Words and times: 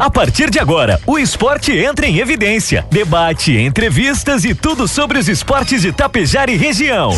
A 0.00 0.08
partir 0.08 0.48
de 0.48 0.58
agora, 0.58 0.98
o 1.06 1.18
esporte 1.18 1.72
entra 1.72 2.06
em 2.06 2.16
evidência. 2.16 2.86
Debate, 2.90 3.54
entrevistas 3.54 4.46
e 4.46 4.54
tudo 4.54 4.88
sobre 4.88 5.18
os 5.18 5.28
esportes 5.28 5.82
de 5.82 5.92
Tapejar 5.92 6.48
e 6.48 6.56
região. 6.56 7.10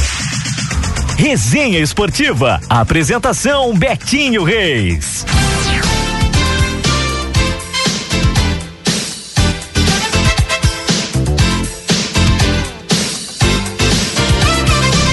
Resenha 1.17 1.79
Esportiva. 1.79 2.61
Apresentação 2.69 3.73
Betinho 3.73 4.43
Reis. 4.43 5.25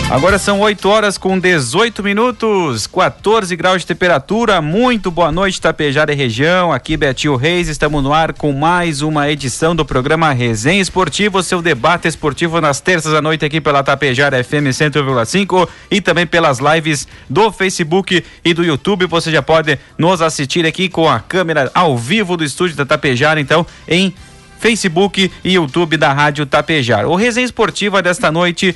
Agora 0.10 0.39
são 0.39 0.60
8 0.60 0.89
horas 0.89 1.20
com 1.20 1.38
18 1.38 2.02
minutos, 2.02 2.88
14 2.88 3.55
graus 3.55 3.82
de 3.82 3.88
temperatura. 3.88 4.60
Muito 4.60 5.12
boa 5.12 5.32
noite, 5.32 5.62
Tapejara 5.62 6.12
e 6.12 6.16
região. 6.16 6.74
Aqui 6.74 6.98
Betinho 6.98 7.36
Reis, 7.36 7.68
estamos 7.68 8.04
no 8.04 8.11
ar 8.11 8.34
com 8.34 8.51
mais 8.51 9.04
uma 9.04 9.29
edição 9.29 9.75
do 9.75 9.86
programa 9.86 10.34
Resenha 10.34 10.82
Esportivo, 10.82 11.43
seu 11.43 11.61
debate 11.61 12.07
esportivo 12.07 12.60
nas 12.60 12.82
terças 12.82 13.14
à 13.14 13.21
noite 13.21 13.46
aqui 13.46 13.61
pela 13.61 13.84
Tapejara 13.84 14.43
FM 14.43 14.74
100,5 14.74 15.70
e 15.92 16.01
também 16.01 16.26
pelas 16.26 16.57
lives 16.57 17.07
do 17.29 17.51
Facebook 17.51 18.26
e 18.43 18.51
do 18.51 18.64
YouTube. 18.64 19.06
Você 19.06 19.32
já 19.32 19.43
pode 19.43 19.78
nos 19.96 20.23
assistir 20.23 20.65
aqui 20.65 20.89
com 20.89 21.07
a 21.07 21.20
câmera 21.20 21.70
ao 21.71 21.96
vivo 21.96 22.36
do 22.36 22.43
estúdio 22.43 22.76
da 22.76 22.86
Tapejara, 22.86 23.39
então, 23.39 23.64
em 23.87 24.12
Facebook 24.60 25.32
e 25.43 25.54
YouTube 25.54 25.98
da 25.98 26.12
Rádio 26.12 26.48
Tapejar. 26.48 27.06
O 27.06 27.14
Resenha 27.14 27.46
Esportiva 27.46 28.01
desta 28.01 28.32
noite 28.32 28.76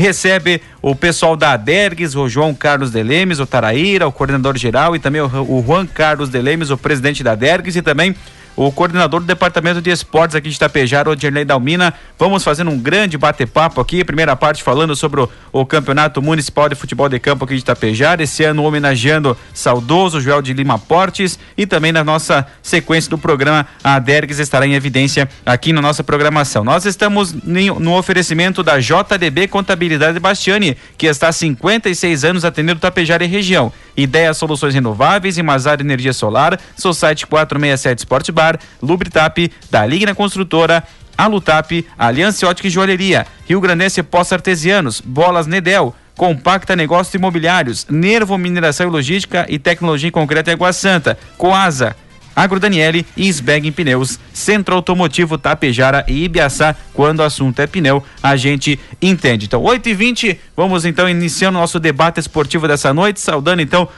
recebe 0.00 0.60
o 0.82 0.94
pessoal 0.94 1.36
da 1.36 1.52
Adergues, 1.52 2.14
o 2.14 2.28
João 2.28 2.54
Carlos 2.54 2.90
de 2.90 3.02
Lemes, 3.02 3.38
o 3.40 3.46
Taraíra, 3.46 4.06
o 4.06 4.12
coordenador 4.12 4.56
geral 4.56 4.94
e 4.94 4.98
também 4.98 5.20
o, 5.20 5.26
o 5.26 5.64
Juan 5.66 5.86
Carlos 5.86 6.28
de 6.28 6.40
Lemes, 6.40 6.70
o 6.70 6.76
presidente 6.76 7.24
da 7.24 7.32
Adergues 7.32 7.76
e 7.76 7.82
também 7.82 8.14
o 8.56 8.72
coordenador 8.72 9.20
do 9.20 9.26
Departamento 9.26 9.82
de 9.82 9.90
Esportes 9.90 10.34
aqui 10.34 10.48
de 10.48 10.56
Itapejara, 10.56 11.10
o 11.10 11.14
Dirley 11.14 11.44
Dalmina. 11.44 11.92
Vamos 12.18 12.42
fazendo 12.42 12.70
um 12.70 12.78
grande 12.78 13.18
bate-papo 13.18 13.80
aqui. 13.80 14.02
Primeira 14.02 14.34
parte 14.34 14.62
falando 14.62 14.96
sobre 14.96 15.20
o, 15.20 15.28
o, 15.52 15.66
Campeonato 15.66 16.22
Municipal 16.22 16.68
de 16.68 16.74
Futebol 16.74 17.08
de 17.08 17.18
Campo 17.18 17.44
aqui 17.44 17.54
de 17.54 17.60
Itapejara. 17.60 18.22
Esse 18.22 18.42
ano 18.44 18.64
homenageando 18.64 19.36
saudoso 19.52 20.20
Joel 20.20 20.40
de 20.40 20.54
Lima 20.54 20.78
Portes. 20.78 21.38
E 21.56 21.66
também 21.66 21.92
na 21.92 22.02
nossa 22.02 22.46
sequência 22.62 23.10
do 23.10 23.18
programa, 23.18 23.66
a 23.84 23.98
Dergues 23.98 24.38
estará 24.38 24.66
em 24.66 24.72
evidência 24.72 25.28
aqui 25.44 25.72
na 25.72 25.82
nossa 25.82 26.02
programação. 26.02 26.64
Nós 26.64 26.86
estamos 26.86 27.34
no 27.34 27.94
oferecimento 27.94 28.62
da 28.62 28.78
JDB 28.78 29.48
Contabilidade 29.48 30.18
Bastiani, 30.18 30.76
que 30.96 31.06
está 31.06 31.28
há 31.28 31.32
56 31.32 32.24
anos 32.24 32.44
atendendo 32.44 32.78
Itapejara 32.78 33.24
e 33.24 33.28
região. 33.28 33.70
Ideia 33.96 34.34
Soluções 34.34 34.74
Renováveis, 34.74 35.38
Imazar 35.38 35.80
Energia 35.80 36.12
Solar, 36.12 36.58
Society 36.76 37.26
467 37.26 38.00
Sport 38.00 38.30
Bar, 38.30 38.45
Lubritap, 38.82 39.50
da 39.70 39.86
Ligna 39.86 40.14
Construtora, 40.14 40.84
Alutap, 41.16 41.86
Aliança 41.98 42.46
Ótica 42.46 42.68
e 42.68 42.70
Joalheria, 42.70 43.26
Rio 43.48 43.60
Grandense 43.60 44.02
Poços 44.02 44.34
Artesianos, 44.34 45.00
Bolas 45.00 45.46
Nedel, 45.46 45.94
Compacta 46.16 46.76
Negócios 46.76 47.14
Imobiliários, 47.14 47.86
Nervo 47.90 48.36
Mineração 48.38 48.86
e 48.86 48.90
Logística 48.90 49.46
e 49.48 49.58
Tecnologia 49.58 50.08
em 50.08 50.12
Concreto 50.12 50.50
em 50.50 50.54
Água 50.54 50.72
Santa, 50.72 51.18
Coasa, 51.36 51.96
Agro 52.36 52.60
Daniele 52.60 53.06
e 53.16 53.28
Sbeg 53.30 53.66
em 53.66 53.72
Pneus, 53.72 54.18
Centro 54.30 54.74
Automotivo 54.74 55.38
Tapejara 55.38 56.04
e 56.06 56.24
Ibiaçá, 56.24 56.76
quando 56.92 57.20
o 57.20 57.22
assunto 57.22 57.60
é 57.60 57.66
pneu, 57.66 58.04
a 58.22 58.36
gente 58.36 58.78
entende. 59.00 59.46
Então, 59.46 59.62
8 59.62 59.88
e 59.88 59.94
20 59.94 60.40
vamos 60.54 60.84
então 60.84 61.08
iniciando 61.08 61.56
o 61.56 61.60
nosso 61.62 61.80
debate 61.80 62.20
esportivo 62.20 62.68
dessa 62.68 62.92
noite, 62.92 63.20
saudando 63.20 63.62
então 63.62 63.88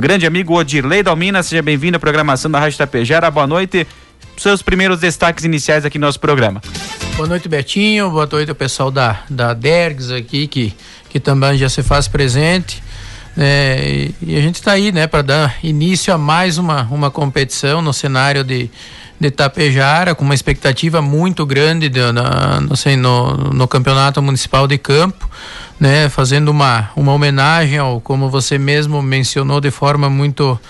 grande 0.00 0.26
amigo 0.26 0.54
Odirley 0.54 1.02
Dalmina, 1.02 1.42
seja 1.42 1.62
bem-vindo 1.62 1.96
à 1.96 2.00
programação 2.00 2.50
da 2.50 2.58
Rádio 2.58 2.78
Tapejara, 2.78 3.30
boa 3.30 3.46
noite, 3.46 3.86
seus 4.38 4.62
primeiros 4.62 5.00
destaques 5.00 5.44
iniciais 5.44 5.84
aqui 5.84 5.98
no 5.98 6.06
nosso 6.06 6.18
programa. 6.18 6.62
Boa 7.16 7.28
noite, 7.28 7.48
Betinho, 7.48 8.10
boa 8.10 8.26
noite 8.30 8.48
ao 8.48 8.54
pessoal 8.54 8.90
da, 8.90 9.20
da 9.28 9.52
Dergs 9.52 10.10
aqui, 10.10 10.46
que, 10.46 10.74
que 11.10 11.20
também 11.20 11.58
já 11.58 11.68
se 11.68 11.82
faz 11.82 12.08
presente. 12.08 12.82
É, 13.36 14.10
e 14.20 14.36
a 14.36 14.40
gente 14.40 14.56
está 14.56 14.72
aí, 14.72 14.92
né, 14.92 15.06
para 15.06 15.22
dar 15.22 15.58
início 15.62 16.12
a 16.12 16.18
mais 16.18 16.58
uma, 16.58 16.82
uma 16.90 17.10
competição 17.10 17.82
no 17.82 17.92
cenário 17.92 18.42
de, 18.42 18.70
de 19.22 19.30
Tapejara, 19.30 20.14
com 20.16 20.24
uma 20.24 20.34
expectativa 20.34 21.00
muito 21.00 21.46
grande 21.46 21.88
de, 21.88 22.12
na, 22.12 22.60
no, 22.60 22.76
sei, 22.76 22.96
no, 22.96 23.36
no 23.36 23.68
campeonato 23.68 24.20
municipal 24.20 24.66
de 24.66 24.76
campo, 24.76 25.30
né, 25.78 26.08
fazendo 26.08 26.50
uma, 26.50 26.90
uma 26.96 27.12
homenagem 27.12 27.78
ao, 27.78 28.00
como 28.00 28.28
você 28.28 28.58
mesmo 28.58 29.00
mencionou 29.00 29.60
de 29.60 29.70
forma 29.70 30.10
muito 30.10 30.60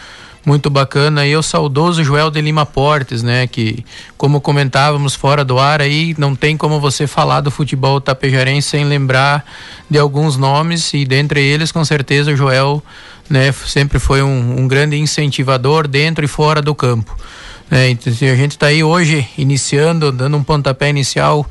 muito 0.44 0.68
bacana 0.68 1.24
e 1.24 1.36
o 1.36 1.42
saudoso 1.42 2.02
Joel 2.02 2.28
de 2.28 2.40
Lima 2.40 2.66
Portes, 2.66 3.22
né, 3.22 3.46
que 3.46 3.84
como 4.18 4.40
comentávamos 4.40 5.14
fora 5.14 5.44
do 5.44 5.56
ar 5.56 5.80
aí, 5.80 6.16
não 6.18 6.34
tem 6.34 6.56
como 6.56 6.80
você 6.80 7.06
falar 7.06 7.40
do 7.40 7.50
futebol 7.50 8.00
tapejarense 8.00 8.70
sem 8.70 8.84
lembrar 8.84 9.44
de 9.88 9.98
alguns 9.98 10.36
nomes 10.36 10.92
e 10.94 11.04
dentre 11.04 11.40
eles 11.40 11.70
com 11.70 11.84
certeza 11.84 12.32
o 12.32 12.36
Joel, 12.36 12.82
né, 13.30 13.52
sempre 13.52 14.00
foi 14.00 14.20
um, 14.20 14.62
um 14.62 14.66
grande 14.66 14.96
incentivador 14.96 15.86
dentro 15.86 16.24
e 16.24 16.28
fora 16.28 16.60
do 16.60 16.74
campo. 16.74 17.16
Né, 17.70 17.90
então, 17.90 18.12
a 18.12 18.34
gente 18.36 18.52
está 18.52 18.66
aí 18.66 18.84
hoje 18.84 19.26
iniciando, 19.36 20.12
dando 20.12 20.36
um 20.36 20.44
pontapé 20.44 20.90
inicial 20.90 21.48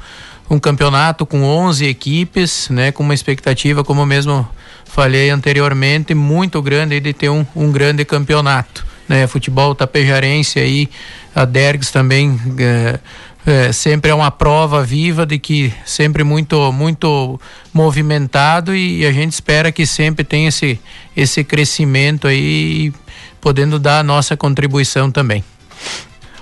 um 0.52 0.60
campeonato 0.60 1.26
com 1.26 1.44
11 1.44 1.86
equipes, 1.86 2.68
né, 2.70 2.92
com 2.92 3.04
uma 3.04 3.14
expectativa, 3.14 3.86
como 3.86 4.06
mesmo 4.06 4.46
falei 4.84 5.30
anteriormente, 5.30 6.14
muito 6.14 6.62
grande 6.62 7.00
de 7.00 7.14
ter 7.14 7.30
um, 7.30 7.46
um 7.56 7.72
grande 7.72 8.04
campeonato. 8.04 8.86
Né? 9.08 9.26
Futebol 9.28 9.74
tapejarense 9.74 10.60
aí, 10.60 10.90
a 11.34 11.46
Dergs 11.46 11.90
também 11.90 12.38
é, 12.60 13.00
é, 13.46 13.72
sempre 13.72 14.12
é 14.12 14.14
uma 14.14 14.30
prova 14.30 14.84
viva 14.84 15.26
de 15.26 15.40
que 15.40 15.74
sempre 15.86 16.22
muito 16.22 16.72
muito 16.74 17.40
movimentado 17.74 18.76
e, 18.76 19.00
e 19.00 19.06
a 19.06 19.12
gente 19.14 19.32
espera 19.32 19.72
que 19.72 19.86
sempre 19.86 20.26
tenha 20.26 20.50
esse, 20.50 20.78
esse 21.16 21.46
crescimento 21.46 22.28
aí, 22.28 22.92
podendo 23.40 23.80
dar 23.80 24.00
a 24.00 24.04
nossa 24.04 24.36
contribuição 24.36 25.10
também. 25.10 25.46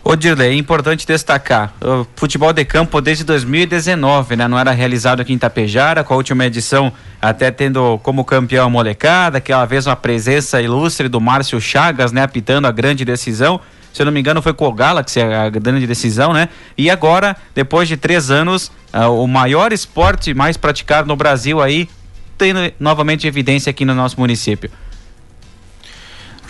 Ô 0.04 0.16
Dirley, 0.16 0.50
é 0.50 0.56
importante 0.56 1.06
destacar, 1.06 1.74
o 1.82 2.08
futebol 2.16 2.52
de 2.52 2.66
campo 2.66 3.00
desde 3.00 3.24
2019, 3.24 4.38
né? 4.38 4.48
Não 4.48 4.58
era 4.58 4.72
realizado 4.72 5.20
aqui 5.20 5.34
em 5.34 5.38
Tapejara, 5.38 6.04
com 6.04 6.14
a 6.14 6.18
última 6.18 6.46
edição 6.46 6.92
até 7.22 7.52
tendo 7.52 8.00
como 8.02 8.24
campeão 8.24 8.66
a 8.66 8.70
molecada, 8.70 9.38
aquela 9.38 9.66
vez 9.66 9.86
uma 9.86 9.96
presença 9.96 10.62
ilustre 10.62 11.10
do 11.10 11.20
Márcio 11.20 11.60
Chagas, 11.60 12.12
né? 12.12 12.24
Apitando 12.24 12.66
a 12.66 12.72
grande 12.72 13.06
decisão. 13.06 13.60
Se 13.94 14.02
eu 14.02 14.06
não 14.06 14.12
me 14.14 14.20
engano, 14.20 14.42
foi 14.42 14.54
com 14.54 14.66
o 14.66 14.74
Galaxy 14.74 15.20
a 15.20 15.50
grande 15.50 15.86
decisão, 15.86 16.32
né? 16.32 16.50
E 16.78 16.90
agora, 16.90 17.36
depois 17.54 17.88
de 17.88 17.98
três 17.98 18.32
anos, 18.32 18.72
uh, 18.94 19.10
o 19.12 19.28
maior 19.28 19.74
esporte 19.74 20.34
mais 20.34 20.58
praticado 20.58 21.08
no 21.08 21.16
Brasil 21.16 21.62
aí, 21.62 21.90
tendo 22.38 22.60
novamente 22.80 23.28
evidência 23.28 23.70
aqui 23.70 23.84
no 23.86 23.94
nosso 23.94 24.20
município. 24.20 24.72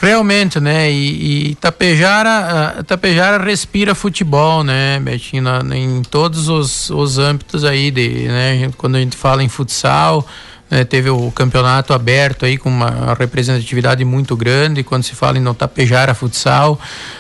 Realmente, 0.02 0.62
né? 0.62 0.90
E, 0.90 1.50
e 1.50 1.56
Tapejara, 1.56 2.80
uh, 2.80 2.84
Tapejara 2.86 3.44
respira 3.44 3.94
futebol, 3.94 4.64
né, 4.64 4.98
Betinho? 5.00 5.44
Em 5.74 6.02
todos 6.04 6.48
os, 6.48 6.90
os 6.90 7.18
âmbitos 7.18 7.66
aí, 7.66 7.92
de, 7.92 8.28
né? 8.28 8.72
Quando 8.78 8.96
a 8.96 9.00
gente 9.00 9.18
fala 9.18 9.44
em 9.44 9.50
futsal, 9.50 10.26
né, 10.72 10.86
teve 10.86 11.10
o 11.10 11.30
campeonato 11.32 11.94
aberto 11.94 12.46
aí 12.46 12.58
com 12.58 12.70
uma 12.70 13.14
representatividade 13.18 14.06
muito 14.06 14.38
grande 14.38 14.84
quando 14.84 15.04
se 15.04 15.16
fala 15.16 15.38
em 15.38 15.54
Tapejara 15.54 16.14
futsal, 16.14 16.80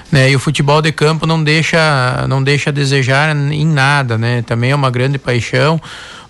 né? 0.09 0.31
E 0.31 0.35
o 0.35 0.39
futebol 0.39 0.81
de 0.81 0.93
campo 0.93 1.25
não 1.27 1.43
deixa, 1.43 2.25
não 2.29 2.41
deixa 2.41 2.69
a 2.69 2.73
desejar 2.73 3.35
em 3.35 3.65
nada, 3.65 4.17
né? 4.17 4.41
Também 4.43 4.71
é 4.71 4.75
uma 4.75 4.89
grande 4.89 5.17
paixão. 5.17 5.81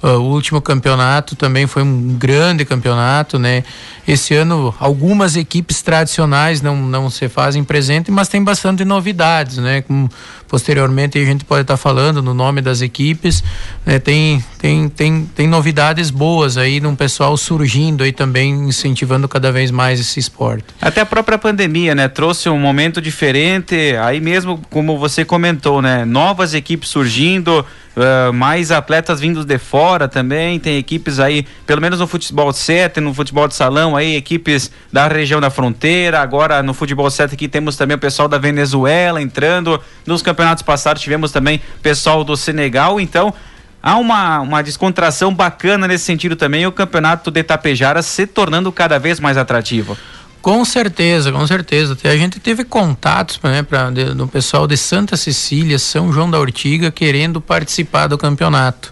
Uh, 0.02 0.18
o 0.18 0.32
último 0.32 0.62
campeonato 0.62 1.36
também 1.36 1.68
foi 1.68 1.84
um 1.84 2.16
grande 2.18 2.64
campeonato, 2.64 3.38
né? 3.38 3.66
Esse 4.08 4.34
ano 4.34 4.74
algumas 4.80 5.36
equipes 5.36 5.82
tradicionais 5.82 6.62
não, 6.62 6.76
não 6.78 7.10
se 7.10 7.28
fazem 7.28 7.66
presente, 7.66 8.10
mas 8.10 8.30
tem 8.30 8.42
bastante 8.42 8.86
novidades, 8.86 9.58
né? 9.58 9.82
Como 9.82 10.10
posteriormente 10.48 11.20
a 11.20 11.26
gente 11.26 11.46
pode 11.46 11.62
estar 11.62 11.78
falando 11.78 12.22
no 12.22 12.34
nome 12.34 12.62
das 12.62 12.82
equipes, 12.82 13.44
né? 13.86 14.00
tem, 14.00 14.44
tem, 14.58 14.90
tem, 14.90 15.26
tem 15.36 15.48
novidades 15.48 16.10
boas 16.10 16.58
aí 16.58 16.80
num 16.80 16.96
pessoal 16.96 17.38
surgindo 17.38 18.04
aí 18.04 18.12
também 18.12 18.52
incentivando 18.52 19.28
cada 19.28 19.52
vez 19.52 19.70
mais 19.70 20.00
esse 20.00 20.20
esporte. 20.20 20.66
Até 20.82 21.02
a 21.02 21.06
própria 21.06 21.38
pandemia, 21.38 21.94
né? 21.94 22.08
Trouxe 22.08 22.50
um 22.50 22.58
momento 22.58 23.02
diferente, 23.02 23.96
aí 24.02 24.20
mesmo 24.20 24.60
como 24.70 24.98
você 24.98 25.24
comentou, 25.24 25.82
né? 25.82 26.04
Novas 26.06 26.54
equipes 26.54 26.90
surgindo, 26.90 27.66
Uh, 27.98 28.32
mais 28.32 28.72
atletas 28.72 29.20
vindos 29.20 29.46
de 29.46 29.58
fora 29.58 30.08
também, 30.08 30.60
tem 30.60 30.78
equipes 30.78 31.20
aí, 31.20 31.46
pelo 31.66 31.82
menos 31.82 32.00
no 32.00 32.08
futebol 32.08 32.54
7, 32.54 33.02
no 33.02 33.14
futebol 33.14 33.48
de 33.48 33.56
salão 33.56 33.96
aí, 33.96 34.16
equipes 34.16 34.72
da 34.94 35.08
região 35.08 35.42
da 35.42 35.50
fronteira, 35.50 36.22
agora 36.22 36.62
no 36.62 36.74
futebol 36.74 37.10
7 37.10 37.34
aqui 37.34 37.48
temos 37.48 37.76
também 37.76 37.98
o 37.98 38.00
pessoal 38.00 38.28
da 38.28 38.38
Venezuela 38.38 39.22
entrando, 39.22 39.82
nos 40.06 40.22
campeonatos 40.22 40.64
passados 40.64 41.02
tivemos 41.02 41.32
também 41.32 41.60
pessoal 41.82 42.24
do 42.24 42.38
Senegal, 42.38 43.02
então 43.02 43.34
há 43.82 43.98
uma, 43.98 44.40
uma 44.40 44.62
descontração 44.62 45.34
bacana 45.34 45.88
nesse 45.88 46.06
sentido 46.06 46.36
também, 46.36 46.68
o 46.68 46.72
campeonato 46.72 47.32
de 47.32 47.44
Tapejara 47.44 48.02
se 48.02 48.28
tornando 48.28 48.72
cada 48.72 49.00
vez 49.00 49.20
mais 49.20 49.36
atrativo. 49.36 49.98
Com 50.42 50.64
certeza, 50.64 51.32
com 51.32 51.46
certeza. 51.46 51.98
A 52.04 52.16
gente 52.16 52.40
teve 52.40 52.64
contatos 52.64 53.40
né, 53.44 53.62
pra, 53.62 53.90
de, 53.90 54.06
do 54.14 54.28
pessoal 54.28 54.68
de 54.68 54.78
Santa 54.78 55.18
Cecília, 55.18 55.78
São 55.78 56.14
João 56.14 56.32
da 56.32 56.40
Ortiga, 56.40 56.92
querendo 56.92 57.42
participar 57.42 58.08
do 58.08 58.18
campeonato. 58.18 58.92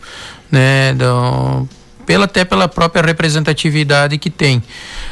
Né, 0.51 0.94
do, 0.94 1.67
pela, 2.05 2.25
até 2.25 2.45
pela 2.45 2.67
própria 2.67 3.03
representatividade 3.03 4.17
que 4.17 4.29
tem. 4.29 4.63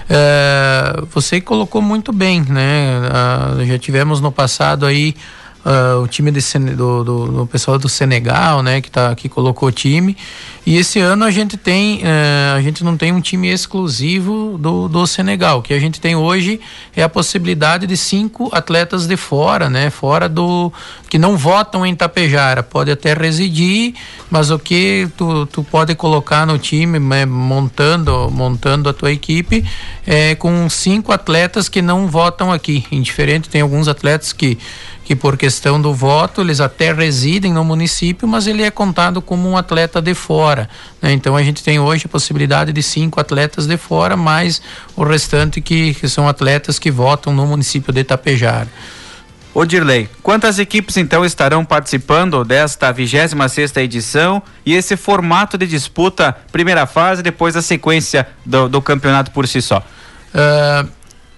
É, 0.10 1.02
você 1.14 1.42
colocou 1.42 1.82
muito 1.82 2.14
bem, 2.14 2.42
né? 2.42 3.02
Já 3.68 3.78
tivemos 3.78 4.22
no 4.22 4.32
passado 4.32 4.86
aí 4.86 5.14
uh, 5.66 6.02
o 6.02 6.08
time 6.08 6.32
de, 6.32 6.40
do, 6.76 7.04
do, 7.04 7.28
do, 7.28 7.48
pessoal 7.48 7.80
do 7.80 7.90
Senegal, 7.90 8.62
né, 8.62 8.80
que, 8.80 8.92
tá, 8.92 9.14
que 9.16 9.28
colocou 9.28 9.70
o 9.70 9.72
time. 9.72 10.16
E 10.66 10.78
esse 10.78 11.00
ano 11.00 11.26
a 11.26 11.32
gente 11.32 11.58
tem, 11.58 12.02
uh, 12.04 12.56
a 12.56 12.62
gente 12.62 12.84
não 12.84 12.96
tem 12.96 13.12
um 13.12 13.20
time 13.20 13.50
exclusivo 13.50 14.58
do, 14.60 14.88
do 14.88 15.06
Senegal. 15.08 15.60
O 15.60 15.62
que 15.62 15.74
a 15.74 15.80
gente 15.80 16.00
tem 16.00 16.16
hoje 16.16 16.60
é 16.96 17.04
a 17.04 17.10
possibilidade 17.10 17.88
de 17.88 17.98
cinco 17.98 18.50
atletas 18.52 19.08
de 19.08 19.18
fora, 19.18 19.70
né, 19.70 19.90
fora 19.90 20.30
do 20.30 20.72
que 21.10 21.18
não 21.18 21.38
votam 21.38 21.86
em 21.86 21.96
Tapejara. 21.96 22.62
Pode 22.62 22.92
até 22.92 23.14
residir, 23.14 23.96
mas 24.30 24.52
o 24.52 24.60
que 24.60 25.08
tu, 25.18 25.46
tu 25.48 25.64
pode 25.64 25.96
colocar 25.96 26.46
no 26.46 26.58
time, 26.58 27.00
né, 27.00 27.26
montando, 27.26 28.30
montando 28.32 28.90
a 28.90 28.94
tua 28.94 29.12
equipe, 29.12 29.66
é 30.06 30.36
com 30.36 30.70
cinco 30.70 31.12
atletas 31.12 31.70
que 31.70 31.82
não 31.82 32.08
votam 32.08 32.52
aqui. 32.52 32.86
Indiferente, 32.92 33.50
tem 33.50 33.62
alguns 33.62 33.88
atletas 33.88 34.34
que 34.34 34.58
que 35.06 35.16
por 35.16 35.38
questão 35.38 35.80
do 35.80 35.94
voto 35.94 36.42
eles 36.42 36.60
até 36.60 36.92
residem 36.92 37.54
no 37.54 37.64
município, 37.64 38.28
mas 38.28 38.48
ele 38.48 38.64
é 38.64 38.72
contado 38.72 39.22
como 39.22 39.48
um 39.48 39.56
atleta 39.56 40.02
de 40.02 40.16
fora. 40.16 40.68
Né? 41.00 41.14
Então 41.14 41.36
a 41.36 41.44
gente 41.44 41.64
tem 41.64 41.80
hoje 41.80 42.08
a 42.08 42.10
possibilidade 42.10 42.74
de 42.74 42.82
cinco 42.82 43.20
atletas 43.20 43.68
de 43.68 43.78
fora, 43.78 44.18
mais 44.18 44.62
o 44.96 45.04
restante 45.04 45.62
que, 45.62 45.94
que 45.94 46.10
são 46.10 46.28
atletas 46.28 46.80
que 46.80 46.90
votam 46.90 47.32
no 47.32 47.46
município 47.46 47.94
de 47.94 48.02
Itapejara. 48.02 48.68
Ô 49.54 49.64
Dirley, 49.64 50.10
quantas 50.24 50.58
equipes 50.58 50.98
então 50.98 51.24
estarão 51.24 51.64
participando 51.64 52.44
desta 52.44 52.92
26 52.92 53.32
sexta 53.50 53.82
edição 53.82 54.42
e 54.66 54.74
esse 54.74 54.98
formato 54.98 55.58
de 55.58 55.68
disputa, 55.68 56.36
primeira 56.52 56.86
fase, 56.88 57.22
depois 57.22 57.56
a 57.56 57.62
sequência 57.62 58.28
do, 58.44 58.68
do 58.68 58.82
campeonato 58.82 59.32
por 59.32 59.48
si 59.48 59.62
só? 59.62 59.78
Uh, 60.34 60.90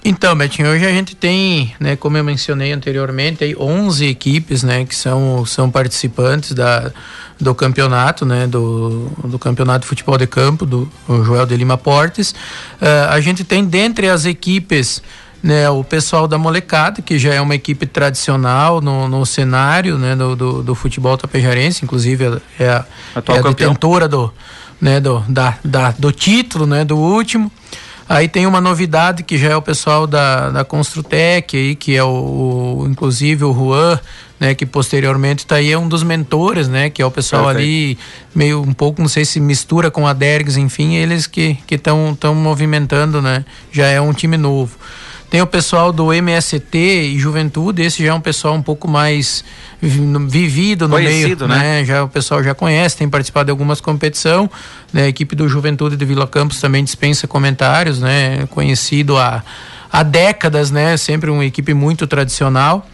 então, 0.03 0.35
Betinho, 0.35 0.69
hoje 0.69 0.85
a 0.85 0.91
gente 0.91 1.15
tem, 1.15 1.75
né, 1.79 1.95
como 1.95 2.17
eu 2.17 2.23
mencionei 2.23 2.71
anteriormente, 2.71 3.43
aí 3.43 3.55
11 3.55 4.05
equipes, 4.05 4.63
né, 4.63 4.85
que 4.85 4.95
são, 4.95 5.45
são 5.45 5.69
participantes 5.69 6.53
da, 6.53 6.91
do 7.39 7.53
campeonato, 7.53 8.25
né, 8.25 8.47
do, 8.47 9.11
do 9.25 9.37
campeonato 9.37 9.81
de 9.81 9.87
futebol 9.87 10.17
de 10.17 10.27
campo 10.27 10.65
do 10.65 10.89
Joel 11.07 11.45
de 11.45 11.57
Lima 11.57 11.77
Portes. 11.77 12.31
Uh, 12.31 13.09
a 13.09 13.19
gente 13.19 13.43
tem 13.43 13.65
dentre 13.65 14.09
as 14.09 14.25
equipes 14.25 15.01
né, 15.41 15.69
o 15.69 15.83
pessoal 15.83 16.27
da 16.27 16.37
molecada, 16.37 17.01
que 17.01 17.19
já 17.19 17.33
é 17.33 17.41
uma 17.41 17.55
equipe 17.55 17.85
tradicional 17.85 18.81
no, 18.81 19.07
no 19.07 19.25
cenário 19.25 19.97
né, 19.97 20.15
do, 20.15 20.35
do, 20.35 20.63
do 20.63 20.75
futebol 20.75 21.17
tapejarense, 21.17 21.85
inclusive 21.85 22.41
é 22.59 22.69
a, 22.69 22.85
é 23.15 23.37
a 23.37 23.41
detentora 23.41 24.07
do, 24.07 24.33
né, 24.81 24.99
do, 24.99 25.19
da, 25.27 25.57
da, 25.63 25.91
do 25.91 26.11
título 26.11 26.65
né, 26.65 26.83
do 26.83 26.97
último. 26.97 27.51
Aí 28.09 28.27
tem 28.27 28.45
uma 28.47 28.61
novidade 28.61 29.23
que 29.23 29.37
já 29.37 29.49
é 29.49 29.55
o 29.55 29.61
pessoal 29.61 30.07
da, 30.07 30.49
da 30.49 30.63
Construtec 30.63 31.57
aí, 31.57 31.75
que 31.75 31.95
é 31.95 32.03
o, 32.03 32.79
o 32.79 32.87
inclusive 32.87 33.43
o 33.43 33.53
Juan, 33.53 33.99
né, 34.39 34.55
que 34.55 34.65
posteriormente 34.65 35.39
está 35.39 35.55
aí 35.55 35.71
é 35.71 35.77
um 35.77 35.89
dos 35.89 36.03
mentores, 36.03 36.69
né, 36.69 36.89
que 36.89 37.01
é 37.01 37.05
o 37.05 37.11
pessoal 37.11 37.45
Perfeito. 37.47 37.67
ali 37.67 37.97
meio 38.33 38.61
um 38.61 38.73
pouco, 38.73 39.01
não 39.01 39.09
sei 39.09 39.25
se 39.25 39.39
mistura 39.39 39.91
com 39.91 40.07
a 40.07 40.13
Dergs, 40.13 40.57
enfim, 40.57 40.95
eles 40.95 41.27
que 41.27 41.57
que 41.67 41.75
estão 41.75 42.11
estão 42.11 42.33
movimentando, 42.33 43.21
né? 43.21 43.43
Já 43.71 43.87
é 43.87 43.99
um 43.99 44.13
time 44.13 44.37
novo. 44.37 44.77
Tem 45.29 45.41
o 45.41 45.47
pessoal 45.47 45.91
do 45.91 46.13
MST 46.13 46.77
e 46.77 47.19
Juventude, 47.19 47.81
esse 47.81 48.01
já 48.01 48.11
é 48.11 48.13
um 48.13 48.21
pessoal 48.21 48.53
um 48.53 48.61
pouco 48.61 48.87
mais 48.87 49.43
vivido 49.81 50.87
no 50.87 50.95
Conhecido, 50.95 51.47
meio, 51.49 51.59
né? 51.59 51.79
né? 51.79 51.85
Já 51.85 52.03
o 52.03 52.07
pessoal 52.07 52.41
já 52.41 52.55
conhece, 52.55 52.95
tem 52.95 53.09
participado 53.09 53.47
de 53.47 53.51
algumas 53.51 53.81
competições, 53.81 54.49
né? 54.93 55.03
A 55.03 55.07
equipe 55.09 55.35
do 55.35 55.47
Juventude 55.49 55.97
de 55.97 56.05
Vila 56.05 56.25
Campos 56.25 56.61
também 56.61 56.81
dispensa 56.81 57.27
comentários, 57.27 57.99
né? 57.99 58.47
Conhecido 58.51 59.17
há, 59.17 59.43
há 59.91 60.01
décadas, 60.01 60.71
né? 60.71 60.95
Sempre 60.95 61.29
uma 61.29 61.43
equipe 61.43 61.73
muito 61.73 62.07
tradicional. 62.07 62.87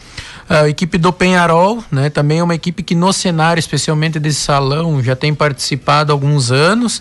A 0.50 0.68
equipe 0.68 0.98
do 0.98 1.14
Penharol, 1.14 1.84
né? 1.92 2.10
Também 2.10 2.40
é 2.40 2.44
uma 2.44 2.56
equipe 2.56 2.82
que 2.82 2.96
no 2.96 3.14
cenário, 3.14 3.60
especialmente 3.60 4.20
desse 4.20 4.42
salão, 4.42 5.02
já 5.04 5.16
tem 5.16 5.36
participado 5.36 6.12
há 6.12 6.14
alguns 6.16 6.52
anos. 6.52 7.00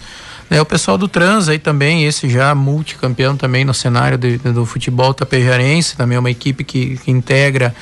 É, 0.51 0.61
o 0.61 0.67
pessoal 0.67 0.99
do 0.99 1.09
Trans 1.09 1.49
aí 1.49 1.59
também, 1.59 2.05
esse 2.05 2.29
já 2.29 2.55
multicampeão 2.55 3.37
também 3.37 3.65
no 3.65 3.73
cenário 3.73 4.19
de, 4.19 4.39
do 4.39 4.67
futebol 4.67 5.15
tapejarense, 5.15 5.97
também 5.97 6.17
é 6.17 6.19
uma 6.19 6.31
equipe 6.31 6.63
que, 6.63 6.99
que 6.99 7.11
integra 7.11 7.75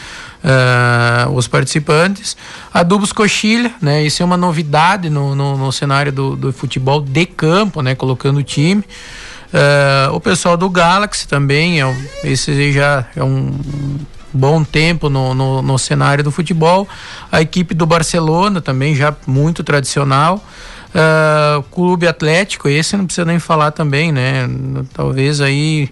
uh, 0.45 1.31
os 1.33 1.49
participantes. 1.49 2.37
A 2.73 2.83
Dubos 2.83 3.13
Coxilha, 3.13 3.73
né? 3.81 4.05
Isso 4.05 4.23
é 4.23 4.27
uma 4.27 4.37
novidade 4.37 5.11
no, 5.11 5.35
no, 5.35 5.57
no 5.57 5.73
cenário 5.73 6.13
do, 6.13 6.37
do, 6.37 6.53
futebol 6.53 7.01
de 7.01 7.27
campo, 7.27 7.83
né? 7.83 7.95
Colocando 7.95 8.39
o 8.39 8.43
time. 8.43 8.85
Uh, 9.53 10.15
o 10.15 10.21
pessoal 10.21 10.57
do 10.57 10.69
Galaxy 10.71 11.27
também, 11.27 11.83
é, 11.83 11.97
esse 12.23 12.73
já 12.73 13.05
é 13.17 13.25
um 13.25 13.53
bom 14.33 14.63
tempo 14.63 15.11
no, 15.11 15.35
no, 15.35 15.61
no 15.61 15.79
cenário 15.79 16.23
do 16.23 16.31
futebol. 16.31 16.89
A 17.33 17.43
equipe 17.43 17.75
do 17.75 17.85
Barcelona 17.85 18.61
também 18.61 18.95
já 18.95 19.15
muito 19.27 19.65
tradicional. 19.65 20.43
Uh, 20.91 21.63
Clube 21.71 22.09
Atlético, 22.09 22.69
esse 22.69 22.97
não 22.97 23.07
precisa 23.07 23.25
nem 23.25 23.39
falar 23.39 23.71
também, 23.71 24.11
né? 24.11 24.49
Talvez 24.93 25.41
aí 25.41 25.89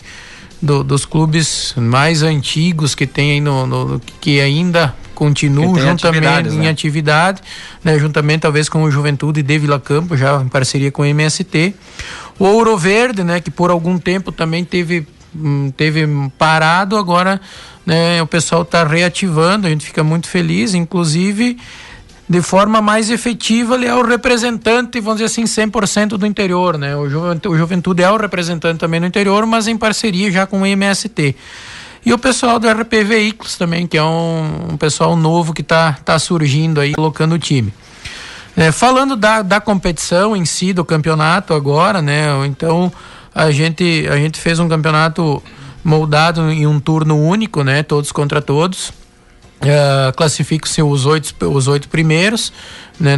do, 0.61 0.83
dos 0.83 1.05
clubes 1.05 1.73
mais 1.77 2.23
antigos 2.23 2.95
que 2.95 3.07
tem 3.07 3.33
aí 3.33 3.41
no, 3.41 3.67
no 3.67 4.01
que 4.21 4.41
ainda 4.41 4.95
continuam 5.15 5.79
juntamente 5.79 6.49
em 6.49 6.59
né? 6.61 6.69
atividade, 6.69 7.43
né? 7.83 7.99
Juntamente 7.99 8.41
talvez 8.41 8.69
com 8.69 8.83
o 8.83 8.91
Juventude 8.91 9.43
de 9.43 9.59
Vila 9.59 9.79
Campo, 9.79 10.17
já 10.17 10.41
em 10.43 10.49
parceria 10.49 10.91
com 10.91 11.03
o 11.03 11.05
MST. 11.05 11.75
O 12.39 12.45
Ouro 12.45 12.77
Verde, 12.77 13.23
né? 13.23 13.41
Que 13.41 13.51
por 13.51 13.71
algum 13.71 13.99
tempo 13.99 14.33
também 14.33 14.65
teve 14.65 15.07
hum, 15.35 15.73
teve 15.77 16.07
parado, 16.37 16.97
agora 16.97 17.41
né, 17.87 18.21
o 18.21 18.27
pessoal 18.27 18.63
está 18.63 18.85
reativando, 18.85 19.67
a 19.67 19.71
gente 19.71 19.87
fica 19.87 20.05
muito 20.05 20.29
feliz, 20.29 20.75
inclusive 20.75 21.57
de 22.29 22.43
forma 22.43 22.83
mais 22.83 23.09
efetiva, 23.09 23.75
ele 23.75 23.87
é 23.87 23.95
o 23.95 24.05
representante, 24.05 25.01
vamos 25.01 25.21
dizer 25.21 25.27
assim, 25.27 25.45
100% 25.45 26.11
do 26.11 26.27
interior, 26.27 26.77
né? 26.77 26.95
O 26.95 27.09
Juventude, 27.09 27.55
o 27.55 27.59
Juventude 27.59 28.03
é 28.03 28.11
o 28.11 28.17
representante 28.19 28.79
também 28.79 29.01
no 29.01 29.07
interior, 29.07 29.47
mas 29.47 29.67
em 29.67 29.79
parceria 29.79 30.31
já 30.31 30.47
com 30.47 30.61
o 30.61 30.67
MST. 30.67 31.35
E 32.05 32.13
o 32.13 32.19
pessoal 32.19 32.59
do 32.59 32.69
RP 32.69 33.03
Veículos 33.05 33.57
também, 33.57 33.87
que 33.87 33.97
é 33.97 34.03
um, 34.03 34.73
um 34.73 34.77
pessoal 34.77 35.17
novo 35.17 35.55
que 35.55 35.63
está 35.63 35.93
tá 36.05 36.19
surgindo 36.19 36.81
aí, 36.81 36.93
colocando 36.93 37.35
o 37.35 37.39
time. 37.39 37.73
É, 38.55 38.73
falando 38.73 39.17
da, 39.17 39.41
da 39.41 39.61
competição 39.61 40.37
em 40.37 40.45
si, 40.45 40.73
do 40.73 40.85
campeonato 40.85 41.55
agora, 41.55 42.03
né? 42.03 42.27
Então, 42.47 42.93
a 43.35 43.51
gente, 43.51 44.07
a 44.11 44.17
gente 44.17 44.39
fez 44.39 44.59
um 44.59 44.69
campeonato 44.69 45.43
moldado 45.83 46.51
em 46.51 46.67
um 46.67 46.79
turno 46.79 47.17
único, 47.19 47.63
né? 47.63 47.83
Todos 47.83 48.13
contra 48.13 48.43
todos. 48.43 48.93
Uh, 49.61 50.13
classificam-se 50.17 50.81
os 50.81 51.05
oito, 51.05 51.35
os 51.49 51.67
oito 51.67 51.89
primeiros 51.89 52.53
né, 53.01 53.17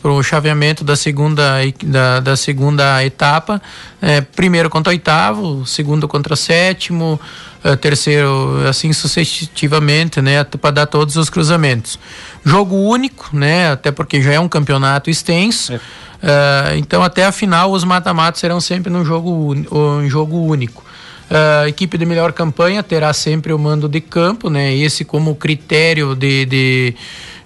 para 0.00 0.10
o 0.10 0.22
chaveamento 0.22 0.84
da 0.84 0.94
segunda, 0.94 1.58
da, 1.84 2.20
da 2.20 2.36
segunda 2.36 3.04
etapa. 3.04 3.60
É, 4.00 4.20
primeiro 4.20 4.68
contra 4.68 4.90
oitavo, 4.90 5.66
segundo 5.66 6.06
contra 6.06 6.36
sétimo, 6.36 7.20
uh, 7.64 7.76
terceiro, 7.76 8.66
assim 8.68 8.92
sucessivamente, 8.92 10.20
né, 10.20 10.44
para 10.44 10.70
dar 10.70 10.86
todos 10.86 11.16
os 11.16 11.30
cruzamentos. 11.30 11.98
Jogo 12.44 12.76
único, 12.76 13.30
né, 13.32 13.72
até 13.72 13.90
porque 13.90 14.20
já 14.20 14.32
é 14.32 14.40
um 14.40 14.48
campeonato 14.48 15.08
extenso. 15.08 15.72
É. 15.72 15.76
Uh, 15.76 16.76
então, 16.76 17.02
até 17.02 17.24
a 17.24 17.32
final, 17.32 17.72
os 17.72 17.84
mata-matas 17.84 18.40
serão 18.40 18.60
sempre 18.60 18.92
num 18.92 19.04
jogo, 19.04 19.54
um 19.70 20.08
jogo 20.08 20.38
único. 20.38 20.84
A 21.32 21.66
equipe 21.66 21.96
de 21.96 22.04
melhor 22.04 22.32
campanha 22.32 22.82
terá 22.82 23.10
sempre 23.14 23.54
o 23.54 23.58
mando 23.58 23.88
de 23.88 24.02
campo, 24.02 24.50
né? 24.50 24.74
Esse 24.74 25.02
como 25.02 25.34
critério 25.34 26.14
de, 26.14 26.44
de 26.44 26.94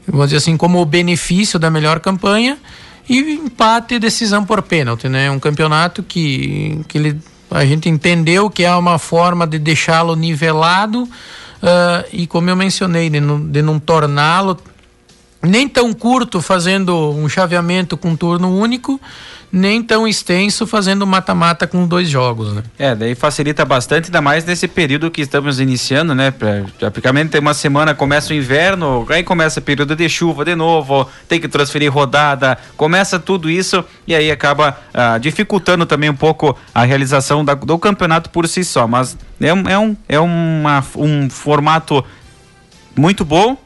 vamos 0.09 0.27
dizer 0.27 0.39
assim, 0.39 0.57
como 0.57 0.81
o 0.81 0.85
benefício 0.85 1.57
da 1.57 1.71
melhor 1.71 2.01
campanha 2.01 2.59
e 3.09 3.21
empate 3.35 3.95
e 3.95 3.99
decisão 4.01 4.45
por 4.45 4.63
pênalti, 4.63 5.09
né? 5.09 5.31
Um 5.31 5.39
campeonato 5.39 6.03
que, 6.03 6.81
que 6.89 6.99
ele, 6.99 7.21
a 7.49 7.65
gente 7.65 7.89
entendeu 7.89 8.51
que 8.51 8.65
é 8.65 8.75
uma 8.75 8.99
forma 8.99 9.47
de 9.47 9.57
deixá-lo 9.57 10.17
nivelado 10.17 11.05
uh, 11.05 11.09
e 12.13 12.27
como 12.27 12.51
eu 12.51 12.57
mencionei, 12.57 13.09
de 13.09 13.21
não, 13.21 13.41
de 13.41 13.63
não 13.63 13.79
torná-lo 13.79 14.59
nem 15.43 15.69
tão 15.69 15.93
curto 15.93 16.43
fazendo 16.43 17.11
um 17.13 17.29
chaveamento 17.29 17.97
com 17.97 18.17
turno 18.17 18.53
único, 18.53 19.01
nem 19.51 19.83
tão 19.83 20.07
extenso 20.07 20.67
fazendo 20.67 21.07
mata-mata 21.07 21.67
com 21.67 21.87
dois 21.87 22.09
jogos, 22.09 22.53
né? 22.53 22.63
É, 22.79 22.95
daí 22.95 23.15
facilita 23.15 23.65
bastante, 23.65 24.07
ainda 24.07 24.21
mais 24.21 24.45
nesse 24.45 24.69
período 24.69 25.11
que 25.11 25.21
estamos 25.21 25.61
iniciando, 25.61 26.15
né? 26.15 26.33
Praticamente 26.79 27.31
tem 27.31 27.41
uma 27.41 27.55
semana, 27.55 27.95
começa 27.95 28.33
o 28.33 28.37
inverno, 28.37 29.07
aí 29.09 29.23
começa 29.23 29.61
o 29.61 29.63
período 29.63 29.95
de 29.95 30.09
chuva 30.09 30.45
de 30.45 30.55
novo, 30.55 31.09
tem 31.29 31.41
que 31.41 31.49
transferir 31.49 31.93
rodada, 31.93 32.59
começa 32.77 33.19
tudo 33.19 33.49
isso 33.51 33.85
e 34.07 34.15
aí 34.15 34.31
acaba 34.31 34.79
ah, 34.93 35.19
dificultando 35.19 35.87
também 35.87 36.11
um 36.11 36.17
pouco 36.17 36.57
a 36.75 36.85
realização 36.85 37.45
da, 37.45 37.55
do 37.55 37.79
campeonato 37.79 38.31
por 38.31 38.47
si 38.49 38.65
só, 38.65 38.87
mas 38.87 39.17
é, 39.41 39.49
é, 39.49 39.79
um, 39.79 39.97
é 40.09 40.19
uma, 40.19 40.85
um 40.97 41.31
formato 41.31 42.05
muito 42.97 43.25
bom, 43.25 43.57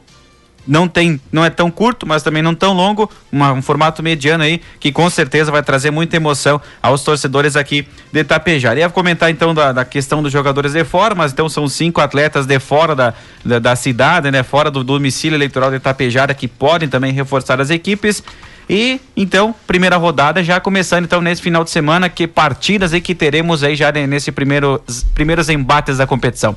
não 0.67 0.87
tem, 0.87 1.19
não 1.31 1.43
é 1.43 1.49
tão 1.49 1.71
curto, 1.71 2.05
mas 2.05 2.21
também 2.21 2.43
não 2.43 2.53
tão 2.53 2.73
longo, 2.73 3.09
uma, 3.31 3.51
um 3.53 3.61
formato 3.61 4.03
mediano 4.03 4.43
aí 4.43 4.61
que 4.79 4.91
com 4.91 5.09
certeza 5.09 5.51
vai 5.51 5.63
trazer 5.63 5.91
muita 5.91 6.15
emoção 6.15 6.61
aos 6.81 7.03
torcedores 7.03 7.55
aqui 7.55 7.87
de 8.11 8.23
Tapejar. 8.23 8.77
Ia 8.77 8.89
comentar 8.89 9.29
então 9.29 9.53
da, 9.53 9.71
da, 9.71 9.85
questão 9.85 10.21
dos 10.21 10.31
jogadores 10.31 10.73
de 10.73 10.83
fora, 10.83 11.15
mas 11.15 11.31
então 11.31 11.49
são 11.49 11.67
cinco 11.67 12.01
atletas 12.01 12.45
de 12.45 12.59
fora 12.59 12.95
da, 12.95 13.13
da, 13.43 13.59
da 13.59 13.75
cidade, 13.75 14.29
né, 14.29 14.43
fora 14.43 14.69
do, 14.69 14.83
do 14.83 14.93
domicílio 14.93 15.35
eleitoral 15.35 15.71
de 15.71 15.79
Tapejara 15.79 16.33
que 16.33 16.47
podem 16.47 16.87
também 16.87 17.11
reforçar 17.11 17.59
as 17.59 17.69
equipes. 17.69 18.23
E 18.69 19.01
então, 19.17 19.53
primeira 19.65 19.97
rodada 19.97 20.43
já 20.43 20.59
começando 20.59 21.05
então 21.05 21.21
nesse 21.21 21.41
final 21.41 21.63
de 21.63 21.69
semana, 21.69 22.07
que 22.07 22.27
partidas 22.27 22.93
aí 22.93 23.01
que 23.01 23.15
teremos 23.15 23.63
aí 23.63 23.75
já 23.75 23.91
nesse 23.91 24.31
primeiro 24.31 24.81
primeiros 25.13 25.49
embates 25.49 25.97
da 25.97 26.07
competição. 26.07 26.55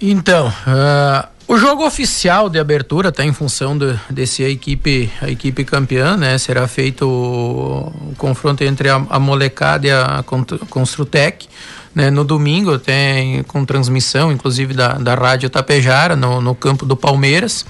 Então, 0.00 0.48
uh, 0.48 1.28
o 1.50 1.58
jogo 1.58 1.84
oficial 1.84 2.48
de 2.48 2.60
abertura 2.60 3.08
está 3.08 3.24
em 3.24 3.32
função 3.32 3.76
de, 3.76 3.98
desse 4.08 4.44
a 4.44 4.48
equipe, 4.48 5.10
a 5.20 5.28
equipe 5.28 5.64
campeã, 5.64 6.16
né? 6.16 6.38
Será 6.38 6.68
feito 6.68 7.08
o, 7.08 8.10
o 8.12 8.14
confronto 8.16 8.62
entre 8.62 8.88
a, 8.88 9.04
a, 9.10 9.18
molecada 9.18 9.84
e 9.84 9.90
a 9.90 10.24
Construtec. 10.68 11.48
Né, 11.92 12.08
no 12.08 12.22
domingo 12.22 12.78
tem 12.78 13.42
com 13.42 13.64
transmissão, 13.64 14.30
inclusive 14.30 14.74
da, 14.74 14.92
da 14.92 15.16
Rádio 15.16 15.50
Tapejara, 15.50 16.14
no, 16.14 16.40
no 16.40 16.54
campo 16.54 16.86
do 16.86 16.96
Palmeiras. 16.96 17.66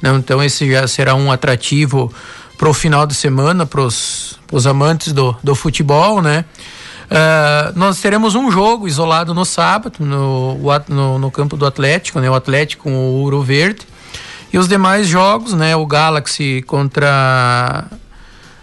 Né, 0.00 0.14
então 0.14 0.40
esse 0.40 0.70
já 0.70 0.86
será 0.86 1.16
um 1.16 1.32
atrativo 1.32 2.14
para 2.56 2.68
o 2.68 2.72
final 2.72 3.04
de 3.04 3.16
semana, 3.16 3.66
para 3.66 3.80
os 3.80 4.38
amantes 4.64 5.12
do, 5.12 5.36
do 5.42 5.56
futebol, 5.56 6.22
né? 6.22 6.44
Uh, 7.14 7.78
nós 7.78 8.00
teremos 8.00 8.34
um 8.34 8.50
jogo 8.50 8.88
isolado 8.88 9.32
no 9.32 9.44
sábado, 9.44 10.04
no, 10.04 10.58
no, 10.88 11.18
no, 11.20 11.30
campo 11.30 11.56
do 11.56 11.64
Atlético, 11.64 12.18
né? 12.18 12.28
O 12.28 12.34
Atlético 12.34 12.84
com 12.84 12.92
o 12.92 13.20
Ouro 13.20 13.40
Verde. 13.40 13.86
E 14.52 14.58
os 14.58 14.66
demais 14.66 15.06
jogos, 15.06 15.52
né? 15.52 15.76
O 15.76 15.86
Galaxy 15.86 16.62
contra. 16.66 17.84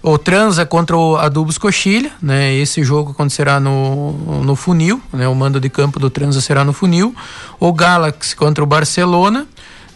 O 0.04 0.18
Transa 0.18 0.66
contra 0.66 0.98
o 0.98 1.16
Adubos 1.16 1.58
Coxilha, 1.58 2.12
né? 2.22 2.54
Esse 2.54 2.84
jogo 2.84 3.12
acontecerá 3.12 3.58
no, 3.58 4.44
no 4.44 4.56
Funil, 4.56 5.02
né? 5.14 5.30
O 5.30 5.36
mando 5.36 5.58
de 5.58 5.70
campo 5.70 5.98
do 5.98 6.10
Transa 6.10 6.42
será 6.42 6.66
no 6.66 6.74
Funil. 6.74 7.16
O 7.58 7.72
Galaxy 7.72 8.36
contra 8.36 8.62
o 8.62 8.68
Barcelona. 8.68 9.48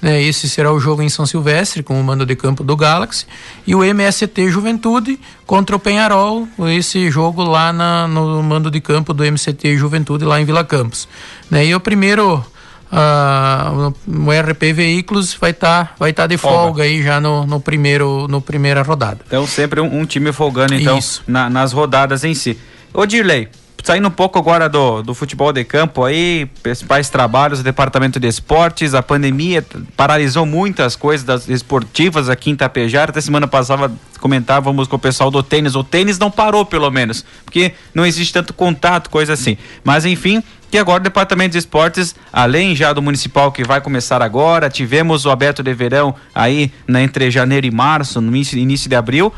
Né? 0.05 0.21
Esse 0.21 0.47
será 0.47 0.71
o 0.71 0.79
jogo 0.79 1.01
em 1.01 1.09
São 1.09 1.25
Silvestre, 1.25 1.81
com 1.81 2.00
o 2.00 2.03
mando 2.03 2.27
de 2.27 2.35
campo 2.35 2.63
do 2.63 2.77
Galaxy. 2.77 3.25
E 3.65 3.74
o 3.74 3.83
MST 3.83 4.51
Juventude 4.51 5.19
contra 5.47 5.75
o 5.75 5.79
Penharol, 5.79 6.47
esse 6.77 7.09
jogo 7.09 7.41
lá 7.41 7.74
na, 7.74 8.07
no 8.07 8.43
mando 8.43 8.69
de 8.69 8.79
campo 8.79 9.15
do 9.15 9.24
MCT 9.25 9.75
Juventude, 9.75 10.24
lá 10.24 10.39
em 10.39 10.45
Vila 10.45 10.63
Campos. 10.63 11.07
Né? 11.50 11.65
E 11.65 11.74
o 11.74 11.79
primeiro. 11.79 12.45
Uh, 12.85 13.91
o 14.07 14.31
RP 14.31 14.71
Veículos 14.71 15.33
vai 15.33 15.50
estar 15.50 15.85
tá, 15.85 15.93
vai 15.97 16.13
tá 16.13 16.27
de 16.27 16.38
folga, 16.38 16.57
folga 16.57 16.83
aí 16.83 17.01
já 17.01 17.19
no, 17.19 17.45
no, 17.45 17.59
primeiro 17.59 18.27
no 18.29 18.39
primeira 18.39 18.83
rodada. 18.83 19.19
Então 19.25 19.45
sempre 19.47 19.81
um, 19.81 20.01
um 20.01 20.05
time 20.05 20.31
folgando 20.31 20.75
então 20.75 21.00
na, 21.27 21.50
nas 21.50 21.74
rodadas 21.74 22.24
em 22.24 22.35
si. 22.35 22.57
Ô 22.93 23.05
Dirley, 23.05 23.50
Saindo 23.86 24.08
um 24.08 24.12
pouco 24.12 24.39
agora 24.39 24.68
do, 24.68 25.04
do 25.04 25.13
futebol 25.13 25.54
de 25.54 25.63
campo 25.63 26.04
aí, 26.04 26.50
principais 26.63 27.08
trabalhos 27.08 27.60
do 27.60 27.63
Departamento 27.63 28.20
de 28.20 28.27
Esportes, 28.27 28.96
a 28.96 29.04
pandemia 29.04 29.63
paralisou 29.96 30.44
muitas 30.44 30.96
coisas 30.96 31.24
das 31.24 31.48
esportivas 31.48 32.27
aqui 32.27 32.50
em 32.50 32.56
Tapejar. 32.56 33.10
Até 33.10 33.22
semana 33.22 33.48
passada 33.48 33.92
comentávamos 34.20 34.88
com 34.88 34.96
o 34.96 35.00
pessoal 35.00 35.30
do 35.30 35.44
tênis. 35.44 35.75
O 35.75 35.84
tênis 35.84 36.18
não 36.18 36.32
parou, 36.32 36.65
pelo 36.65 36.89
menos, 36.89 37.24
porque 37.46 37.74
não 37.94 38.04
existe 38.04 38.34
tanto 38.34 38.56
contato, 38.56 39.08
coisa 39.08 39.34
assim. 39.34 39.56
Mas 39.84 40.04
enfim, 40.04 40.42
que 40.72 40.80
agora 40.80 41.01
o 41.01 41.04
Departamento 41.04 41.51
de 41.51 41.60
Esportes, 41.60 42.15
além 42.34 42.75
já 42.75 42.92
do 42.92 43.04
municipal 43.04 43.51
que 43.51 43.63
vai 43.63 43.80
começar 43.82 44.20
agora, 44.20 44.68
tivemos 44.68 45.27
o 45.27 45.30
aberto 45.30 45.62
de 45.62 45.74
verão 45.75 46.15
aí 46.34 46.72
na, 46.88 47.04
entre 47.04 47.30
janeiro 47.30 47.68
e 47.68 47.72
março, 47.72 48.20
no 48.20 48.36
início 48.36 48.89
de 48.89 48.96
abril, 48.96 49.32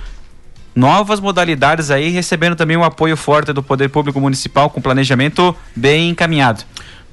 novas 0.77 1.19
modalidades 1.19 1.89
aí, 1.89 2.09
recebendo 2.09 2.55
também 2.55 2.77
um 2.77 2.83
apoio 2.83 3.17
forte 3.17 3.51
do 3.51 3.63
Poder 3.63 3.89
Público 3.89 4.21
Municipal 4.21 4.69
com 4.69 4.79
planejamento 4.79 5.55
bem 5.75 6.09
encaminhado. 6.09 6.63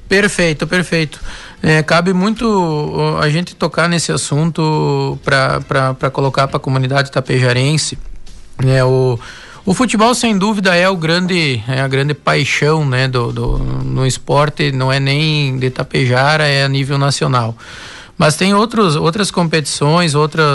Perfeito, 0.07 0.67
perfeito. 0.67 1.19
É, 1.63 1.83
cabe 1.83 2.13
muito 2.13 3.17
a 3.23 3.29
gente 3.31 3.57
tocar 3.57 3.89
nesse 3.89 4.13
assunto 4.13 5.19
para 5.25 6.11
colocar 6.13 6.47
para 6.47 6.59
a 6.59 6.61
comunidade 6.61 7.11
tapejarense. 7.11 7.99
Né, 8.63 8.85
o, 8.85 9.19
o 9.65 9.73
futebol, 9.73 10.15
sem 10.15 10.37
dúvida, 10.37 10.77
é 10.77 10.87
o 10.87 10.97
grande, 10.97 11.65
é 11.67 11.81
a 11.81 11.89
grande 11.89 12.13
paixão 12.13 12.85
né, 12.85 13.09
do, 13.09 13.33
do, 13.33 13.59
no 13.59 14.07
esporte, 14.07 14.73
não 14.73 14.93
é 14.93 15.01
nem 15.01 15.59
de 15.59 15.71
Tapejara, 15.71 16.47
é 16.47 16.65
a 16.65 16.69
nível 16.69 16.99
nacional. 16.99 17.57
Mas 18.17 18.37
tem 18.37 18.55
outros, 18.55 18.95
outras 18.95 19.31
competições, 19.31 20.15
outras, 20.15 20.47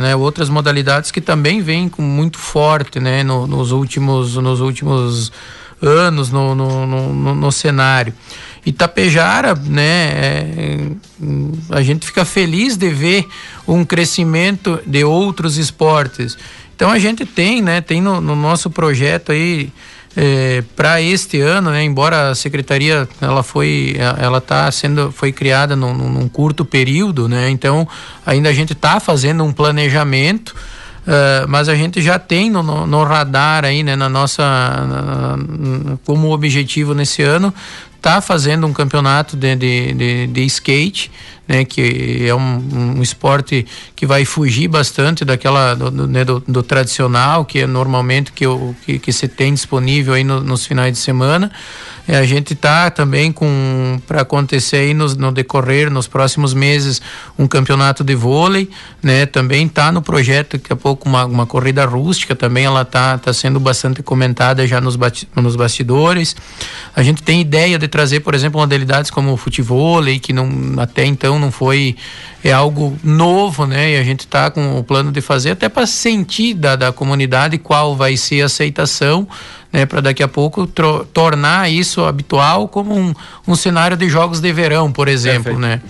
né, 0.00 0.14
outras 0.14 0.48
modalidades 0.48 1.10
que 1.10 1.20
também 1.20 1.60
vêm 1.60 1.88
com 1.88 2.02
muito 2.02 2.38
forte 2.38 3.00
né, 3.00 3.24
no, 3.24 3.46
nos, 3.46 3.72
últimos, 3.72 4.36
nos 4.36 4.60
últimos 4.60 5.32
anos 5.80 6.30
no, 6.30 6.54
no, 6.54 6.86
no, 6.86 7.34
no 7.34 7.52
cenário. 7.52 8.14
Itapejara, 8.64 9.54
né, 9.56 9.82
é, 9.82 10.88
a 11.70 11.82
gente 11.82 12.06
fica 12.06 12.24
feliz 12.24 12.76
de 12.76 12.88
ver 12.88 13.26
um 13.66 13.84
crescimento 13.84 14.80
de 14.86 15.02
outros 15.02 15.56
esportes. 15.56 16.38
Então 16.76 16.88
a 16.88 16.98
gente 17.00 17.26
tem, 17.26 17.60
né, 17.60 17.80
tem 17.80 18.00
no, 18.00 18.20
no 18.20 18.36
nosso 18.36 18.70
projeto 18.70 19.32
aí 19.32 19.72
é, 20.16 20.62
para 20.76 21.00
este 21.00 21.40
ano, 21.40 21.70
né, 21.70 21.82
embora 21.82 22.30
a 22.30 22.34
secretaria 22.34 23.08
ela 23.20 23.42
foi 23.42 23.96
ela 24.18 24.38
está 24.38 24.70
sendo 24.70 25.10
foi 25.10 25.32
criada 25.32 25.74
num, 25.74 25.94
num, 25.94 26.28
curto 26.28 26.64
período, 26.64 27.28
né, 27.28 27.48
então 27.48 27.88
ainda 28.26 28.50
a 28.50 28.52
gente 28.52 28.74
está 28.74 29.00
fazendo 29.00 29.42
um 29.42 29.52
planejamento, 29.52 30.50
uh, 30.50 31.48
mas 31.48 31.68
a 31.68 31.74
gente 31.74 32.02
já 32.02 32.18
tem 32.18 32.50
no, 32.50 32.62
no, 32.62 32.86
no 32.86 33.04
radar 33.04 33.64
aí, 33.64 33.82
né, 33.82 33.96
na 33.96 34.08
nossa 34.08 34.42
na, 34.42 35.36
na, 35.36 35.96
como 36.04 36.30
objetivo 36.30 36.94
nesse 36.94 37.22
ano 37.22 37.52
tá 38.02 38.20
fazendo 38.20 38.66
um 38.66 38.72
campeonato 38.72 39.36
de, 39.36 39.54
de, 39.54 39.92
de, 39.94 40.26
de 40.26 40.44
skate 40.46 41.10
né, 41.46 41.64
que 41.64 42.26
é 42.26 42.34
um, 42.34 42.96
um, 42.98 43.02
esporte 43.02 43.66
que 43.96 44.06
vai 44.06 44.24
fugir 44.24 44.68
bastante 44.68 45.24
daquela 45.24 45.74
do, 45.74 45.90
do, 45.90 46.06
né, 46.06 46.24
do, 46.24 46.40
do 46.46 46.62
tradicional 46.62 47.44
que 47.44 47.60
é 47.60 47.66
normalmente 47.66 48.32
que, 48.32 48.46
o, 48.46 48.74
que, 48.84 48.98
que 48.98 49.12
se 49.12 49.26
tem 49.26 49.52
disponível 49.52 50.14
aí 50.14 50.24
no, 50.24 50.40
nos 50.40 50.64
finais 50.66 50.92
de 50.92 50.98
semana 50.98 51.50
é, 52.06 52.16
a 52.16 52.24
gente 52.24 52.52
está 52.52 52.90
também 52.90 53.30
com 53.30 54.00
para 54.08 54.22
acontecer 54.22 54.76
aí 54.76 54.94
no, 54.94 55.06
no, 55.14 55.30
decorrer 55.30 55.88
nos 55.88 56.08
próximos 56.08 56.52
meses 56.52 57.00
um 57.38 57.46
campeonato 57.46 58.02
de 58.02 58.14
vôlei, 58.14 58.68
né? 59.00 59.24
Também 59.24 59.66
está 59.66 59.92
no 59.92 60.02
projeto 60.02 60.56
daqui 60.56 60.72
a 60.72 60.76
pouco 60.76 61.08
uma, 61.08 61.24
uma 61.24 61.46
corrida 61.46 61.84
rústica 61.84 62.34
também 62.34 62.64
ela 62.64 62.82
está 62.82 63.18
tá 63.18 63.32
sendo 63.32 63.60
bastante 63.60 64.02
comentada 64.02 64.66
já 64.66 64.80
nos, 64.80 64.98
nos 65.36 65.54
bastidores. 65.54 66.34
A 66.94 67.02
gente 67.04 67.22
tem 67.22 67.40
ideia 67.40 67.78
de 67.78 67.86
trazer, 67.86 68.20
por 68.20 68.34
exemplo, 68.34 68.60
modalidades 68.60 69.10
como 69.10 69.32
o 69.32 69.36
futebol, 69.36 70.02
que 70.20 70.32
não 70.32 70.48
até 70.78 71.04
então 71.04 71.31
não 71.38 71.50
foi 71.50 71.96
é 72.44 72.52
algo 72.52 72.98
novo, 73.04 73.66
né? 73.66 73.92
E 73.92 73.96
a 73.96 74.02
gente 74.02 74.20
está 74.20 74.50
com 74.50 74.78
o 74.78 74.84
plano 74.84 75.12
de 75.12 75.20
fazer 75.20 75.52
até 75.52 75.68
para 75.68 75.86
sentir 75.86 76.54
da, 76.54 76.74
da 76.74 76.92
comunidade 76.92 77.56
qual 77.58 77.94
vai 77.94 78.16
ser 78.16 78.42
a 78.42 78.46
aceitação 78.46 79.28
né, 79.72 79.86
para 79.86 80.00
daqui 80.00 80.22
a 80.22 80.28
pouco 80.28 80.66
tornar 80.66 81.70
isso 81.70 82.04
habitual 82.04 82.68
como 82.68 82.94
um, 82.94 83.14
um 83.46 83.54
cenário 83.54 83.96
de 83.96 84.08
jogos 84.08 84.40
de 84.40 84.52
verão, 84.52 84.92
por 84.92 85.08
exemplo, 85.08 85.54
Perfeito. 85.54 85.60
né? 85.60 85.80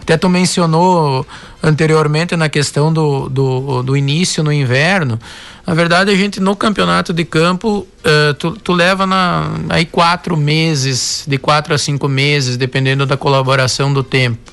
Até 0.00 0.16
tu 0.16 0.28
mencionou 0.28 1.24
anteriormente 1.62 2.36
na 2.36 2.48
questão 2.48 2.92
do, 2.92 3.28
do, 3.28 3.82
do, 3.84 3.96
início 3.96 4.42
no 4.42 4.52
inverno. 4.52 5.18
Na 5.64 5.74
verdade, 5.74 6.10
a 6.10 6.16
gente 6.16 6.40
no 6.40 6.56
campeonato 6.56 7.12
de 7.12 7.24
campo, 7.24 7.86
uh, 8.04 8.34
tu, 8.34 8.50
tu 8.50 8.72
leva 8.72 9.06
na, 9.06 9.48
aí 9.68 9.86
quatro 9.86 10.36
meses, 10.36 11.24
de 11.26 11.38
quatro 11.38 11.72
a 11.72 11.78
cinco 11.78 12.08
meses, 12.08 12.56
dependendo 12.56 13.06
da 13.06 13.16
colaboração 13.16 13.92
do 13.92 14.02
tempo. 14.02 14.52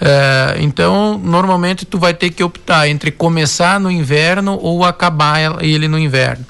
Uh, 0.00 0.60
então, 0.60 1.20
normalmente 1.22 1.84
tu 1.84 1.98
vai 1.98 2.12
ter 2.12 2.30
que 2.30 2.42
optar 2.42 2.88
entre 2.88 3.10
começar 3.10 3.78
no 3.78 3.90
inverno 3.90 4.58
ou 4.60 4.84
acabar 4.84 5.62
ele 5.62 5.88
no 5.88 5.98
inverno. 5.98 6.44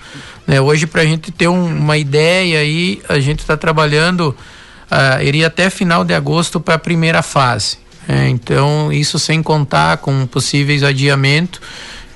Né? 0.47 0.61
Hoje, 0.61 0.87
para 0.87 1.03
a 1.03 1.05
gente 1.05 1.31
ter 1.31 1.49
um, 1.49 1.67
uma 1.67 1.97
ideia 1.97 2.61
aí, 2.61 3.01
a 3.09 3.19
gente 3.21 3.41
está 3.41 3.57
trabalhando, 3.57 4.35
uh, 4.91 5.23
iria 5.23 5.47
até 5.47 5.71
final 5.71 6.05
de 6.05 6.15
agosto 6.15 6.61
para 6.61 6.75
a 6.75 6.79
primeira 6.79 7.23
fase. 7.23 7.79
É, 8.09 8.29
então, 8.29 8.93
isso 8.93 9.19
sem 9.19 9.43
contar 9.43 9.97
com 9.99 10.27
possíveis 10.27 10.83
adiamentos. 10.83 11.61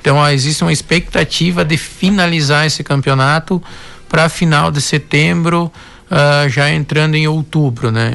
Então, 0.00 0.26
existe 0.28 0.62
uma 0.62 0.73
expectativa 0.73 1.64
de 1.64 1.76
finalizar 1.76 2.66
esse 2.66 2.85
campeonato 2.85 3.62
para 4.08 4.28
final 4.28 4.70
de 4.70 4.80
setembro, 4.80 5.73
uh, 6.11 6.49
já 6.49 6.70
entrando 6.70 7.14
em 7.14 7.26
outubro, 7.26 7.90
né? 7.90 8.12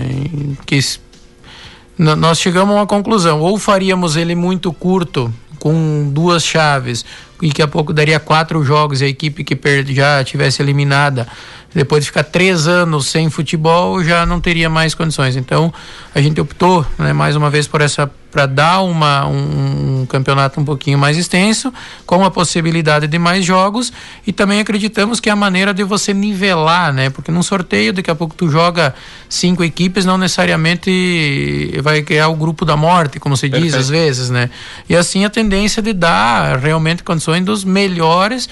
Que 0.65 0.79
nós 1.97 2.39
chegamos 2.39 2.73
a 2.75 2.79
uma 2.79 2.87
conclusão: 2.87 3.39
ou 3.39 3.57
faríamos 3.57 4.15
ele 4.15 4.35
muito 4.35 4.71
curto, 4.73 5.33
com 5.59 6.09
duas 6.11 6.43
chaves, 6.43 7.05
e 7.41 7.51
que 7.51 7.61
a 7.61 7.67
pouco 7.67 7.91
daria 7.91 8.19
quatro 8.19 8.63
jogos 8.63 9.01
e 9.01 9.05
a 9.05 9.07
equipe 9.07 9.43
que 9.43 9.57
já 9.93 10.23
tivesse 10.23 10.61
eliminada 10.61 11.27
depois 11.73 12.03
de 12.03 12.09
ficar 12.11 12.23
três 12.23 12.67
anos 12.67 13.07
sem 13.07 13.29
futebol, 13.29 14.03
já 14.03 14.25
não 14.25 14.39
teria 14.39 14.69
mais 14.69 14.93
condições. 14.93 15.35
Então, 15.35 15.73
a 16.13 16.21
gente 16.21 16.39
optou, 16.39 16.85
né, 16.99 17.13
mais 17.13 17.35
uma 17.35 17.49
vez, 17.49 17.67
por 17.67 17.81
essa 17.81 18.09
para 18.33 18.47
dar 18.47 18.81
uma, 18.81 19.27
um, 19.27 20.01
um, 20.01 20.05
campeonato 20.07 20.59
um 20.59 20.65
pouquinho 20.65 20.97
mais 20.97 21.19
extenso, 21.19 21.71
com 22.03 22.25
a 22.25 22.31
possibilidade 22.31 23.05
de 23.05 23.19
mais 23.19 23.45
jogos 23.45 23.93
e 24.25 24.33
também 24.33 24.59
acreditamos 24.59 25.19
que 25.19 25.29
é 25.29 25.31
a 25.31 25.35
maneira 25.35 25.71
de 25.71 25.83
você 25.83 26.15
nivelar, 26.15 26.91
né? 26.91 27.11
Porque 27.11 27.31
num 27.31 27.43
sorteio, 27.43 27.93
daqui 27.93 28.09
a 28.09 28.15
pouco 28.15 28.33
tu 28.33 28.49
joga 28.49 28.95
cinco 29.29 29.63
equipes, 29.63 30.03
não 30.03 30.17
necessariamente 30.17 31.79
vai 31.83 32.01
criar 32.01 32.29
o 32.29 32.35
grupo 32.35 32.65
da 32.65 32.75
morte, 32.75 33.19
como 33.19 33.37
se 33.37 33.47
diz 33.47 33.75
às 33.75 33.87
vezes, 33.87 34.31
né? 34.31 34.49
E 34.89 34.95
assim 34.95 35.23
a 35.25 35.29
tendência 35.29 35.79
de 35.79 35.93
dar 35.93 36.57
realmente 36.57 37.03
condições 37.03 37.22
dos 37.43 37.63
melhores 37.63 38.49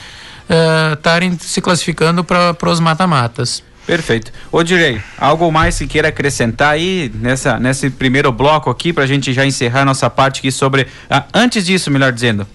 eh, 0.49 0.93
estarem 0.93 1.31
uh, 1.31 1.37
se 1.39 1.61
classificando 1.61 2.23
para 2.23 2.69
os 2.69 2.79
mata-matas. 2.79 3.63
Perfeito. 3.85 4.31
Ô 4.51 4.61
Direi, 4.63 5.01
algo 5.17 5.51
mais 5.51 5.77
que 5.77 5.87
queira 5.87 6.09
acrescentar 6.09 6.73
aí 6.73 7.11
nessa, 7.15 7.59
nesse 7.59 7.89
primeiro 7.89 8.31
bloco 8.31 8.69
aqui 8.69 8.93
para 8.93 9.03
a 9.03 9.07
gente 9.07 9.33
já 9.33 9.45
encerrar 9.45 9.85
nossa 9.85 10.09
parte 10.09 10.39
aqui 10.39 10.51
sobre. 10.51 10.87
Ah, 11.09 11.25
antes 11.33 11.65
disso, 11.65 11.89
melhor 11.89 12.11
dizendo, 12.11 12.45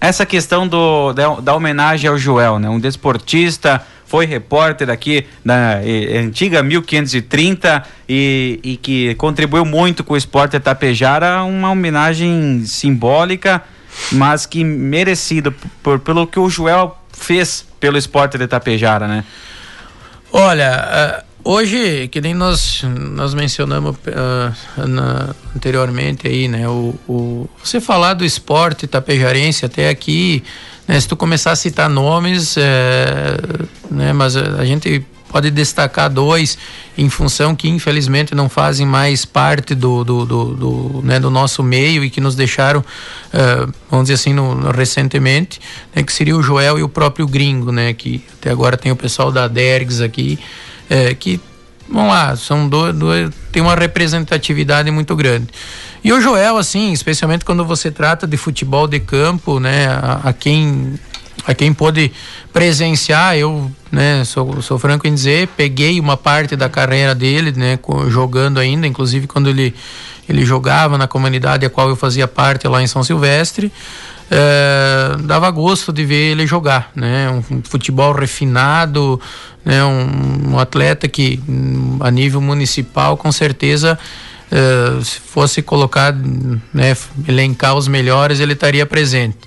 essa 0.00 0.26
questão 0.26 0.66
do, 0.66 1.12
da, 1.12 1.40
da, 1.40 1.54
homenagem 1.54 2.08
ao 2.10 2.18
Joel, 2.18 2.58
né? 2.58 2.68
Um 2.68 2.80
desportista, 2.80 3.80
foi 4.06 4.24
repórter 4.24 4.88
aqui 4.88 5.26
da 5.44 5.80
eh, 5.82 6.18
antiga 6.18 6.62
1530 6.62 7.82
e, 8.08 8.60
e 8.62 8.76
que 8.76 9.14
contribuiu 9.16 9.64
muito 9.64 10.04
com 10.04 10.14
o 10.14 10.16
esporte 10.16 10.58
Tapejara, 10.60 11.42
uma 11.42 11.70
homenagem 11.70 12.62
simbólica, 12.66 13.62
mas 14.12 14.46
que 14.46 14.62
merecido 14.64 15.54
por, 15.82 15.98
pelo 15.98 16.26
que 16.26 16.38
o 16.38 16.48
Joel 16.48 16.96
fez 17.12 17.64
pelo 17.80 17.96
esporte 17.96 18.38
de 18.38 18.46
Tapejara, 18.46 19.06
né? 19.06 19.24
Olha, 20.32 21.24
uh, 21.44 21.50
hoje, 21.50 22.08
que 22.08 22.20
nem 22.20 22.34
nós, 22.34 22.82
nós 22.82 23.32
mencionamos 23.32 23.96
uh, 23.96 24.86
na, 24.86 25.34
anteriormente 25.54 26.26
aí, 26.26 26.48
né? 26.48 26.68
O, 26.68 26.94
o, 27.08 27.48
você 27.62 27.80
falar 27.80 28.14
do 28.14 28.24
esporte 28.24 28.86
tapejarense 28.86 29.64
até 29.64 29.88
aqui, 29.88 30.42
né, 30.86 31.00
se 31.00 31.08
tu 31.08 31.16
começar 31.16 31.52
a 31.52 31.56
citar 31.56 31.88
nomes, 31.88 32.56
é, 32.56 33.36
né, 33.90 34.12
mas 34.12 34.36
a 34.36 34.64
gente 34.64 35.04
pode 35.36 35.50
destacar 35.50 36.08
dois 36.08 36.56
em 36.96 37.10
função 37.10 37.54
que 37.54 37.68
infelizmente 37.68 38.34
não 38.34 38.48
fazem 38.48 38.86
mais 38.86 39.26
parte 39.26 39.74
do, 39.74 40.02
do, 40.02 40.24
do, 40.24 40.44
do, 40.54 41.02
né, 41.04 41.20
do 41.20 41.28
nosso 41.28 41.62
meio 41.62 42.02
e 42.02 42.08
que 42.08 42.22
nos 42.22 42.34
deixaram, 42.34 42.80
uh, 42.80 43.72
vamos 43.90 44.04
dizer 44.04 44.14
assim, 44.14 44.32
no, 44.32 44.54
no, 44.54 44.70
recentemente, 44.70 45.60
né, 45.94 46.02
que 46.02 46.10
seria 46.10 46.34
o 46.34 46.42
Joel 46.42 46.78
e 46.78 46.82
o 46.82 46.88
próprio 46.88 47.26
Gringo, 47.26 47.70
né, 47.70 47.92
que 47.92 48.24
até 48.40 48.50
agora 48.50 48.78
tem 48.78 48.90
o 48.90 48.96
pessoal 48.96 49.30
da 49.30 49.46
Dergs 49.46 50.02
aqui, 50.02 50.38
é, 50.88 51.12
que, 51.12 51.38
vamos 51.86 52.08
lá, 52.08 52.34
são 52.34 52.66
dois, 52.66 52.96
dois, 52.96 53.30
tem 53.52 53.60
uma 53.60 53.74
representatividade 53.74 54.90
muito 54.90 55.14
grande. 55.14 55.48
E 56.02 56.14
o 56.14 56.18
Joel, 56.18 56.56
assim, 56.56 56.92
especialmente 56.92 57.44
quando 57.44 57.62
você 57.62 57.90
trata 57.90 58.26
de 58.26 58.38
futebol 58.38 58.88
de 58.88 59.00
campo, 59.00 59.60
né, 59.60 59.86
a, 59.86 60.30
a 60.30 60.32
quem 60.32 60.98
a 61.44 61.54
quem 61.54 61.72
pôde 61.72 62.12
presenciar, 62.52 63.36
eu 63.36 63.70
né, 63.90 64.24
sou, 64.24 64.60
sou 64.62 64.78
franco 64.78 65.06
em 65.06 65.14
dizer, 65.14 65.48
peguei 65.56 66.00
uma 66.00 66.16
parte 66.16 66.56
da 66.56 66.68
carreira 66.68 67.14
dele, 67.14 67.52
né, 67.52 67.78
jogando 68.08 68.58
ainda, 68.58 68.86
inclusive 68.86 69.26
quando 69.26 69.48
ele, 69.48 69.74
ele 70.28 70.44
jogava 70.44 70.96
na 70.96 71.06
comunidade 71.06 71.66
a 71.66 71.70
qual 71.70 71.88
eu 71.88 71.96
fazia 71.96 72.26
parte 72.26 72.66
lá 72.66 72.82
em 72.82 72.86
São 72.86 73.02
Silvestre. 73.04 73.72
É, 74.28 75.16
dava 75.22 75.48
gosto 75.52 75.92
de 75.92 76.04
ver 76.04 76.32
ele 76.32 76.46
jogar, 76.48 76.90
né? 76.96 77.30
Um, 77.30 77.62
futebol 77.62 78.12
refinado, 78.12 79.20
né? 79.64 79.84
Um, 79.84 80.54
um, 80.54 80.58
atleta 80.58 81.06
que 81.06 81.40
a 82.00 82.10
nível 82.10 82.40
municipal 82.40 83.16
com 83.16 83.30
certeza 83.30 83.96
é, 84.50 85.00
se 85.04 85.20
fosse 85.20 85.62
colocar, 85.62 86.12
né? 86.74 86.96
Elencar 87.28 87.76
os 87.76 87.86
melhores 87.86 88.40
ele 88.40 88.54
estaria 88.54 88.84
presente. 88.84 89.38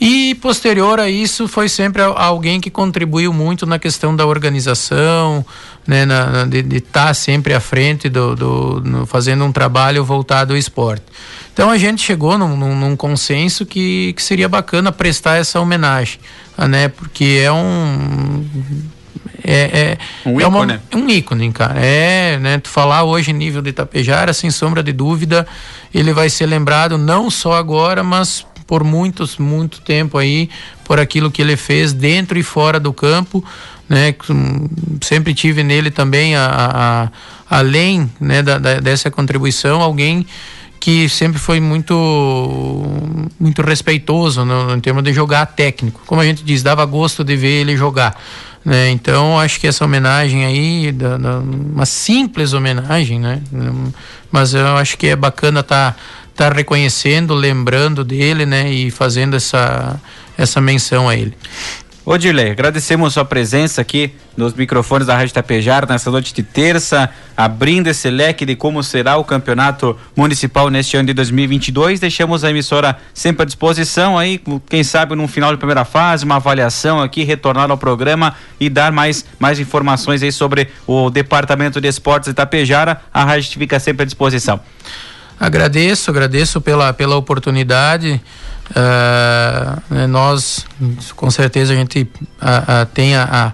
E 0.00 0.34
posterior 0.36 0.98
a 0.98 1.08
isso 1.08 1.46
foi 1.46 1.68
sempre 1.68 2.02
alguém 2.02 2.60
que 2.60 2.70
contribuiu 2.70 3.32
muito 3.32 3.64
na 3.64 3.78
questão 3.78 4.14
da 4.14 4.26
organização, 4.26 5.44
né, 5.86 6.04
na, 6.04 6.44
de 6.44 6.58
estar 6.76 7.06
tá 7.06 7.14
sempre 7.14 7.54
à 7.54 7.60
frente 7.60 8.08
do, 8.08 8.34
do 8.34 8.82
no, 8.84 9.06
fazendo 9.06 9.44
um 9.44 9.52
trabalho 9.52 10.04
voltado 10.04 10.52
ao 10.52 10.58
esporte. 10.58 11.04
Então 11.52 11.70
a 11.70 11.78
gente 11.78 12.02
chegou 12.02 12.36
num, 12.36 12.56
num, 12.56 12.76
num 12.76 12.96
consenso 12.96 13.64
que, 13.64 14.12
que 14.14 14.22
seria 14.22 14.48
bacana 14.48 14.90
prestar 14.90 15.36
essa 15.36 15.60
homenagem, 15.60 16.18
né, 16.58 16.88
porque 16.88 17.40
é 17.42 17.52
um 17.52 18.44
é, 19.46 19.96
é, 20.24 20.28
um 20.28 20.40
é 20.40 20.44
ícone. 20.44 20.80
Uma, 20.92 21.04
um 21.04 21.08
ícone, 21.10 21.52
cara. 21.52 21.78
É, 21.78 22.38
né? 22.38 22.58
Tu 22.58 22.70
falar 22.70 23.04
hoje 23.04 23.30
nível 23.30 23.60
de 23.60 23.70
Itapejara, 23.70 24.32
sem 24.32 24.50
sombra 24.50 24.82
de 24.82 24.90
dúvida, 24.90 25.46
ele 25.92 26.14
vai 26.14 26.30
ser 26.30 26.46
lembrado 26.46 26.96
não 26.96 27.30
só 27.30 27.52
agora, 27.52 28.02
mas 28.02 28.46
por 28.66 28.84
muitos, 28.84 29.38
muito 29.38 29.80
tempo 29.80 30.18
aí, 30.18 30.48
por 30.84 30.98
aquilo 30.98 31.30
que 31.30 31.42
ele 31.42 31.56
fez 31.56 31.92
dentro 31.92 32.38
e 32.38 32.42
fora 32.42 32.80
do 32.80 32.92
campo, 32.92 33.44
né? 33.88 34.14
Sempre 35.02 35.34
tive 35.34 35.62
nele 35.62 35.90
também, 35.90 36.34
a, 36.34 37.10
a, 37.50 37.58
além 37.58 38.10
né, 38.20 38.42
da, 38.42 38.58
da, 38.58 38.80
dessa 38.80 39.10
contribuição, 39.10 39.80
alguém 39.82 40.26
que 40.80 41.08
sempre 41.08 41.38
foi 41.38 41.60
muito 41.60 41.94
muito 43.40 43.62
respeitoso 43.62 44.44
no, 44.44 44.74
no 44.74 44.80
termo 44.82 45.00
de 45.00 45.12
jogar 45.14 45.46
técnico. 45.46 46.02
Como 46.06 46.20
a 46.20 46.24
gente 46.24 46.44
diz, 46.44 46.62
dava 46.62 46.84
gosto 46.84 47.24
de 47.24 47.36
ver 47.36 47.62
ele 47.62 47.76
jogar. 47.76 48.14
Né? 48.64 48.90
Então, 48.90 49.38
acho 49.38 49.60
que 49.60 49.66
essa 49.66 49.84
homenagem 49.84 50.44
aí, 50.44 50.92
da, 50.92 51.16
da, 51.16 51.38
uma 51.38 51.84
simples 51.86 52.52
homenagem, 52.54 53.20
né? 53.20 53.42
Mas 54.32 54.54
eu 54.54 54.76
acho 54.76 54.96
que 54.96 55.08
é 55.08 55.16
bacana 55.16 55.60
estar 55.60 55.92
tá 55.92 55.98
tá 56.34 56.48
reconhecendo, 56.48 57.34
lembrando 57.34 58.04
dele, 58.04 58.44
né, 58.44 58.70
e 58.70 58.90
fazendo 58.90 59.36
essa 59.36 60.00
essa 60.36 60.60
menção 60.60 61.08
a 61.08 61.16
ele. 61.16 61.34
Ô 62.06 62.18
Dirley, 62.18 62.50
agradecemos 62.50 63.14
sua 63.14 63.24
presença 63.24 63.80
aqui 63.80 64.12
nos 64.36 64.52
microfones 64.52 65.06
da 65.06 65.16
Rádio 65.16 65.32
Tapejar 65.32 65.88
nessa 65.88 66.10
noite 66.10 66.34
de 66.34 66.42
terça, 66.42 67.08
abrindo 67.34 67.86
esse 67.86 68.10
leque 68.10 68.44
de 68.44 68.54
como 68.54 68.82
será 68.82 69.16
o 69.16 69.24
campeonato 69.24 69.98
municipal 70.14 70.68
neste 70.68 70.98
ano 70.98 71.06
de 71.06 71.14
2022. 71.14 72.00
Deixamos 72.00 72.44
a 72.44 72.50
emissora 72.50 72.98
sempre 73.14 73.44
à 73.44 73.46
disposição 73.46 74.18
aí, 74.18 74.38
quem 74.68 74.84
sabe 74.84 75.14
no 75.14 75.26
final 75.26 75.50
de 75.50 75.56
primeira 75.56 75.86
fase, 75.86 76.26
uma 76.26 76.36
avaliação 76.36 77.00
aqui, 77.00 77.24
retornar 77.24 77.70
ao 77.70 77.78
programa 77.78 78.34
e 78.60 78.68
dar 78.68 78.92
mais, 78.92 79.24
mais 79.38 79.58
informações 79.58 80.22
aí 80.22 80.30
sobre 80.30 80.68
o 80.86 81.08
Departamento 81.08 81.80
de 81.80 81.88
Esportes 81.88 82.28
de 82.28 82.34
Tapejara. 82.34 83.00
A 83.14 83.24
Rádio 83.24 83.58
fica 83.58 83.80
sempre 83.80 84.02
à 84.02 84.04
disposição. 84.04 84.60
Agradeço, 85.38 86.10
agradeço 86.10 86.60
pela, 86.60 86.92
pela 86.92 87.16
oportunidade. 87.16 88.20
Uh, 88.70 90.06
nós, 90.08 90.64
com 91.16 91.30
certeza, 91.30 91.72
a 91.72 91.76
gente 91.76 92.02
uh, 92.02 92.82
uh, 92.82 92.86
tem 92.94 93.14
a, 93.14 93.52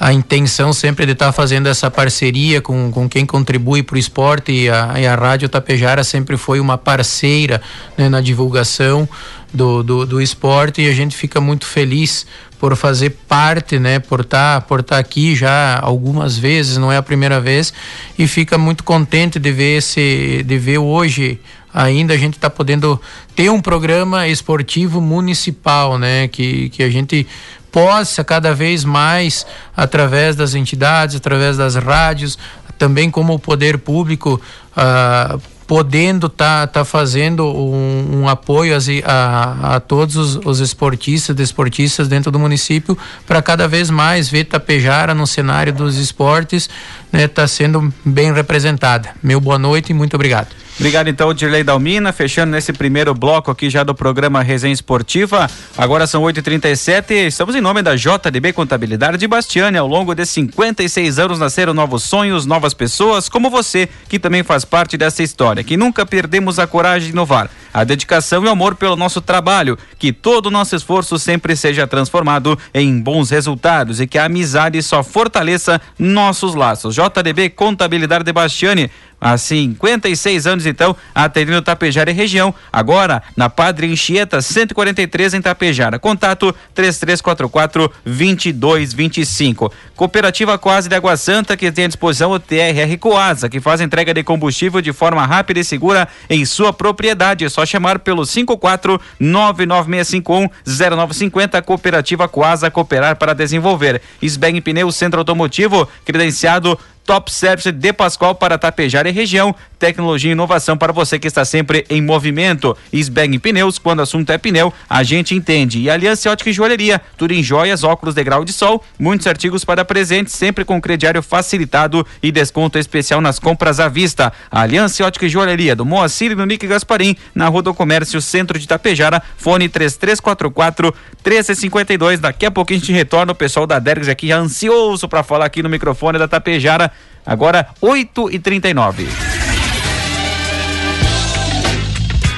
a, 0.00 0.06
a, 0.08 0.12
intenção 0.12 0.72
sempre 0.72 1.04
de 1.04 1.12
estar 1.12 1.26
tá 1.26 1.32
fazendo 1.32 1.66
essa 1.66 1.90
parceria 1.90 2.62
com, 2.62 2.90
com 2.90 3.08
quem 3.08 3.26
contribui 3.26 3.82
para 3.82 3.96
o 3.96 3.98
esporte 3.98 4.52
e 4.52 4.70
a, 4.70 4.94
e 4.96 5.06
a 5.06 5.14
Rádio 5.14 5.48
Tapejara 5.50 6.02
sempre 6.02 6.36
foi 6.38 6.60
uma 6.60 6.78
parceira 6.78 7.60
né, 7.96 8.08
na 8.08 8.22
divulgação 8.22 9.06
do, 9.52 9.82
do, 9.82 10.06
do 10.06 10.20
esporte 10.20 10.82
e 10.82 10.88
a 10.88 10.94
gente 10.94 11.16
fica 11.16 11.40
muito 11.40 11.66
feliz 11.66 12.26
por 12.58 12.76
fazer 12.76 13.10
parte, 13.28 13.78
né, 13.78 13.98
por 13.98 14.20
estar 14.20 14.60
tá, 14.60 14.66
por 14.66 14.82
tá 14.82 14.98
aqui 14.98 15.34
já 15.34 15.78
algumas 15.80 16.36
vezes, 16.36 16.76
não 16.76 16.90
é 16.90 16.96
a 16.96 17.02
primeira 17.02 17.40
vez, 17.40 17.72
e 18.18 18.26
fica 18.26 18.58
muito 18.58 18.82
contente 18.82 19.38
de 19.38 19.52
ver 19.52 19.78
esse, 19.78 20.42
de 20.44 20.58
ver 20.58 20.78
hoje 20.78 21.40
ainda 21.72 22.14
a 22.14 22.16
gente 22.16 22.34
está 22.34 22.50
podendo 22.50 23.00
ter 23.36 23.50
um 23.50 23.60
programa 23.60 24.26
esportivo 24.26 25.00
municipal, 25.00 25.98
né, 25.98 26.26
que, 26.28 26.68
que 26.70 26.82
a 26.82 26.90
gente 26.90 27.26
possa 27.70 28.24
cada 28.24 28.54
vez 28.54 28.84
mais 28.84 29.46
através 29.76 30.34
das 30.34 30.54
entidades, 30.54 31.16
através 31.16 31.56
das 31.56 31.76
rádios, 31.76 32.38
também 32.78 33.10
como 33.10 33.34
o 33.34 33.38
poder 33.38 33.78
público 33.78 34.40
uh, 34.76 35.40
podendo 35.68 36.28
estar 36.28 36.66
tá, 36.66 36.80
tá 36.80 36.84
fazendo 36.84 37.46
um, 37.46 38.22
um 38.22 38.28
apoio 38.28 38.74
a, 38.74 38.78
a, 39.04 39.76
a, 39.76 39.80
todos 39.80 40.16
os, 40.16 40.40
os 40.42 40.60
esportistas, 40.60 41.36
desportistas 41.36 42.08
dentro 42.08 42.32
do 42.32 42.38
município 42.38 42.96
para 43.26 43.42
cada 43.42 43.68
vez 43.68 43.90
mais 43.90 44.30
ver 44.30 44.44
Tapejara 44.44 45.14
no 45.14 45.26
cenário 45.26 45.70
dos 45.70 45.98
esportes 45.98 46.70
né, 47.12 47.28
tá 47.28 47.46
sendo 47.46 47.92
bem 48.02 48.32
representada. 48.32 49.10
Meu 49.22 49.40
boa 49.40 49.58
noite 49.58 49.90
e 49.90 49.94
muito 49.94 50.14
obrigado. 50.14 50.48
Obrigado 50.78 51.08
então, 51.08 51.34
Dirley 51.34 51.64
Dalmina, 51.64 52.12
fechando 52.12 52.52
nesse 52.52 52.72
primeiro 52.72 53.12
bloco 53.12 53.50
aqui 53.50 53.68
já 53.68 53.82
do 53.82 53.96
programa 53.96 54.44
Resenha 54.44 54.72
Esportiva. 54.72 55.50
Agora 55.76 56.06
são 56.06 56.22
8h37, 56.22 57.26
estamos 57.26 57.56
em 57.56 57.60
nome 57.60 57.82
da 57.82 57.96
JDB 57.96 58.52
Contabilidade 58.52 59.18
de 59.18 59.26
Bastiane. 59.26 59.76
Ao 59.76 59.88
longo 59.88 60.14
de 60.14 60.24
56 60.24 61.18
anos 61.18 61.40
nasceram 61.40 61.74
novos 61.74 62.04
sonhos, 62.04 62.46
novas 62.46 62.74
pessoas, 62.74 63.28
como 63.28 63.50
você, 63.50 63.88
que 64.08 64.20
também 64.20 64.44
faz 64.44 64.64
parte 64.64 64.96
dessa 64.96 65.20
história, 65.20 65.64
que 65.64 65.76
nunca 65.76 66.06
perdemos 66.06 66.60
a 66.60 66.66
coragem 66.66 67.08
de 67.08 67.12
inovar, 67.12 67.50
a 67.74 67.82
dedicação 67.82 68.44
e 68.44 68.46
o 68.46 68.50
amor 68.50 68.76
pelo 68.76 68.94
nosso 68.94 69.20
trabalho, 69.20 69.76
que 69.98 70.12
todo 70.12 70.46
o 70.46 70.50
nosso 70.50 70.76
esforço 70.76 71.18
sempre 71.18 71.56
seja 71.56 71.88
transformado 71.88 72.56
em 72.72 73.00
bons 73.00 73.30
resultados 73.30 74.00
e 74.00 74.06
que 74.06 74.16
a 74.16 74.26
amizade 74.26 74.80
só 74.80 75.02
fortaleça 75.02 75.80
nossos 75.98 76.54
laços. 76.54 76.94
JDB 76.94 77.50
Contabilidade 77.50 78.22
de 78.22 78.32
Bastiane, 78.32 78.88
há 79.20 79.36
56 79.36 80.46
anos 80.46 80.66
então, 80.66 80.96
atendendo 81.14 81.62
Tapejara 81.62 82.10
e 82.10 82.14
região. 82.14 82.54
Agora, 82.72 83.22
na 83.36 83.48
Padre 83.48 83.90
Anchieta, 83.90 84.40
143 84.40 85.34
em 85.34 85.42
Tapejara. 85.42 85.98
Contato 85.98 86.54
3344 86.74 87.90
2225. 88.04 89.72
Cooperativa 89.96 90.58
Quase 90.58 90.88
de 90.88 90.94
Água 90.94 91.16
Santa, 91.16 91.56
que 91.56 91.72
tem 91.72 91.84
à 91.84 91.88
disposição 91.88 92.30
o 92.30 92.38
TRR 92.38 92.96
Coasa, 93.00 93.48
que 93.48 93.60
faz 93.60 93.80
entrega 93.80 94.14
de 94.14 94.22
combustível 94.22 94.80
de 94.80 94.92
forma 94.92 95.24
rápida 95.26 95.60
e 95.60 95.64
segura 95.64 96.08
em 96.30 96.44
sua 96.44 96.72
propriedade. 96.72 97.44
É 97.44 97.48
só 97.48 97.66
chamar 97.66 97.98
pelo 97.98 98.24
54 98.24 99.00
99651 99.18 100.48
0950 100.66 101.60
Cooperativa 101.62 102.28
Coasa 102.28 102.70
Cooperar 102.70 103.16
para 103.16 103.34
desenvolver. 103.34 104.00
Sbeng 104.22 104.60
Pneu 104.60 104.90
Centro 104.92 105.18
Automotivo, 105.20 105.88
credenciado 106.04 106.78
Top 107.08 107.32
Service 107.32 107.72
de 107.72 107.90
Pascoal 107.90 108.34
para 108.34 108.58
Tapejar 108.58 109.06
e 109.06 109.10
região. 109.10 109.54
Tecnologia 109.78 110.30
e 110.30 110.32
inovação 110.32 110.76
para 110.76 110.92
você 110.92 111.18
que 111.18 111.26
está 111.26 111.42
sempre 111.42 111.86
em 111.88 112.02
movimento. 112.02 112.76
Sbeg 112.92 113.38
Pneus, 113.38 113.78
quando 113.78 114.00
o 114.00 114.02
assunto 114.02 114.30
é 114.30 114.36
pneu, 114.36 114.74
a 114.90 115.02
gente 115.02 115.34
entende. 115.34 115.80
E 115.80 115.88
Aliança 115.88 116.30
Ótica 116.30 116.50
e 116.50 116.52
Joalheria, 116.52 117.00
tudo 117.16 117.32
em 117.32 117.42
joias, 117.42 117.82
óculos 117.82 118.14
de 118.14 118.22
grau 118.22 118.44
de 118.44 118.52
sol, 118.52 118.84
muitos 118.98 119.26
artigos 119.26 119.64
para 119.64 119.86
presente, 119.86 120.30
sempre 120.30 120.66
com 120.66 120.78
crediário 120.82 121.22
facilitado 121.22 122.06
e 122.22 122.30
desconto 122.30 122.76
especial 122.76 123.22
nas 123.22 123.38
compras 123.38 123.80
à 123.80 123.88
vista. 123.88 124.30
Aliança 124.50 125.06
Ótica 125.06 125.24
e 125.24 125.30
Joalheria, 125.30 125.74
do 125.74 125.86
Moacir 125.86 126.32
e 126.32 126.34
do 126.34 126.44
Nick 126.44 126.66
Gasparim, 126.66 127.16
na 127.34 127.48
Rua 127.48 127.62
do 127.62 127.72
Comércio, 127.72 128.20
Centro 128.20 128.58
de 128.58 128.68
Tapejara, 128.68 129.22
fone 129.38 129.66
3344 129.66 130.94
1352. 131.24 132.20
Daqui 132.20 132.44
a 132.44 132.50
pouquinho 132.50 132.78
a 132.78 132.80
gente 132.80 132.92
retorna 132.92 133.32
o 133.32 133.34
pessoal 133.34 133.66
da 133.66 133.78
Dergs 133.78 134.10
aqui 134.10 134.30
ansioso 134.30 135.08
para 135.08 135.22
falar 135.22 135.46
aqui 135.46 135.62
no 135.62 135.70
microfone 135.70 136.18
da 136.18 136.28
Tapejara 136.28 136.92
Agora, 137.28 137.68
8 137.80 138.30
e 138.30 138.38
39 138.38 139.06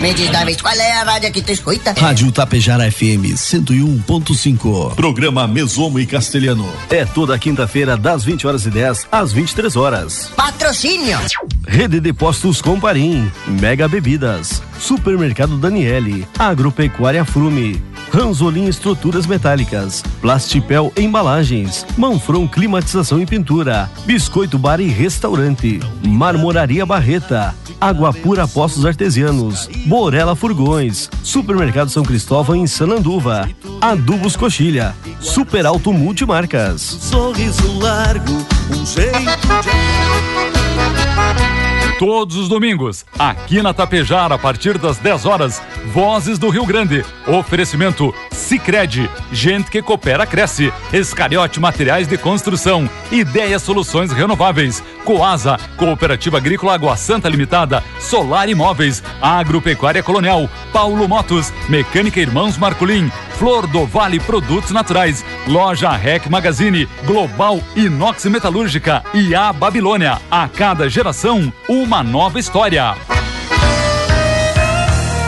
Me 0.00 0.12
diz, 0.12 0.30
David, 0.30 0.62
qual 0.62 0.74
é 0.74 0.92
a 0.92 1.04
rádio 1.04 1.32
que 1.32 1.40
tu 1.40 1.52
escuta? 1.52 1.94
Rádio 1.98 2.30
Tapejara 2.30 2.90
FM 2.90 3.32
101.5. 3.34 4.94
Programa 4.94 5.48
Mesomo 5.48 5.98
e 5.98 6.04
Castelhano. 6.04 6.68
É 6.90 7.06
toda 7.06 7.38
quinta-feira, 7.38 7.96
das 7.96 8.22
20 8.22 8.46
horas 8.46 8.66
e 8.66 8.70
10 8.70 9.06
às 9.10 9.32
23 9.32 9.74
horas. 9.74 10.30
Patrocínio. 10.36 11.18
Rede 11.66 11.98
de 11.98 12.12
Postos 12.12 12.60
Comparim. 12.60 13.32
Mega 13.46 13.88
Bebidas. 13.88 14.62
Supermercado 14.78 15.56
Daniele. 15.56 16.28
Agropecuária 16.38 17.24
Frume. 17.24 17.82
Ranzolim 18.12 18.66
Estruturas 18.66 19.26
Metálicas, 19.26 20.02
Plastipel 20.20 20.92
Embalagens, 20.96 21.84
Manfron 21.98 22.46
Climatização 22.46 23.20
e 23.20 23.26
Pintura, 23.26 23.90
Biscoito 24.06 24.56
Bar 24.58 24.80
e 24.80 24.86
Restaurante, 24.86 25.80
Marmoraria 26.06 26.86
Barreta, 26.86 27.54
Água 27.80 28.12
Pura 28.12 28.48
Postos 28.48 28.86
Artesianos, 28.86 29.68
Borela 29.86 30.34
Furgões, 30.34 31.10
Supermercado 31.22 31.90
São 31.90 32.02
Cristóvão 32.02 32.56
em 32.56 32.66
Sananduva, 32.66 33.48
Adubos 33.80 34.36
Coxilha, 34.36 34.94
Super 35.20 35.66
Alto 35.66 35.92
Multimarcas. 35.92 36.80
Sorriso 36.80 37.78
largo, 37.78 38.32
um 38.70 38.86
jeito 38.86 39.18
de 41.92 41.98
todos 41.98 42.36
os 42.36 42.48
domingos, 42.48 43.06
aqui 43.18 43.62
na 43.62 43.72
Tapejara, 43.72 44.34
a 44.34 44.38
partir 44.38 44.76
das 44.76 44.98
10 44.98 45.24
horas, 45.24 45.62
Vozes 45.94 46.38
do 46.38 46.50
Rio 46.50 46.66
Grande. 46.66 47.04
Oferecimento 47.26 48.14
Sicredi, 48.30 49.08
gente 49.32 49.70
que 49.70 49.80
coopera 49.80 50.26
cresce. 50.26 50.72
Escariote 50.92 51.58
Materiais 51.58 52.06
de 52.06 52.18
Construção, 52.18 52.88
Ideia 53.10 53.58
Soluções 53.58 54.12
Renováveis, 54.12 54.82
Coasa, 55.06 55.56
Cooperativa 55.76 56.38
Agrícola 56.38 56.74
Água 56.74 56.96
Santa 56.96 57.28
Limitada, 57.28 57.80
Solar 58.00 58.48
Imóveis, 58.48 59.04
Agropecuária 59.22 60.02
Colonial, 60.02 60.50
Paulo 60.72 61.06
Motos, 61.06 61.52
Mecânica 61.68 62.18
Irmãos 62.18 62.58
Marculin, 62.58 63.08
Flor 63.38 63.68
do 63.68 63.86
Vale 63.86 64.18
Produtos 64.18 64.72
Naturais, 64.72 65.24
Loja 65.46 65.92
Rec 65.92 66.26
Magazine, 66.26 66.88
Global 67.04 67.60
Inox 67.76 68.24
Metalúrgica 68.24 69.04
e 69.14 69.32
a 69.32 69.52
Babilônia. 69.52 70.20
A 70.28 70.48
cada 70.48 70.88
geração, 70.88 71.52
uma 71.68 72.02
nova 72.02 72.40
história. 72.40 72.96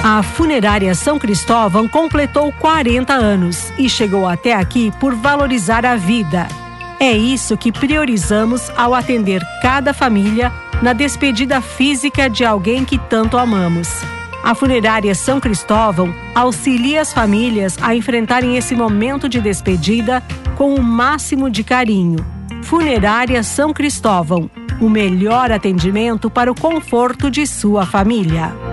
A 0.03 0.23
funerária 0.25 0.93
São 0.93 1.21
Cristóvão 1.21 1.87
completou 1.87 2.51
40 2.51 3.13
anos 3.13 3.73
e 3.79 3.89
chegou 3.89 4.27
até 4.27 4.55
aqui 4.55 4.93
por 4.99 5.15
valorizar 5.15 5.87
a 5.87 5.95
vida. 5.95 6.49
É 7.01 7.13
isso 7.13 7.57
que 7.57 7.71
priorizamos 7.71 8.71
ao 8.77 8.95
atender 8.95 9.43
cada 9.63 9.95
família 9.95 10.53
na 10.83 10.93
despedida 10.93 11.61
física 11.61 12.29
de 12.29 12.45
alguém 12.45 12.85
que 12.85 12.99
tanto 12.99 13.37
amamos. 13.37 13.89
A 14.43 14.55
funerária 14.55 15.15
São 15.15 15.41
Cristóvão 15.41 16.15
auxilia 16.35 17.01
as 17.01 17.13
famílias 17.13 17.77
a 17.81 17.95
enfrentarem 17.95 18.57
esse 18.57 18.75
momento 18.75 19.29
de 19.29 19.41
despedida 19.41 20.23
com 20.57 20.75
o 20.75 20.83
máximo 20.83 21.51
de 21.51 21.63
carinho. 21.63 22.25
Funerária 22.63 23.43
São 23.43 23.73
Cristóvão 23.73 24.51
o 24.81 24.89
melhor 24.89 25.51
atendimento 25.51 26.31
para 26.31 26.51
o 26.51 26.55
conforto 26.55 27.31
de 27.31 27.47
sua 27.47 27.85
família. 27.85 28.68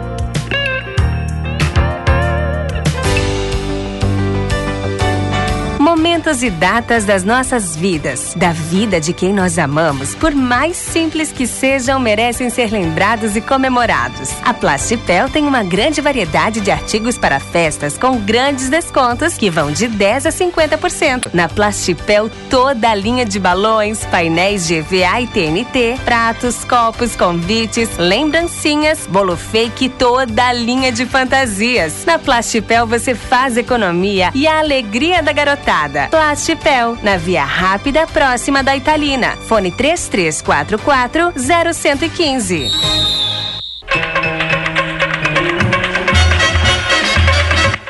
Momentos 6.06 6.44
e 6.44 6.52
datas 6.52 7.04
das 7.04 7.24
nossas 7.24 7.76
vidas, 7.76 8.36
da 8.36 8.52
vida 8.52 9.02
de 9.02 9.12
quem 9.12 9.34
nós 9.34 9.58
amamos, 9.58 10.14
por 10.14 10.36
mais 10.36 10.78
simples 10.78 11.32
que 11.32 11.48
sejam, 11.48 12.00
merecem 12.00 12.48
ser 12.52 12.70
lembrados 12.70 13.36
e 13.36 13.42
comemorados. 13.42 14.30
A 14.44 14.54
Plastipel 14.54 15.28
tem 15.30 15.48
uma 15.48 15.64
grande 15.64 16.02
variedade 16.02 16.62
de 16.62 16.70
artigos 16.70 17.18
para 17.18 17.40
festas 17.40 17.98
com 17.98 18.20
grandes 18.20 18.70
descontos 18.70 19.34
que 19.34 19.50
vão 19.50 19.72
de 19.72 19.88
10 19.88 20.28
a 20.28 20.30
50%. 20.30 21.32
Na 21.34 21.50
Plastipel, 21.50 22.30
toda 22.52 22.92
a 22.92 22.94
linha 22.94 23.26
de 23.26 23.40
balões, 23.40 24.06
painéis 24.06 24.68
de 24.68 24.76
EVA 24.76 25.22
e 25.22 25.28
TNT, 25.28 26.00
pratos, 26.06 26.64
copos, 26.64 27.16
convites, 27.16 27.98
lembrancinhas, 27.98 29.08
bolo 29.08 29.36
fake 29.36 29.90
toda 29.90 30.50
a 30.50 30.54
linha 30.54 30.92
de 30.92 31.04
fantasias. 31.08 32.06
Na 32.06 32.20
Plastipel 32.20 32.86
você 32.86 33.16
faz 33.16 33.58
economia 33.58 34.30
e 34.36 34.46
a 34.46 34.60
alegria 34.60 35.24
da 35.24 35.34
garotada. 35.34 35.95
Plastipel, 36.10 36.98
na 37.02 37.18
via 37.18 37.44
rápida 37.44 38.06
próxima 38.08 38.62
da 38.62 38.76
Italina. 38.76 39.38
Fone 39.48 39.72
3344 39.72 41.34
0115. 41.36 43.25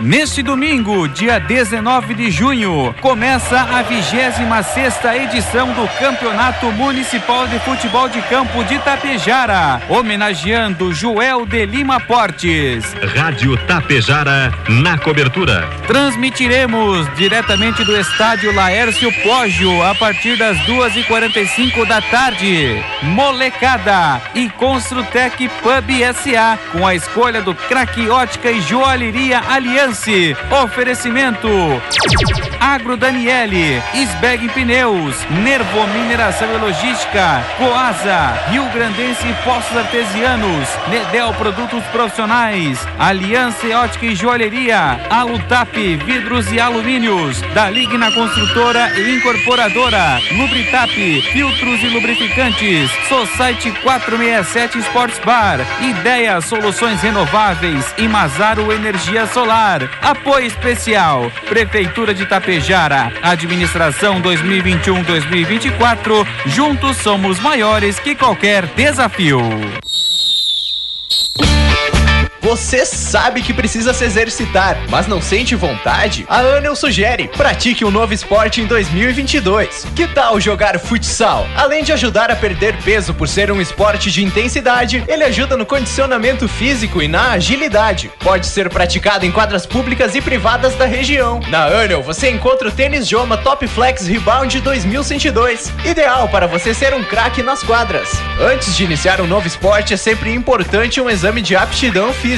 Neste 0.06 0.44
domingo, 0.44 1.08
dia 1.08 1.40
19 1.40 2.14
de 2.14 2.30
junho, 2.30 2.94
começa 3.02 3.60
a 3.60 3.82
26 3.82 4.36
sexta 4.72 5.18
edição 5.18 5.74
do 5.74 5.88
Campeonato 5.98 6.72
Municipal 6.74 7.48
de 7.48 7.58
Futebol 7.58 8.08
de 8.08 8.22
Campo 8.22 8.64
de 8.66 8.78
Tapejara, 8.78 9.82
homenageando 9.90 10.94
Joel 10.94 11.44
de 11.48 11.66
Lima 11.66 12.00
Portes. 12.00 12.94
Rádio 13.16 13.58
Tapejara 13.66 14.54
na 14.70 14.96
cobertura. 14.96 15.68
Transmitiremos 15.88 17.12
diretamente 17.16 17.84
do 17.84 17.98
estádio 17.98 18.54
Laércio 18.54 19.12
Pógio 19.24 19.82
a 19.82 19.96
partir 19.96 20.38
das 20.38 20.56
2h45 20.68 21.84
da 21.88 22.00
tarde. 22.00 22.80
Molecada 23.02 24.22
e 24.36 24.50
Construtec 24.50 25.50
Pub 25.64 25.90
SA 26.14 26.60
com 26.72 26.86
a 26.86 26.94
escolha 26.94 27.42
do 27.42 27.56
craque 27.56 28.08
ótica 28.08 28.52
e 28.52 28.62
joalheria 28.62 29.40
Aliance. 29.96 30.36
Oferecimento 30.52 31.48
Agro 32.66 32.98
Daniele, 32.98 33.80
Sbeg 33.94 34.50
Pneus, 34.50 35.16
Nervo 35.44 35.86
Mineração 35.94 36.52
e 36.52 36.58
Logística, 36.58 37.46
Coasa, 37.60 38.44
Rio 38.50 38.66
Grandense 38.74 39.36
Poços 39.44 39.78
Artesianos, 39.78 40.68
Nedel 40.90 41.32
Produtos 41.36 41.84
Profissionais, 41.92 42.80
Aliança 42.98 43.68
Ótica 43.68 44.08
e 44.08 44.16
Joalheria, 44.16 45.00
Alutap 45.12 45.78
Vidros 45.78 46.52
e 46.52 46.60
Alumínios, 46.60 47.40
da 47.54 47.70
Ligna 47.70 48.12
Construtora 48.12 48.92
e 49.00 49.16
Incorporadora, 49.16 50.20
Lubritap, 50.32 51.22
Filtros 51.22 51.84
e 51.84 51.88
Lubrificantes, 51.90 52.90
Society 53.08 53.72
467 53.84 54.80
Sports 54.80 55.22
Bar, 55.24 55.60
Ideia 55.82 56.42
Soluções 56.42 57.00
Renováveis 57.00 57.94
e 58.00 58.08
Mazaro 58.08 58.72
Energia 58.72 59.28
Solar. 59.28 59.88
Apoio 60.02 60.48
especial, 60.48 61.32
Prefeitura 61.48 62.12
de 62.12 62.26
Tapejara, 62.56 63.12
Administração 63.22 64.22
2021-2024. 64.22 66.26
Juntos 66.46 66.96
somos 66.98 67.38
maiores 67.38 68.00
que 68.00 68.16
qualquer 68.16 68.66
desafio. 68.68 69.42
Você 72.46 72.86
sabe 72.86 73.42
que 73.42 73.52
precisa 73.52 73.92
se 73.92 74.06
exercitar, 74.06 74.78
mas 74.88 75.08
não 75.08 75.20
sente 75.20 75.56
vontade? 75.56 76.28
A 76.30 76.42
Anel 76.42 76.76
sugere: 76.76 77.28
pratique 77.30 77.84
um 77.84 77.90
novo 77.90 78.14
esporte 78.14 78.62
em 78.62 78.68
2022. 78.68 79.88
Que 79.96 80.08
tal 80.08 80.40
jogar 80.40 80.78
futsal? 80.80 81.48
Além 81.56 81.84
de 81.84 81.92
ajudar 81.92 82.30
a 82.30 82.36
perder 82.36 82.78
peso 82.84 83.16
por 83.16 83.28
ser 83.28 83.52
um 83.52 83.60
esporte 83.60 84.12
de 84.12 84.24
intensidade, 84.24 85.04
ele 85.08 85.24
ajuda 85.24 85.58
no 85.58 85.66
condicionamento 85.66 86.48
físico 86.48 87.02
e 87.02 87.08
na 87.08 87.32
agilidade. 87.32 88.12
Pode 88.20 88.46
ser 88.46 88.70
praticado 88.70 89.26
em 89.26 89.32
quadras 89.32 89.66
públicas 89.66 90.14
e 90.14 90.22
privadas 90.22 90.76
da 90.76 90.86
região. 90.86 91.40
Na 91.50 91.66
Anel 91.66 92.04
você 92.04 92.30
encontra 92.30 92.68
o 92.68 92.72
tênis 92.72 93.08
Joma 93.08 93.38
Top 93.38 93.66
Flex 93.66 94.06
Rebound 94.06 94.62
2102, 94.62 95.74
ideal 95.84 96.30
para 96.30 96.46
você 96.46 96.76
ser 96.76 96.94
um 96.94 97.04
craque 97.04 97.42
nas 97.42 97.64
quadras. 97.64 98.08
Antes 98.40 98.78
de 98.78 98.84
iniciar 98.84 99.20
um 99.20 99.26
novo 99.26 99.48
esporte, 99.48 99.96
é 99.96 99.98
sempre 99.98 100.32
importante 100.32 101.02
um 101.02 101.10
exame 101.10 101.42
de 101.42 101.56
aptidão 101.56 102.14
física. 102.14 102.35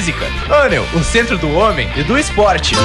Anel, 0.48 0.86
o 0.94 1.02
centro 1.02 1.36
do 1.36 1.50
homem 1.50 1.90
e 1.96 2.04
do 2.04 2.16
esporte. 2.16 2.76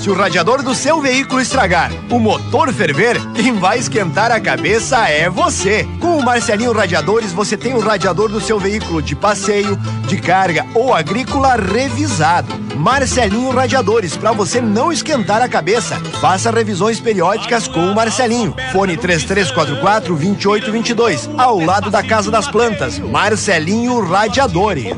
Se 0.00 0.08
o 0.08 0.14
radiador 0.14 0.62
do 0.62 0.74
seu 0.74 0.98
veículo 0.98 1.42
estragar, 1.42 1.92
o 2.10 2.18
motor 2.18 2.72
ferver, 2.72 3.20
quem 3.34 3.52
vai 3.52 3.78
esquentar 3.78 4.32
a 4.32 4.40
cabeça 4.40 5.06
é 5.06 5.28
você. 5.28 5.86
Com 6.00 6.16
o 6.16 6.24
Marcelinho 6.24 6.72
Radiadores, 6.72 7.34
você 7.34 7.54
tem 7.54 7.74
o 7.74 7.80
radiador 7.80 8.30
do 8.30 8.40
seu 8.40 8.58
veículo 8.58 9.02
de 9.02 9.14
passeio, 9.14 9.76
de 10.06 10.16
carga 10.16 10.64
ou 10.74 10.94
agrícola 10.94 11.54
revisado. 11.54 12.48
Marcelinho 12.74 13.50
Radiadores, 13.50 14.16
para 14.16 14.32
você 14.32 14.58
não 14.58 14.90
esquentar 14.90 15.42
a 15.42 15.48
cabeça. 15.50 15.96
Faça 16.18 16.50
revisões 16.50 16.98
periódicas 16.98 17.68
com 17.68 17.80
o 17.80 17.94
Marcelinho. 17.94 18.54
Fone 18.72 18.96
3344 18.96 20.16
2822, 20.16 21.28
ao 21.36 21.60
lado 21.60 21.90
da 21.90 22.02
Casa 22.02 22.30
das 22.30 22.48
Plantas. 22.48 22.98
Marcelinho 22.98 24.00
Radiadores. 24.00 24.96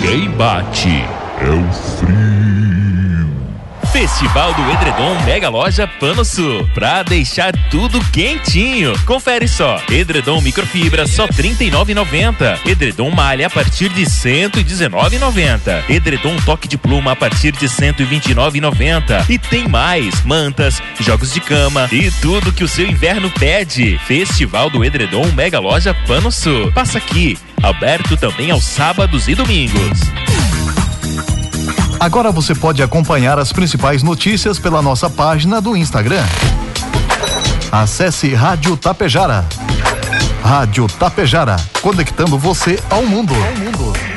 Quem 0.00 0.30
bate 0.30 1.04
é 1.40 1.50
o 1.50 1.72
frio. 1.98 2.35
Festival 3.96 4.52
do 4.52 4.70
Edredom 4.72 5.18
Mega 5.24 5.48
Loja 5.48 5.86
Pano 5.86 6.22
Sul. 6.22 6.68
Pra 6.74 7.02
deixar 7.02 7.50
tudo 7.70 7.98
quentinho. 8.10 8.92
Confere 9.06 9.48
só. 9.48 9.80
Edredom 9.90 10.42
microfibra 10.42 11.06
só 11.06 11.24
R$ 11.24 11.32
39,90. 11.32 12.58
Edredom 12.66 13.10
malha 13.10 13.46
a 13.46 13.50
partir 13.50 13.88
de 13.88 14.02
R$ 14.02 14.50
119,90. 14.50 15.88
Edredom 15.88 16.36
toque 16.44 16.68
de 16.68 16.76
pluma 16.76 17.12
a 17.12 17.16
partir 17.16 17.52
de 17.52 17.64
R$ 17.64 17.72
129,90. 17.94 19.30
E 19.30 19.38
tem 19.38 19.66
mais: 19.66 20.22
mantas, 20.26 20.82
jogos 21.00 21.32
de 21.32 21.40
cama 21.40 21.88
e 21.90 22.10
tudo 22.20 22.52
que 22.52 22.64
o 22.64 22.68
seu 22.68 22.86
inverno 22.86 23.30
pede. 23.30 23.98
Festival 24.06 24.68
do 24.68 24.84
Edredom 24.84 25.24
Mega 25.32 25.58
Loja 25.58 25.96
Pano 26.06 26.30
Sul. 26.30 26.70
Passa 26.70 26.98
aqui. 26.98 27.38
Aberto 27.62 28.14
também 28.18 28.50
aos 28.50 28.64
sábados 28.64 29.26
e 29.26 29.34
domingos. 29.34 30.00
Agora 31.98 32.30
você 32.30 32.54
pode 32.54 32.82
acompanhar 32.82 33.38
as 33.38 33.52
principais 33.52 34.02
notícias 34.02 34.58
pela 34.58 34.82
nossa 34.82 35.08
página 35.08 35.60
do 35.60 35.76
Instagram. 35.76 36.24
Acesse 37.72 38.34
Rádio 38.34 38.76
Tapejara. 38.76 39.44
Rádio 40.42 40.86
Tapejara, 40.86 41.56
conectando 41.82 42.38
você 42.38 42.78
ao 42.90 43.02
mundo. 43.02 43.34
Ao 43.34 43.56
mundo. 43.56 44.15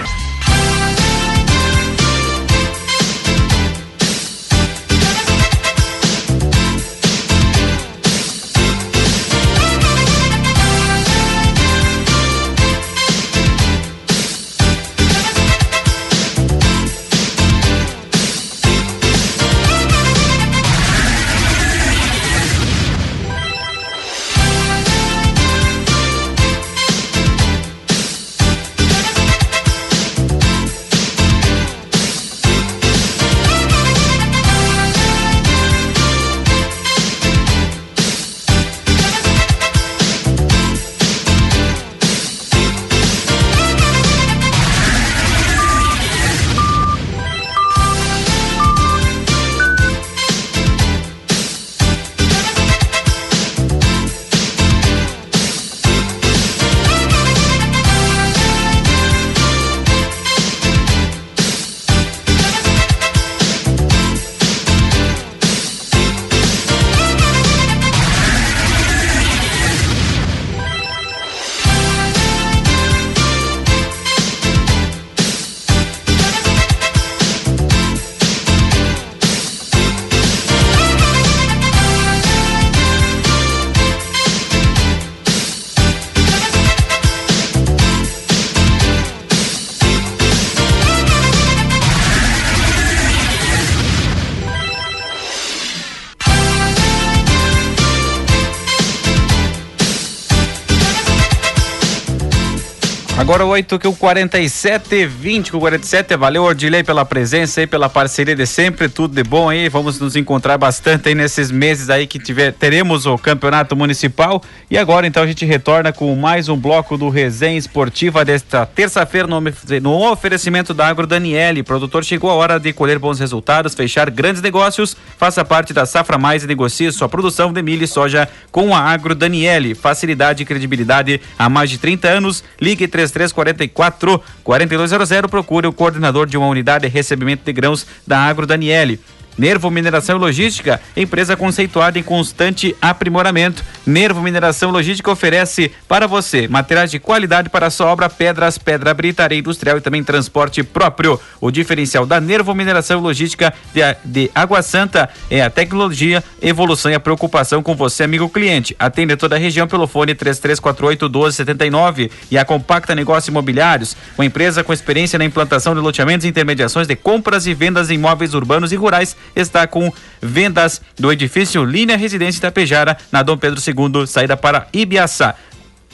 Agora 103.49 103.61
8 103.61 103.79
com 103.79 103.95
47, 103.95 105.07
20 105.07 105.51
com 105.51 105.59
47. 105.59 106.15
Valeu, 106.15 106.43
Ordilei, 106.43 106.83
pela 106.83 107.03
presença 107.03 107.59
aí, 107.59 107.65
pela 107.65 107.89
parceria 107.89 108.35
de 108.35 108.45
sempre. 108.45 108.87
Tudo 108.87 109.15
de 109.15 109.23
bom 109.23 109.49
aí. 109.49 109.67
Vamos 109.69 109.99
nos 109.99 110.15
encontrar 110.15 110.55
bastante 110.55 111.09
aí 111.09 111.15
nesses 111.15 111.49
meses 111.49 111.89
aí 111.89 112.05
que 112.05 112.19
tiver, 112.19 112.53
teremos 112.53 113.07
o 113.07 113.17
campeonato 113.17 113.75
municipal. 113.75 114.43
E 114.69 114.77
agora 114.77 115.07
então 115.07 115.23
a 115.23 115.27
gente 115.27 115.45
retorna 115.45 115.91
com 115.91 116.15
mais 116.15 116.47
um 116.47 116.55
bloco 116.55 116.95
do 116.95 117.09
Resenha 117.09 117.57
Esportiva 117.57 118.23
desta 118.23 118.67
terça-feira 118.67 119.27
no, 119.27 119.41
no 119.81 120.11
oferecimento 120.11 120.71
da 120.71 120.87
Agro 120.87 121.07
Daniele. 121.07 121.63
Produtor, 121.63 122.05
chegou 122.05 122.29
a 122.29 122.35
hora 122.35 122.59
de 122.59 122.71
colher 122.71 122.99
bons 122.99 123.19
resultados, 123.19 123.73
fechar 123.73 124.11
grandes 124.11 124.43
negócios. 124.43 124.95
Faça 125.17 125.43
parte 125.43 125.73
da 125.73 125.87
Safra 125.87 126.19
Mais 126.19 126.43
e 126.43 126.47
negocie 126.47 126.91
sua 126.91 127.09
produção 127.09 127.51
de 127.51 127.63
milho 127.63 127.83
e 127.83 127.87
soja 127.87 128.29
com 128.51 128.75
a 128.75 128.79
Agro 128.79 129.15
Daniele. 129.15 129.73
Facilidade 129.73 130.43
e 130.43 130.45
credibilidade 130.45 131.19
há 131.37 131.49
mais 131.49 131.71
de 131.71 131.79
30 131.79 132.07
anos. 132.07 132.43
Ligue 132.61 132.87
3 132.87 133.11
3344 133.43 134.21
4200. 134.43 135.29
Procure 135.29 135.67
o 135.67 135.73
coordenador 135.73 136.27
de 136.27 136.37
uma 136.37 136.47
unidade 136.47 136.87
de 136.87 136.93
recebimento 136.93 137.43
de 137.43 137.53
grãos 137.53 137.85
da 138.05 138.19
Agro 138.19 138.45
Daniele. 138.45 138.99
Nervo 139.39 139.71
Mineração 139.71 140.17
e 140.17 140.19
Logística, 140.19 140.81
empresa 140.97 141.37
conceituada 141.37 141.97
em 141.97 142.03
constante 142.03 142.75
aprimoramento. 142.81 143.63
Nervo 143.85 144.21
Mineração 144.21 144.69
e 144.69 144.73
Logística 144.73 145.09
oferece 145.09 145.71
para 145.87 146.07
você 146.07 146.45
materiais 146.49 146.91
de 146.91 146.99
qualidade 146.99 147.49
para 147.49 147.67
a 147.67 147.69
sua 147.69 147.87
obra, 147.87 148.09
pedras, 148.09 148.57
pedra 148.57 148.93
britaria 148.93 149.39
industrial 149.39 149.77
e 149.77 149.81
também 149.81 150.03
transporte 150.03 150.61
próprio. 150.61 151.17
O 151.39 151.49
diferencial 151.51 152.05
da 152.05 152.19
Nervo 152.19 152.53
Mineração 152.53 152.99
e 152.99 153.01
Logística 153.01 153.53
de, 153.73 153.81
de 154.03 154.31
Água 154.35 154.61
Santa 154.61 155.09
é 155.31 155.41
a 155.41 155.49
tecnologia, 155.49 156.21
evolução 156.41 156.91
e 156.91 156.95
a 156.95 156.99
preocupação 156.99 157.63
com 157.63 157.73
você, 157.73 158.03
amigo 158.03 158.27
cliente. 158.27 158.75
Atende 158.77 159.15
toda 159.15 159.37
a 159.37 159.39
região 159.39 159.69
pelo 159.69 159.87
fone 159.87 160.13
3348 160.13 161.05
1279 161.05 162.11
e 162.29 162.37
a 162.37 162.43
Compacta 162.43 162.93
Negócios 162.93 163.29
Imobiliários, 163.29 163.95
uma 164.17 164.25
empresa 164.25 164.65
com 164.65 164.73
experiência 164.73 165.17
na 165.17 165.23
implantação 165.23 165.73
de 165.73 165.79
loteamentos 165.79 166.25
e 166.25 166.27
intermediações 166.27 166.87
de 166.87 166.95
compras 166.97 167.47
e 167.47 167.53
vendas 167.53 167.87
de 167.87 167.93
imóveis 167.93 168.33
urbanos 168.33 168.73
e 168.73 168.75
rurais 168.75 169.15
está 169.35 169.67
com 169.67 169.91
vendas 170.21 170.81
do 170.97 171.11
edifício 171.11 171.63
Linha 171.63 171.97
Residência 171.97 172.39
Itapejara, 172.39 172.97
na 173.11 173.21
Dom 173.23 173.37
Pedro 173.37 173.59
II, 173.59 174.07
saída 174.07 174.37
para 174.37 174.67
Ibiaçá. 174.73 175.35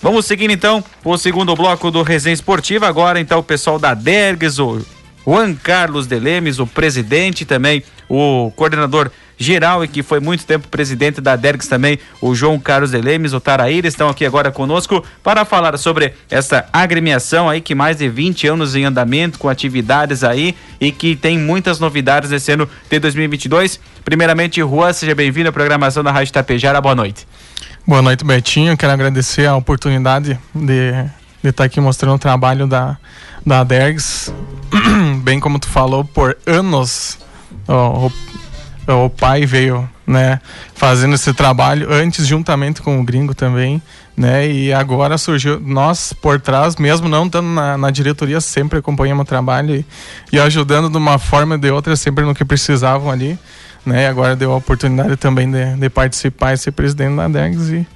Vamos 0.01 0.25
seguindo 0.25 0.51
então 0.51 0.83
o 1.03 1.17
segundo 1.17 1.53
bloco 1.55 1.91
do 1.91 2.03
Resenha 2.03 2.33
Esportiva. 2.33 2.87
Agora 2.87 3.19
então 3.19 3.39
o 3.39 3.43
pessoal 3.43 3.77
da 3.79 3.93
Dergues, 3.93 4.59
o 4.59 4.79
Juan 5.25 5.53
Carlos 5.55 6.07
Delemes, 6.07 6.59
o 6.59 6.67
presidente 6.67 7.43
também, 7.43 7.83
o 8.07 8.49
coordenador 8.55 9.11
geral 9.37 9.83
e 9.83 9.87
que 9.87 10.01
foi 10.01 10.19
muito 10.19 10.45
tempo 10.45 10.67
presidente 10.67 11.21
da 11.21 11.35
Dergs 11.35 11.69
também, 11.69 11.99
o 12.19 12.33
João 12.33 12.59
Carlos 12.59 12.91
Delemes, 12.91 13.33
o 13.33 13.39
Taraíra, 13.39 13.87
estão 13.87 14.09
aqui 14.09 14.25
agora 14.25 14.51
conosco 14.51 15.03
para 15.23 15.45
falar 15.45 15.77
sobre 15.77 16.13
essa 16.29 16.65
agremiação 16.73 17.47
aí 17.47 17.61
que 17.61 17.75
mais 17.75 17.97
de 17.97 18.09
20 18.09 18.47
anos 18.47 18.75
em 18.75 18.85
andamento, 18.85 19.37
com 19.37 19.47
atividades 19.47 20.23
aí 20.23 20.55
e 20.81 20.91
que 20.91 21.15
tem 21.15 21.37
muitas 21.37 21.79
novidades 21.79 22.31
esse 22.31 22.51
ano 22.51 22.67
de 22.89 22.99
2022. 22.99 23.79
Primeiramente, 24.03 24.59
Juan, 24.61 24.91
seja 24.91 25.13
bem-vindo 25.13 25.49
à 25.49 25.51
programação 25.51 26.03
da 26.03 26.11
Rádio 26.11 26.33
Tapejara, 26.33 26.81
boa 26.81 26.95
noite. 26.95 27.27
Boa 27.85 28.01
noite, 28.01 28.25
Betinho. 28.25 28.75
Quero 28.75 28.91
agradecer 28.91 29.45
a 29.45 29.55
oportunidade 29.55 30.37
de, 30.53 30.91
de 31.41 31.49
estar 31.49 31.63
aqui 31.63 31.79
mostrando 31.79 32.15
o 32.15 32.19
trabalho 32.19 32.67
da, 32.67 32.97
da 33.45 33.63
Dergs. 33.63 34.33
Bem 35.23 35.39
como 35.39 35.57
tu 35.57 35.69
falou, 35.69 36.03
por 36.03 36.37
anos 36.45 37.17
o 38.93 39.09
pai 39.09 39.45
veio, 39.45 39.87
né, 40.05 40.39
fazendo 40.73 41.15
esse 41.15 41.33
trabalho 41.33 41.91
antes 41.91 42.25
juntamente 42.25 42.81
com 42.81 42.99
o 42.99 43.03
gringo 43.03 43.35
também, 43.35 43.81
né, 44.15 44.49
e 44.49 44.73
agora 44.73 45.17
surgiu 45.17 45.59
nós 45.59 46.13
por 46.13 46.39
trás, 46.39 46.77
mesmo 46.77 47.09
não 47.09 47.25
estando 47.25 47.47
na, 47.47 47.77
na 47.77 47.91
diretoria, 47.91 48.39
sempre 48.39 48.79
acompanhamos 48.79 49.23
o 49.23 49.25
trabalho 49.25 49.75
e, 49.75 49.85
e, 50.31 50.39
ajudando 50.39 50.89
de 50.89 50.97
uma 50.97 51.19
forma 51.19 51.55
ou 51.55 51.61
de 51.61 51.69
outra 51.69 51.95
sempre 51.95 52.23
no 52.23 52.33
que 52.33 52.45
precisavam 52.45 53.11
ali, 53.11 53.37
né, 53.85 54.03
e 54.03 54.05
agora 54.07 54.35
deu 54.35 54.53
a 54.53 54.55
oportunidade 54.55 55.17
também 55.17 55.49
de, 55.51 55.75
de 55.75 55.89
participar 55.89 56.53
e 56.53 56.57
ser 56.57 56.71
presidente 56.71 57.17
da 57.17 57.27
DEGS 57.27 57.69
e, 57.69 57.87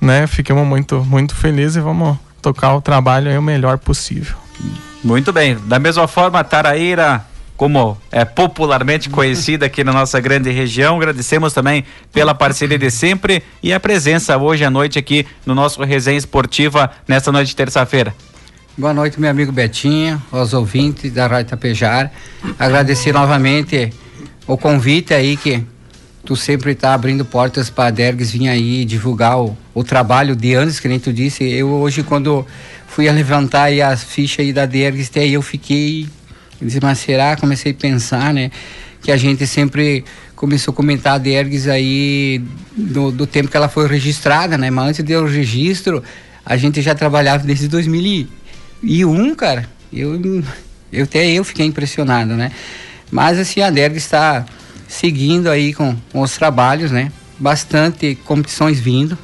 né, 0.00 0.26
ficamos 0.26 0.66
muito, 0.66 1.04
muito 1.04 1.34
felizes 1.34 1.76
e 1.76 1.80
vamos 1.80 2.18
tocar 2.42 2.74
o 2.74 2.80
trabalho 2.80 3.30
aí 3.30 3.38
o 3.38 3.42
melhor 3.42 3.78
possível. 3.78 4.36
Muito 5.02 5.32
bem, 5.32 5.56
da 5.66 5.78
mesma 5.78 6.06
forma, 6.06 6.42
Taraíra, 6.44 7.24
como 7.56 7.96
é 8.12 8.24
popularmente 8.24 9.08
conhecida 9.08 9.66
aqui 9.66 9.82
na 9.82 9.92
nossa 9.92 10.20
grande 10.20 10.50
região. 10.50 10.96
Agradecemos 10.96 11.52
também 11.52 11.84
pela 12.12 12.34
parceria 12.34 12.78
de 12.78 12.90
sempre 12.90 13.42
e 13.62 13.72
a 13.72 13.80
presença 13.80 14.36
hoje 14.36 14.64
à 14.64 14.70
noite 14.70 14.98
aqui 14.98 15.26
no 15.44 15.54
nosso 15.54 15.82
resenha 15.82 16.18
esportiva 16.18 16.90
nesta 17.08 17.32
noite 17.32 17.48
de 17.48 17.56
terça-feira. 17.56 18.14
Boa 18.76 18.92
noite, 18.92 19.18
meu 19.18 19.30
amigo 19.30 19.50
Betinho, 19.50 20.22
aos 20.30 20.52
ouvintes 20.52 21.10
da 21.10 21.26
Rádio 21.26 21.50
Tapejar. 21.50 22.12
Agradecer 22.58 23.10
novamente 23.10 23.90
o 24.46 24.58
convite 24.58 25.14
aí 25.14 25.34
que 25.34 25.64
tu 26.26 26.36
sempre 26.36 26.72
está 26.72 26.92
abrindo 26.92 27.24
portas 27.24 27.70
para 27.70 27.88
a 27.88 27.90
Dergs 27.90 28.30
vir 28.36 28.48
aí 28.48 28.84
divulgar 28.84 29.38
o, 29.38 29.56
o, 29.72 29.82
trabalho 29.82 30.36
de 30.36 30.52
anos, 30.52 30.78
que 30.78 30.88
nem 30.88 30.98
tu 30.98 31.10
disse. 31.10 31.42
Eu 31.44 31.68
hoje, 31.68 32.02
quando 32.02 32.44
fui 32.86 33.10
levantar 33.10 33.64
aí 33.64 33.80
as 33.80 34.04
fichas 34.04 34.44
aí 34.44 34.52
da 34.52 34.66
Dergs, 34.66 35.08
até 35.08 35.20
aí 35.20 35.32
eu 35.32 35.42
fiquei 35.42 36.06
será? 36.94 37.36
Comecei 37.36 37.72
a 37.72 37.74
pensar, 37.74 38.32
né? 38.32 38.50
Que 39.02 39.12
a 39.12 39.16
gente 39.16 39.46
sempre 39.46 40.04
começou 40.34 40.72
a 40.72 40.74
comentar 40.74 41.14
a 41.14 41.18
Dergues 41.18 41.66
aí 41.66 42.42
do, 42.76 43.10
do 43.10 43.26
tempo 43.26 43.48
que 43.48 43.56
ela 43.56 43.68
foi 43.68 43.86
registrada, 43.88 44.58
né? 44.58 44.70
Mas 44.70 44.88
antes 44.88 45.04
do 45.04 45.24
registro, 45.24 46.02
a 46.44 46.56
gente 46.56 46.82
já 46.82 46.94
trabalhava 46.94 47.44
desde 47.44 47.68
2001, 47.68 49.34
cara. 49.34 49.68
Eu, 49.92 50.20
eu 50.92 51.04
até 51.04 51.26
eu 51.26 51.44
fiquei 51.44 51.66
impressionado, 51.66 52.34
né? 52.34 52.52
Mas 53.10 53.38
assim, 53.38 53.60
a 53.60 53.70
Dergues 53.70 54.04
está 54.04 54.44
seguindo 54.88 55.48
aí 55.48 55.72
com, 55.72 55.96
com 56.12 56.20
os 56.20 56.36
trabalhos, 56.36 56.90
né? 56.90 57.10
Bastante 57.38 58.14
competições 58.24 58.78
vindo. 58.78 59.16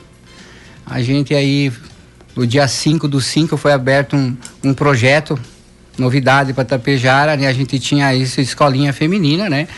A 0.85 1.01
gente 1.01 1.35
aí, 1.35 1.73
no 2.35 2.47
dia 2.47 2.67
5 2.67 3.07
do 3.09 3.21
5, 3.21 3.57
foi 3.57 3.73
aberto 3.73 4.17
um, 4.17 4.37
um 4.65 4.75
projeto 4.75 5.39
novidade 5.99 6.53
para 6.53 6.65
Tapejara, 6.65 7.37
né? 7.37 7.47
A 7.47 7.53
gente 7.53 7.79
tinha 7.79 8.15
isso, 8.15 8.41
escolinha 8.41 8.93
feminina, 8.93 9.49
né? 9.49 9.69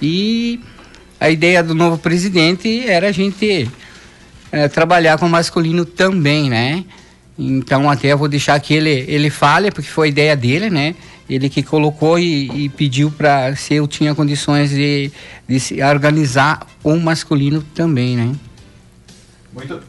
E 0.00 0.60
a 1.20 1.28
ideia 1.30 1.62
do 1.62 1.74
novo 1.74 1.98
presidente 1.98 2.88
era 2.88 3.08
a 3.08 3.12
gente 3.12 3.68
é, 4.52 4.68
trabalhar 4.68 5.18
com 5.18 5.28
masculino 5.28 5.84
também, 5.84 6.48
né? 6.48 6.84
Então 7.38 7.88
até 7.88 8.12
eu 8.12 8.18
vou 8.18 8.28
deixar 8.28 8.58
que 8.60 8.74
ele, 8.74 9.04
ele 9.08 9.30
fale, 9.30 9.70
porque 9.70 9.88
foi 9.88 10.08
a 10.08 10.10
ideia 10.10 10.36
dele, 10.36 10.70
né? 10.70 10.94
Ele 11.28 11.48
que 11.48 11.62
colocou 11.62 12.18
e, 12.18 12.64
e 12.64 12.68
pediu 12.70 13.10
para 13.10 13.54
se 13.54 13.74
eu 13.74 13.86
tinha 13.86 14.14
condições 14.14 14.70
de, 14.70 15.12
de 15.46 15.60
se 15.60 15.82
organizar 15.82 16.66
o 16.82 16.96
masculino 16.96 17.62
também, 17.74 18.16
né? 18.16 18.32
Muito, 19.52 19.80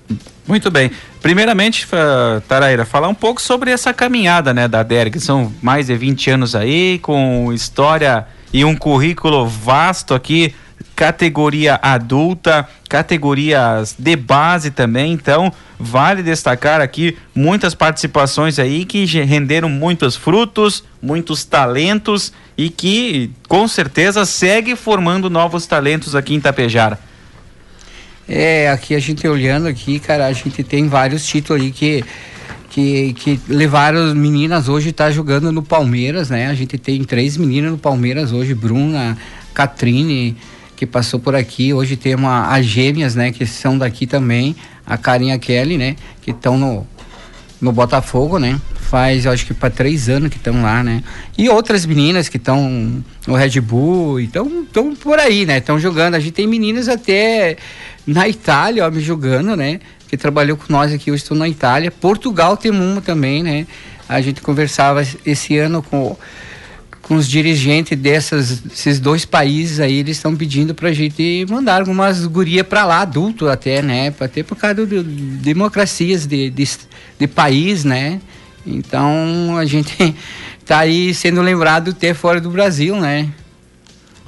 muito 0.47 0.71
bem. 0.71 0.91
Primeiramente, 1.21 1.87
Taraíra, 2.47 2.85
falar 2.85 3.07
um 3.07 3.13
pouco 3.13 3.41
sobre 3.41 3.71
essa 3.71 3.93
caminhada 3.93 4.53
né, 4.53 4.67
da 4.67 4.83
DERG. 4.83 5.19
São 5.19 5.53
mais 5.61 5.87
de 5.87 5.95
20 5.95 6.31
anos 6.31 6.55
aí, 6.55 6.99
com 6.99 7.51
história 7.53 8.25
e 8.51 8.65
um 8.65 8.75
currículo 8.75 9.45
vasto 9.47 10.13
aqui, 10.13 10.55
categoria 10.95 11.79
adulta, 11.81 12.67
categorias 12.87 13.95
de 13.97 14.15
base 14.15 14.71
também. 14.71 15.13
Então, 15.13 15.51
vale 15.77 16.23
destacar 16.23 16.81
aqui 16.81 17.17
muitas 17.35 17.75
participações 17.75 18.59
aí 18.59 18.85
que 18.85 19.05
renderam 19.05 19.69
muitos 19.69 20.15
frutos, 20.15 20.83
muitos 21.01 21.43
talentos 21.45 22.33
e 22.57 22.69
que 22.69 23.31
com 23.47 23.67
certeza 23.67 24.25
segue 24.25 24.75
formando 24.75 25.29
novos 25.29 25.65
talentos 25.65 26.15
aqui 26.15 26.33
em 26.33 26.41
Tapejara. 26.41 26.99
É, 28.31 28.69
aqui 28.69 28.93
a 28.93 28.99
gente 28.99 29.27
olhando 29.27 29.67
aqui, 29.67 29.99
cara, 29.99 30.27
a 30.27 30.31
gente 30.31 30.63
tem 30.63 30.87
vários 30.87 31.25
títulos 31.25 31.63
aí 31.63 31.71
que 31.71 32.05
que, 32.69 33.13
que 33.13 33.39
levaram 33.47 34.05
as 34.05 34.13
meninas 34.13 34.69
hoje 34.69 34.91
tá 34.91 35.09
jogando 35.09 35.51
no 35.51 35.63
Palmeiras, 35.63 36.29
né? 36.29 36.47
A 36.47 36.53
gente 36.53 36.77
tem 36.77 37.03
três 37.03 37.35
meninas 37.35 37.71
no 37.71 37.79
Palmeiras 37.79 38.31
hoje, 38.31 38.53
Bruna, 38.53 39.17
Catrine, 39.55 40.37
que 40.75 40.85
passou 40.85 41.19
por 41.19 41.35
aqui. 41.35 41.73
Hoje 41.73 41.97
tem 41.97 42.13
uma, 42.13 42.53
as 42.55 42.65
gêmeas, 42.65 43.15
né? 43.15 43.31
Que 43.31 43.45
são 43.47 43.75
daqui 43.75 44.05
também, 44.05 44.55
a 44.85 44.97
Carinha 44.97 45.39
Kelly, 45.39 45.79
né? 45.79 45.95
Que 46.21 46.29
estão 46.29 46.57
no, 46.57 46.85
no 47.61 47.71
Botafogo, 47.71 48.37
né? 48.37 48.59
Faz, 48.75 49.25
eu 49.25 49.31
acho 49.31 49.45
que 49.45 49.53
para 49.53 49.69
três 49.69 50.09
anos 50.09 50.29
que 50.29 50.37
estão 50.37 50.61
lá, 50.61 50.83
né? 50.83 51.03
E 51.37 51.49
outras 51.49 51.85
meninas 51.85 52.29
que 52.29 52.37
estão 52.37 53.03
no 53.27 53.35
Red 53.35 53.59
Bull, 53.61 54.19
então 54.19 54.63
estão 54.63 54.95
por 54.95 55.19
aí, 55.19 55.45
né? 55.45 55.57
Estão 55.57 55.79
jogando. 55.79 56.15
A 56.15 56.19
gente 56.19 56.33
tem 56.33 56.47
meninas 56.47 56.87
até 56.87 57.57
na 58.07 58.27
Itália, 58.27 58.85
ó, 58.85 58.91
me 58.91 59.01
jogando, 59.01 59.55
né? 59.55 59.79
Que 60.07 60.17
trabalhou 60.17 60.57
com 60.57 60.71
nós 60.71 60.91
aqui, 60.91 61.11
hoje 61.11 61.23
estou 61.23 61.37
na 61.37 61.47
Itália. 61.47 61.91
Portugal 61.91 62.57
tem 62.57 62.71
uma 62.71 63.01
também, 63.01 63.43
né? 63.43 63.67
A 64.07 64.21
gente 64.21 64.41
conversava 64.41 65.05
esse 65.23 65.57
ano 65.57 65.83
com, 65.83 66.17
com 67.09 67.15
os 67.15 67.27
dirigentes 67.27 67.97
dessas, 67.97 68.59
desses 68.59 68.99
dois 68.99 69.25
países 69.25 69.79
aí, 69.79 69.95
eles 69.95 70.17
estão 70.17 70.35
pedindo 70.35 70.75
pra 70.75 70.93
gente 70.93 71.43
mandar 71.49 71.79
algumas 71.79 72.23
gurias 72.27 72.65
pra 72.67 72.85
lá, 72.85 73.01
adulto 73.01 73.47
até, 73.47 73.81
né? 73.81 74.13
Até 74.19 74.43
por 74.43 74.55
causa 74.55 74.85
de 74.85 75.01
democracias 75.01 76.27
de, 76.27 76.51
de, 76.51 76.69
de 77.17 77.27
país, 77.27 77.83
né? 77.83 78.21
Então 78.63 79.57
a 79.57 79.65
gente 79.65 80.15
tá 80.63 80.77
aí 80.77 81.11
sendo 81.15 81.41
lembrado 81.41 81.89
até 81.89 82.13
fora 82.13 82.39
do 82.39 82.51
Brasil, 82.51 82.95
né? 82.95 83.27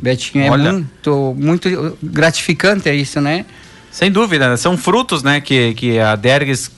Betinho, 0.02 0.44
é 0.44 0.50
Olha. 0.50 0.74
muito, 0.74 1.36
muito 1.38 1.98
gratificante 2.02 2.90
isso, 2.90 3.22
né? 3.22 3.46
Sem 3.92 4.12
dúvida, 4.12 4.50
né? 4.50 4.58
são 4.58 4.76
frutos, 4.76 5.22
né, 5.22 5.40
que, 5.40 5.76
que 5.76 6.00
a 6.00 6.16
Dergues 6.16 6.72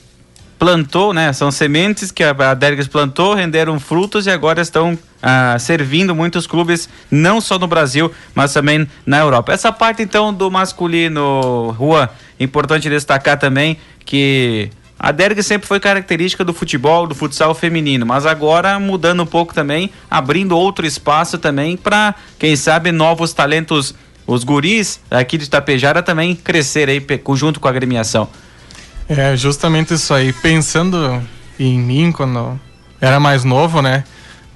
plantou, 0.57 1.13
né? 1.13 1.33
São 1.33 1.51
sementes 1.51 2.11
que 2.11 2.23
a 2.23 2.31
a 2.31 2.53
Dergues 2.53 2.87
plantou, 2.87 3.33
renderam 3.33 3.79
frutos 3.79 4.25
e 4.27 4.31
agora 4.31 4.61
estão 4.61 4.97
ah, 5.21 5.57
servindo 5.59 6.13
muitos 6.13 6.45
clubes, 6.45 6.89
não 7.09 7.39
só 7.39 7.57
no 7.57 7.67
Brasil, 7.67 8.11
mas 8.35 8.53
também 8.53 8.87
na 9.05 9.19
Europa. 9.19 9.53
Essa 9.53 9.71
parte 9.71 10.01
então 10.01 10.33
do 10.33 10.49
masculino, 10.51 11.71
Rua, 11.77 12.09
importante 12.39 12.89
destacar 12.89 13.39
também 13.39 13.77
que 14.05 14.69
a 14.99 15.11
Dergues 15.11 15.45
sempre 15.45 15.67
foi 15.67 15.79
característica 15.79 16.45
do 16.45 16.53
futebol, 16.53 17.07
do 17.07 17.13
futsal 17.13 17.53
feminino, 17.53 18.05
mas 18.05 18.25
agora 18.25 18.79
mudando 18.79 19.23
um 19.23 19.25
pouco 19.25 19.53
também, 19.53 19.89
abrindo 20.09 20.57
outro 20.57 20.85
espaço 20.85 21.37
também 21.37 21.75
para, 21.75 22.15
quem 22.39 22.55
sabe, 22.55 22.91
novos 22.91 23.33
talentos, 23.33 23.93
os 24.25 24.43
guris 24.45 25.01
aqui 25.11 25.37
de 25.37 25.43
Itapejara 25.43 26.01
também 26.01 26.35
crescer 26.35 26.87
aí 26.87 27.05
junto 27.35 27.59
com 27.59 27.67
a 27.67 27.71
agremiação. 27.71 28.29
É 29.07 29.35
justamente 29.35 29.93
isso 29.93 30.13
aí. 30.13 30.31
Pensando 30.33 31.21
em 31.59 31.79
mim 31.79 32.11
quando 32.11 32.59
era 33.01 33.19
mais 33.19 33.43
novo, 33.43 33.81
né? 33.81 34.03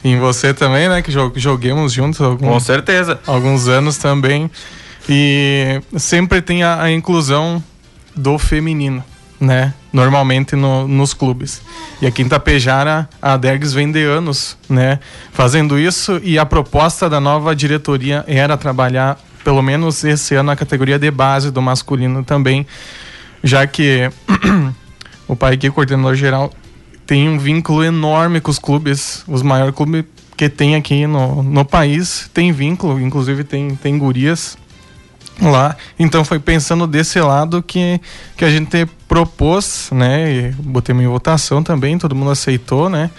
Em 0.04 0.18
você 0.20 0.54
também, 0.54 0.88
né? 0.88 1.02
Que 1.02 1.12
jo- 1.12 1.34
joguemos 1.36 1.92
juntos 1.94 2.22
alguns, 2.22 2.48
Com 2.50 2.60
certeza. 2.60 3.20
alguns 3.28 3.68
anos 3.68 3.98
também. 3.98 4.50
E 5.10 5.82
sempre 5.98 6.42
tem 6.42 6.64
a, 6.64 6.82
a 6.84 6.92
inclusão 6.92 7.64
do 8.16 8.38
feminino, 8.38 9.04
né? 9.40 9.74
Normalmente 9.92 10.56
no- 10.56 10.88
nos 10.88 11.14
clubes. 11.14 11.62
E 12.02 12.08
aqui 12.08 12.22
em 12.22 12.28
Tapejara, 12.30 13.08
a 13.22 13.38
Dergs 13.38 13.74
vem 13.74 13.92
de 13.92 14.04
anos, 14.04 14.58
né? 14.70 15.00
Fazendo 15.34 15.78
isso 15.80 16.20
e 16.24 16.38
a 16.38 16.46
proposta 16.46 17.10
da 17.10 17.20
nova 17.20 17.56
diretoria 17.56 18.24
era 18.28 18.58
trabalhar, 18.58 19.18
pelo 19.44 19.62
menos 19.62 20.04
esse 20.04 20.36
ano, 20.36 20.52
a 20.52 20.56
categoria 20.56 21.00
de 21.00 21.10
base 21.10 21.52
do 21.52 21.62
masculino 21.62 22.24
também, 22.24 22.66
já 23.44 23.66
que 23.68 24.10
o 25.28 25.36
pai 25.36 25.54
aqui, 25.54 25.70
coordenador 25.70 26.16
geral, 26.16 26.52
tem 27.06 27.30
um 27.30 27.40
vínculo 27.40 27.84
enorme 27.84 28.42
com 28.42 28.52
os 28.52 28.60
clubes, 28.60 29.24
os 29.28 29.42
maiores 29.42 29.76
clubes 29.76 30.06
que 30.36 30.50
tem 30.50 30.76
aqui 30.76 31.08
no, 31.08 31.42
no 31.42 31.66
país, 31.66 32.30
tem 32.34 32.52
vínculo, 32.52 33.00
inclusive 33.00 33.44
tem, 33.44 33.76
tem 33.76 33.98
gurias 33.98 34.58
lá. 35.42 35.76
Então 35.98 36.24
foi 36.24 36.40
pensando 36.40 36.86
desse 36.86 37.20
lado 37.20 37.64
que, 37.64 38.00
que 38.36 38.46
a 38.46 38.50
gente 38.50 38.86
propôs, 39.08 39.90
né? 39.92 40.32
E 40.32 40.52
botei 40.52 40.96
em 40.96 41.08
votação 41.08 41.64
também, 41.64 41.98
todo 41.98 42.16
mundo 42.16 42.32
aceitou, 42.32 42.90
né? 42.90 43.10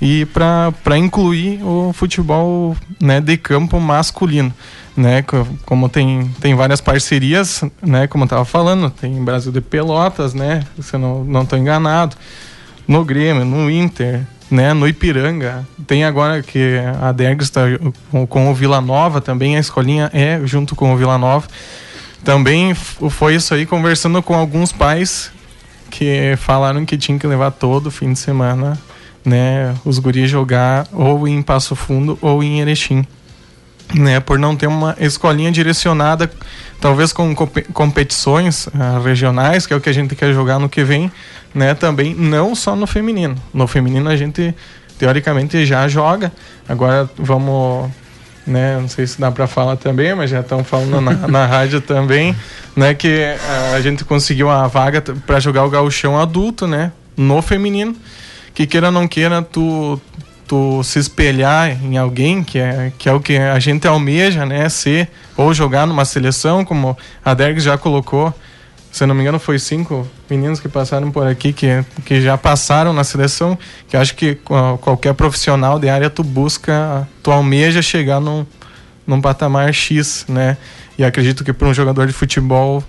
E 0.00 0.26
para 0.26 0.96
incluir 0.96 1.62
o 1.62 1.92
futebol 1.92 2.76
né, 3.00 3.20
de 3.20 3.36
campo 3.36 3.78
masculino, 3.78 4.52
né? 4.96 5.22
Co- 5.22 5.46
Como 5.64 5.88
tem, 5.88 6.30
tem 6.40 6.54
várias 6.54 6.80
parcerias, 6.80 7.62
né? 7.82 8.06
Como 8.06 8.24
eu 8.24 8.28
tava 8.28 8.44
falando, 8.44 8.90
tem 8.90 9.22
Brasil 9.24 9.52
de 9.52 9.60
Pelotas, 9.60 10.34
né? 10.34 10.64
Se 10.80 10.94
eu 10.94 11.00
não, 11.00 11.24
não 11.24 11.46
tô 11.46 11.56
enganado. 11.56 12.16
No 12.86 13.04
Grêmio, 13.04 13.44
no 13.44 13.70
Inter, 13.70 14.22
né? 14.50 14.72
No 14.72 14.86
Ipiranga. 14.88 15.66
Tem 15.86 16.04
agora 16.04 16.42
que 16.42 16.78
a 17.00 17.12
Dergs 17.12 17.44
está 17.48 17.62
com, 18.10 18.26
com 18.26 18.50
o 18.50 18.54
Vila 18.54 18.80
Nova 18.80 19.20
também, 19.20 19.56
a 19.56 19.60
escolinha 19.60 20.10
é 20.12 20.40
junto 20.44 20.74
com 20.74 20.92
o 20.92 20.96
Vila 20.96 21.16
Nova. 21.18 21.46
Também 22.24 22.74
foi 22.74 23.34
isso 23.36 23.54
aí, 23.54 23.64
conversando 23.64 24.22
com 24.22 24.34
alguns 24.34 24.72
pais 24.72 25.30
que 25.90 26.34
falaram 26.36 26.84
que 26.84 26.98
tinha 26.98 27.18
que 27.18 27.26
levar 27.26 27.50
todo 27.52 27.90
fim 27.90 28.12
de 28.12 28.18
semana, 28.18 28.78
né? 29.24 29.74
Os 29.84 29.98
guris 29.98 30.28
jogar 30.30 30.86
ou 30.92 31.26
em 31.26 31.40
Passo 31.42 31.74
Fundo 31.74 32.18
ou 32.20 32.42
em 32.42 32.60
Erechim 32.60 33.06
né, 33.94 34.20
por 34.20 34.38
não 34.38 34.54
ter 34.54 34.66
uma 34.66 34.96
escolinha 35.00 35.50
direcionada, 35.50 36.30
talvez 36.80 37.12
com 37.12 37.34
compe- 37.34 37.66
competições 37.72 38.68
ah, 38.74 39.00
regionais, 39.02 39.66
que 39.66 39.72
é 39.72 39.76
o 39.76 39.80
que 39.80 39.88
a 39.88 39.92
gente 39.92 40.14
quer 40.14 40.32
jogar 40.32 40.58
no 40.58 40.68
que 40.68 40.84
vem, 40.84 41.10
né, 41.54 41.74
também 41.74 42.14
não 42.14 42.54
só 42.54 42.76
no 42.76 42.86
feminino. 42.86 43.36
No 43.52 43.66
feminino 43.66 44.08
a 44.08 44.16
gente 44.16 44.54
teoricamente 44.98 45.64
já 45.64 45.88
joga. 45.88 46.32
Agora 46.68 47.08
vamos, 47.16 47.90
né, 48.46 48.78
não 48.80 48.88
sei 48.88 49.06
se 49.06 49.20
dá 49.20 49.30
para 49.30 49.46
falar 49.46 49.76
também, 49.76 50.14
mas 50.14 50.30
já 50.30 50.40
estão 50.40 50.62
falando 50.62 51.00
na, 51.00 51.12
na 51.26 51.46
rádio 51.46 51.80
também, 51.80 52.36
né, 52.76 52.94
que 52.94 53.24
ah, 53.48 53.74
a 53.74 53.80
gente 53.80 54.04
conseguiu 54.04 54.48
a 54.50 54.66
vaga 54.66 55.02
para 55.26 55.40
jogar 55.40 55.64
o 55.64 55.70
gauchão 55.70 56.18
adulto, 56.18 56.66
né, 56.66 56.92
no 57.16 57.42
feminino, 57.42 57.96
que 58.54 58.66
queira 58.66 58.86
ou 58.86 58.92
não 58.92 59.08
queira, 59.08 59.42
tu 59.42 60.00
tu 60.50 60.82
se 60.82 60.98
espelhar 60.98 61.70
em 61.80 61.96
alguém 61.96 62.42
que 62.42 62.58
é, 62.58 62.90
que 62.98 63.08
é 63.08 63.12
o 63.12 63.20
que 63.20 63.38
a 63.38 63.56
gente 63.60 63.86
almeja, 63.86 64.44
né? 64.44 64.68
Ser 64.68 65.08
ou 65.36 65.54
jogar 65.54 65.86
numa 65.86 66.04
seleção, 66.04 66.64
como 66.64 66.98
a 67.24 67.32
Derg 67.34 67.60
já 67.60 67.78
colocou. 67.78 68.34
Se 68.90 69.06
não 69.06 69.14
me 69.14 69.20
engano, 69.20 69.38
foi 69.38 69.60
cinco 69.60 70.04
meninos 70.28 70.58
que 70.58 70.68
passaram 70.68 71.12
por 71.12 71.24
aqui 71.24 71.52
que, 71.52 71.84
que 72.04 72.20
já 72.20 72.36
passaram 72.36 72.92
na 72.92 73.04
seleção. 73.04 73.56
Que 73.88 73.96
acho 73.96 74.16
que 74.16 74.34
qual- 74.34 74.76
qualquer 74.78 75.14
profissional 75.14 75.78
de 75.78 75.88
área 75.88 76.10
tu 76.10 76.24
busca, 76.24 77.06
tu 77.22 77.30
almeja 77.30 77.80
chegar 77.80 78.18
num, 78.18 78.44
num 79.06 79.20
patamar 79.20 79.72
X, 79.72 80.24
né? 80.28 80.56
E 80.98 81.04
acredito 81.04 81.44
que 81.44 81.52
para 81.52 81.68
um 81.68 81.72
jogador 81.74 82.08
de 82.08 82.12
futebol, 82.12 82.82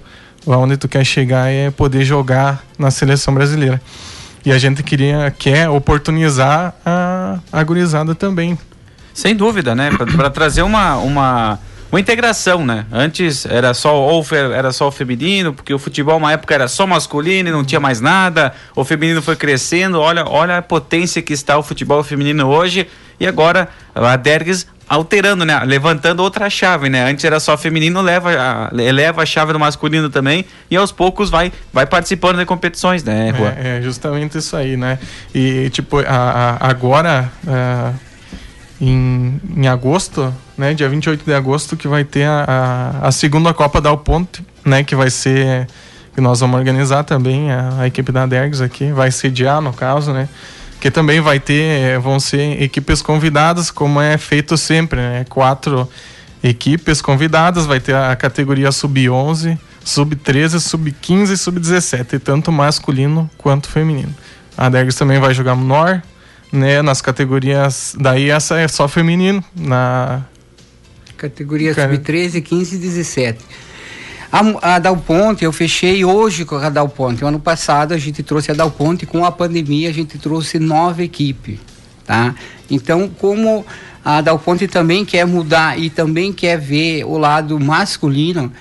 onde 0.47 0.77
tu 0.77 0.87
quer 0.87 1.05
chegar 1.05 1.47
é 1.51 1.69
poder 1.69 2.03
jogar 2.03 2.63
na 2.79 2.89
seleção 2.89 3.35
brasileira. 3.35 3.79
E 4.45 4.51
a 4.51 4.57
gente 4.57 4.81
queria, 4.81 5.33
quer 5.37 5.69
oportunizar 5.69 6.73
a, 6.85 7.39
a 7.51 7.63
gurizada 7.63 8.15
também. 8.15 8.57
Sem 9.13 9.35
dúvida, 9.35 9.75
né? 9.75 9.91
Para 10.15 10.29
trazer 10.29 10.63
uma, 10.63 10.95
uma, 10.97 11.59
uma 11.91 11.99
integração, 11.99 12.65
né? 12.65 12.85
Antes 12.91 13.45
era 13.45 13.73
só 13.73 13.95
ou 13.95 14.25
era 14.55 14.71
só 14.71 14.87
o 14.87 14.91
feminino, 14.91 15.53
porque 15.53 15.73
o 15.73 15.77
futebol 15.77 16.17
uma 16.17 16.31
época 16.31 16.55
era 16.55 16.67
só 16.67 16.87
masculino 16.87 17.49
e 17.49 17.51
não 17.51 17.63
tinha 17.63 17.79
mais 17.79 18.01
nada. 18.01 18.53
O 18.75 18.83
feminino 18.83 19.21
foi 19.21 19.35
crescendo. 19.35 19.99
Olha, 19.99 20.25
olha 20.25 20.57
a 20.57 20.61
potência 20.61 21.21
que 21.21 21.33
está 21.33 21.57
o 21.57 21.63
futebol 21.63 22.03
feminino 22.03 22.47
hoje. 22.47 22.87
E 23.21 23.27
agora 23.27 23.69
a 23.93 24.15
Dergues 24.15 24.65
alterando, 24.89 25.45
né? 25.45 25.57
Levantando 25.63 26.21
outra 26.21 26.49
chave, 26.49 26.89
né? 26.89 27.09
Antes 27.09 27.23
era 27.23 27.39
só 27.39 27.55
feminino, 27.55 28.01
leva 28.01 28.31
a, 28.31 28.81
eleva 28.81 29.21
a 29.21 29.25
chave 29.25 29.53
do 29.53 29.59
masculino 29.59 30.09
também 30.09 30.43
e 30.69 30.75
aos 30.75 30.91
poucos 30.91 31.29
vai 31.29 31.53
vai 31.71 31.85
participando 31.85 32.39
de 32.39 32.45
competições, 32.45 33.03
né, 33.03 33.31
Juan? 33.37 33.53
É, 33.55 33.77
é 33.77 33.81
justamente 33.81 34.37
isso 34.39 34.57
aí, 34.57 34.75
né? 34.75 34.97
E 35.33 35.69
tipo, 35.69 35.99
a, 35.99 36.03
a- 36.59 36.67
agora 36.67 37.31
ah, 37.47 37.93
em, 38.81 39.39
em 39.55 39.67
agosto, 39.67 40.33
né? 40.57 40.73
Dia 40.73 40.89
28 40.89 41.23
de 41.23 41.33
agosto, 41.33 41.77
que 41.77 41.87
vai 41.87 42.03
ter 42.03 42.25
a, 42.25 42.45
a, 43.03 43.07
a 43.07 43.11
segunda 43.11 43.53
Copa 43.53 43.79
da 43.79 43.95
Ponte, 43.95 44.43
né? 44.65 44.83
Que 44.83 44.95
vai 44.95 45.09
ser. 45.11 45.67
Que 46.13 46.19
nós 46.19 46.41
vamos 46.41 46.57
organizar 46.59 47.03
também, 47.05 47.51
a, 47.51 47.81
a 47.81 47.87
equipe 47.87 48.11
da 48.11 48.25
Dergs 48.25 48.61
aqui, 48.61 48.91
vai 48.91 49.11
sediar 49.11 49.61
no 49.61 49.71
caso, 49.71 50.11
né? 50.11 50.27
Que 50.81 50.91
também 50.91 51.21
vai 51.21 51.39
ter, 51.39 51.97
vão 51.99 52.19
ser 52.19 52.61
equipes 52.61 53.01
convidadas, 53.01 53.71
como 53.71 54.01
é 54.01 54.17
feito 54.17 54.57
sempre, 54.57 54.99
né? 54.99 55.25
Quatro 55.29 55.87
equipes 56.43 57.01
convidadas, 57.01 57.65
vai 57.65 57.79
ter 57.79 57.95
a 57.95 58.15
categoria 58.15 58.71
sub-11, 58.71 59.57
sub-13, 59.83 60.59
sub-15 60.59 61.31
e 61.31 61.37
sub-17, 61.37 62.19
tanto 62.19 62.51
masculino 62.51 63.29
quanto 63.37 63.69
feminino. 63.69 64.13
A 64.57 64.69
Dergs 64.69 64.97
também 64.97 65.19
vai 65.19 65.33
jogar 65.33 65.55
menor, 65.55 66.01
né, 66.51 66.81
nas 66.81 66.99
categorias, 66.99 67.95
daí 67.97 68.29
essa 68.29 68.59
é 68.59 68.67
só 68.67 68.87
feminino, 68.87 69.43
na 69.55 70.25
Categoria 71.15 71.75
Cara. 71.75 71.93
sub-13, 71.93 72.41
15 72.41 72.75
e 72.75 72.79
17. 72.79 73.39
A, 74.31 74.75
a 74.75 74.79
Dal 74.79 74.95
Ponte, 74.95 75.43
eu 75.43 75.51
fechei 75.51 76.05
hoje 76.05 76.45
com 76.45 76.55
a 76.55 76.69
Dal 76.69 76.87
Ponte. 76.87 77.21
O 77.23 77.27
ano 77.27 77.39
passado 77.39 77.93
a 77.93 77.97
gente 77.97 78.23
trouxe 78.23 78.49
a 78.49 78.53
Dal 78.53 78.71
Ponte, 78.71 79.05
com 79.05 79.25
a 79.25 79.31
pandemia 79.31 79.89
a 79.89 79.93
gente 79.93 80.17
trouxe 80.17 80.57
nova 80.57 81.03
equipe, 81.03 81.59
tá? 82.05 82.33
Então, 82.69 83.09
como 83.09 83.65
a 84.05 84.21
Dal 84.21 84.39
Ponte 84.39 84.69
também 84.69 85.03
quer 85.03 85.25
mudar 85.25 85.77
e 85.77 85.89
também 85.89 86.31
quer 86.31 86.57
ver 86.57 87.03
o 87.03 87.17
lado 87.17 87.59
masculino, 87.59 88.51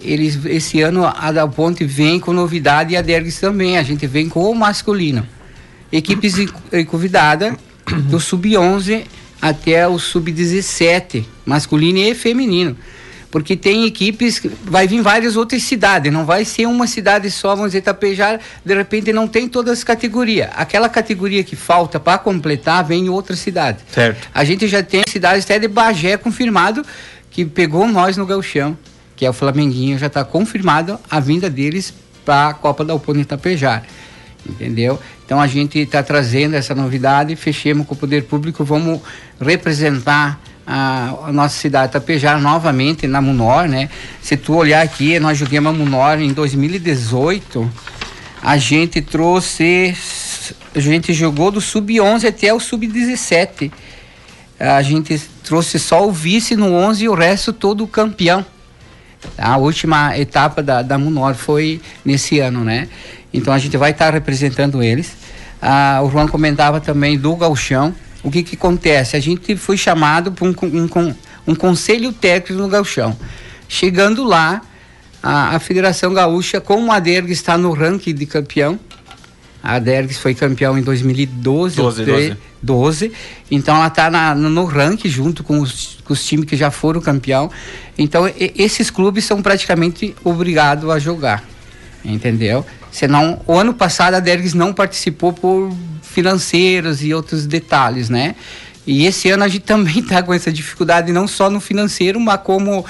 eles, 0.00 0.38
esse 0.44 0.80
ano 0.80 1.04
a 1.04 1.32
Dal 1.32 1.48
Ponte 1.48 1.84
vem 1.84 2.20
com 2.20 2.32
novidade 2.32 2.94
e 2.94 2.96
a 2.96 3.02
Dergs 3.02 3.40
também, 3.40 3.76
a 3.76 3.82
gente 3.82 4.06
vem 4.06 4.28
com 4.28 4.48
o 4.48 4.54
masculino. 4.54 5.26
Equipes 5.90 6.34
convidada 6.86 7.56
do 8.08 8.20
sub-11 8.20 9.04
até 9.42 9.88
o 9.88 9.98
sub-17, 9.98 11.24
masculino 11.44 11.98
e 11.98 12.14
feminino. 12.14 12.76
Porque 13.30 13.56
tem 13.56 13.84
equipes, 13.84 14.40
vai 14.64 14.88
vir 14.88 15.02
várias 15.02 15.36
outras 15.36 15.62
cidades, 15.62 16.10
não 16.10 16.24
vai 16.24 16.46
ser 16.46 16.66
uma 16.66 16.86
cidade 16.86 17.30
só, 17.30 17.54
vamos 17.54 17.72
dizer, 17.72 17.82
Tapejara, 17.82 18.40
de 18.64 18.74
repente 18.74 19.12
não 19.12 19.28
tem 19.28 19.46
todas 19.46 19.78
as 19.78 19.84
categorias. 19.84 20.48
Aquela 20.54 20.88
categoria 20.88 21.44
que 21.44 21.54
falta 21.54 22.00
para 22.00 22.16
completar 22.16 22.82
vem 22.84 23.04
em 23.04 23.08
outra 23.10 23.36
cidade. 23.36 23.78
Certo. 23.92 24.28
A 24.32 24.44
gente 24.44 24.66
já 24.66 24.82
tem 24.82 25.02
cidades 25.06 25.44
até 25.44 25.58
de 25.58 25.68
Bagé 25.68 26.16
confirmado 26.16 26.82
que 27.30 27.44
pegou 27.44 27.86
nós 27.86 28.16
no 28.16 28.24
Galchão, 28.24 28.76
que 29.14 29.26
é 29.26 29.30
o 29.30 29.32
Flamenguinho, 29.32 29.98
já 29.98 30.06
está 30.06 30.24
confirmado 30.24 30.98
a 31.10 31.20
vinda 31.20 31.50
deles 31.50 31.92
para 32.24 32.48
a 32.48 32.54
Copa 32.54 32.84
da 32.84 32.94
Opone 32.94 33.22
Itapejara. 33.22 33.84
Entendeu? 34.48 34.98
Então 35.24 35.38
a 35.38 35.46
gente 35.46 35.78
está 35.78 36.02
trazendo 36.02 36.54
essa 36.54 36.74
novidade, 36.74 37.36
fechemos 37.36 37.86
com 37.86 37.94
o 37.94 37.96
poder 37.96 38.24
público, 38.24 38.64
vamos 38.64 39.00
representar 39.38 40.40
a, 40.70 41.28
a, 41.28 41.32
nossa 41.32 41.58
cidade 41.58 41.88
Itapejara 41.88 42.38
novamente 42.38 43.06
na 43.06 43.22
Munor, 43.22 43.66
né? 43.66 43.88
Se 44.20 44.36
tu 44.36 44.54
olhar 44.54 44.82
aqui, 44.82 45.18
nós 45.18 45.38
jogamos 45.38 45.72
a 45.72 45.74
Munor 45.74 46.20
em 46.20 46.30
2018, 46.30 47.70
a 48.42 48.58
gente 48.58 49.00
trouxe, 49.00 49.96
a 50.74 50.78
gente 50.78 51.14
jogou 51.14 51.50
do 51.50 51.58
sub-11 51.58 52.28
até 52.28 52.52
o 52.52 52.60
sub-17. 52.60 53.72
A 54.60 54.82
gente 54.82 55.18
trouxe 55.42 55.78
só 55.78 56.06
o 56.06 56.12
vice 56.12 56.54
no 56.54 56.74
11 56.74 57.04
e 57.04 57.08
o 57.08 57.14
resto 57.14 57.50
todo 57.50 57.86
campeão. 57.86 58.44
A 59.38 59.56
última 59.56 60.18
etapa 60.18 60.62
da, 60.62 60.82
da 60.82 60.98
Munor 60.98 61.34
foi 61.34 61.80
nesse 62.04 62.40
ano, 62.40 62.62
né? 62.62 62.88
Então 63.32 63.54
a 63.54 63.58
gente 63.58 63.76
vai 63.78 63.92
estar 63.92 64.06
tá 64.06 64.10
representando 64.10 64.82
eles. 64.82 65.16
Ah, 65.62 66.00
o 66.04 66.10
João 66.10 66.28
comentava 66.28 66.78
também 66.78 67.16
do 67.16 67.34
galchão. 67.36 67.94
O 68.22 68.30
que 68.30 68.42
que 68.42 68.56
acontece? 68.56 69.16
A 69.16 69.20
gente 69.20 69.56
foi 69.56 69.76
chamado 69.76 70.32
para 70.32 70.46
um, 70.46 70.54
um, 70.62 71.14
um, 71.46 71.54
conselho 71.54 72.12
técnico 72.12 72.60
no 72.60 72.68
galchão. 72.68 73.16
Chegando 73.68 74.24
lá, 74.24 74.62
a, 75.22 75.56
a 75.56 75.58
Federação 75.58 76.12
Gaúcha, 76.12 76.60
como 76.60 76.90
a 76.90 76.98
DERG 76.98 77.32
está 77.32 77.56
no 77.56 77.72
ranking 77.72 78.14
de 78.14 78.26
campeão, 78.26 78.78
a 79.62 79.78
Dergs 79.78 80.18
foi 80.18 80.34
campeão 80.34 80.78
em 80.78 80.82
2012, 80.82 81.76
12, 81.76 82.04
12. 82.04 82.36
12. 82.62 83.12
Então 83.50 83.76
ela 83.76 83.88
está 83.88 84.34
no 84.34 84.64
ranking 84.64 85.08
junto 85.08 85.42
com 85.42 85.60
os, 85.60 85.98
com 86.04 86.12
os, 86.12 86.24
times 86.24 86.46
que 86.46 86.56
já 86.56 86.70
foram 86.70 87.00
campeão. 87.00 87.50
Então 87.96 88.28
e, 88.28 88.52
esses 88.56 88.90
clubes 88.90 89.24
são 89.24 89.42
praticamente 89.42 90.14
obrigados 90.24 90.88
a 90.88 90.98
jogar. 90.98 91.44
Entendeu? 92.04 92.64
Senão, 92.90 93.40
o 93.46 93.58
ano 93.58 93.74
passado 93.74 94.14
a 94.14 94.20
Dergs 94.20 94.56
não 94.56 94.72
participou 94.72 95.32
por 95.32 95.70
financeiros 96.10 97.02
e 97.02 97.12
outros 97.12 97.46
detalhes, 97.46 98.08
né? 98.08 98.34
E 98.86 99.06
esse 99.06 99.30
ano 99.30 99.44
a 99.44 99.48
gente 99.48 99.64
também 99.66 99.98
está 99.98 100.22
com 100.22 100.32
essa 100.32 100.52
dificuldade, 100.52 101.12
não 101.12 101.26
só 101.26 101.50
no 101.50 101.60
financeiro, 101.60 102.18
mas 102.18 102.40
como 102.42 102.80
uh, 102.80 102.84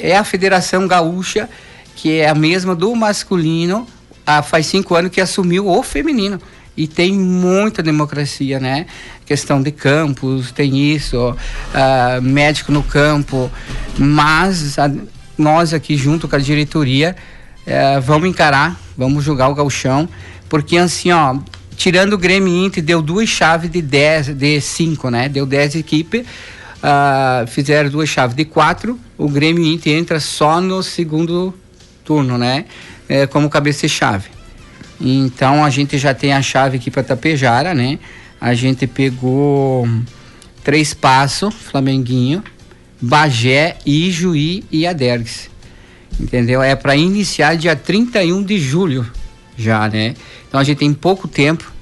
é 0.00 0.16
a 0.16 0.24
Federação 0.24 0.86
Gaúcha, 0.86 1.48
que 1.96 2.18
é 2.18 2.28
a 2.28 2.34
mesma 2.34 2.74
do 2.74 2.94
masculino, 2.94 3.86
uh, 4.26 4.42
faz 4.42 4.66
cinco 4.66 4.94
anos 4.94 5.10
que 5.10 5.20
assumiu 5.20 5.68
o 5.68 5.82
feminino. 5.82 6.40
E 6.76 6.88
tem 6.88 7.12
muita 7.12 7.82
democracia, 7.82 8.58
né? 8.58 8.86
Questão 9.24 9.62
de 9.62 9.70
campos, 9.70 10.50
tem 10.50 10.92
isso, 10.92 11.30
uh, 11.30 12.22
médico 12.22 12.72
no 12.72 12.82
campo, 12.82 13.50
mas 13.96 14.76
a, 14.76 14.90
nós 15.38 15.72
aqui 15.72 15.96
junto 15.96 16.26
com 16.26 16.34
a 16.34 16.38
diretoria 16.38 17.14
uh, 17.66 18.00
vamos 18.00 18.28
encarar 18.28 18.76
vamos 18.96 19.24
jogar 19.24 19.48
o 19.48 19.54
galchão, 19.54 20.08
porque 20.48 20.76
assim, 20.76 21.10
ó, 21.10 21.36
tirando 21.76 22.14
o 22.14 22.18
Grêmio 22.18 22.64
Inter, 22.64 22.82
deu 22.82 23.02
duas 23.02 23.28
chaves 23.28 23.70
de 23.70 23.82
10, 23.82 24.28
de 24.34 24.60
5, 24.60 25.10
né? 25.10 25.28
Deu 25.28 25.46
10 25.46 25.76
equipes, 25.76 26.22
uh, 26.22 27.46
fizeram 27.46 27.90
duas 27.90 28.08
chaves 28.08 28.36
de 28.36 28.44
4, 28.44 28.98
o 29.18 29.28
Grêmio 29.28 29.64
Inter 29.64 29.96
entra 29.96 30.20
só 30.20 30.60
no 30.60 30.82
segundo 30.82 31.54
turno, 32.04 32.38
né? 32.38 32.66
É, 33.08 33.26
como 33.26 33.50
cabeça 33.50 33.86
chave. 33.86 34.30
Então 35.00 35.64
a 35.64 35.70
gente 35.70 35.98
já 35.98 36.14
tem 36.14 36.32
a 36.32 36.40
chave 36.40 36.78
aqui 36.78 36.90
para 36.90 37.02
Tapejara, 37.02 37.74
né? 37.74 37.98
A 38.40 38.54
gente 38.54 38.86
pegou 38.86 39.88
três 40.62 40.94
passos, 40.94 41.54
Flamenguinho, 41.54 42.42
Bagé, 43.00 43.76
Ijuí 43.84 44.64
e 44.70 44.86
Adergues 44.86 45.54
entendeu? 46.20 46.62
É 46.62 46.74
para 46.74 46.96
iniciar 46.96 47.56
dia 47.56 47.74
31 47.74 48.42
de 48.42 48.58
julho 48.58 49.10
já, 49.56 49.88
né? 49.88 50.14
Então 50.48 50.60
a 50.60 50.64
gente 50.64 50.78
tem 50.78 50.92
pouco 50.92 51.28
tempo, 51.28 51.72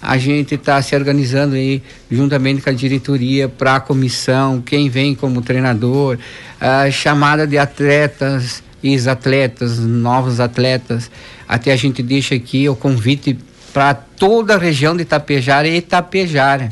a 0.00 0.18
gente 0.18 0.54
está 0.54 0.80
se 0.82 0.94
organizando 0.94 1.54
aí 1.54 1.82
juntamente 2.10 2.60
com 2.60 2.70
a 2.70 2.72
diretoria 2.72 3.48
para 3.48 3.76
a 3.76 3.80
comissão, 3.80 4.60
quem 4.60 4.88
vem 4.88 5.14
como 5.14 5.40
treinador, 5.40 6.18
a 6.60 6.90
chamada 6.90 7.46
de 7.46 7.56
atletas, 7.56 8.62
ex-atletas, 8.82 9.78
novos 9.78 10.40
atletas, 10.40 11.10
até 11.48 11.72
a 11.72 11.76
gente 11.76 12.02
deixa 12.02 12.34
aqui 12.34 12.68
o 12.68 12.76
convite 12.76 13.38
para 13.72 13.94
toda 13.94 14.54
a 14.54 14.58
região 14.58 14.94
de 14.94 15.02
Itapejara 15.02 15.66
e 15.66 15.78
Itapejara. 15.78 16.68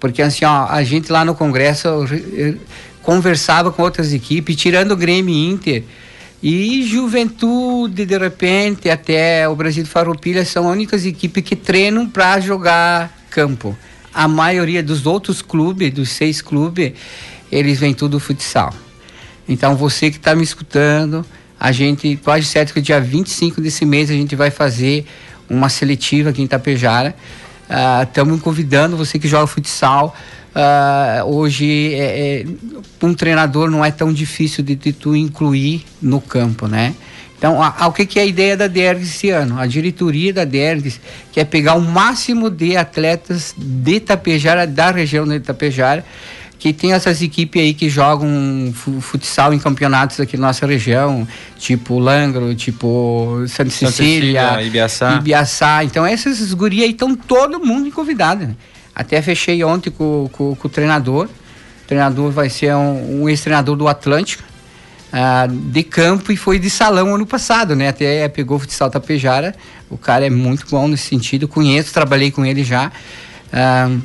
Porque 0.00 0.22
assim, 0.22 0.44
ó, 0.44 0.66
a 0.68 0.82
gente 0.82 1.12
lá 1.12 1.24
no 1.24 1.34
congresso 1.34 1.88
conversava 3.02 3.70
com 3.70 3.82
outras 3.82 4.12
equipes, 4.12 4.56
tirando 4.56 4.92
o 4.92 4.96
Grêmio 4.96 5.34
Inter, 5.34 5.84
e 6.42 6.86
Juventude, 6.86 8.06
de 8.06 8.16
repente, 8.16 8.88
até 8.88 9.48
o 9.48 9.56
Brasil 9.56 9.82
de 9.82 9.90
Farroupilha 9.90 10.44
são 10.44 10.68
as 10.68 10.72
únicas 10.72 11.04
equipes 11.04 11.42
que 11.42 11.56
treinam 11.56 12.08
para 12.08 12.38
jogar 12.38 13.12
campo. 13.28 13.76
A 14.14 14.28
maioria 14.28 14.82
dos 14.82 15.04
outros 15.04 15.42
clubes, 15.42 15.92
dos 15.92 16.10
seis 16.10 16.40
clubes, 16.40 16.92
eles 17.50 17.80
vêm 17.80 17.92
tudo 17.92 18.20
futsal. 18.20 18.72
Então, 19.48 19.74
você 19.74 20.10
que 20.10 20.16
está 20.16 20.34
me 20.34 20.44
escutando, 20.44 21.26
a 21.58 21.72
gente, 21.72 22.16
quase 22.22 22.46
certo 22.46 22.72
que 22.72 22.80
dia 22.80 23.00
25 23.00 23.60
desse 23.60 23.84
mês, 23.84 24.08
a 24.08 24.14
gente 24.14 24.36
vai 24.36 24.50
fazer 24.50 25.06
uma 25.50 25.68
seletiva 25.68 26.30
aqui 26.30 26.40
em 26.40 26.44
Itapejara. 26.44 27.16
Estamos 28.02 28.38
uh, 28.38 28.42
convidando 28.42 28.96
você 28.96 29.18
que 29.18 29.26
joga 29.26 29.46
futsal 29.46 30.14
Uh, 30.58 31.24
hoje 31.24 31.94
é, 31.94 32.40
é, 32.40 32.46
um 33.06 33.14
treinador 33.14 33.70
não 33.70 33.84
é 33.84 33.92
tão 33.92 34.12
difícil 34.12 34.64
de, 34.64 34.74
de 34.74 34.92
tu 34.92 35.14
incluir 35.14 35.84
no 36.02 36.20
campo, 36.20 36.66
né? 36.66 36.96
Então, 37.36 37.62
a, 37.62 37.72
a, 37.78 37.86
o 37.86 37.92
que, 37.92 38.04
que, 38.04 38.18
é 38.18 38.22
a 38.22 38.26
ideia 38.26 38.56
da 38.56 38.66
Dergs 38.66 39.08
esse 39.08 39.30
ano? 39.30 39.60
A 39.60 39.66
diretoria 39.68 40.32
da 40.32 40.44
Dergs 40.44 41.00
quer 41.30 41.44
pegar 41.44 41.74
o 41.74 41.80
máximo 41.80 42.50
de 42.50 42.76
atletas 42.76 43.54
de 43.56 43.96
Itapejara, 43.98 44.66
da 44.66 44.90
região 44.90 45.24
de 45.24 45.36
Itapejara, 45.36 46.04
que 46.58 46.72
tem 46.72 46.92
essas 46.92 47.22
equipes 47.22 47.62
aí 47.62 47.72
que 47.72 47.88
jogam 47.88 48.28
futsal 49.00 49.54
em 49.54 49.60
campeonatos 49.60 50.18
aqui 50.18 50.36
na 50.36 50.48
nossa 50.48 50.66
região, 50.66 51.28
tipo 51.56 52.00
Langro, 52.00 52.52
tipo 52.56 53.44
Santa 53.46 53.70
Cecília, 53.70 53.90
Santa 53.90 53.92
Cecília 53.92 54.62
Ibiaçá. 54.64 55.14
Ibiaçá. 55.14 55.84
Então, 55.84 56.04
essas 56.04 56.52
gurias 56.52 56.86
aí 56.86 56.90
estão 56.90 57.14
todo 57.14 57.64
mundo 57.64 57.92
convidado. 57.92 58.44
Né? 58.44 58.56
Até 58.98 59.22
fechei 59.22 59.62
ontem 59.62 59.90
com, 59.90 60.28
com, 60.32 60.56
com 60.56 60.66
o 60.66 60.70
treinador. 60.70 61.26
O 61.26 61.86
treinador 61.86 62.32
vai 62.32 62.50
ser 62.50 62.74
um, 62.74 63.22
um 63.22 63.28
ex-treinador 63.28 63.76
do 63.76 63.86
Atlântico, 63.86 64.42
uh, 65.12 65.48
de 65.48 65.84
campo 65.84 66.32
e 66.32 66.36
foi 66.36 66.58
de 66.58 66.68
salão 66.68 67.14
ano 67.14 67.24
passado, 67.24 67.76
né? 67.76 67.90
Até 67.90 68.28
pegou 68.28 68.56
o 68.56 68.60
futsal 68.60 68.90
Tapejara. 68.90 69.54
O 69.88 69.96
cara 69.96 70.26
é 70.26 70.30
muito 70.30 70.66
bom 70.68 70.88
nesse 70.88 71.04
sentido. 71.04 71.46
Conheço, 71.46 71.94
trabalhei 71.94 72.32
com 72.32 72.44
ele 72.44 72.64
já. 72.64 72.90
Uh, 73.52 74.02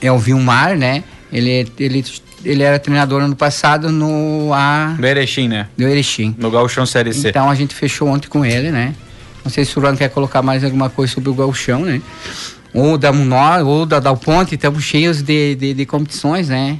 é 0.00 0.10
o 0.10 0.18
Vilmar, 0.18 0.76
né? 0.76 1.04
Ele, 1.32 1.70
ele, 1.78 2.04
ele 2.44 2.62
era 2.64 2.80
treinador 2.80 3.22
ano 3.22 3.36
passado 3.36 3.92
no 3.92 4.52
A. 4.52 4.96
Do 4.98 5.06
Erechim, 5.06 5.46
né? 5.46 5.68
Do 5.78 5.86
Erechim. 5.86 6.34
No 6.36 6.50
Gauchão 6.50 6.84
Série 6.84 7.12
C. 7.12 7.28
Então 7.28 7.48
a 7.48 7.54
gente 7.54 7.76
fechou 7.76 8.08
ontem 8.08 8.26
com 8.26 8.44
ele, 8.44 8.72
né? 8.72 8.92
Não 9.44 9.52
sei 9.52 9.64
se 9.64 9.78
o 9.78 9.82
Ron 9.82 9.96
quer 9.96 10.08
colocar 10.10 10.42
mais 10.42 10.64
alguma 10.64 10.90
coisa 10.90 11.14
sobre 11.14 11.30
o 11.30 11.34
Gauchão, 11.34 11.82
né? 11.82 12.02
Ou 12.76 12.98
da 12.98 13.10
Munor, 13.10 13.66
ou 13.66 13.86
da 13.86 13.98
Dal 13.98 14.18
Ponte, 14.18 14.54
estamos 14.54 14.84
cheios 14.84 15.22
de, 15.22 15.54
de, 15.54 15.72
de, 15.72 15.86
competições, 15.86 16.50
né? 16.50 16.78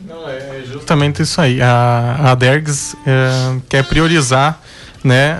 Não, 0.00 0.26
é 0.26 0.62
justamente 0.72 1.20
isso 1.20 1.38
aí. 1.38 1.60
A, 1.60 2.32
a 2.32 2.34
Dergs 2.34 2.96
é, 3.06 3.60
quer 3.68 3.84
priorizar 3.84 4.58
né, 5.04 5.36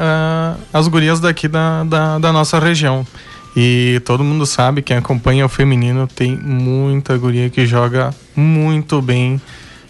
as 0.73 0.87
gurias 0.89 1.21
daqui 1.21 1.49
da, 1.49 1.85
da, 1.85 2.19
da, 2.19 2.33
nossa 2.33 2.59
região. 2.59 3.07
E 3.57 4.03
todo 4.05 4.23
mundo 4.23 4.45
sabe, 4.45 4.83
quem 4.83 4.99
acompanha 4.99 5.47
o 5.47 5.49
feminino, 5.49 6.07
tem 6.07 6.37
muita 6.37 7.17
guria 7.17 7.49
que 7.49 7.65
joga 7.65 8.13
muito 8.37 9.01
bem, 9.01 9.41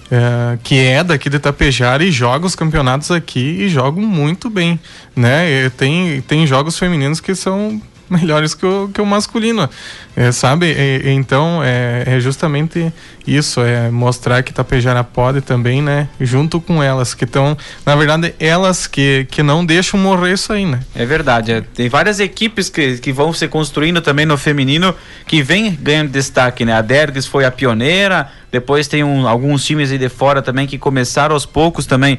é, 0.09 0.57
que 0.63 0.79
é 0.79 1.03
daqui 1.03 1.29
de 1.29 1.39
Itapejara 1.39 2.05
e 2.05 2.13
joga 2.13 2.47
os 2.47 2.55
campeonatos 2.55 3.11
aqui 3.11 3.63
e 3.63 3.69
jogam 3.69 4.05
muito 4.05 4.49
bem, 4.49 4.79
né? 5.17 5.51
E 5.51 5.71
tem, 5.71 6.21
tem 6.21 6.47
jogos 6.47 6.79
femininos 6.79 7.21
que 7.21 7.35
são 7.35 7.83
melhores 8.11 8.55
que 8.55 8.65
o, 8.65 8.89
que 8.93 9.01
o 9.01 9.07
masculino, 9.07 9.69
é, 10.17 10.33
sabe? 10.33 10.75
Então 11.05 11.61
é, 11.63 12.05
é, 12.07 12.21
justamente 12.21 12.93
isso, 13.27 13.61
é 13.61 13.91
mostrar 13.91 14.43
que 14.43 14.53
Tapejara 14.53 15.03
pode 15.03 15.41
também, 15.41 15.83
né? 15.83 16.09
Junto 16.21 16.61
com 16.61 16.83
elas 16.83 17.15
que 17.15 17.25
estão, 17.25 17.57
na 17.85 17.97
verdade, 17.97 18.35
elas 18.39 18.87
que, 18.87 19.27
que 19.31 19.43
não 19.43 19.67
deixam 19.67 19.99
morrer 19.99 20.35
isso 20.35 20.53
aí, 20.53 20.65
né? 20.65 20.81
É 20.95 21.05
verdade, 21.05 21.53
é, 21.53 21.61
tem 21.61 21.89
várias 21.89 22.21
equipes 22.21 22.69
que, 22.69 22.99
que 22.99 23.13
vão 23.13 23.33
se 23.33 23.49
construindo 23.49 24.01
também 24.01 24.25
no 24.25 24.37
feminino 24.37 24.95
que 25.27 25.43
vem 25.43 25.75
ganhando 25.75 26.11
destaque, 26.11 26.65
né? 26.65 26.73
A 26.75 26.83
Dergs 26.83 27.27
foi 27.29 27.45
a 27.45 27.51
pioneira, 27.51 28.31
depois 28.51 28.87
tem 28.87 29.03
um, 29.03 29.27
alguns 29.27 29.65
times 29.65 29.91
aí 29.91 29.99
de 29.99 30.09
fora 30.09 30.41
também 30.41 30.67
que 30.67 30.79
começaram 30.79 31.35
aos 31.35 31.45
poucos 31.45 31.85
também 31.87 32.19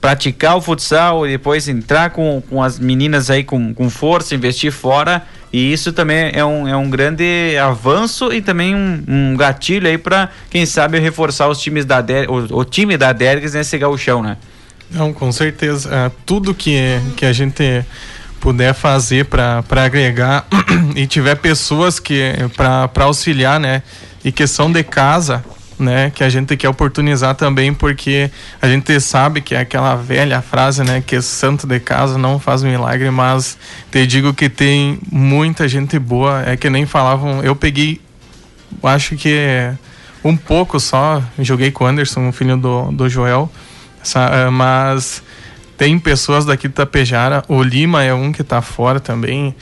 praticar 0.00 0.56
o 0.56 0.60
futsal 0.60 1.26
e 1.26 1.30
depois 1.30 1.68
entrar 1.68 2.10
com, 2.10 2.42
com 2.48 2.62
as 2.62 2.78
meninas 2.78 3.30
aí 3.30 3.42
com, 3.42 3.74
com 3.74 3.90
força, 3.90 4.34
investir 4.34 4.72
fora. 4.72 5.22
E 5.52 5.72
isso 5.72 5.92
também 5.92 6.30
é 6.34 6.44
um, 6.44 6.68
é 6.68 6.76
um 6.76 6.90
grande 6.90 7.56
avanço 7.58 8.32
e 8.32 8.42
também 8.42 8.74
um, 8.74 9.02
um 9.08 9.36
gatilho 9.36 9.88
aí 9.88 9.96
para, 9.96 10.30
quem 10.50 10.66
sabe, 10.66 10.98
reforçar 10.98 11.48
os 11.48 11.60
times 11.60 11.84
da 11.84 12.00
Der, 12.00 12.30
o, 12.30 12.58
o 12.58 12.64
time 12.64 12.96
da 12.96 13.12
Dergs 13.12 13.56
nesse 13.56 13.78
gauchão, 13.78 14.22
né? 14.22 14.36
Não, 14.90 15.12
com 15.12 15.32
certeza. 15.32 15.88
É, 15.92 16.10
tudo 16.24 16.54
que, 16.54 17.00
que 17.16 17.24
a 17.24 17.32
gente 17.32 17.84
puder 18.40 18.74
fazer 18.74 19.24
para 19.24 19.64
agregar 19.70 20.46
e 20.94 21.06
tiver 21.06 21.36
pessoas 21.36 21.98
que 21.98 22.32
para 22.56 23.04
auxiliar, 23.04 23.58
né? 23.58 23.82
E 24.24 24.30
questão 24.30 24.70
de 24.70 24.82
casa, 24.82 25.44
né, 25.78 26.10
que 26.14 26.24
a 26.24 26.28
gente 26.28 26.56
quer 26.56 26.68
oportunizar 26.68 27.34
também 27.34 27.72
porque 27.72 28.30
a 28.60 28.68
gente 28.68 28.98
sabe 29.00 29.40
que 29.40 29.54
é 29.54 29.60
aquela 29.60 29.94
velha 29.94 30.40
frase, 30.40 30.82
né, 30.82 31.02
que 31.04 31.20
santo 31.20 31.66
de 31.66 31.78
casa 31.80 32.16
não 32.16 32.38
faz 32.38 32.62
milagre, 32.62 33.10
mas 33.10 33.58
te 33.90 34.06
digo 34.06 34.32
que 34.32 34.48
tem 34.48 34.98
muita 35.10 35.68
gente 35.68 35.98
boa, 35.98 36.42
é 36.46 36.56
que 36.56 36.70
nem 36.70 36.86
falavam, 36.86 37.42
eu 37.42 37.54
peguei 37.54 38.00
acho 38.82 39.16
que 39.16 39.70
um 40.24 40.36
pouco 40.36 40.80
só, 40.80 41.22
joguei 41.38 41.70
com 41.70 41.84
o 41.84 41.86
Anderson, 41.86 42.32
filho 42.32 42.56
do, 42.56 42.90
do 42.90 43.08
Joel, 43.08 43.50
eh, 44.14 44.50
mas 44.50 45.22
tem 45.76 45.98
pessoas 45.98 46.44
daqui 46.44 46.68
de 46.68 46.74
Tapejara, 46.74 47.44
o 47.48 47.62
Lima 47.62 48.02
é 48.02 48.12
um 48.12 48.32
que 48.32 48.42
está 48.42 48.60
fora 48.60 48.98
também, 48.98 49.54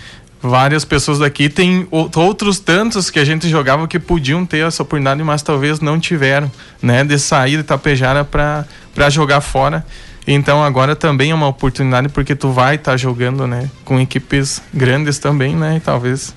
várias 0.44 0.84
pessoas 0.84 1.18
daqui. 1.18 1.48
Tem 1.48 1.88
outros 1.90 2.60
tantos 2.60 3.10
que 3.10 3.18
a 3.18 3.24
gente 3.24 3.48
jogava 3.48 3.88
que 3.88 3.98
podiam 3.98 4.44
ter 4.44 4.66
essa 4.66 4.82
oportunidade, 4.82 5.22
mas 5.22 5.42
talvez 5.42 5.80
não 5.80 5.98
tiveram, 5.98 6.52
né? 6.82 7.02
De 7.02 7.18
sair 7.18 7.56
de 7.56 7.62
Tapejara 7.62 8.24
para 8.24 9.10
jogar 9.10 9.40
fora. 9.40 9.84
Então 10.26 10.62
agora 10.62 10.94
também 10.94 11.30
é 11.30 11.34
uma 11.34 11.48
oportunidade 11.48 12.08
porque 12.08 12.34
tu 12.34 12.50
vai 12.50 12.76
estar 12.76 12.92
tá 12.92 12.96
jogando, 12.96 13.46
né? 13.46 13.70
Com 13.84 13.98
equipes 13.98 14.62
grandes 14.72 15.18
também, 15.18 15.56
né? 15.56 15.76
E 15.78 15.80
talvez 15.80 16.34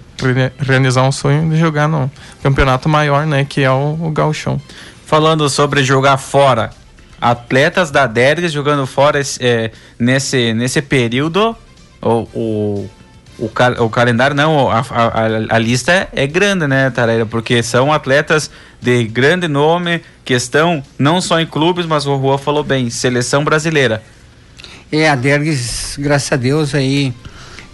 realizar 0.58 1.04
um 1.04 1.12
sonho 1.12 1.50
de 1.50 1.58
jogar 1.58 1.88
no 1.88 2.10
campeonato 2.42 2.88
maior, 2.88 3.26
né? 3.26 3.46
Que 3.46 3.62
é 3.62 3.72
o, 3.72 3.98
o 4.02 4.10
Galchão. 4.10 4.60
Falando 5.06 5.50
sobre 5.50 5.84
jogar 5.84 6.18
fora, 6.18 6.70
atletas 7.20 7.92
da 7.92 8.08
Dergs 8.08 8.52
jogando 8.52 8.86
fora 8.86 9.22
é, 9.40 9.72
nesse, 9.98 10.54
nesse 10.54 10.82
período, 10.82 11.56
o, 12.02 12.28
o 12.34 12.90
o, 13.38 13.48
cal 13.50 13.74
o 13.84 13.90
calendário 13.90 14.36
não, 14.36 14.70
a, 14.70 14.80
a, 14.80 15.56
a, 15.56 15.60
lista 15.60 16.08
é 16.12 16.26
grande, 16.26 16.68
né, 16.68 16.90
Tareira? 16.90 17.26
Porque 17.26 17.62
são 17.62 17.94
atletas 17.94 18.50
de 18.82 19.04
grande 19.06 19.48
nome 19.48 20.02
que 20.26 20.34
estão 20.34 20.84
não 20.98 21.22
só 21.22 21.40
em 21.40 21.46
clubes, 21.46 21.86
mas 21.86 22.06
o 22.06 22.16
Rua 22.16 22.38
falou 22.38 22.64
bem, 22.64 22.90
seleção 22.90 23.44
brasileira. 23.44 24.02
É, 24.92 25.10
a 25.10 25.16
Dergues, 25.16 25.98
graças 26.00 26.32
a 26.32 26.36
Deus, 26.36 26.74
aí 26.74 27.14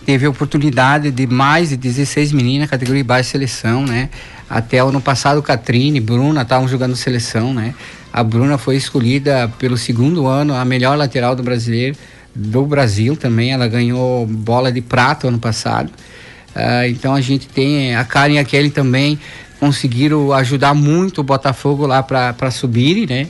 teve 0.05 0.25
a 0.25 0.29
oportunidade 0.29 1.11
de 1.11 1.27
mais 1.27 1.69
de 1.69 1.77
16 1.77 2.31
meninas, 2.31 2.69
categoria 2.69 3.03
baixa 3.03 3.31
seleção, 3.31 3.85
né? 3.85 4.09
Até 4.49 4.83
o 4.83 4.89
ano 4.89 4.99
passado, 4.99 5.41
Catrine, 5.41 5.99
Bruna 5.99 6.41
estavam 6.41 6.67
jogando 6.67 6.95
seleção, 6.95 7.53
né? 7.53 7.73
A 8.11 8.23
Bruna 8.23 8.57
foi 8.57 8.75
escolhida 8.75 9.51
pelo 9.57 9.77
segundo 9.77 10.27
ano 10.27 10.53
a 10.53 10.63
melhor 10.65 10.97
lateral 10.97 11.35
do 11.35 11.41
brasileiro 11.41 11.95
do 12.35 12.65
Brasil 12.65 13.15
também. 13.15 13.51
Ela 13.51 13.67
ganhou 13.67 14.25
bola 14.25 14.71
de 14.71 14.81
prata 14.81 15.27
ano 15.27 15.39
passado. 15.39 15.91
Uh, 16.55 16.87
então 16.87 17.15
a 17.15 17.21
gente 17.21 17.47
tem 17.47 17.95
a 17.95 18.03
Karen 18.03 18.33
e 18.33 18.37
a 18.37 18.43
Kelly 18.43 18.69
também 18.69 19.19
conseguiram 19.59 20.33
ajudar 20.33 20.73
muito 20.73 21.21
o 21.21 21.23
Botafogo 21.23 21.87
lá 21.87 22.03
para 22.03 22.51
subir, 22.51 23.07
né? 23.07 23.27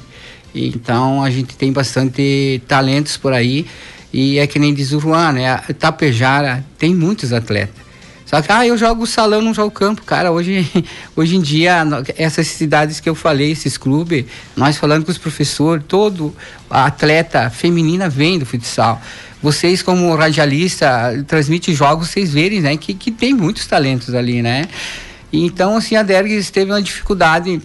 Então 0.53 1.23
a 1.23 1.29
gente 1.29 1.55
tem 1.55 1.71
bastante 1.71 2.61
talentos 2.67 3.17
por 3.17 3.33
aí. 3.33 3.65
E 4.11 4.37
é 4.37 4.45
que 4.45 4.59
nem 4.59 4.73
diz 4.73 4.91
o 4.91 4.99
Juan, 4.99 5.31
né? 5.31 5.57
Tapejara 5.79 6.63
tem 6.77 6.93
muitos 6.93 7.33
atletas. 7.33 7.83
Só 8.33 8.41
que, 8.41 8.51
ah, 8.51 8.65
eu 8.65 8.75
jogo 8.75 9.05
salão, 9.05 9.43
não 9.43 9.53
jogo 9.53 9.69
campo. 9.69 10.01
Cara, 10.01 10.31
hoje, 10.31 10.67
hoje 11.15 11.35
em 11.35 11.39
dia, 11.39 11.85
essas 12.17 12.47
cidades 12.47 12.99
que 12.99 13.07
eu 13.07 13.13
falei, 13.13 13.51
esses 13.51 13.77
clubes, 13.77 14.25
nós 14.55 14.75
falando 14.75 15.05
com 15.05 15.11
os 15.11 15.19
professores, 15.19 15.83
todo 15.87 16.35
atleta 16.67 17.51
feminina 17.51 18.09
vem 18.09 18.39
do 18.39 18.45
futsal. 18.45 18.99
Vocês, 19.39 19.83
como 19.83 20.15
radialista, 20.15 21.23
transmite 21.27 21.75
jogos, 21.75 22.09
vocês 22.09 22.33
verem, 22.33 22.59
né, 22.59 22.75
que, 22.75 22.95
que 22.95 23.11
tem 23.11 23.35
muitos 23.35 23.67
talentos 23.67 24.15
ali, 24.15 24.41
né? 24.41 24.67
Então, 25.31 25.77
assim, 25.77 25.95
a 25.95 26.01
Dergues 26.01 26.49
teve 26.49 26.71
uma 26.71 26.81
dificuldade 26.81 27.61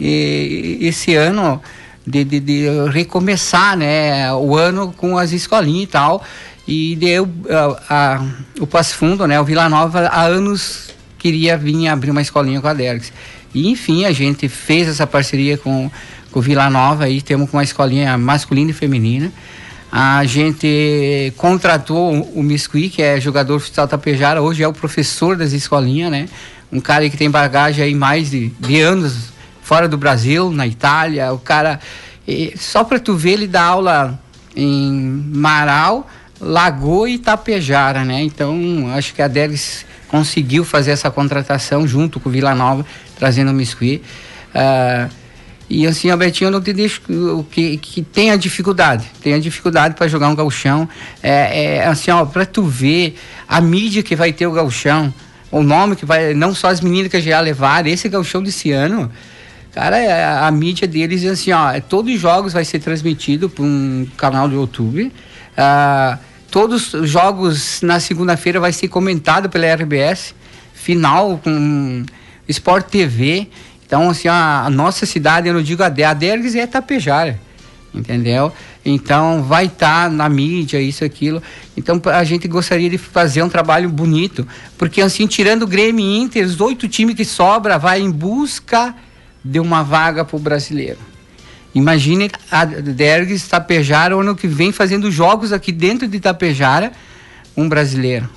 e, 0.00 0.78
esse 0.80 1.14
ano 1.14 1.62
de, 2.04 2.24
de, 2.24 2.40
de, 2.40 2.64
recomeçar, 2.90 3.76
né, 3.76 4.32
o 4.34 4.56
ano 4.56 4.92
com 4.96 5.16
as 5.16 5.30
escolinhas 5.30 5.84
e 5.84 5.86
tal. 5.86 6.24
E 6.66 6.96
deu 6.96 7.28
a, 7.48 7.94
a, 7.94 8.26
o 8.60 8.66
Passo 8.66 8.94
Fundo, 8.94 9.26
né, 9.26 9.40
o 9.40 9.44
Vila 9.44 9.68
Nova, 9.68 10.06
há 10.06 10.22
anos 10.22 10.90
queria 11.18 11.56
vir 11.56 11.88
abrir 11.88 12.10
uma 12.10 12.22
escolinha 12.22 12.60
com 12.60 12.68
a 12.68 12.74
Dergs. 12.74 13.12
E 13.54 13.68
enfim, 13.68 14.04
a 14.04 14.12
gente 14.12 14.48
fez 14.48 14.88
essa 14.88 15.06
parceria 15.06 15.58
com, 15.58 15.90
com 16.30 16.40
Vila 16.40 16.70
Nova 16.70 17.04
aí, 17.04 17.20
temos 17.20 17.52
uma 17.52 17.62
escolinha 17.62 18.16
masculina 18.16 18.70
e 18.70 18.74
feminina. 18.74 19.32
A 19.92 20.24
gente 20.24 21.32
contratou 21.36 22.22
o 22.34 22.42
Misqui, 22.42 22.88
que 22.88 23.02
é 23.02 23.20
jogador 23.20 23.56
oficial 23.56 23.88
Tapejara, 23.88 24.40
hoje 24.40 24.62
é 24.62 24.68
o 24.68 24.72
professor 24.72 25.36
das 25.36 25.52
escolinhas, 25.52 26.12
né? 26.12 26.28
Um 26.72 26.80
cara 26.80 27.10
que 27.10 27.16
tem 27.16 27.28
bagagem 27.28 27.84
aí 27.84 27.94
mais 27.94 28.30
de, 28.30 28.50
de 28.60 28.80
anos 28.80 29.32
fora 29.60 29.88
do 29.88 29.98
Brasil, 29.98 30.52
na 30.52 30.64
Itália. 30.64 31.32
O 31.32 31.38
cara, 31.38 31.80
só 32.56 32.84
para 32.84 33.00
tu 33.00 33.16
ver, 33.16 33.32
ele 33.32 33.48
dá 33.48 33.64
aula 33.64 34.16
em 34.54 34.92
Marau, 35.32 36.08
Lagoa 36.40 37.10
e 37.10 37.14
Itapejara, 37.14 38.04
né? 38.04 38.22
Então, 38.22 38.90
acho 38.94 39.14
que 39.14 39.20
a 39.20 39.28
Delis 39.28 39.84
conseguiu 40.08 40.64
fazer 40.64 40.90
essa 40.90 41.10
contratação 41.10 41.86
junto 41.86 42.18
com 42.18 42.28
o 42.28 42.32
Vila 42.32 42.54
Nova, 42.54 42.84
trazendo 43.16 43.50
o 43.50 43.54
Misqui. 43.54 44.02
Uh, 44.54 45.10
e 45.68 45.86
assim, 45.86 46.10
Albertinho, 46.10 46.48
eu 46.48 46.52
não 46.52 46.60
te 46.60 46.72
deixo 46.72 47.00
que, 47.48 47.76
que 47.76 48.02
tem 48.02 48.32
a 48.32 48.36
dificuldade, 48.36 49.06
tem 49.22 49.34
a 49.34 49.38
dificuldade 49.38 49.94
para 49.94 50.08
jogar 50.08 50.28
um 50.28 50.34
galchão. 50.34 50.88
É, 51.22 51.76
é 51.76 51.86
assim, 51.86 52.10
ó, 52.10 52.24
para 52.24 52.44
tu 52.44 52.64
ver 52.64 53.16
a 53.46 53.60
mídia 53.60 54.02
que 54.02 54.16
vai 54.16 54.32
ter 54.32 54.48
o 54.48 54.52
galchão, 54.52 55.14
o 55.48 55.62
nome 55.62 55.94
que 55.94 56.04
vai, 56.04 56.34
não 56.34 56.52
só 56.54 56.68
as 56.68 56.80
meninas 56.80 57.08
que 57.08 57.20
já 57.20 57.38
levar, 57.38 57.86
esse 57.86 58.08
galchão 58.08 58.42
desse 58.42 58.72
ano, 58.72 59.12
cara, 59.72 59.96
é, 59.96 60.24
a, 60.24 60.50
mídia 60.50 60.88
deles, 60.88 61.24
assim, 61.24 61.52
ó, 61.52 61.78
todos 61.80 62.12
os 62.12 62.20
jogos 62.20 62.52
vai 62.52 62.64
ser 62.64 62.80
transmitido 62.80 63.48
por 63.48 63.62
um 63.62 64.08
canal 64.16 64.48
do 64.48 64.56
YouTube. 64.56 65.12
Uh, 65.52 66.29
Todos 66.50 66.94
os 66.94 67.08
jogos 67.08 67.80
na 67.80 68.00
segunda-feira 68.00 68.58
vai 68.58 68.72
ser 68.72 68.88
comentado 68.88 69.48
pela 69.48 69.72
RBS, 69.72 70.34
final 70.74 71.38
com 71.42 72.04
Sport 72.48 72.88
TV. 72.88 73.48
Então, 73.86 74.10
assim, 74.10 74.26
a, 74.26 74.64
a 74.64 74.70
nossa 74.70 75.06
cidade, 75.06 75.46
eu 75.46 75.54
não 75.54 75.62
digo 75.62 75.82
a 75.82 75.88
Dergues 75.88 76.56
é 76.56 76.66
Tapejara, 76.66 77.40
entendeu? 77.94 78.52
Então, 78.84 79.42
vai 79.44 79.66
estar 79.66 80.04
tá 80.04 80.10
na 80.10 80.28
mídia, 80.28 80.80
isso, 80.80 81.04
aquilo. 81.04 81.40
Então, 81.76 82.00
a 82.06 82.24
gente 82.24 82.48
gostaria 82.48 82.90
de 82.90 82.98
fazer 82.98 83.42
um 83.44 83.48
trabalho 83.48 83.88
bonito, 83.88 84.46
porque, 84.76 85.00
assim, 85.00 85.28
tirando 85.28 85.62
o 85.62 85.66
Grêmio 85.68 86.04
e 86.04 86.18
Inter, 86.18 86.44
os 86.44 86.60
oito 86.60 86.88
times 86.88 87.14
que 87.14 87.24
sobra 87.24 87.78
vai 87.78 88.00
em 88.00 88.10
busca 88.10 88.94
de 89.44 89.60
uma 89.60 89.82
vaga 89.82 90.24
para 90.24 90.36
o 90.36 90.40
brasileiro. 90.40 91.09
Imagine 91.74 92.30
a 92.50 92.64
Dergues 92.64 93.46
Tapejara 93.46 94.14
ano 94.16 94.34
que 94.34 94.48
vem 94.48 94.72
fazendo 94.72 95.10
jogos 95.10 95.52
aqui 95.52 95.70
dentro 95.70 96.08
de 96.08 96.18
Tapejara, 96.18 96.92
um 97.56 97.68
brasileiro. 97.68 98.28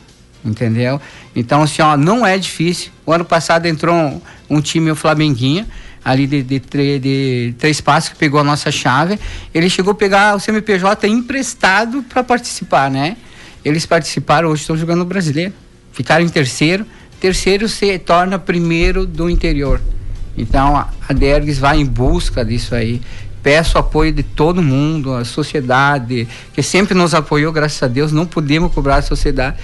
Entendeu? 0.45 0.99
Então, 1.35 1.63
assim, 1.63 1.81
ó, 1.81 1.95
não 1.95 2.25
é 2.25 2.37
difícil. 2.37 2.91
O 3.05 3.13
ano 3.13 3.23
passado 3.23 3.65
entrou 3.65 3.95
um, 3.95 4.21
um 4.49 4.61
time, 4.61 4.91
o 4.91 4.95
Flamenguinha, 4.95 5.65
ali 6.03 6.27
de, 6.27 6.43
de, 6.43 6.59
de, 6.59 6.99
de, 6.99 7.55
três 7.57 7.79
passos, 7.79 8.09
que 8.09 8.17
pegou 8.17 8.39
a 8.39 8.43
nossa 8.43 8.69
chave. 8.69 9.17
Ele 9.53 9.69
chegou 9.69 9.91
a 9.91 9.95
pegar 9.95 10.35
o 10.35 10.39
CMPJ 10.39 11.07
emprestado 11.07 12.03
para 12.03 12.23
participar, 12.23 12.91
né? 12.91 13.15
Eles 13.63 13.85
participaram, 13.85 14.49
hoje 14.49 14.61
estão 14.61 14.75
jogando 14.75 14.99
no 14.99 15.05
brasileiro. 15.05 15.53
Ficaram 15.93 16.25
em 16.25 16.29
terceiro. 16.29 16.85
Terceiro 17.21 17.69
se 17.69 17.97
torna 17.99 18.37
primeiro 18.37 19.05
do 19.05 19.29
interior. 19.29 19.79
Então 20.37 20.75
a 20.77 21.13
Dergues 21.13 21.59
vai 21.59 21.79
em 21.79 21.85
busca 21.85 22.43
disso 22.43 22.75
aí. 22.75 23.01
Peço 23.41 23.77
apoio 23.77 24.11
de 24.11 24.23
todo 24.23 24.61
mundo, 24.61 25.13
a 25.13 25.25
sociedade, 25.25 26.27
que 26.53 26.63
sempre 26.63 26.93
nos 26.93 27.13
apoiou, 27.13 27.51
graças 27.51 27.83
a 27.83 27.87
Deus, 27.87 28.11
não 28.11 28.25
podemos 28.25 28.73
cobrar 28.73 28.97
a 28.97 29.01
sociedade. 29.01 29.57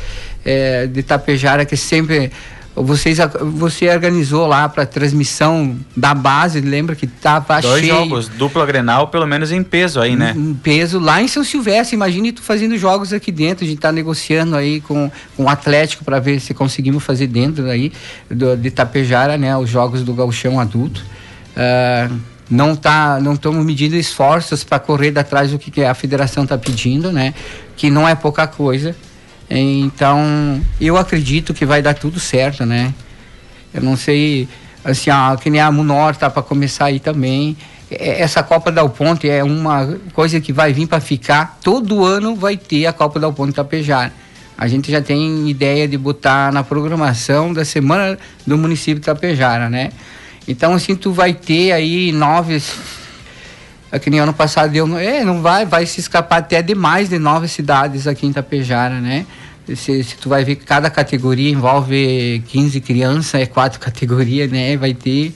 é, 0.46 0.88
de 0.88 1.04
Tapejara 1.04 1.66
que 1.66 1.76
sempre 1.78 2.32
vocês, 2.76 3.18
você 3.54 3.90
organizou 3.90 4.48
lá 4.48 4.70
para 4.70 4.86
transmissão 4.86 5.78
da 5.96 6.14
base, 6.14 6.62
lembra 6.62 6.96
que 6.96 7.08
tava 7.08 7.60
Dois 7.62 7.82
cheio. 7.82 7.94
jogos, 7.94 8.28
dupla 8.30 8.66
Grenal, 8.66 9.08
pelo 9.08 9.28
menos 9.28 9.52
em 9.52 9.64
peso 9.64 10.00
aí, 10.00 10.16
né? 10.16 10.34
Em 10.36 10.54
peso 10.54 11.00
lá 11.00 11.22
em 11.22 11.28
São 11.28 11.44
Silvestre. 11.44 11.96
Imagine 11.96 12.32
tu 12.32 12.42
fazendo 12.42 12.78
jogos 12.78 13.12
aqui 13.12 13.32
dentro. 13.32 13.66
A 13.66 13.68
gente 13.68 13.80
tá 13.80 13.92
negociando 13.92 14.56
aí 14.56 14.80
com, 14.82 15.12
com 15.36 15.44
o 15.44 15.50
Atlético 15.50 16.06
para 16.06 16.20
ver 16.20 16.40
se 16.40 16.54
conseguimos 16.54 17.04
fazer 17.04 17.28
dentro 17.28 17.70
aí 17.70 17.92
do, 18.30 18.56
de 18.56 18.72
Tapejara, 18.72 19.38
né? 19.38 19.56
Os 19.58 19.70
jogos 19.70 20.04
do 20.04 20.14
Gauchão 20.14 20.60
adulto. 20.60 21.04
Uh, 21.52 22.16
não 22.50 22.76
tá, 22.76 23.20
não 23.22 23.34
estamos 23.34 23.64
medindo 23.64 23.96
esforços 23.96 24.64
para 24.64 24.80
correr 24.80 25.18
atrás 25.20 25.52
do 25.52 25.60
que 25.60 25.84
a 25.84 25.94
federação 25.94 26.44
está 26.44 26.58
pedindo, 26.58 27.12
né? 27.12 27.34
Que 27.76 27.90
não 27.90 28.08
é 28.08 28.16
pouca 28.16 28.48
coisa. 28.48 28.96
Então, 29.50 30.62
eu 30.80 30.95
acredito 30.95 31.54
que 31.54 31.66
vai 31.66 31.82
dar 31.82 31.95
tudo 31.95 32.20
certo, 32.20 32.66
né? 32.66 32.93
Eu 33.74 33.82
não 33.82 33.97
sei, 33.97 34.47
assim, 34.84 35.10
ó, 35.10 35.36
que 35.36 35.50
nem 35.50 35.60
a 35.60 35.72
Munor 35.72 36.16
tá 36.16 36.30
para 36.30 36.43
começar 36.43 36.86
aí 36.86 37.00
também. 37.00 37.58
É, 37.89 38.22
essa 38.22 38.43
Copa 38.43 38.72
da 38.72 38.88
Ponte 38.88 39.28
é 39.28 39.43
uma 39.43 39.97
coisa 40.14 40.39
que 40.39 40.54
vai 40.54 40.72
vir 40.72 40.88
para 40.88 41.00
ficar. 41.00 41.58
Todo 41.64 42.06
ano 42.06 42.36
vai 42.36 42.58
ter 42.58 42.86
a 42.86 42.93
Copa 42.93 43.20
da 43.20 43.32
Ponte 43.32 43.54
Tapejara. 43.54 44.14
A 44.56 44.68
gente 44.68 44.91
já 44.91 45.02
tem 45.02 45.50
ideia 45.50 45.88
de 45.88 45.97
botar 45.97 46.52
na 46.52 46.64
programação 46.64 47.54
da 47.54 47.64
semana 47.66 48.20
do 48.45 48.58
município 48.58 49.00
de 49.00 49.06
Tapejara, 49.06 49.70
né? 49.70 49.89
Então, 50.47 50.74
assim, 50.74 50.95
tu 50.95 51.12
vai 51.12 51.34
ter 51.34 51.72
aí 51.72 52.12
nove 52.12 52.62
é 53.92 54.00
que 54.00 54.10
nem 54.10 54.20
ano 54.20 54.34
passado 54.34 54.72
deu. 54.72 54.98
É, 54.98 55.24
não 55.24 55.42
vai, 55.42 55.66
vai 55.66 55.86
se 55.86 56.00
escapar 56.00 56.40
até 56.40 56.62
de 56.62 56.76
mais 56.76 57.10
de 57.10 57.18
nove 57.18 57.48
cidades 57.48 58.08
aqui 58.08 58.28
em 58.28 58.34
Tapejara, 58.34 59.00
né? 59.00 59.26
Se, 59.68 60.04
se 60.04 60.16
tu 60.18 60.30
vai 60.30 60.44
ver 60.44 60.56
que 60.56 60.66
cada 60.66 60.90
categoria 60.90 61.50
envolve 61.50 62.44
15 62.48 62.82
crianças, 62.82 63.42
é 63.42 63.46
quatro 63.46 63.80
categorias, 63.82 64.50
né? 64.50 64.78
Vai 64.78 64.94
ter. 64.94 65.34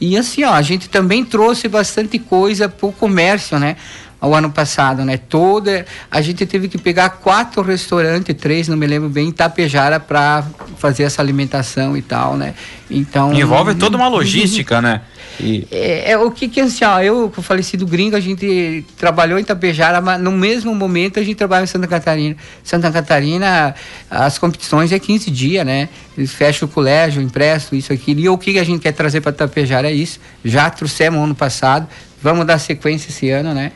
E 0.00 0.16
assim, 0.16 0.44
ó, 0.44 0.52
a 0.52 0.62
gente 0.62 0.88
também 0.88 1.24
trouxe 1.24 1.68
bastante 1.68 2.18
coisa 2.18 2.68
para 2.68 2.86
o 2.86 2.92
comércio, 2.92 3.58
né? 3.58 3.76
Ao 4.20 4.34
ano 4.34 4.50
passado, 4.50 5.04
né? 5.04 5.16
Toda 5.16 5.86
a 6.10 6.20
gente 6.20 6.44
teve 6.44 6.68
que 6.68 6.78
pegar 6.78 7.10
quatro 7.10 7.62
restaurantes, 7.62 8.34
três, 8.34 8.68
não 8.68 8.76
me 8.76 8.86
lembro 8.86 9.08
bem, 9.08 9.28
em 9.28 9.32
Tapejara 9.32 10.00
para 10.00 10.44
fazer 10.78 11.04
essa 11.04 11.22
alimentação 11.22 11.96
e 11.96 12.02
tal, 12.02 12.36
né? 12.36 12.54
Então 12.90 13.32
envolve 13.32 13.74
toda 13.74 13.96
uma 13.96 14.08
logística, 14.08 14.80
né? 14.80 15.02
E... 15.40 15.68
É, 15.70 16.12
é, 16.12 16.18
o 16.18 16.30
que 16.32 16.48
que 16.48 16.60
assim, 16.60 16.84
ó, 16.84 17.00
eu 17.00 17.30
com 17.32 17.40
o 17.40 17.44
falecido 17.44 17.86
gringo 17.86 18.16
a 18.16 18.20
gente 18.20 18.84
trabalhou 18.96 19.38
em 19.38 19.44
Tapejara, 19.44 20.00
mas 20.00 20.20
no 20.20 20.32
mesmo 20.32 20.74
momento 20.74 21.20
a 21.20 21.22
gente 21.22 21.36
trabalha 21.36 21.62
em 21.62 21.66
Santa 21.66 21.86
Catarina. 21.86 22.36
Santa 22.64 22.90
Catarina 22.90 23.74
as 24.10 24.36
competições 24.36 24.90
é 24.90 24.98
15 24.98 25.30
dias, 25.30 25.64
né? 25.64 25.88
Eles 26.16 26.32
fecham 26.32 26.66
o 26.66 26.70
colégio, 26.70 27.22
empresto, 27.22 27.76
isso 27.76 27.92
aqui. 27.92 28.12
E 28.18 28.28
o 28.28 28.36
que 28.36 28.58
a 28.58 28.64
gente 28.64 28.80
quer 28.80 28.92
trazer 28.92 29.20
para 29.20 29.30
Tapejara 29.30 29.88
é 29.88 29.94
isso. 29.94 30.18
Já 30.44 30.68
trouxemos 30.70 31.22
ano 31.22 31.34
passado, 31.36 31.86
vamos 32.20 32.44
dar 32.44 32.58
sequência 32.58 33.10
esse 33.10 33.30
ano, 33.30 33.54
né? 33.54 33.70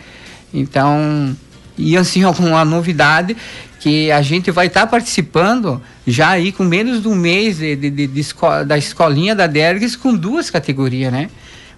Então, 0.53 1.37
e 1.77 1.97
assim, 1.97 2.25
uma 2.39 2.65
novidade 2.65 3.37
que 3.81 4.13
a 4.13 4.23
gente 4.23 4.51
vai 4.51 4.69
estar 4.69 4.83
tá 4.83 4.87
participando 4.87 5.83
já 6.07 6.31
aí 6.31 6.53
com 6.53 6.63
menos 6.63 7.03
de 7.03 7.09
um 7.09 7.15
mês 7.15 7.59
de, 7.59 7.75
de, 7.75 7.91
de, 7.91 8.07
de 8.07 8.21
esco 8.21 8.65
da 8.65 8.79
escolinha 8.79 9.35
da 9.35 9.47
Dergues 9.49 9.97
com 9.97 10.15
duas 10.15 10.51
categorias, 10.51 11.13
né? 11.13 11.29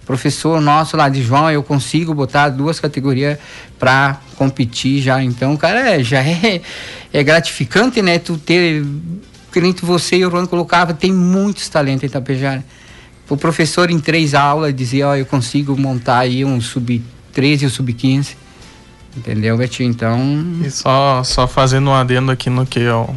Professor 0.05 0.61
nosso 0.61 0.95
lá 0.95 1.09
de 1.09 1.23
João, 1.23 1.49
eu 1.49 1.63
consigo 1.63 2.13
botar 2.13 2.49
duas 2.49 2.79
categorias 2.79 3.39
para 3.79 4.21
competir 4.35 5.01
já. 5.01 5.23
Então, 5.23 5.57
cara, 5.57 5.95
é, 5.95 6.03
já 6.03 6.21
é, 6.21 6.61
é 7.11 7.23
gratificante, 7.23 8.03
né? 8.03 8.19
Tu 8.19 8.37
ter, 8.37 8.85
nem 9.55 9.73
você 9.81 10.17
e 10.17 10.25
o 10.25 10.29
Ron 10.29 10.45
colocava, 10.45 10.93
tem 10.93 11.11
muitos 11.11 11.67
talentos 11.69 12.03
em 12.03 12.05
Itapejara. 12.05 12.63
O 13.27 13.35
professor 13.35 13.89
em 13.89 13.99
três 13.99 14.35
aulas 14.35 14.75
dizia, 14.75 15.07
ó, 15.07 15.11
oh, 15.13 15.15
eu 15.15 15.25
consigo 15.25 15.75
montar 15.75 16.19
aí 16.19 16.45
um 16.45 16.61
sub-13 16.61 17.63
e 17.63 17.65
um 17.65 17.69
sub-15 17.69 18.44
Entendeu, 19.15 19.57
Betinho? 19.57 19.89
Então. 19.89 20.19
E 20.63 20.69
só, 20.69 21.23
só 21.23 21.47
fazendo 21.47 21.89
um 21.89 21.93
adendo 21.93 22.31
aqui 22.31 22.49
no 22.49 22.65
que 22.65 22.79
eu, 22.79 23.13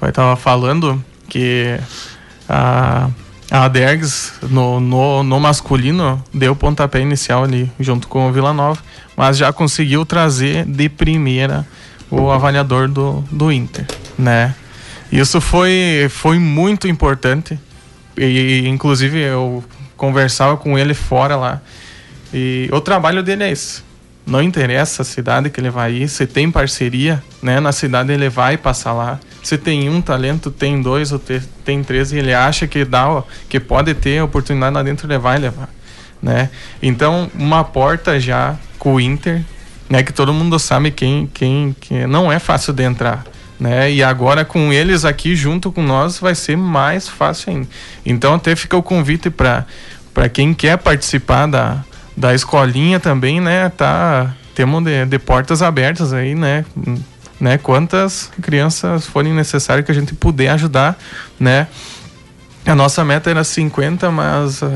eu 0.00 0.12
tava 0.12 0.36
falando, 0.36 1.02
que 1.28 1.78
a, 2.48 3.10
a 3.50 3.68
Dergs 3.68 4.32
no, 4.48 4.78
no, 4.78 5.22
no 5.24 5.40
masculino 5.40 6.22
deu 6.32 6.54
pontapé 6.54 7.00
inicial 7.00 7.42
ali, 7.42 7.70
junto 7.80 8.06
com 8.06 8.28
o 8.28 8.32
Vila 8.32 8.52
Nova, 8.52 8.80
mas 9.16 9.36
já 9.36 9.52
conseguiu 9.52 10.06
trazer 10.06 10.64
de 10.64 10.88
primeira 10.88 11.66
o 12.08 12.30
avaliador 12.30 12.88
do, 12.88 13.24
do 13.30 13.50
Inter, 13.50 13.86
né? 14.16 14.54
Isso 15.10 15.40
foi, 15.40 16.06
foi 16.10 16.38
muito 16.38 16.86
importante. 16.86 17.58
E, 18.16 18.64
inclusive, 18.66 19.20
eu 19.20 19.62
conversava 19.96 20.56
com 20.56 20.78
ele 20.78 20.94
fora 20.94 21.36
lá. 21.36 21.60
E 22.32 22.68
o 22.72 22.80
trabalho 22.80 23.22
dele 23.22 23.44
é 23.44 23.50
esse 23.50 23.85
não 24.26 24.42
interessa 24.42 25.02
a 25.02 25.04
cidade 25.04 25.48
que 25.48 25.60
ele 25.60 25.70
vai 25.70 25.92
ir, 25.92 26.08
se 26.08 26.26
tem 26.26 26.50
parceria, 26.50 27.22
né? 27.40 27.60
Na 27.60 27.70
cidade 27.70 28.12
ele 28.12 28.28
vai 28.28 28.56
passar 28.56 28.92
lá. 28.92 29.20
Se 29.42 29.56
tem 29.56 29.88
um 29.88 30.00
talento, 30.00 30.50
tem 30.50 30.82
dois 30.82 31.12
ou 31.12 31.20
tem 31.64 31.84
três 31.84 32.10
e 32.10 32.18
ele 32.18 32.34
acha 32.34 32.66
que 32.66 32.84
dá, 32.84 33.22
que 33.48 33.60
pode 33.60 33.94
ter 33.94 34.20
oportunidade 34.20 34.74
lá 34.74 34.82
dentro, 34.82 35.06
ele 35.06 35.16
vai 35.18 35.38
levar, 35.38 35.68
né? 36.20 36.50
Então, 36.82 37.30
uma 37.34 37.62
porta 37.62 38.18
já 38.18 38.56
com 38.80 38.96
o 38.96 39.00
Inter, 39.00 39.44
né? 39.88 40.02
Que 40.02 40.12
todo 40.12 40.34
mundo 40.34 40.58
sabe 40.58 40.90
quem, 40.90 41.30
quem, 41.32 41.76
que 41.80 42.06
não 42.08 42.30
é 42.32 42.40
fácil 42.40 42.72
de 42.72 42.82
entrar, 42.82 43.24
né? 43.60 43.92
E 43.92 44.02
agora 44.02 44.44
com 44.44 44.72
eles 44.72 45.04
aqui 45.04 45.36
junto 45.36 45.70
com 45.70 45.82
nós 45.82 46.18
vai 46.18 46.34
ser 46.34 46.56
mais 46.56 47.08
fácil 47.08 47.52
ainda. 47.52 47.68
Então, 48.04 48.34
até 48.34 48.56
fica 48.56 48.76
o 48.76 48.82
convite 48.82 49.30
para 49.30 49.64
para 50.12 50.30
quem 50.30 50.54
quer 50.54 50.78
participar 50.78 51.44
da 51.46 51.84
da 52.16 52.34
escolinha 52.34 52.98
também, 52.98 53.40
né? 53.40 53.68
Tá, 53.68 54.34
temos 54.54 54.82
de, 54.82 55.04
de 55.04 55.18
portas 55.18 55.60
abertas 55.60 56.12
aí, 56.12 56.34
né? 56.34 56.64
né? 57.38 57.58
Quantas 57.58 58.30
crianças 58.40 59.06
forem 59.06 59.34
necessárias 59.34 59.84
que 59.84 59.92
a 59.92 59.94
gente 59.94 60.14
puder 60.14 60.48
ajudar, 60.50 60.98
né? 61.38 61.66
A 62.64 62.74
nossa 62.74 63.04
meta 63.04 63.30
era 63.30 63.44
50, 63.44 64.10
mas 64.10 64.62
uh, 64.62 64.66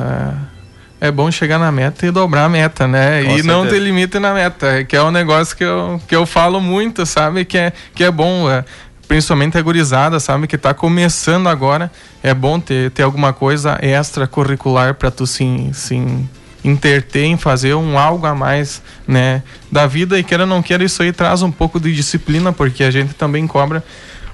é 1.00 1.10
bom 1.10 1.30
chegar 1.30 1.58
na 1.58 1.72
meta 1.72 2.06
e 2.06 2.10
dobrar 2.10 2.44
a 2.44 2.48
meta, 2.48 2.86
né? 2.86 3.22
Com 3.22 3.30
e 3.30 3.34
certeza. 3.36 3.48
não 3.48 3.66
ter 3.66 3.78
limite 3.78 4.18
na 4.18 4.34
meta, 4.34 4.84
que 4.84 4.94
é 4.94 5.02
um 5.02 5.10
negócio 5.10 5.56
que 5.56 5.64
eu, 5.64 6.00
que 6.06 6.14
eu 6.14 6.26
falo 6.26 6.60
muito, 6.60 7.04
sabe? 7.06 7.44
Que 7.44 7.58
é, 7.58 7.72
que 7.94 8.04
é 8.04 8.10
bom, 8.10 8.46
uh, 8.46 8.62
principalmente 9.08 9.56
a 9.58 9.62
gurizada, 9.62 10.20
sabe? 10.20 10.46
Que 10.46 10.56
está 10.56 10.72
começando 10.72 11.48
agora, 11.48 11.90
é 12.22 12.34
bom 12.34 12.60
ter, 12.60 12.90
ter 12.90 13.02
alguma 13.02 13.32
coisa 13.32 13.78
extra 13.80 14.26
curricular 14.26 14.94
para 14.94 15.10
tu 15.10 15.26
sim, 15.26 15.70
sim 15.72 16.28
interter 16.64 17.24
em 17.24 17.36
fazer 17.36 17.74
um 17.74 17.98
algo 17.98 18.26
a 18.26 18.34
mais, 18.34 18.82
né, 19.06 19.42
da 19.70 19.86
vida 19.86 20.18
e 20.18 20.24
queira 20.24 20.44
ou 20.44 20.48
não 20.48 20.62
queira 20.62 20.84
isso 20.84 21.02
aí 21.02 21.12
traz 21.12 21.42
um 21.42 21.50
pouco 21.50 21.80
de 21.80 21.94
disciplina 21.94 22.52
porque 22.52 22.84
a 22.84 22.90
gente 22.90 23.14
também 23.14 23.46
cobra 23.46 23.82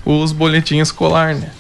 os 0.05 0.33
boletins 0.33 0.89
escolar, 0.89 1.35
né? 1.35 1.51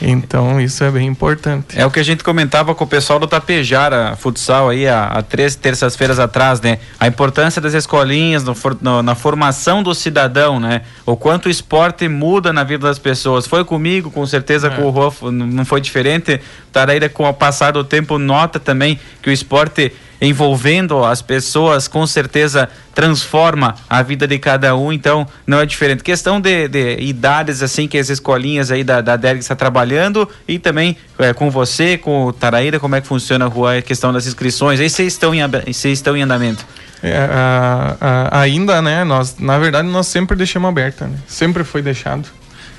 Então 0.00 0.60
isso 0.60 0.82
é 0.82 0.90
bem 0.90 1.06
importante. 1.06 1.78
É 1.78 1.84
o 1.84 1.90
que 1.90 2.00
a 2.00 2.02
gente 2.02 2.24
comentava 2.24 2.74
com 2.74 2.84
o 2.84 2.86
pessoal 2.86 3.18
do 3.18 3.26
Tapejara 3.26 4.16
Futsal 4.16 4.70
aí 4.70 4.88
há, 4.88 5.04
há 5.04 5.22
três 5.22 5.54
terças-feiras 5.54 6.18
atrás, 6.18 6.60
né? 6.60 6.78
A 6.98 7.06
importância 7.06 7.60
das 7.60 7.74
escolinhas 7.74 8.42
no, 8.44 8.54
no, 8.80 9.02
na 9.02 9.14
formação 9.14 9.82
do 9.82 9.94
cidadão, 9.94 10.58
né? 10.58 10.82
O 11.04 11.16
quanto 11.16 11.46
o 11.46 11.50
esporte 11.50 12.08
muda 12.08 12.52
na 12.52 12.64
vida 12.64 12.86
das 12.86 12.98
pessoas. 12.98 13.46
Foi 13.46 13.64
comigo, 13.64 14.10
com 14.10 14.24
certeza 14.26 14.68
é. 14.68 14.70
com 14.70 14.82
o 14.82 14.90
Rolfo 14.90 15.30
não 15.30 15.64
foi 15.64 15.80
diferente. 15.80 16.40
Taraíra 16.72 17.08
com 17.08 17.28
o 17.28 17.34
passar 17.34 17.72
do 17.72 17.84
tempo 17.84 18.18
nota 18.18 18.58
também 18.58 18.98
que 19.20 19.28
o 19.28 19.32
esporte 19.32 19.92
envolvendo 20.20 21.02
as 21.04 21.22
pessoas, 21.22 21.88
com 21.88 22.06
certeza 22.06 22.68
transforma 22.94 23.74
a 23.88 24.02
vida 24.02 24.26
de 24.26 24.38
cada 24.38 24.76
um, 24.76 24.92
então 24.92 25.26
não 25.46 25.60
é 25.60 25.66
diferente. 25.66 26.02
Questão 26.02 26.40
de, 26.40 26.68
de 26.68 26.96
idades, 27.00 27.62
assim, 27.62 27.88
que 27.88 27.96
as 27.96 28.10
escolinhas 28.10 28.70
aí 28.70 28.84
da, 28.84 29.00
da 29.00 29.16
DERG 29.16 29.40
está 29.40 29.56
trabalhando 29.56 30.28
e 30.46 30.58
também 30.58 30.96
é, 31.18 31.32
com 31.32 31.50
você, 31.50 31.96
com 31.96 32.26
o 32.26 32.32
Taraíra, 32.32 32.78
como 32.78 32.96
é 32.96 33.00
que 33.00 33.06
funciona 33.06 33.46
a 33.46 33.82
questão 33.82 34.12
das 34.12 34.26
inscrições? 34.26 34.80
Aí 34.80 34.90
vocês 34.90 35.14
estão 35.14 35.34
em, 35.34 35.40
estão 35.66 36.16
em 36.16 36.22
andamento? 36.22 36.66
É, 37.02 37.16
a, 37.16 37.96
a, 38.00 38.40
ainda, 38.40 38.82
né, 38.82 39.04
nós, 39.04 39.36
na 39.38 39.58
verdade, 39.58 39.88
nós 39.88 40.06
sempre 40.06 40.36
deixamos 40.36 40.68
aberta, 40.68 41.06
né? 41.06 41.16
Sempre 41.26 41.64
foi 41.64 41.80
deixado, 41.80 42.28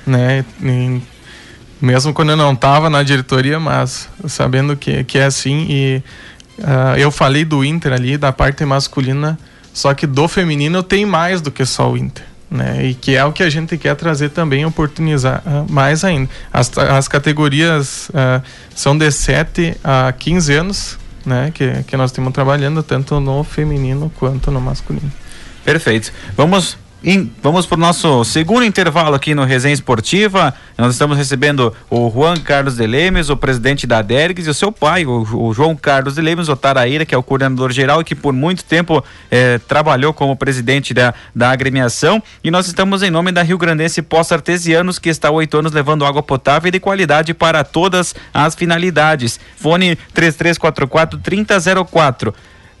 né? 0.06 0.44
E, 0.62 1.02
mesmo 1.80 2.14
quando 2.14 2.30
eu 2.30 2.36
não 2.36 2.52
estava 2.52 2.88
na 2.88 3.02
diretoria, 3.02 3.58
mas 3.58 4.08
sabendo 4.28 4.76
que, 4.76 5.02
que 5.02 5.18
é 5.18 5.24
assim 5.24 5.66
e 5.68 6.02
Uh, 6.58 6.96
eu 6.96 7.10
falei 7.10 7.44
do 7.44 7.64
Inter 7.64 7.92
ali, 7.92 8.16
da 8.16 8.32
parte 8.32 8.64
masculina, 8.64 9.38
só 9.72 9.94
que 9.94 10.06
do 10.06 10.28
feminino 10.28 10.82
tem 10.82 11.06
mais 11.06 11.40
do 11.40 11.50
que 11.50 11.64
só 11.64 11.90
o 11.90 11.96
Inter. 11.96 12.24
Né? 12.50 12.86
E 12.86 12.94
que 12.94 13.16
é 13.16 13.24
o 13.24 13.32
que 13.32 13.42
a 13.42 13.48
gente 13.48 13.78
quer 13.78 13.96
trazer 13.96 14.28
também, 14.28 14.64
oportunizar 14.66 15.42
uh, 15.46 15.72
mais 15.72 16.04
ainda. 16.04 16.28
As, 16.52 16.70
as 16.76 17.08
categorias 17.08 18.10
uh, 18.10 18.42
são 18.74 18.96
de 18.96 19.10
7 19.10 19.76
a 19.82 20.12
15 20.12 20.54
anos, 20.54 20.98
né? 21.24 21.50
Que, 21.54 21.82
que 21.84 21.96
nós 21.96 22.10
estamos 22.10 22.32
trabalhando 22.32 22.82
tanto 22.82 23.18
no 23.20 23.42
feminino 23.42 24.12
quanto 24.18 24.50
no 24.50 24.60
masculino. 24.60 25.10
Perfeito. 25.64 26.12
Vamos 26.36 26.76
vamos 27.42 27.66
para 27.66 27.76
o 27.76 27.80
nosso 27.80 28.24
segundo 28.24 28.64
intervalo 28.64 29.16
aqui 29.16 29.34
no 29.34 29.42
Resenha 29.44 29.74
Esportiva. 29.74 30.54
Nós 30.78 30.92
estamos 30.92 31.16
recebendo 31.18 31.74
o 31.90 32.08
Juan 32.08 32.36
Carlos 32.36 32.76
de 32.76 32.86
Lemes, 32.86 33.28
o 33.28 33.36
presidente 33.36 33.88
da 33.88 34.00
Dergues, 34.02 34.46
e 34.46 34.50
o 34.50 34.54
seu 34.54 34.70
pai, 34.70 35.04
o, 35.04 35.22
o 35.22 35.52
João 35.52 35.74
Carlos 35.74 36.14
de 36.14 36.20
Lemes, 36.20 36.48
o 36.48 36.54
Taraíra, 36.54 37.04
que 37.04 37.12
é 37.12 37.18
o 37.18 37.22
coordenador 37.22 37.72
geral 37.72 38.00
e 38.00 38.04
que 38.04 38.14
por 38.14 38.32
muito 38.32 38.64
tempo 38.64 39.04
eh, 39.30 39.58
trabalhou 39.66 40.14
como 40.14 40.36
presidente 40.36 40.94
da, 40.94 41.12
da 41.34 41.50
agremiação. 41.50 42.22
E 42.44 42.52
nós 42.52 42.68
estamos 42.68 43.02
em 43.02 43.10
nome 43.10 43.32
da 43.32 43.42
Rio 43.42 43.58
Grandense 43.58 44.00
Poços 44.00 44.32
Artesianos, 44.32 45.00
que 45.00 45.08
está 45.08 45.28
oito 45.28 45.58
anos 45.58 45.72
levando 45.72 46.04
água 46.04 46.22
potável 46.22 46.68
e 46.68 46.70
de 46.70 46.78
qualidade 46.78 47.34
para 47.34 47.64
todas 47.64 48.14
as 48.32 48.54
finalidades. 48.54 49.40
Fone 49.56 49.96
3344 50.14 51.18
3004. 51.18 52.34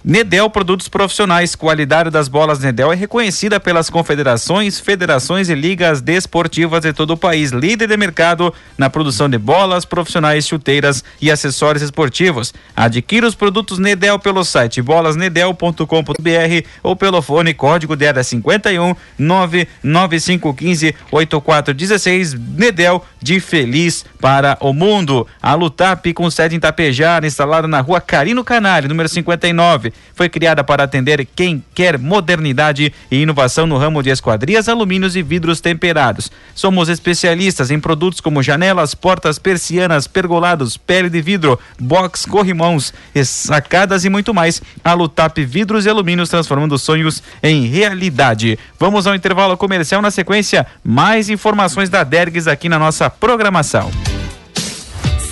Nedel 0.04 0.50
Produtos 0.50 0.88
Profissionais. 0.88 1.54
Qualidade 1.54 2.10
das 2.10 2.26
bolas 2.26 2.58
Nedel 2.58 2.92
é 2.92 2.96
reconhecida 2.96 3.60
pelas 3.60 3.88
confederações, 3.88 4.80
federações 4.80 5.48
e 5.48 5.54
ligas 5.54 6.00
desportivas 6.00 6.82
de 6.82 6.92
todo 6.92 7.12
o 7.12 7.16
país. 7.16 7.52
Líder 7.52 7.86
de 7.86 7.96
mercado 7.96 8.52
na 8.76 8.90
produção 8.90 9.28
de 9.28 9.38
bolas 9.38 9.84
profissionais, 9.84 10.46
chuteiras 10.46 11.04
e 11.20 11.30
acessórios 11.30 11.84
esportivos. 11.84 12.52
Adquira 12.74 13.28
os 13.28 13.36
produtos 13.36 13.78
Nedel 13.78 14.18
pelo 14.18 14.44
site 14.44 14.82
bolasnedel.com.br 14.82 16.66
ou 16.82 16.96
pelo 16.96 17.22
fone 17.22 17.54
código 17.54 17.94
de 17.94 18.08
área 18.08 18.24
51 18.24 18.96
99515 19.16 20.96
8416. 21.12 22.34
Nedel 22.34 23.04
de 23.20 23.38
feliz 23.38 24.04
para 24.20 24.56
o 24.60 24.72
mundo. 24.72 25.28
A 25.40 25.54
Lutap 25.54 26.12
com 26.12 26.28
sede 26.28 26.56
em 26.56 26.60
Tapejar, 26.60 27.24
instalada 27.24 27.68
na 27.68 27.80
rua 27.80 28.00
Carino 28.00 28.42
Canário, 28.42 28.88
número 28.88 29.08
59 29.08 29.91
foi 30.14 30.28
criada 30.28 30.62
para 30.62 30.84
atender 30.84 31.26
quem 31.34 31.64
quer 31.74 31.98
modernidade 31.98 32.92
e 33.10 33.22
inovação 33.22 33.66
no 33.66 33.78
ramo 33.78 34.02
de 34.02 34.10
esquadrias, 34.10 34.68
alumínios 34.68 35.16
e 35.16 35.22
vidros 35.22 35.60
temperados. 35.60 36.30
Somos 36.54 36.88
especialistas 36.88 37.70
em 37.70 37.80
produtos 37.80 38.20
como 38.20 38.42
janelas, 38.42 38.94
portas, 38.94 39.38
persianas, 39.38 40.06
pergolados, 40.06 40.76
pele 40.76 41.08
de 41.08 41.20
vidro, 41.20 41.58
box, 41.78 42.26
corrimãos, 42.26 42.92
sacadas 43.24 44.04
e 44.04 44.10
muito 44.10 44.34
mais. 44.34 44.62
A 44.84 44.92
Lutap 44.92 45.42
Vidros 45.44 45.86
e 45.86 45.88
Alumínios 45.88 46.28
transformando 46.28 46.78
sonhos 46.78 47.22
em 47.42 47.66
realidade. 47.66 48.58
Vamos 48.78 49.06
ao 49.06 49.14
intervalo 49.14 49.56
comercial 49.56 50.02
na 50.02 50.10
sequência. 50.10 50.66
Mais 50.84 51.28
informações 51.28 51.88
da 51.88 52.04
Dergues 52.04 52.46
aqui 52.46 52.68
na 52.68 52.78
nossa 52.78 53.08
programação. 53.08 53.90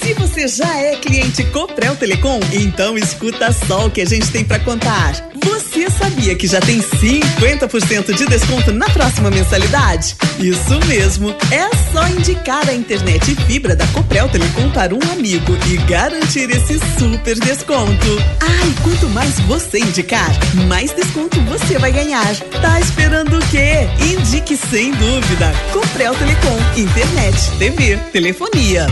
Se 0.00 0.14
você 0.14 0.29
já 0.48 0.78
é 0.78 0.96
cliente 0.96 1.44
Coprel 1.44 1.96
Telecom, 1.96 2.40
então 2.52 2.96
escuta 2.96 3.52
só 3.52 3.86
o 3.86 3.90
que 3.90 4.00
a 4.00 4.04
gente 4.04 4.30
tem 4.30 4.44
para 4.44 4.58
contar. 4.60 5.12
Você 5.44 5.90
sabia 5.90 6.34
que 6.34 6.46
já 6.46 6.60
tem 6.60 6.80
50% 6.80 8.14
de 8.14 8.26
desconto 8.26 8.72
na 8.72 8.88
próxima 8.90 9.30
mensalidade? 9.30 10.16
Isso 10.38 10.78
mesmo, 10.86 11.30
é 11.50 11.68
só 11.92 12.06
indicar 12.08 12.68
a 12.68 12.72
internet 12.72 13.32
e 13.32 13.36
fibra 13.44 13.74
da 13.74 13.86
Coprel 13.88 14.28
Telecom 14.28 14.70
para 14.70 14.94
um 14.94 15.12
amigo 15.12 15.56
e 15.68 15.76
garantir 15.88 16.50
esse 16.50 16.78
super 16.98 17.38
desconto. 17.40 18.06
Ah, 18.40 18.66
e 18.66 18.82
quanto 18.82 19.08
mais 19.08 19.38
você 19.40 19.78
indicar, 19.80 20.30
mais 20.68 20.92
desconto 20.92 21.40
você 21.42 21.78
vai 21.78 21.92
ganhar. 21.92 22.34
Tá 22.60 22.80
esperando 22.80 23.36
o 23.36 23.46
quê? 23.50 23.88
Indique 24.00 24.56
sem 24.56 24.92
dúvida. 24.92 25.52
Coprel 25.72 26.14
Telecom, 26.14 26.58
internet, 26.76 27.50
TV, 27.58 27.96
telefonia. 28.12 28.86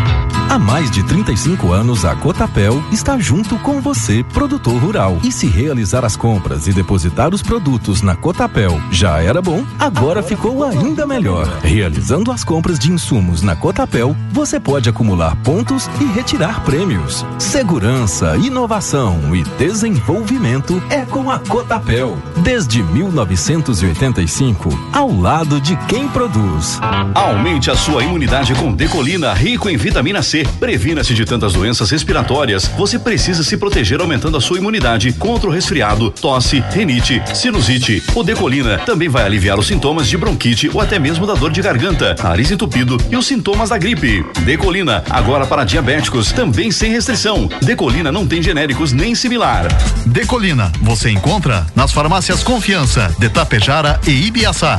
Há 0.51 0.59
mais 0.59 0.91
de 0.91 1.03
35 1.28 1.72
anos, 1.74 2.06
a 2.06 2.16
Cotapel 2.16 2.82
está 2.90 3.18
junto 3.18 3.58
com 3.58 3.82
você, 3.82 4.24
produtor 4.32 4.80
rural. 4.80 5.18
E 5.22 5.30
se 5.30 5.46
realizar 5.46 6.02
as 6.02 6.16
compras 6.16 6.66
e 6.66 6.72
depositar 6.72 7.34
os 7.34 7.42
produtos 7.42 8.00
na 8.00 8.16
Cotapel 8.16 8.80
já 8.90 9.20
era 9.20 9.42
bom, 9.42 9.62
agora 9.78 10.22
ficou 10.22 10.64
ainda 10.64 11.06
melhor. 11.06 11.46
Realizando 11.62 12.32
as 12.32 12.42
compras 12.42 12.78
de 12.78 12.90
insumos 12.90 13.42
na 13.42 13.54
Cotapel, 13.54 14.16
você 14.32 14.58
pode 14.58 14.88
acumular 14.88 15.36
pontos 15.42 15.86
e 16.00 16.04
retirar 16.04 16.64
prêmios. 16.64 17.26
Segurança, 17.38 18.34
inovação 18.38 19.36
e 19.36 19.42
desenvolvimento 19.58 20.82
é 20.88 21.04
com 21.04 21.30
a 21.30 21.38
Cotapel. 21.38 22.16
Desde 22.38 22.82
1985, 22.82 24.70
ao 24.94 25.14
lado 25.14 25.60
de 25.60 25.76
quem 25.88 26.08
produz. 26.08 26.80
Aumente 27.14 27.70
a 27.70 27.76
sua 27.76 28.02
imunidade 28.02 28.54
com 28.54 28.72
Decolina, 28.72 29.34
rico 29.34 29.68
em 29.68 29.76
vitamina 29.76 30.22
C. 30.22 30.46
Previna-se 30.58 31.17
de 31.18 31.24
tantas 31.24 31.52
doenças 31.52 31.90
respiratórias. 31.90 32.70
Você 32.78 32.96
precisa 32.96 33.42
se 33.42 33.56
proteger 33.56 34.00
aumentando 34.00 34.36
a 34.36 34.40
sua 34.40 34.58
imunidade 34.58 35.12
contra 35.12 35.50
o 35.50 35.52
resfriado, 35.52 36.10
tosse, 36.10 36.62
renite, 36.70 37.20
sinusite. 37.34 38.02
O 38.14 38.22
Decolina 38.22 38.78
também 38.78 39.08
vai 39.08 39.24
aliviar 39.24 39.58
os 39.58 39.66
sintomas 39.66 40.06
de 40.06 40.16
bronquite 40.16 40.70
ou 40.72 40.80
até 40.80 40.98
mesmo 40.98 41.26
da 41.26 41.34
dor 41.34 41.50
de 41.50 41.60
garganta, 41.60 42.14
nariz 42.22 42.52
entupido 42.52 42.96
e 43.10 43.16
os 43.16 43.26
sintomas 43.26 43.70
da 43.70 43.78
gripe. 43.78 44.24
Decolina, 44.44 45.02
agora 45.10 45.44
para 45.44 45.64
diabéticos, 45.64 46.30
também 46.30 46.70
sem 46.70 46.92
restrição. 46.92 47.48
Decolina 47.62 48.12
não 48.12 48.26
tem 48.26 48.40
genéricos 48.40 48.92
nem 48.92 49.14
similar. 49.14 49.66
Decolina, 50.06 50.70
você 50.80 51.10
encontra 51.10 51.66
nas 51.74 51.90
farmácias 51.90 52.44
Confiança, 52.44 53.12
de 53.18 53.28
Tapejara 53.28 54.00
e 54.06 54.26
Ibiaçá. 54.28 54.78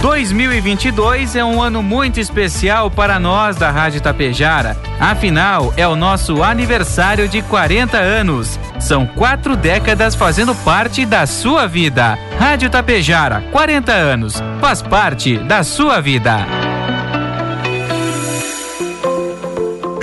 2022 0.00 1.36
é 1.36 1.44
um 1.44 1.60
ano 1.60 1.82
muito 1.82 2.18
especial 2.18 2.90
para 2.90 3.20
nós 3.20 3.56
da 3.56 3.70
Rádio 3.70 4.00
Tapejara. 4.00 4.74
Afinal, 4.98 5.74
é 5.76 5.86
o 5.86 5.94
nosso 5.94 6.42
aniversário 6.42 7.28
de 7.28 7.42
40 7.42 7.98
anos. 7.98 8.58
São 8.78 9.06
quatro 9.06 9.56
décadas 9.56 10.14
fazendo 10.14 10.54
parte 10.54 11.04
da 11.04 11.26
sua 11.26 11.66
vida. 11.66 12.18
Rádio 12.38 12.70
Tapejara, 12.70 13.44
40 13.52 13.92
anos. 13.92 14.42
Faz 14.58 14.80
parte 14.80 15.36
da 15.36 15.62
sua 15.62 16.00
vida. 16.00 16.69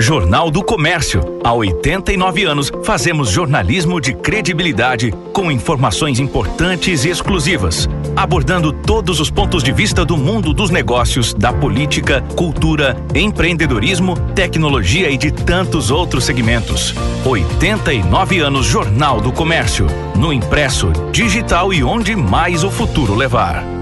Jornal 0.08 0.50
do 0.50 0.64
Comércio. 0.64 1.20
Há 1.44 1.52
89 1.52 2.44
anos, 2.44 2.72
fazemos 2.82 3.28
jornalismo 3.28 4.00
de 4.00 4.14
credibilidade 4.14 5.12
com 5.34 5.52
informações 5.52 6.18
importantes 6.18 7.04
e 7.04 7.10
exclusivas, 7.10 7.86
abordando 8.16 8.72
todos 8.72 9.20
os 9.20 9.30
pontos 9.30 9.62
de 9.62 9.70
vista 9.70 10.06
do 10.06 10.16
mundo 10.16 10.54
dos 10.54 10.70
negócios, 10.70 11.34
da 11.34 11.52
política, 11.52 12.22
cultura, 12.34 12.96
empreendedorismo, 13.14 14.18
tecnologia 14.34 15.10
e 15.10 15.18
de 15.18 15.30
tantos 15.30 15.90
outros 15.90 16.24
segmentos. 16.24 16.94
89 17.26 18.40
anos 18.40 18.64
Jornal 18.64 19.20
do 19.20 19.30
Comércio. 19.30 19.86
No 20.16 20.32
impresso, 20.32 20.90
digital 21.12 21.70
e 21.70 21.84
onde 21.84 22.16
mais 22.16 22.64
o 22.64 22.70
futuro 22.70 23.14
levar 23.14 23.77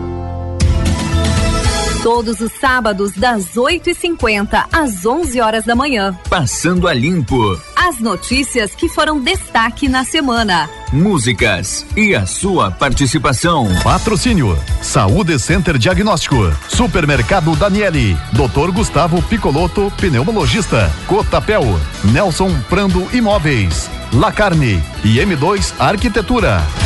todos 2.07 2.41
os 2.41 2.53
sábados 2.53 3.11
das 3.15 3.57
8h50 3.57 4.67
às 4.73 5.05
11 5.05 5.41
horas 5.41 5.65
da 5.65 5.75
manhã. 5.75 6.17
Passando 6.31 6.87
a 6.87 6.95
limpo. 6.95 7.61
As 7.75 7.99
notícias 7.99 8.77
que 8.77 8.89
foram 8.89 9.19
destaque 9.21 9.89
na 9.89 10.05
semana. 10.05 10.71
Músicas 10.93 11.85
e 11.97 12.15
a 12.15 12.25
sua 12.25 12.71
participação. 12.71 13.67
Patrocínio: 13.83 14.57
Saúde 14.81 15.37
Center 15.41 15.77
Diagnóstico, 15.77 16.37
Supermercado 16.69 17.57
Daniele, 17.57 18.17
Dr. 18.33 18.71
Gustavo 18.71 19.21
Picoloto, 19.23 19.93
pneumologista, 19.97 20.89
Cotapel, 21.09 21.65
Nelson 22.05 22.57
Prando 22.69 23.05
Imóveis, 23.13 23.91
La 24.13 24.31
Carne 24.31 24.81
e 25.03 25.17
M2 25.17 25.75
Arquitetura. 25.77 26.86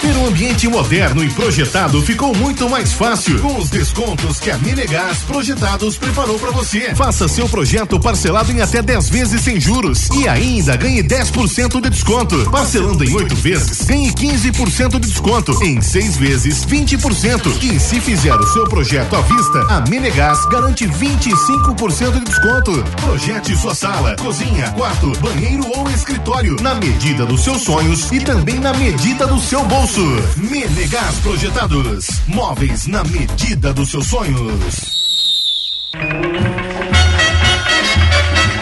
Ter 0.00 0.16
um 0.16 0.26
ambiente 0.28 0.68
moderno 0.68 1.24
e 1.24 1.30
projetado 1.30 2.00
ficou 2.02 2.32
muito 2.32 2.70
mais 2.70 2.92
fácil 2.92 3.40
com 3.40 3.58
os 3.58 3.68
descontos 3.68 4.38
que 4.38 4.48
a 4.48 4.56
Menegas 4.58 5.18
Projetados 5.26 5.98
preparou 5.98 6.38
para 6.38 6.52
você. 6.52 6.94
Faça 6.94 7.26
seu 7.26 7.48
projeto 7.48 7.98
parcelado 7.98 8.52
em 8.52 8.60
até 8.60 8.80
10 8.80 9.08
vezes 9.08 9.40
sem 9.40 9.60
juros 9.60 10.08
e 10.14 10.28
ainda 10.28 10.76
ganhe 10.76 11.02
10% 11.02 11.80
de 11.80 11.90
desconto. 11.90 12.48
Parcelando 12.48 13.02
em 13.02 13.12
8 13.12 13.34
vezes, 13.36 13.84
ganhe 13.86 14.12
15% 14.12 15.00
de 15.00 15.08
desconto. 15.08 15.64
Em 15.64 15.80
6 15.80 16.16
vezes, 16.16 16.64
20%. 16.64 17.60
E 17.60 17.80
se 17.80 18.00
fizer 18.00 18.36
o 18.36 18.46
seu 18.52 18.68
projeto 18.68 19.16
à 19.16 19.20
vista, 19.22 19.60
a 19.68 19.80
Menegas 19.88 20.46
garante 20.46 20.86
25% 20.86 22.12
de 22.12 22.24
desconto. 22.24 22.84
Projete 23.02 23.56
sua 23.56 23.74
sala, 23.74 24.14
cozinha, 24.16 24.70
quarto, 24.76 25.12
banheiro 25.18 25.66
ou 25.76 25.90
escritório 25.90 26.56
na 26.62 26.76
medida 26.76 27.26
dos 27.26 27.42
seus 27.42 27.62
sonhos 27.62 28.12
e 28.12 28.20
também 28.20 28.60
na 28.60 28.72
medida 28.74 29.26
do 29.26 29.40
seu 29.40 29.64
bolso. 29.64 29.87
Menegas 30.36 31.18
Projetados. 31.22 32.06
Móveis 32.26 32.86
na 32.86 33.02
medida 33.04 33.72
dos 33.72 33.90
seus 33.90 34.06
sonhos. 34.06 34.98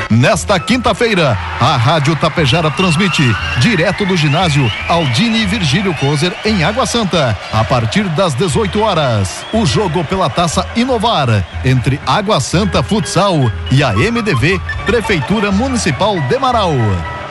Nesta 0.08 0.60
quinta-feira, 0.60 1.36
a 1.60 1.76
Rádio 1.76 2.14
Tapejara 2.14 2.70
transmite 2.70 3.24
direto 3.58 4.06
do 4.06 4.16
ginásio 4.16 4.70
Aldine 4.88 5.44
Virgílio 5.46 5.92
Kozer 5.94 6.32
em 6.44 6.62
Água 6.62 6.86
Santa, 6.86 7.36
a 7.52 7.64
partir 7.64 8.04
das 8.10 8.32
18 8.34 8.80
horas. 8.80 9.44
O 9.52 9.66
jogo 9.66 10.04
pela 10.04 10.30
taça 10.30 10.64
Inovar 10.76 11.44
entre 11.64 12.00
Água 12.06 12.38
Santa 12.38 12.84
Futsal 12.84 13.50
e 13.72 13.82
a 13.82 13.92
MDV 13.92 14.60
Prefeitura 14.86 15.50
Municipal 15.50 16.20
de 16.20 16.38
Marau. 16.38 16.72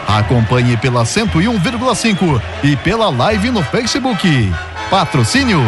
Acompanhe 0.07 0.77
pela 0.77 1.03
101,5 1.03 2.41
e 2.63 2.75
pela 2.77 3.09
live 3.09 3.51
no 3.51 3.63
Facebook. 3.63 4.53
Patrocínio 4.89 5.61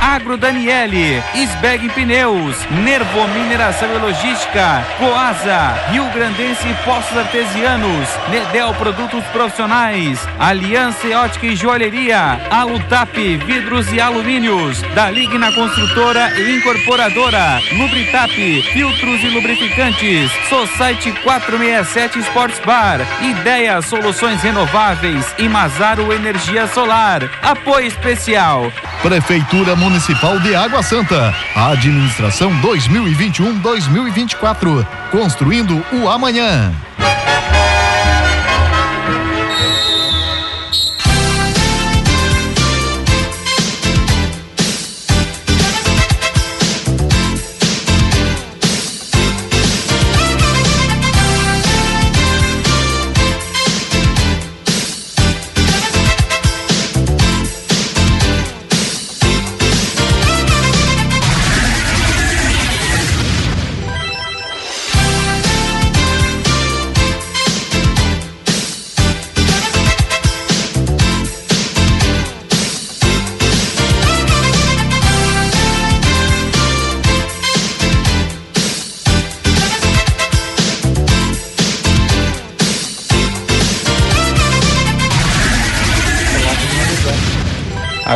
Agro 0.00 0.36
Daniele, 0.36 1.22
Sbeg 1.34 1.88
Pneus, 1.90 2.56
Nervo 2.82 3.28
Mineração 3.28 3.94
e 3.94 3.98
Logística, 3.98 4.84
Coasa, 4.96 5.74
Rio 5.90 6.04
Grandense 6.10 6.66
Postos 6.84 7.16
Artesianos, 7.16 8.08
Nedel 8.30 8.72
Produtos 8.74 9.22
Profissionais, 9.26 10.18
Aliança 10.38 11.06
Ótica 11.08 11.46
e 11.46 11.56
Joalheria, 11.56 12.40
Alutap 12.50 13.16
Vidros 13.44 13.92
e 13.92 14.00
Alumínios, 14.00 14.80
da 14.94 15.10
Ligna 15.10 15.52
Construtora 15.52 16.32
e 16.38 16.56
Incorporadora, 16.56 17.60
Lubritap, 17.72 18.32
Filtros 18.72 19.22
e 19.22 19.28
Lubrificantes, 19.28 20.30
Society 20.48 21.12
467 21.22 22.18
Sports 22.20 22.60
Bar, 22.64 23.00
Ideia 23.20 23.82
Soluções 23.82 24.40
Renováveis 24.42 25.34
e 25.38 25.48
Mazaro 25.48 26.12
Energia 26.12 26.66
Solar. 26.66 27.28
Apoio 27.42 27.86
especial. 27.86 28.57
Prefeitura 29.02 29.76
Municipal 29.76 30.40
de 30.40 30.54
Água 30.54 30.82
Santa. 30.82 31.34
Administração 31.54 32.50
2021-2024. 32.60 34.86
Construindo 35.10 35.84
o 35.92 36.08
amanhã. 36.08 36.72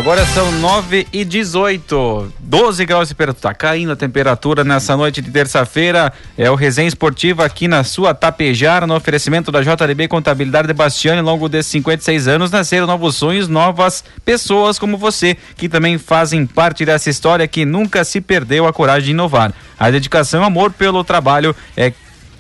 Agora 0.03 0.27
são 0.27 0.51
9 0.51 1.07
e 1.13 1.25
18, 1.25 2.33
12 2.41 2.85
graus 2.85 3.07
de 3.07 3.15
temperatura. 3.15 3.41
Tá 3.41 3.55
caindo 3.55 3.93
a 3.93 3.97
temperatura 3.97 4.65
nessa 4.65 4.97
noite 4.97 5.23
de 5.23 5.31
terça-feira. 5.31 6.13
É 6.37 6.51
o 6.51 6.57
Resenha 6.57 6.89
Esportiva 6.89 7.45
aqui 7.45 7.69
na 7.69 7.85
sua 7.85 8.13
Tapejara, 8.13 8.85
no 8.85 8.97
oferecimento 8.97 9.53
da 9.53 9.63
JDB 9.63 10.09
Contabilidade 10.09 10.67
de 10.67 10.75
Bastiani. 10.75 11.21
Ao 11.21 11.25
longo 11.25 11.49
desses 11.49 11.71
56 11.71 12.27
anos, 12.27 12.51
nasceram 12.51 12.85
novos 12.85 13.15
sonhos, 13.15 13.47
novas 13.47 14.03
pessoas 14.25 14.77
como 14.77 14.99
você, 14.99 15.37
que 15.57 15.69
também 15.69 15.97
fazem 15.99 16.47
parte 16.47 16.85
dessa 16.85 17.09
história 17.09 17.47
que 17.47 17.65
nunca 17.65 18.03
se 18.03 18.21
perdeu 18.21 18.67
a 18.67 18.73
coragem 18.73 19.05
de 19.05 19.11
inovar. 19.13 19.55
A 19.79 19.89
dedicação 19.89 20.43
e 20.43 20.45
amor 20.45 20.73
pelo 20.73 21.05
trabalho 21.05 21.55
é 21.77 21.93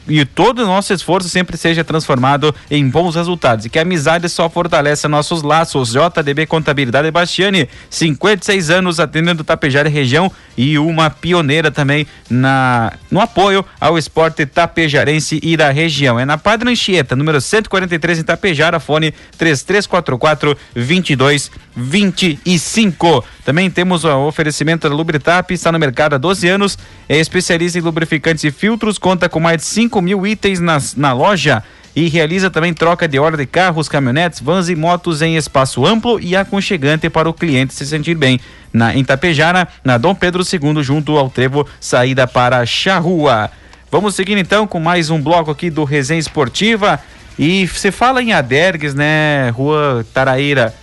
e 0.08 0.24
todo 0.24 0.62
o 0.62 0.66
nosso 0.66 0.92
esforço 0.92 1.28
sempre 1.28 1.56
seja 1.56 1.84
transformado 1.84 2.52
em 2.70 2.88
bons 2.88 3.14
resultados 3.14 3.64
e 3.64 3.68
que 3.68 3.78
a 3.78 3.82
amizade 3.82 4.28
só 4.28 4.48
fortalece 4.48 5.06
nossos 5.08 5.42
laços. 5.42 5.92
JDB 5.92 6.46
Contabilidade 6.46 7.10
Bastiani, 7.10 7.68
56 7.90 8.70
anos 8.70 8.98
atendendo 8.98 9.44
Tapejara 9.44 9.88
região 9.88 10.30
e 10.56 10.78
uma 10.78 11.10
pioneira 11.10 11.70
também 11.70 12.06
na 12.28 12.92
no 13.10 13.20
apoio 13.20 13.64
ao 13.80 13.98
esporte 13.98 14.46
tapejarense 14.46 15.38
e 15.42 15.56
da 15.56 15.70
região. 15.70 16.18
É 16.18 16.24
na 16.24 16.38
Padre 16.38 16.70
Anchieta, 16.70 17.14
número 17.14 17.38
143 17.40 18.20
em 18.20 18.22
Tapejara, 18.22 18.80
fone 18.80 19.12
3344 19.38 20.56
2225. 20.74 23.24
Também 23.44 23.68
temos 23.70 24.04
o 24.04 24.26
oferecimento 24.26 24.88
da 24.88 24.94
Lubritap, 24.94 25.52
está 25.52 25.72
no 25.72 25.78
mercado 25.78 26.14
há 26.14 26.18
12 26.18 26.48
anos, 26.48 26.78
é 27.08 27.18
especialista 27.18 27.78
em 27.78 27.82
lubrificantes 27.82 28.44
e 28.44 28.50
filtros, 28.52 28.98
conta 28.98 29.28
com 29.28 29.40
mais 29.40 29.58
de 29.58 29.64
5 29.64 30.00
mil 30.00 30.26
itens 30.26 30.60
nas, 30.60 30.94
na 30.94 31.12
loja 31.12 31.62
e 31.94 32.08
realiza 32.08 32.50
também 32.50 32.72
troca 32.72 33.06
de 33.06 33.18
ordem 33.18 33.44
de 33.44 33.46
carros, 33.46 33.88
caminhonetes, 33.88 34.40
vans 34.40 34.68
e 34.68 34.74
motos 34.74 35.20
em 35.20 35.36
espaço 35.36 35.84
amplo 35.84 36.18
e 36.18 36.34
aconchegante 36.34 37.10
para 37.10 37.28
o 37.28 37.34
cliente 37.34 37.74
se 37.74 37.86
sentir 37.86 38.14
bem. 38.14 38.40
Na 38.72 38.94
em 38.94 39.04
Tapejara, 39.04 39.68
na 39.84 39.98
Dom 39.98 40.14
Pedro 40.14 40.42
II, 40.42 40.82
junto 40.82 41.18
ao 41.18 41.28
trevo, 41.28 41.66
saída 41.78 42.26
para 42.26 42.64
Charrua. 42.64 43.50
Vamos 43.90 44.14
seguir 44.14 44.38
então 44.38 44.66
com 44.66 44.80
mais 44.80 45.10
um 45.10 45.20
bloco 45.20 45.50
aqui 45.50 45.68
do 45.68 45.84
Resenha 45.84 46.18
Esportiva. 46.18 46.98
E 47.38 47.66
você 47.66 47.90
fala 47.90 48.22
em 48.22 48.32
Adergues, 48.32 48.94
né, 48.94 49.50
Rua 49.50 50.06
Taraíra? 50.14 50.74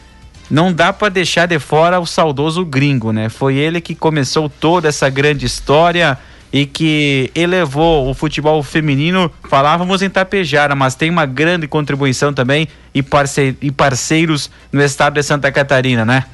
Não 0.50 0.74
dá 0.74 0.92
para 0.92 1.10
deixar 1.10 1.46
de 1.46 1.60
fora 1.60 2.00
o 2.00 2.06
saudoso 2.06 2.66
gringo, 2.66 3.12
né? 3.12 3.30
Foi 3.30 3.56
ele 3.56 3.80
que 3.80 3.94
começou 3.94 4.50
toda 4.50 4.88
essa 4.88 5.10
grande 5.10 5.46
história 5.46 6.18
e 6.52 6.66
que 6.66 7.32
elevou 7.36 8.10
o 8.10 8.14
futebol 8.14 8.62
feminino. 8.64 9.32
Falávamos 9.48 10.02
em 10.02 10.10
Tapejara, 10.10 10.76
mas 10.76 10.96
tem 10.96 11.10
uma 11.10 11.26
grande 11.26 11.68
contribuição 11.68 12.34
também 12.34 12.68
e, 12.94 13.04
parce 13.04 13.56
e 13.62 13.72
parceiros 13.72 14.50
no 14.72 14.82
estado 14.82 15.14
de 15.14 15.24
Santa 15.24 15.52
Catarina, 15.52 16.04
né? 16.04 16.26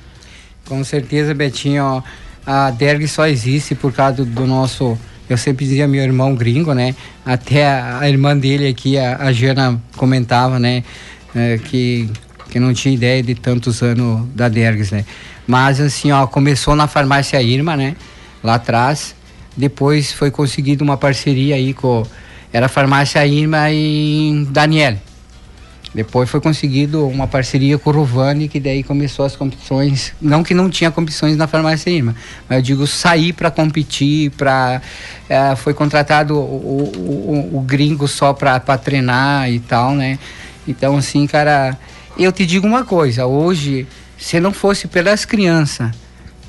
Com 0.65 0.83
certeza, 0.83 1.33
Betinho. 1.33 2.03
A 2.45 2.71
Derg 2.71 3.07
só 3.07 3.27
existe 3.27 3.75
por 3.75 3.91
causa 3.91 4.23
do, 4.23 4.47
nosso. 4.47 4.97
Eu 5.29 5.37
sempre 5.37 5.65
dizia 5.65 5.87
meu 5.87 6.03
irmão 6.03 6.35
gringo, 6.35 6.73
né? 6.73 6.95
Até 7.25 7.67
a, 7.67 7.99
a 7.99 8.09
irmã 8.09 8.37
dele 8.37 8.67
aqui, 8.67 8.97
a, 8.97 9.17
a 9.17 9.33
Jana, 9.33 9.81
comentava, 9.97 10.59
né? 10.59 10.83
É, 11.35 11.57
que, 11.57 12.09
que 12.49 12.59
não 12.59 12.73
tinha 12.73 12.93
ideia 12.93 13.21
de 13.21 13.35
tantos 13.35 13.81
anos 13.81 14.27
da 14.33 14.47
Dergs, 14.47 14.93
né? 14.93 15.05
Mas 15.47 15.79
assim, 15.79 16.11
ó, 16.11 16.25
começou 16.27 16.75
na 16.75 16.87
farmácia 16.87 17.41
Irma, 17.41 17.75
né? 17.75 17.95
Lá 18.43 18.55
atrás. 18.55 19.15
Depois 19.55 20.11
foi 20.11 20.31
conseguido 20.31 20.83
uma 20.83 20.97
parceria 20.97 21.55
aí 21.55 21.73
com. 21.73 22.05
Era 22.51 22.65
a 22.65 22.69
farmácia 22.69 23.25
Irma 23.25 23.71
e 23.71 24.45
Daniel. 24.49 24.97
Depois 25.95 26.29
foi 26.29 26.41
conseguido 26.41 27.07
uma 27.07 27.25
parceria 27.25 27.77
com 27.77 27.89
o 27.89 27.93
Rovani, 27.93 28.49
que 28.49 28.59
daí 28.59 28.83
começou 28.83 29.25
as 29.25 29.33
competições. 29.33 30.13
Não 30.21 30.43
que 30.43 30.53
não 30.53 30.69
tinha 30.69 30.91
competições 30.91 31.37
na 31.37 31.47
farmácia 31.47 31.89
Irma, 31.89 32.13
mas 32.49 32.57
eu 32.57 32.61
digo 32.61 32.85
sair 32.85 33.31
para 33.31 33.49
competir, 33.49 34.29
para 34.31 34.81
é, 35.29 35.55
foi 35.55 35.73
contratado 35.73 36.35
o, 36.35 36.39
o, 36.39 37.51
o, 37.53 37.57
o 37.59 37.61
gringo 37.61 38.09
só 38.09 38.33
para 38.33 38.59
treinar 38.77 39.49
e 39.49 39.59
tal, 39.61 39.95
né? 39.95 40.19
Então 40.67 40.97
assim, 40.97 41.25
cara, 41.25 41.77
eu 42.23 42.31
te 42.31 42.45
digo 42.45 42.65
uma 42.65 42.83
coisa. 42.83 43.25
Hoje, 43.25 43.87
se 44.17 44.39
não 44.39 44.53
fosse 44.53 44.87
pelas 44.87 45.25
crianças 45.25 45.91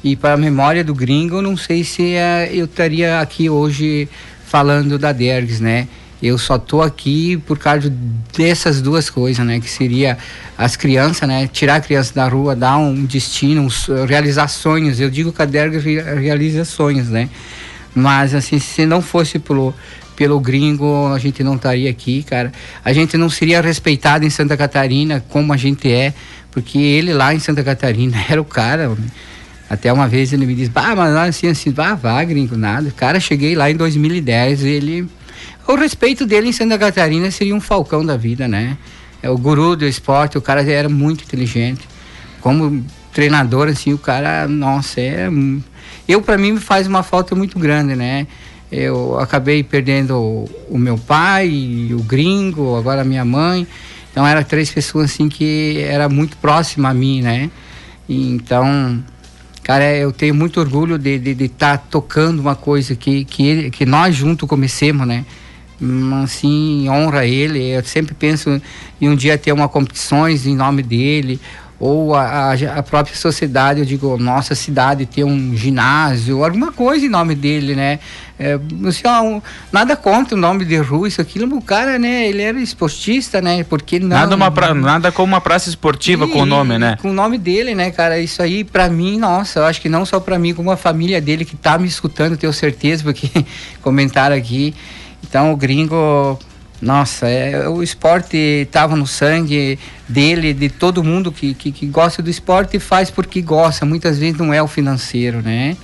e 0.02 0.14
para 0.14 0.34
a 0.34 0.36
memória 0.36 0.84
do 0.84 0.94
gringo, 0.94 1.42
não 1.42 1.56
sei 1.56 1.82
se 1.82 2.14
é, 2.14 2.50
eu 2.52 2.66
estaria 2.66 3.20
aqui 3.20 3.50
hoje 3.50 4.08
falando 4.46 4.98
da 4.98 5.12
Dergs, 5.12 5.60
né? 5.60 5.88
Eu 6.22 6.38
só 6.38 6.58
tô 6.58 6.80
aqui 6.80 7.36
por 7.46 7.58
causa 7.58 7.92
dessas 8.34 8.80
duas 8.80 9.10
coisas, 9.10 9.44
né? 9.44 9.60
Que 9.60 9.68
seria 9.68 10.16
as 10.56 10.74
crianças, 10.74 11.28
né? 11.28 11.46
Tirar 11.46 11.76
a 11.76 11.80
criança 11.80 12.14
da 12.14 12.26
rua, 12.26 12.56
dar 12.56 12.78
um 12.78 13.04
destino, 13.04 13.62
um, 13.62 14.04
realizar 14.06 14.48
sonhos. 14.48 14.98
Eu 14.98 15.10
digo 15.10 15.32
que 15.32 15.42
a 15.42 15.44
Derga 15.44 15.78
realiza 15.78 16.64
sonhos, 16.64 17.08
né? 17.08 17.28
Mas, 17.94 18.34
assim, 18.34 18.58
se 18.58 18.86
não 18.86 19.02
fosse 19.02 19.38
pelo, 19.38 19.74
pelo 20.16 20.40
gringo, 20.40 21.12
a 21.12 21.18
gente 21.18 21.44
não 21.44 21.56
estaria 21.56 21.90
aqui, 21.90 22.22
cara. 22.22 22.50
A 22.84 22.92
gente 22.92 23.16
não 23.16 23.28
seria 23.28 23.60
respeitado 23.60 24.24
em 24.24 24.30
Santa 24.30 24.56
Catarina 24.56 25.24
como 25.28 25.52
a 25.52 25.56
gente 25.56 25.92
é, 25.92 26.14
porque 26.50 26.78
ele 26.78 27.12
lá 27.12 27.34
em 27.34 27.38
Santa 27.38 27.62
Catarina 27.62 28.16
era 28.28 28.40
o 28.40 28.44
cara. 28.44 28.96
Até 29.68 29.92
uma 29.92 30.08
vez 30.08 30.32
ele 30.32 30.46
me 30.46 30.54
disse, 30.54 30.70
bah, 30.70 30.94
mas 30.96 31.14
assim, 31.14 31.48
assim, 31.48 31.70
bah, 31.70 31.94
vá, 31.94 32.24
gringo, 32.24 32.56
nada. 32.56 32.90
Cara, 32.96 33.20
cheguei 33.20 33.54
lá 33.54 33.70
em 33.70 33.76
2010, 33.76 34.64
ele 34.64 35.08
o 35.66 35.74
respeito 35.74 36.24
dele 36.24 36.48
em 36.48 36.52
Santa 36.52 36.78
Catarina 36.78 37.28
seria 37.30 37.54
um 37.54 37.60
falcão 37.60 38.04
da 38.04 38.16
vida, 38.16 38.46
né? 38.46 38.78
É 39.20 39.28
o 39.28 39.36
guru 39.36 39.74
do 39.74 39.84
esporte, 39.84 40.38
o 40.38 40.40
cara 40.40 40.62
era 40.62 40.88
muito 40.88 41.24
inteligente. 41.24 41.88
Como 42.40 42.84
treinador, 43.12 43.68
assim, 43.68 43.92
o 43.92 43.98
cara, 43.98 44.46
nossa, 44.46 45.00
é. 45.00 45.28
Eu, 46.06 46.22
para 46.22 46.38
mim, 46.38 46.56
faz 46.58 46.86
uma 46.86 47.02
falta 47.02 47.34
muito 47.34 47.58
grande, 47.58 47.96
né? 47.96 48.28
Eu 48.70 49.18
acabei 49.18 49.62
perdendo 49.62 50.16
o, 50.68 50.78
meu 50.78 50.98
pai, 50.98 51.90
o 51.92 52.02
gringo, 52.02 52.76
agora 52.76 53.02
a 53.02 53.04
minha 53.04 53.24
mãe. 53.24 53.66
Então, 54.10 54.26
eram 54.26 54.42
três 54.42 54.70
pessoas, 54.70 55.12
assim, 55.12 55.28
que 55.28 55.78
era 55.80 56.08
muito 56.08 56.36
próxima 56.38 56.88
a 56.88 56.94
mim, 56.94 57.22
né? 57.22 57.50
E, 58.08 58.30
então, 58.32 59.02
cara, 59.62 59.94
eu 59.94 60.10
tenho 60.10 60.34
muito 60.34 60.58
orgulho 60.58 60.98
de 60.98 61.16
estar 61.16 61.24
de, 61.24 61.34
de 61.34 61.48
tá 61.48 61.78
tocando 61.78 62.40
uma 62.40 62.54
coisa 62.54 62.96
que, 62.96 63.24
que, 63.24 63.46
ele, 63.46 63.70
que 63.70 63.86
nós 63.86 64.14
juntos 64.14 64.48
comecemos, 64.48 65.06
né? 65.06 65.24
assim, 66.22 66.88
honra 66.88 67.26
ele. 67.26 67.62
Eu 67.62 67.84
sempre 67.84 68.14
penso 68.14 68.60
em 69.00 69.08
um 69.08 69.16
dia 69.16 69.36
ter 69.36 69.52
uma 69.52 69.68
competições 69.68 70.46
em 70.46 70.54
nome 70.54 70.82
dele, 70.82 71.40
ou 71.78 72.14
a, 72.14 72.54
a, 72.54 72.82
própria 72.82 73.14
sociedade, 73.14 73.80
eu 73.80 73.86
digo, 73.86 74.16
nossa 74.16 74.54
cidade 74.54 75.04
ter 75.04 75.24
um 75.24 75.54
ginásio, 75.54 76.42
alguma 76.42 76.72
coisa 76.72 77.04
em 77.04 77.08
nome 77.08 77.34
dele, 77.34 77.74
né? 77.74 77.98
É, 78.38 78.58
assim, 78.86 79.02
ó, 79.06 79.40
nada 79.70 79.94
contra 79.94 80.34
o 80.34 80.38
nome 80.38 80.64
de 80.64 80.76
rua, 80.78 81.06
isso 81.06 81.20
aquilo, 81.20 81.54
o 81.54 81.60
cara, 81.60 81.98
né, 81.98 82.28
ele 82.28 82.42
era 82.42 82.58
esportista, 82.58 83.42
né? 83.42 83.62
Porque 83.64 83.98
não. 83.98 84.08
Nada, 84.08 84.34
uma 84.34 84.50
pra, 84.50 84.72
nada 84.74 85.12
como 85.12 85.34
uma 85.34 85.40
praça 85.40 85.68
esportiva 85.68 86.24
e, 86.24 86.30
com 86.30 86.40
o 86.40 86.46
nome, 86.46 86.78
né? 86.78 86.96
Com 87.00 87.10
o 87.10 87.14
nome 87.14 87.36
dele, 87.36 87.74
né, 87.74 87.90
cara? 87.90 88.18
Isso 88.18 88.42
aí, 88.42 88.64
para 88.64 88.88
mim, 88.88 89.18
nossa, 89.18 89.60
eu 89.60 89.64
acho 89.66 89.80
que 89.80 89.88
não 89.88 90.06
só 90.06 90.18
para 90.18 90.38
mim, 90.38 90.54
como 90.54 90.70
a 90.70 90.76
família 90.76 91.20
dele 91.20 91.44
que 91.44 91.56
tá 91.56 91.78
me 91.78 91.86
escutando, 91.86 92.38
tenho 92.38 92.52
certeza, 92.54 93.02
porque 93.02 93.28
comentaram 93.82 94.34
aqui. 94.34 94.74
Então 95.28 95.52
o 95.52 95.56
gringo, 95.56 96.38
nossa, 96.80 97.26
é, 97.26 97.68
o 97.68 97.82
esporte 97.82 98.36
estava 98.36 98.94
no 98.96 99.06
sangue 99.06 99.78
dele, 100.08 100.52
de 100.52 100.68
todo 100.68 101.02
mundo 101.02 101.32
que, 101.32 101.54
que, 101.54 101.72
que 101.72 101.86
gosta 101.86 102.22
do 102.22 102.28
esporte 102.28 102.76
e 102.76 102.80
faz 102.80 103.10
porque 103.10 103.40
gosta. 103.40 103.86
Muitas 103.86 104.18
vezes 104.18 104.38
não 104.38 104.52
é 104.52 104.62
o 104.62 104.68
financeiro, 104.68 105.40
né? 105.40 105.76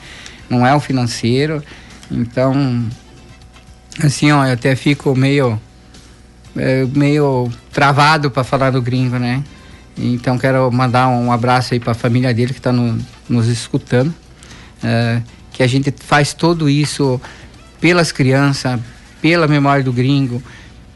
Não 0.50 0.66
é 0.66 0.74
o 0.74 0.80
financeiro. 0.80 1.62
Então, 2.10 2.84
assim, 4.02 4.30
ó, 4.32 4.44
eu 4.44 4.52
até 4.52 4.76
fico 4.76 5.16
meio, 5.16 5.58
é, 6.56 6.84
meio 6.94 7.50
travado 7.72 8.30
para 8.30 8.44
falar 8.44 8.70
do 8.70 8.82
gringo, 8.82 9.18
né? 9.18 9.42
Então 9.96 10.38
quero 10.38 10.70
mandar 10.70 11.08
um 11.08 11.30
abraço 11.32 11.74
aí 11.74 11.80
para 11.80 11.92
a 11.92 11.94
família 11.94 12.32
dele 12.32 12.52
que 12.52 12.58
está 12.58 12.72
no, 12.72 12.98
nos 13.28 13.48
escutando. 13.48 14.14
É, 14.82 15.22
que 15.52 15.62
a 15.62 15.66
gente 15.66 15.92
faz 15.96 16.32
tudo 16.34 16.68
isso 16.68 17.20
pelas 17.80 18.10
crianças, 18.10 18.80
pela 19.20 19.46
memória 19.46 19.84
do 19.84 19.92
gringo, 19.92 20.42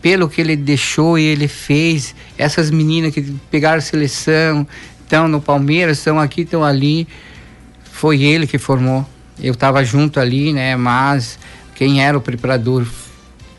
pelo 0.07 0.29
que 0.29 0.41
ele 0.41 0.55
deixou 0.55 1.19
e 1.19 1.25
ele 1.25 1.49
fez. 1.49 2.15
Essas 2.39 2.71
meninas 2.71 3.13
que 3.13 3.23
pegaram 3.51 3.81
seleção, 3.81 4.65
estão 5.03 5.27
no 5.27 5.41
Palmeiras, 5.41 5.99
estão 5.99 6.21
aqui, 6.21 6.43
estão 6.43 6.63
ali. 6.63 7.09
Foi 7.91 8.23
ele 8.23 8.47
que 8.47 8.57
formou. 8.57 9.05
Eu 9.43 9.53
estava 9.53 9.85
junto 9.85 10.21
ali, 10.21 10.53
né? 10.53 10.77
Mas 10.77 11.41
quem 11.75 12.05
era 12.05 12.17
o 12.17 12.21
preparador 12.21 12.87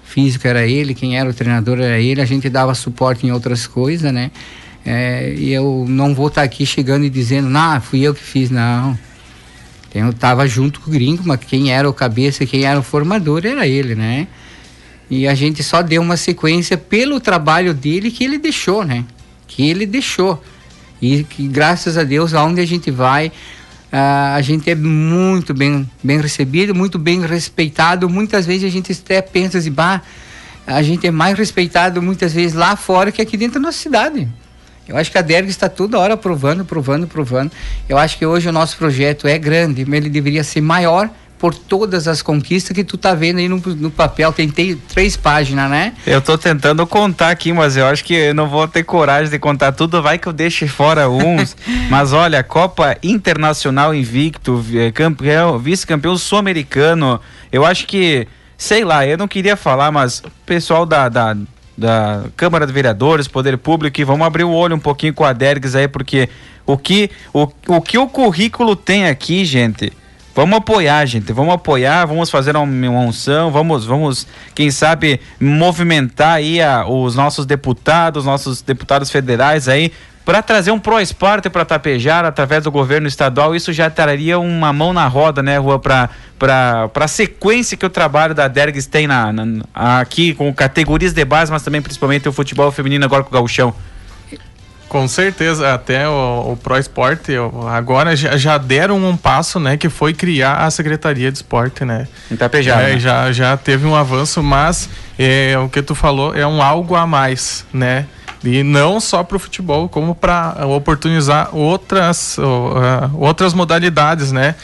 físico 0.05 0.47
era 0.47 0.65
ele, 0.65 0.93
quem 0.93 1.19
era 1.19 1.29
o 1.29 1.33
treinador 1.33 1.81
era 1.81 1.99
ele. 1.99 2.21
A 2.21 2.25
gente 2.25 2.49
dava 2.49 2.73
suporte 2.73 3.27
em 3.27 3.31
outras 3.33 3.67
coisas, 3.67 4.13
né? 4.13 4.31
É, 4.85 5.33
e 5.37 5.51
eu 5.51 5.83
não 5.85 6.15
vou 6.15 6.29
estar 6.29 6.39
tá 6.39 6.45
aqui 6.45 6.65
chegando 6.65 7.03
e 7.03 7.09
dizendo, 7.09 7.49
não, 7.49 7.81
fui 7.81 7.99
eu 8.03 8.15
que 8.15 8.23
fiz, 8.23 8.49
não. 8.49 8.97
Eu 9.93 10.11
estava 10.11 10.47
junto 10.47 10.79
com 10.79 10.89
o 10.89 10.93
gringo, 10.93 11.23
mas 11.25 11.41
quem 11.41 11.73
era 11.73 11.89
o 11.89 11.93
cabeça, 11.93 12.45
quem 12.45 12.63
era 12.63 12.79
o 12.79 12.83
formador 12.83 13.45
era 13.45 13.67
ele, 13.67 13.95
né? 13.95 14.27
E 15.09 15.27
a 15.27 15.33
gente 15.33 15.63
só 15.63 15.81
deu 15.81 16.01
uma 16.01 16.17
sequência 16.17 16.77
pelo 16.77 17.19
trabalho 17.19 17.73
dele 17.73 18.11
que 18.11 18.23
ele 18.23 18.37
deixou, 18.37 18.83
né? 18.83 19.05
Que 19.47 19.69
ele 19.69 19.85
deixou. 19.85 20.43
E 21.01 21.23
que 21.23 21.47
graças 21.47 21.97
a 21.97 22.03
Deus, 22.03 22.33
aonde 22.33 22.59
a 22.59 22.65
gente 22.65 22.91
vai, 22.91 23.27
uh, 23.27 24.35
a 24.35 24.41
gente 24.41 24.69
é 24.69 24.75
muito 24.75 25.53
bem, 25.53 25.89
bem 26.03 26.19
recebido, 26.19 26.75
muito 26.75 26.99
bem 26.99 27.25
respeitado. 27.25 28.09
Muitas 28.09 28.45
vezes 28.45 28.65
a 28.65 28.69
gente 28.69 28.91
até 28.91 29.21
pensa 29.21 29.57
assim, 29.57 29.71
bah, 29.71 30.01
a 30.65 30.81
gente 30.81 31.07
é 31.07 31.11
mais 31.11 31.37
respeitado 31.37 32.01
muitas 32.01 32.33
vezes 32.33 32.53
lá 32.53 32.75
fora 32.75 33.11
que 33.11 33.21
aqui 33.21 33.37
dentro 33.37 33.61
da 33.61 33.67
nossa 33.67 33.77
cidade. 33.77 34.27
Eu 34.87 34.97
acho 34.97 35.11
que 35.11 35.17
a 35.17 35.21
DERG 35.21 35.49
está 35.49 35.67
toda 35.67 35.99
hora 35.99 36.15
provando, 36.15 36.63
provando, 36.63 37.07
provando. 37.07 37.51
Eu 37.89 37.97
acho 37.97 38.17
que 38.17 38.25
hoje 38.25 38.47
o 38.47 38.51
nosso 38.53 38.77
projeto 38.77 39.27
é 39.27 39.37
grande, 39.37 39.85
mas 39.85 39.97
ele 39.99 40.09
deveria 40.09 40.43
ser 40.43 40.61
maior 40.61 41.09
por 41.39 41.53
todas 41.53 42.07
as 42.07 42.21
conquistas 42.21 42.75
que 42.75 42.83
tu 42.83 42.97
tá 42.97 43.13
vendo 43.13 43.37
aí 43.37 43.47
no, 43.47 43.57
no 43.57 43.91
papel. 43.91 44.31
Tem, 44.33 44.49
tem 44.49 44.75
três 44.75 45.15
páginas, 45.15 45.69
né? 45.69 45.93
Eu 46.05 46.21
tô 46.21 46.37
tentando 46.37 46.85
contar 46.87 47.29
aqui, 47.29 47.53
mas 47.53 47.77
eu 47.77 47.85
acho 47.85 48.03
que 48.03 48.13
eu 48.13 48.33
não 48.33 48.47
vou 48.47 48.67
ter 48.67 48.83
coragem 48.83 49.29
de 49.29 49.37
contar 49.37 49.71
tudo. 49.71 50.01
Vai 50.01 50.17
que 50.17 50.27
eu 50.27 50.33
deixe 50.33 50.67
fora 50.67 51.09
uns. 51.09 51.55
mas 51.89 52.13
olha, 52.13 52.43
Copa 52.43 52.97
Internacional 53.03 53.93
Invicto, 53.93 54.63
campeão, 54.93 55.59
vice-campeão 55.59 56.17
sul-americano. 56.17 57.21
Eu 57.51 57.65
acho 57.65 57.85
que, 57.85 58.27
sei 58.57 58.83
lá, 58.83 59.05
eu 59.05 59.17
não 59.17 59.27
queria 59.27 59.55
falar, 59.55 59.91
mas 59.91 60.19
o 60.19 60.31
pessoal 60.45 60.85
da, 60.85 61.07
da 61.07 61.35
da 61.77 62.23
Câmara 62.35 62.65
de 62.65 62.73
Vereadores, 62.73 63.27
Poder 63.27 63.55
Público, 63.55 64.01
e 64.01 64.03
vamos 64.03 64.25
abrir 64.25 64.43
o 64.43 64.51
olho 64.51 64.75
um 64.75 64.79
pouquinho 64.79 65.13
com 65.13 65.23
a 65.23 65.31
Dergs 65.31 65.77
aí, 65.77 65.87
porque 65.87 66.27
o 66.65 66.75
que 66.75 67.11
o, 67.31 67.47
o 67.67 67.81
que 67.81 67.99
o 67.99 68.07
currículo 68.07 68.75
tem 68.75 69.07
aqui, 69.07 69.45
gente, 69.45 69.93
Vamos 70.37 70.59
apoiar, 70.59 71.03
gente. 71.07 71.33
Vamos 71.33 71.51
apoiar, 71.51 72.05
vamos 72.05 72.29
fazer 72.29 72.55
uma, 72.55 72.61
unção, 72.63 73.49
vamos, 73.49 73.87
vamos, 73.87 74.27
quem 74.53 74.69
sabe, 74.69 75.19
movimentar 75.39 76.35
aí 76.35 76.61
a, 76.61 76.85
os 76.87 77.15
nossos 77.15 77.43
deputados, 77.43 78.23
nossos 78.23 78.61
deputados 78.61 79.09
federais 79.09 79.67
aí, 79.67 79.91
para 80.23 80.43
trazer 80.43 80.69
um 80.69 80.77
Pro 80.77 80.99
Esporte 81.01 81.49
para 81.49 81.65
Tapejar 81.65 82.23
através 82.23 82.63
do 82.65 82.69
governo 82.69 83.07
estadual. 83.07 83.55
Isso 83.55 83.73
já 83.73 83.89
traria 83.89 84.37
uma 84.37 84.71
mão 84.71 84.93
na 84.93 85.07
roda, 85.07 85.41
né, 85.41 85.57
Rua, 85.57 85.79
para 85.79 86.11
a 86.93 87.07
sequência 87.07 87.75
que 87.75 87.87
o 87.87 87.89
trabalho 87.89 88.35
da 88.35 88.47
Dergs 88.47 88.87
tem 88.87 89.07
na, 89.07 89.33
na, 89.33 89.63
aqui 89.73 90.35
com 90.35 90.53
categorias 90.53 91.13
de 91.13 91.25
base, 91.25 91.51
mas 91.51 91.63
também 91.63 91.81
principalmente 91.81 92.29
o 92.29 92.31
futebol 92.31 92.71
feminino 92.71 93.03
agora 93.03 93.23
com 93.23 93.29
o 93.31 93.33
gauchão. 93.33 93.73
Com 94.89 95.05
certeza, 95.07 95.73
até 95.73 96.07
o, 96.07 96.53
o 96.53 96.57
Pro 96.57 96.77
Esporte 96.77 97.33
agora 97.69 98.15
já, 98.15 98.37
já, 98.37 98.57
deram 98.57 98.97
um 99.03 99.17
passo, 99.17 99.59
né, 99.59 99.75
que 99.75 99.89
foi 99.89 100.13
criar 100.13 100.65
a 100.65 100.71
Secretaria 100.71 101.29
de 101.29 101.37
Esporte, 101.37 101.83
né? 101.83 102.07
Itapejara, 102.31 102.89
é, 102.89 102.93
né? 102.93 102.99
já, 102.99 103.31
já 103.31 103.57
teve 103.57 103.85
um 103.85 103.95
avanço, 103.95 104.41
mas 104.41 104.89
é, 105.19 105.57
o 105.57 105.67
que 105.67 105.81
tu 105.81 105.93
falou 105.93 106.33
é 106.33 106.47
um 106.47 106.61
algo 106.61 106.95
a 106.95 107.05
mais, 107.05 107.65
né? 107.73 108.05
E 108.43 108.63
não 108.63 108.99
só 108.99 109.23
para 109.23 109.35
o 109.35 109.39
futebol, 109.39 109.89
como 109.89 110.15
para 110.15 110.65
oportunizar 110.67 111.49
outras, 111.53 112.37
outras 113.13 113.53
modalidades, 113.53 114.31
né? 114.31 114.55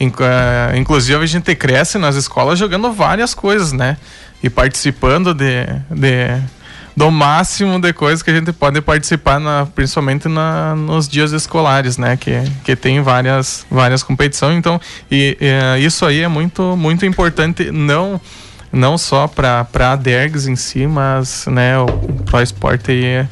Uh, 0.00 0.76
inclusive 0.76 1.22
a 1.22 1.26
gente 1.26 1.54
cresce 1.54 1.96
nas 1.96 2.16
escolas 2.16 2.58
jogando 2.58 2.92
várias 2.92 3.34
coisas, 3.34 3.72
né? 3.72 3.96
E 4.42 4.50
participando 4.50 5.32
de, 5.32 5.64
de 5.90 6.40
do 6.96 7.10
máximo 7.10 7.80
de 7.80 7.92
coisas 7.92 8.22
que 8.22 8.30
a 8.30 8.34
gente 8.34 8.52
pode 8.52 8.80
participar, 8.80 9.40
na, 9.40 9.66
principalmente 9.66 10.28
na, 10.28 10.74
nos 10.74 11.08
dias 11.08 11.32
escolares, 11.32 11.96
né? 11.96 12.16
Que, 12.16 12.42
que 12.64 12.76
tem 12.76 13.00
várias, 13.00 13.66
várias 13.70 14.02
competições. 14.02 14.56
Então, 14.56 14.80
e, 15.10 15.36
e 15.40 15.84
isso 15.84 16.04
aí 16.04 16.20
é 16.20 16.28
muito, 16.28 16.76
muito 16.76 17.06
importante, 17.06 17.70
não 17.70 18.20
não 18.72 18.96
só 18.96 19.28
para 19.28 19.66
a 19.74 19.96
DERGS 19.96 20.48
em 20.48 20.56
si, 20.56 20.86
mas 20.86 21.44
né, 21.46 21.78
o 21.78 21.86
Pro 22.24 22.40
Sport 22.40 22.88
aí, 22.88 23.20
uh, 23.20 23.26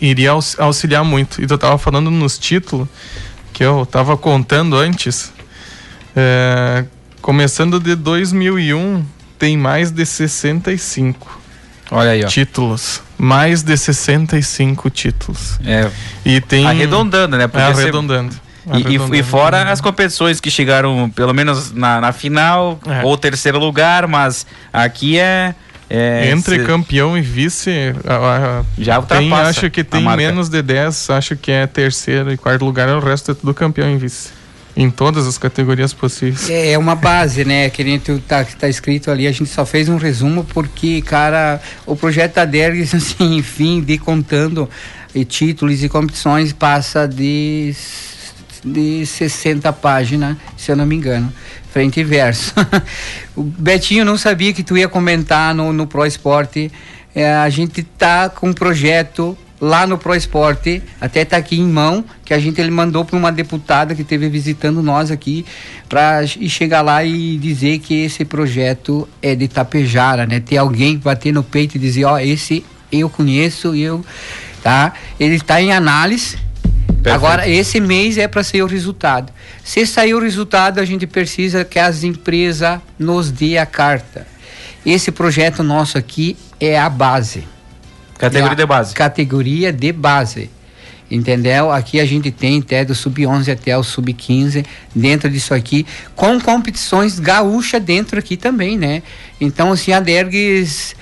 iria 0.00 0.32
auxiliar 0.58 1.04
muito. 1.04 1.40
E 1.40 1.46
tu 1.46 1.54
estava 1.54 1.78
falando 1.78 2.10
nos 2.10 2.36
títulos 2.36 2.88
que 3.52 3.62
eu 3.62 3.84
estava 3.84 4.16
contando 4.16 4.76
antes. 4.76 5.32
Começando 7.20 7.78
de 7.78 7.94
2001, 7.94 9.04
tem 9.38 9.56
mais 9.56 9.92
de 9.92 10.04
65. 10.04 11.41
Olha 11.92 12.10
aí, 12.10 12.24
ó. 12.24 12.26
Títulos. 12.26 13.02
Mais 13.18 13.62
de 13.62 13.76
65 13.76 14.90
títulos. 14.90 15.60
É. 15.64 15.90
E 16.24 16.40
tem. 16.40 16.66
Arredondando, 16.66 17.36
né? 17.36 17.46
Podia 17.46 17.66
é, 17.66 17.70
arredondando. 17.70 18.34
E, 19.12 19.18
e, 19.18 19.22
fora 19.22 19.70
as 19.70 19.80
competições 19.80 20.40
que 20.40 20.50
chegaram, 20.50 21.10
pelo 21.10 21.34
menos 21.34 21.72
na, 21.72 22.00
na 22.00 22.12
final, 22.12 22.78
é. 22.86 23.04
ou 23.04 23.16
terceiro 23.18 23.58
lugar, 23.58 24.06
mas 24.06 24.46
aqui 24.72 25.18
é 25.18 25.54
É, 25.90 26.30
Entre 26.30 26.58
se- 26.60 26.64
campeão 26.64 27.18
e 27.18 27.20
vice, 27.20 27.70
a- 28.06 28.60
a- 28.60 28.64
Já 28.78 29.02
tem, 29.02 29.26
ultrapassa 29.28 29.50
acho 29.50 29.70
que 29.70 29.84
tem 29.84 30.08
menos 30.16 30.48
de 30.48 30.62
10, 30.62 31.10
acho 31.10 31.36
que 31.36 31.50
é 31.50 31.66
terceiro 31.66 32.32
e 32.32 32.36
quarto 32.38 32.64
lugar, 32.64 32.88
o 32.88 33.00
resto 33.00 33.32
é 33.32 33.34
tudo 33.34 33.52
campeão 33.52 33.90
e 33.90 33.98
vice. 33.98 34.30
Em 34.74 34.90
todas 34.90 35.26
as 35.26 35.36
categorias 35.36 35.92
possíveis. 35.92 36.48
É 36.48 36.78
uma 36.78 36.94
base, 36.94 37.44
né? 37.44 37.68
Que 37.68 37.84
nem 37.84 37.98
tu 37.98 38.18
tá, 38.20 38.42
tá 38.44 38.68
escrito 38.68 39.10
ali, 39.10 39.26
a 39.26 39.32
gente 39.32 39.50
só 39.50 39.66
fez 39.66 39.88
um 39.88 39.96
resumo 39.96 40.44
porque, 40.44 41.02
cara, 41.02 41.60
o 41.84 41.94
projeto 41.94 42.34
da 42.36 42.44
assim, 42.96 43.36
enfim, 43.36 43.82
de 43.82 43.98
contando 43.98 44.68
e 45.14 45.24
títulos 45.24 45.82
e 45.82 45.88
competições, 45.88 46.52
passa 46.52 47.06
de, 47.06 47.74
de 48.64 49.04
60 49.04 49.72
páginas, 49.74 50.36
se 50.56 50.72
eu 50.72 50.76
não 50.76 50.86
me 50.86 50.96
engano. 50.96 51.32
Frente 51.70 52.00
e 52.00 52.04
verso. 52.04 52.54
o 53.36 53.42
Betinho 53.42 54.04
não 54.04 54.16
sabia 54.16 54.52
que 54.52 54.62
tu 54.62 54.76
ia 54.76 54.88
comentar 54.88 55.54
no, 55.54 55.72
no 55.72 55.86
Pro 55.86 56.06
Esporte. 56.06 56.70
É, 57.14 57.34
a 57.34 57.48
gente 57.50 57.82
tá 57.82 58.30
com 58.30 58.48
um 58.48 58.52
projeto 58.54 59.36
lá 59.62 59.86
no 59.86 59.96
Pro 59.96 60.12
Esporte, 60.12 60.82
até 61.00 61.24
tá 61.24 61.36
aqui 61.36 61.60
em 61.60 61.68
mão, 61.68 62.04
que 62.24 62.34
a 62.34 62.38
gente 62.40 62.60
ele 62.60 62.72
mandou 62.72 63.04
para 63.04 63.16
uma 63.16 63.30
deputada 63.30 63.94
que 63.94 64.02
esteve 64.02 64.28
visitando 64.28 64.82
nós 64.82 65.08
aqui, 65.08 65.46
para 65.88 66.24
e 66.24 66.50
chegar 66.50 66.82
lá 66.82 67.04
e 67.04 67.38
dizer 67.38 67.78
que 67.78 68.02
esse 68.02 68.24
projeto 68.24 69.08
é 69.22 69.36
de 69.36 69.46
Tapejara, 69.46 70.26
né? 70.26 70.40
Ter 70.40 70.56
alguém 70.56 70.98
bater 70.98 71.32
no 71.32 71.44
peito 71.44 71.76
e 71.76 71.78
dizer, 71.78 72.04
ó, 72.06 72.18
esse 72.18 72.64
eu 72.90 73.08
conheço, 73.08 73.72
eu, 73.72 74.04
tá? 74.64 74.94
Ele 75.20 75.36
está 75.36 75.62
em 75.62 75.72
análise. 75.72 76.36
Agora, 77.04 77.48
esse 77.48 77.80
mês 77.80 78.18
é 78.18 78.26
para 78.26 78.42
sair 78.42 78.62
o 78.62 78.66
resultado. 78.66 79.32
Se 79.62 79.86
sair 79.86 80.14
o 80.14 80.20
resultado, 80.20 80.80
a 80.80 80.84
gente 80.84 81.06
precisa 81.06 81.64
que 81.64 81.78
as 81.78 82.02
empresas 82.02 82.80
nos 82.98 83.30
dê 83.30 83.58
a 83.58 83.66
carta. 83.66 84.26
Esse 84.84 85.12
projeto 85.12 85.62
nosso 85.62 85.96
aqui 85.96 86.36
é 86.58 86.78
a 86.78 86.88
base. 86.88 87.51
Categoria 88.22 88.56
de 88.56 88.66
base. 88.66 88.94
Categoria 88.94 89.72
de 89.72 89.92
base. 89.92 90.50
Entendeu? 91.10 91.72
Aqui 91.72 92.00
a 92.00 92.06
gente 92.06 92.30
tem 92.30 92.60
até 92.60 92.84
do 92.84 92.94
sub-11 92.94 93.52
até 93.52 93.76
o 93.76 93.82
sub-15 93.82 94.64
dentro 94.94 95.28
disso 95.28 95.52
aqui, 95.52 95.84
com 96.14 96.40
competições 96.40 97.18
gaúcha 97.18 97.78
dentro 97.80 98.18
aqui 98.18 98.36
também, 98.36 98.78
né? 98.78 99.02
Então, 99.40 99.72
assim, 99.72 99.92
a 99.92 100.00
Dergues 100.00 100.94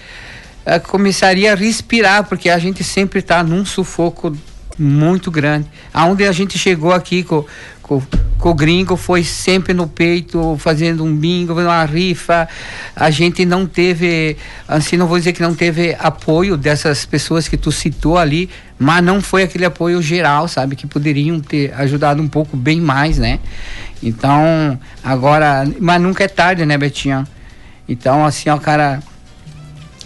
eh, 0.64 0.78
começaria 0.78 1.52
a 1.52 1.54
respirar, 1.54 2.24
porque 2.24 2.48
a 2.48 2.58
gente 2.58 2.82
sempre 2.82 3.20
está 3.20 3.42
num 3.44 3.64
sufoco 3.64 4.36
muito 4.78 5.30
grande. 5.30 5.68
Aonde 5.92 6.24
a 6.24 6.32
gente 6.32 6.58
chegou 6.58 6.90
aqui 6.90 7.22
com, 7.22 7.44
com, 7.90 8.00
com 8.38 8.50
o 8.50 8.54
gringo 8.54 8.96
foi 8.96 9.24
sempre 9.24 9.74
no 9.74 9.88
peito, 9.88 10.56
fazendo 10.60 11.04
um 11.04 11.12
bingo, 11.12 11.60
uma 11.60 11.84
rifa. 11.84 12.48
A 12.94 13.10
gente 13.10 13.44
não 13.44 13.66
teve, 13.66 14.36
assim, 14.68 14.96
não 14.96 15.08
vou 15.08 15.18
dizer 15.18 15.32
que 15.32 15.42
não 15.42 15.56
teve 15.56 15.96
apoio 15.98 16.56
dessas 16.56 17.04
pessoas 17.04 17.48
que 17.48 17.56
tu 17.56 17.72
citou 17.72 18.16
ali, 18.16 18.48
mas 18.78 19.02
não 19.02 19.20
foi 19.20 19.42
aquele 19.42 19.64
apoio 19.64 20.00
geral, 20.00 20.46
sabe? 20.46 20.76
Que 20.76 20.86
poderiam 20.86 21.40
ter 21.40 21.74
ajudado 21.74 22.22
um 22.22 22.28
pouco 22.28 22.56
bem 22.56 22.80
mais, 22.80 23.18
né? 23.18 23.40
Então, 24.00 24.78
agora, 25.02 25.68
mas 25.80 26.00
nunca 26.00 26.22
é 26.22 26.28
tarde, 26.28 26.64
né, 26.64 26.78
Betinho? 26.78 27.26
Então, 27.88 28.24
assim, 28.24 28.48
ó, 28.50 28.56
cara, 28.56 29.02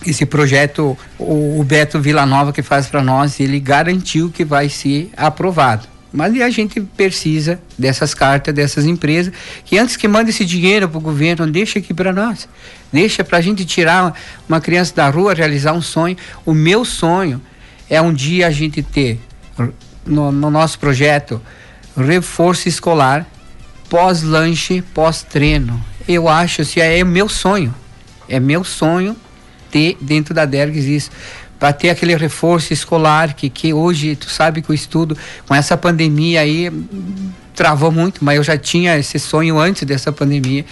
esse 0.07 0.25
projeto, 0.25 0.97
o, 1.19 1.63
Beto 1.63 2.01
Villanova 2.01 2.51
que 2.51 2.63
faz 2.63 2.87
para 2.87 3.03
nós, 3.03 3.39
ele 3.41 3.61
garantiu 3.61 4.31
que 4.31 4.43
vai 4.43 4.71
ser 4.71 5.11
aprovado. 5.15 5.94
Mas 6.17 6.41
a 6.41 6.49
gente 6.49 6.81
precisa 6.81 7.61
dessas 7.77 8.15
cartas, 8.15 8.55
dessas 8.55 8.87
empresas, 8.87 9.35
que 9.65 9.77
antes 9.77 9.97
que 9.97 10.07
mande 10.07 10.31
esse 10.31 10.45
dinheiro 10.45 10.89
para 10.89 10.97
o 10.97 11.01
governo, 11.01 11.45
deixa 11.45 11.81
aqui 11.81 11.93
para 11.93 12.13
nós. 12.13 12.49
Deixa 12.93 13.25
para 13.25 13.39
a 13.39 13.41
gente 13.41 13.65
tirar 13.65 14.17
uma 14.49 14.61
criança 14.61 14.95
da 14.95 15.11
rua, 15.11 15.35
realizar 15.35 15.73
um 15.73 15.83
sonho. 15.83 16.17
O 16.47 16.55
meu 16.55 16.85
sonho 16.85 17.43
é 17.91 18.01
um 18.01 18.15
dia 18.15 18.47
a 18.47 18.51
gente 18.53 18.81
ter, 18.81 19.19
no, 20.07 20.31
no 20.31 20.53
nosso 20.53 20.79
projeto, 20.79 21.43
reforço 21.97 22.69
escolar, 22.69 23.27
pós-lanche, 23.91 24.83
pós-treino. 24.95 25.85
Eu 26.07 26.29
acho, 26.29 26.63
assim, 26.63 26.79
é 26.79 27.03
meu 27.03 27.29
sonho. 27.29 27.75
É 28.29 28.39
meu 28.39 28.63
sonho 28.63 29.17
ter 29.69 29.99
dentro 30.01 30.33
da 30.33 30.45
Dergs 30.45 30.89
isso. 30.89 31.11
Para 31.59 31.73
ter 31.73 31.91
aquele 31.91 32.17
reforço 32.17 32.73
escolar 32.73 33.35
que, 33.35 33.49
que 33.49 33.73
hoje, 33.73 34.17
tu 34.17 34.29
sabe 34.29 34.61
que 34.61 34.71
o 34.71 34.75
estudo, 34.75 35.17
com 35.47 35.55
essa 35.55 35.77
pandemia 35.77 36.41
aí, 36.41 36.71
travou 37.55 37.91
muito, 37.91 38.25
mas 38.25 38.37
eu 38.37 38.43
já 38.43 38.59
tinha 38.59 38.99
esse 38.99 39.19
sonho 39.19 39.59
antes 39.59 39.85
dessa 39.85 40.13
pandemia. 40.13 40.65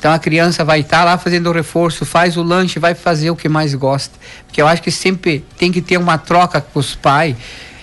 Então 0.00 0.12
a 0.12 0.18
criança 0.18 0.64
vai 0.64 0.80
estar 0.80 1.04
lá 1.04 1.18
fazendo 1.18 1.50
o 1.50 1.52
reforço, 1.52 2.06
faz 2.06 2.38
o 2.38 2.42
lanche, 2.42 2.78
vai 2.78 2.94
fazer 2.94 3.30
o 3.30 3.36
que 3.36 3.50
mais 3.50 3.74
gosta. 3.74 4.18
Porque 4.46 4.62
eu 4.62 4.66
acho 4.66 4.80
que 4.80 4.90
sempre 4.90 5.44
tem 5.58 5.70
que 5.70 5.82
ter 5.82 5.98
uma 5.98 6.16
troca 6.16 6.58
com 6.58 6.80
os 6.80 6.94
pais. 6.94 7.36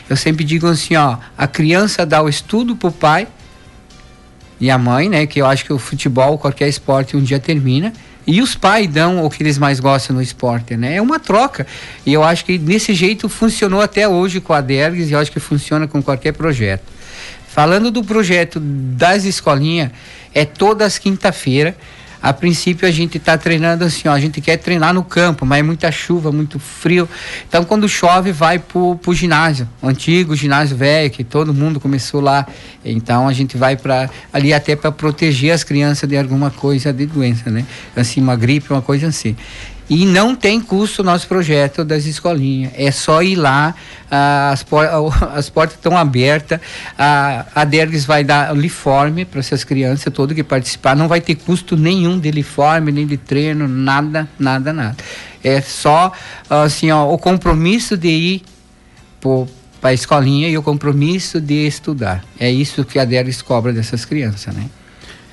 Eu 0.09 0.15
sempre 0.15 0.43
digo 0.43 0.65
assim, 0.65 0.95
ó, 0.95 1.17
a 1.37 1.45
criança 1.45 2.05
dá 2.07 2.21
o 2.21 2.27
estudo 2.27 2.75
pro 2.75 2.91
pai 2.91 3.27
e 4.59 4.71
a 4.71 4.79
mãe, 4.79 5.09
né? 5.09 5.27
Que 5.27 5.41
eu 5.41 5.45
acho 5.45 5.63
que 5.63 5.71
o 5.71 5.77
futebol, 5.77 6.39
qualquer 6.39 6.67
esporte, 6.67 7.15
um 7.15 7.21
dia 7.21 7.39
termina. 7.39 7.93
E 8.27 8.41
os 8.41 8.55
pais 8.55 8.87
dão 8.89 9.23
o 9.23 9.29
que 9.29 9.41
eles 9.41 9.57
mais 9.57 9.79
gostam 9.79 10.17
no 10.17 10.21
esporte, 10.21 10.75
né? 10.75 10.97
É 10.97 11.01
uma 11.01 11.17
troca. 11.17 11.65
E 12.05 12.11
eu 12.11 12.21
acho 12.23 12.43
que 12.43 12.57
desse 12.57 12.93
jeito 12.93 13.29
funcionou 13.29 13.79
até 13.79 14.05
hoje 14.05 14.41
com 14.41 14.51
a 14.51 14.59
Dergs 14.59 15.09
e 15.09 15.13
eu 15.13 15.19
acho 15.19 15.31
que 15.31 15.39
funciona 15.39 15.87
com 15.87 16.03
qualquer 16.03 16.33
projeto. 16.33 16.83
Falando 17.47 17.89
do 17.89 18.03
projeto 18.03 18.59
das 18.59 19.23
escolinhas, 19.23 19.91
é 20.33 20.43
todas 20.43 20.97
quinta-feira. 20.97 21.75
A 22.21 22.33
princípio 22.33 22.87
a 22.87 22.91
gente 22.91 23.17
está 23.17 23.37
treinando 23.37 23.83
assim, 23.83 24.07
ó, 24.07 24.11
a 24.11 24.19
gente 24.19 24.41
quer 24.41 24.57
treinar 24.57 24.93
no 24.93 25.03
campo, 25.03 25.45
mas 25.45 25.59
é 25.59 25.63
muita 25.63 25.91
chuva, 25.91 26.31
muito 26.31 26.59
frio. 26.59 27.07
Então 27.47 27.63
quando 27.63 27.87
chove 27.87 28.31
vai 28.31 28.59
pro, 28.59 28.95
pro 28.95 29.13
ginásio, 29.13 29.67
o 29.81 29.87
antigo 29.87 30.35
ginásio 30.35 30.75
velho, 30.75 31.09
que 31.09 31.23
todo 31.23 31.53
mundo 31.53 31.79
começou 31.79 32.21
lá. 32.21 32.45
Então 32.83 33.27
a 33.27 33.33
gente 33.33 33.57
vai 33.57 33.75
para 33.75 34.09
ali 34.31 34.53
até 34.53 34.75
para 34.75 34.91
proteger 34.91 35.51
as 35.51 35.63
crianças 35.63 36.07
de 36.07 36.17
alguma 36.17 36.49
coisa 36.49 36.91
de 36.91 37.05
doença, 37.05 37.49
né? 37.49 37.65
Assim, 37.95 38.21
uma 38.21 38.35
gripe, 38.35 38.71
uma 38.71 38.81
coisa 38.81 39.07
assim. 39.07 39.35
E 39.89 40.05
não 40.05 40.35
tem 40.35 40.59
custo 40.59 41.01
o 41.01 41.05
nosso 41.05 41.27
projeto 41.27 41.85
das 41.85 42.05
escolinhas. 42.05 42.73
É 42.75 42.91
só 42.91 43.23
ir 43.23 43.35
lá, 43.35 43.73
ah, 44.11 44.49
as, 44.51 44.61
por- 44.63 44.85
as 45.33 45.49
portas 45.49 45.77
estão 45.77 45.97
abertas, 45.97 46.59
a, 46.97 47.45
a 47.55 47.63
Dergs 47.63 48.05
vai 48.05 48.23
dar 48.23 48.53
uniforme 48.53 49.23
para 49.23 49.39
essas 49.39 49.63
crianças 49.63 50.11
todas 50.13 50.35
que 50.35 50.43
participar. 50.43 50.95
Não 50.95 51.07
vai 51.07 51.21
ter 51.21 51.35
custo 51.35 51.77
nenhum 51.77 52.19
de 52.19 52.29
uniforme, 52.29 52.91
nem 52.91 53.07
de 53.07 53.17
treino, 53.17 53.67
nada, 53.67 54.27
nada, 54.37 54.73
nada. 54.73 54.97
É 55.43 55.61
só 55.61 56.11
assim, 56.49 56.91
ó, 56.91 57.09
o 57.11 57.17
compromisso 57.17 57.95
de 57.95 58.09
ir 58.09 58.43
para 59.79 59.91
a 59.91 59.93
escolinha 59.93 60.49
e 60.49 60.57
o 60.57 60.63
compromisso 60.63 61.39
de 61.39 61.65
estudar. 61.65 62.23
É 62.39 62.51
isso 62.51 62.83
que 62.83 62.99
a 62.99 63.05
Dergs 63.05 63.41
cobra 63.41 63.71
dessas 63.71 64.03
crianças, 64.03 64.53
né? 64.53 64.65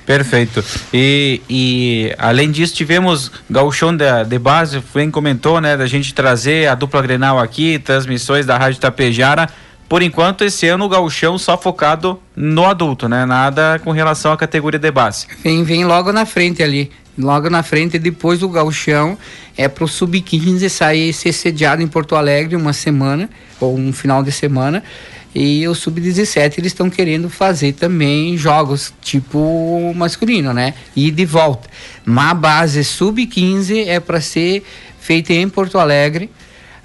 Perfeito. 0.05 0.63
E, 0.93 1.41
e 1.49 2.15
além 2.17 2.51
disso, 2.51 2.73
tivemos 2.75 3.31
gauchão 3.49 3.95
de, 3.95 4.05
de 4.27 4.37
base, 4.37 4.81
Flen 4.81 5.09
comentou, 5.09 5.59
né, 5.59 5.75
da 5.75 5.87
gente 5.87 6.13
trazer 6.13 6.67
a 6.67 6.75
dupla 6.75 7.01
Grenal 7.01 7.39
aqui, 7.39 7.79
transmissões 7.79 8.45
da 8.45 8.57
Rádio 8.57 8.79
Tapejara. 8.79 9.49
Por 9.87 10.01
enquanto, 10.01 10.43
esse 10.43 10.67
ano 10.67 10.85
o 10.85 10.89
gauchão 10.89 11.37
só 11.37 11.57
focado 11.57 12.19
no 12.35 12.65
adulto, 12.65 13.07
né? 13.07 13.23
Nada 13.23 13.79
com 13.83 13.91
relação 13.91 14.31
à 14.31 14.37
categoria 14.37 14.79
de 14.79 14.91
base. 14.91 15.27
Vem, 15.43 15.63
vem 15.63 15.85
logo 15.85 16.11
na 16.11 16.25
frente 16.25 16.63
ali. 16.63 16.91
Logo 17.17 17.49
na 17.49 17.63
frente, 17.63 17.97
depois 17.97 18.39
do 18.39 18.49
gauchão, 18.49 19.17
é 19.55 19.69
pro 19.69 19.87
Sub-15 19.87 20.67
sair, 20.69 21.13
ser 21.13 21.31
sediado 21.31 21.81
em 21.81 21.87
Porto 21.87 22.15
Alegre 22.15 22.55
uma 22.55 22.73
semana, 22.73 23.29
ou 23.59 23.77
um 23.77 23.93
final 23.93 24.21
de 24.21 24.31
semana. 24.31 24.83
E 25.35 25.67
o 25.67 25.75
Sub-17 25.75 26.59
eles 26.59 26.71
estão 26.71 26.89
querendo 26.89 27.29
fazer 27.29 27.73
também 27.73 28.37
jogos 28.37 28.93
tipo 29.01 29.93
masculino, 29.93 30.53
né? 30.53 30.73
E 30.95 31.11
de 31.11 31.25
volta. 31.25 31.69
Mas 32.05 32.31
a 32.31 32.33
base 32.33 32.83
Sub-15 32.85 33.85
é 33.85 33.99
para 33.99 34.21
ser 34.21 34.63
feita 34.97 35.33
em 35.33 35.49
Porto 35.49 35.77
Alegre. 35.77 36.29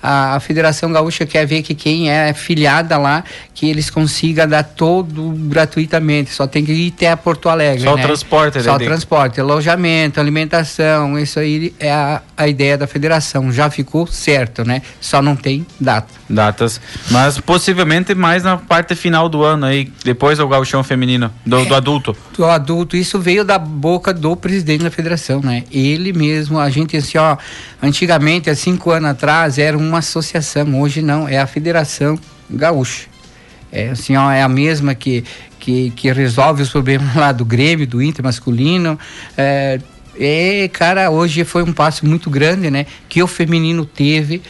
A, 0.02 0.36
a 0.36 0.40
Federação 0.40 0.93
Gaúcha 0.93 1.27
quer 1.27 1.47
ver 1.47 1.62
que 1.62 1.74
quem 1.74 2.10
é 2.10 2.32
filiada 2.32 2.97
lá, 2.97 3.24
que 3.55 3.68
eles 3.68 3.90
consigam 3.90 4.48
dar 4.48 4.62
todo 4.62 5.32
gratuitamente. 5.48 6.32
Só 6.32 6.47
tem 6.47 6.64
que 6.64 6.72
ir 6.72 6.93
até 6.97 7.14
Porto 7.16 7.48
Alegre. 7.48 7.85
Só 7.85 7.94
o 7.94 7.97
né? 7.97 8.02
transporte, 8.02 8.62
Só 8.62 8.77
o 8.77 8.78
transporte, 8.78 9.40
alojamento, 9.40 10.20
alimentação. 10.20 11.18
Isso 11.18 11.39
aí 11.39 11.74
é 11.78 11.93
a, 11.93 12.22
a 12.36 12.48
ideia 12.48 12.78
da 12.78 12.86
federação. 12.86 13.52
Já 13.52 13.68
ficou 13.70 14.06
certo, 14.06 14.64
né? 14.64 14.82
Só 15.01 15.20
não 15.20 15.36
tem 15.36 15.66
data. 15.78 16.09
Datas. 16.28 16.81
Mas 17.10 17.39
possivelmente 17.39 18.14
mais 18.14 18.43
na 18.43 18.56
parte 18.56 18.94
final 18.94 19.28
do 19.28 19.43
ano 19.43 19.66
aí, 19.66 19.93
depois 20.05 20.39
do 20.39 20.48
gauchão 20.48 20.82
feminino, 20.82 21.32
do, 21.44 21.64
do 21.64 21.74
adulto. 21.74 22.16
do 22.36 22.44
adulto, 22.44 22.97
isso 22.97 23.18
veio 23.18 23.44
da 23.44 23.59
boca 23.59 24.14
do 24.14 24.36
presidente 24.36 24.85
da 24.85 24.90
federação, 24.90 25.40
né? 25.40 25.64
Ele 25.70 26.12
mesmo, 26.12 26.59
a 26.59 26.70
gente 26.70 26.97
assim, 26.97 27.18
ó, 27.18 27.36
antigamente, 27.82 28.48
há 28.48 28.55
cinco 28.55 28.90
anos 28.90 29.10
atrás, 29.10 29.59
era 29.59 29.77
uma 29.90 29.98
associação, 29.98 30.80
hoje 30.80 31.02
não, 31.02 31.28
é 31.28 31.38
a 31.38 31.46
Federação 31.46 32.18
Gaúcha. 32.48 33.06
É 33.72 33.90
assim, 33.90 34.16
ó, 34.16 34.30
é 34.30 34.42
a 34.42 34.48
mesma 34.48 34.94
que, 34.94 35.24
que, 35.58 35.90
que 35.90 36.12
resolve 36.12 36.62
os 36.62 36.70
problemas 36.70 37.14
lá 37.14 37.32
do 37.32 37.44
Grêmio, 37.44 37.86
do 37.86 38.02
Inter 38.02 38.24
masculino, 38.24 38.98
é, 39.36 39.80
É, 40.18 40.68
cara, 40.68 41.10
hoje 41.10 41.44
foi 41.44 41.62
um 41.62 41.72
passo 41.72 42.04
muito 42.04 42.28
grande, 42.28 42.70
né? 42.70 42.86
Que 43.08 43.22
o 43.22 43.26
feminino 43.26 43.86
teve 43.86 44.42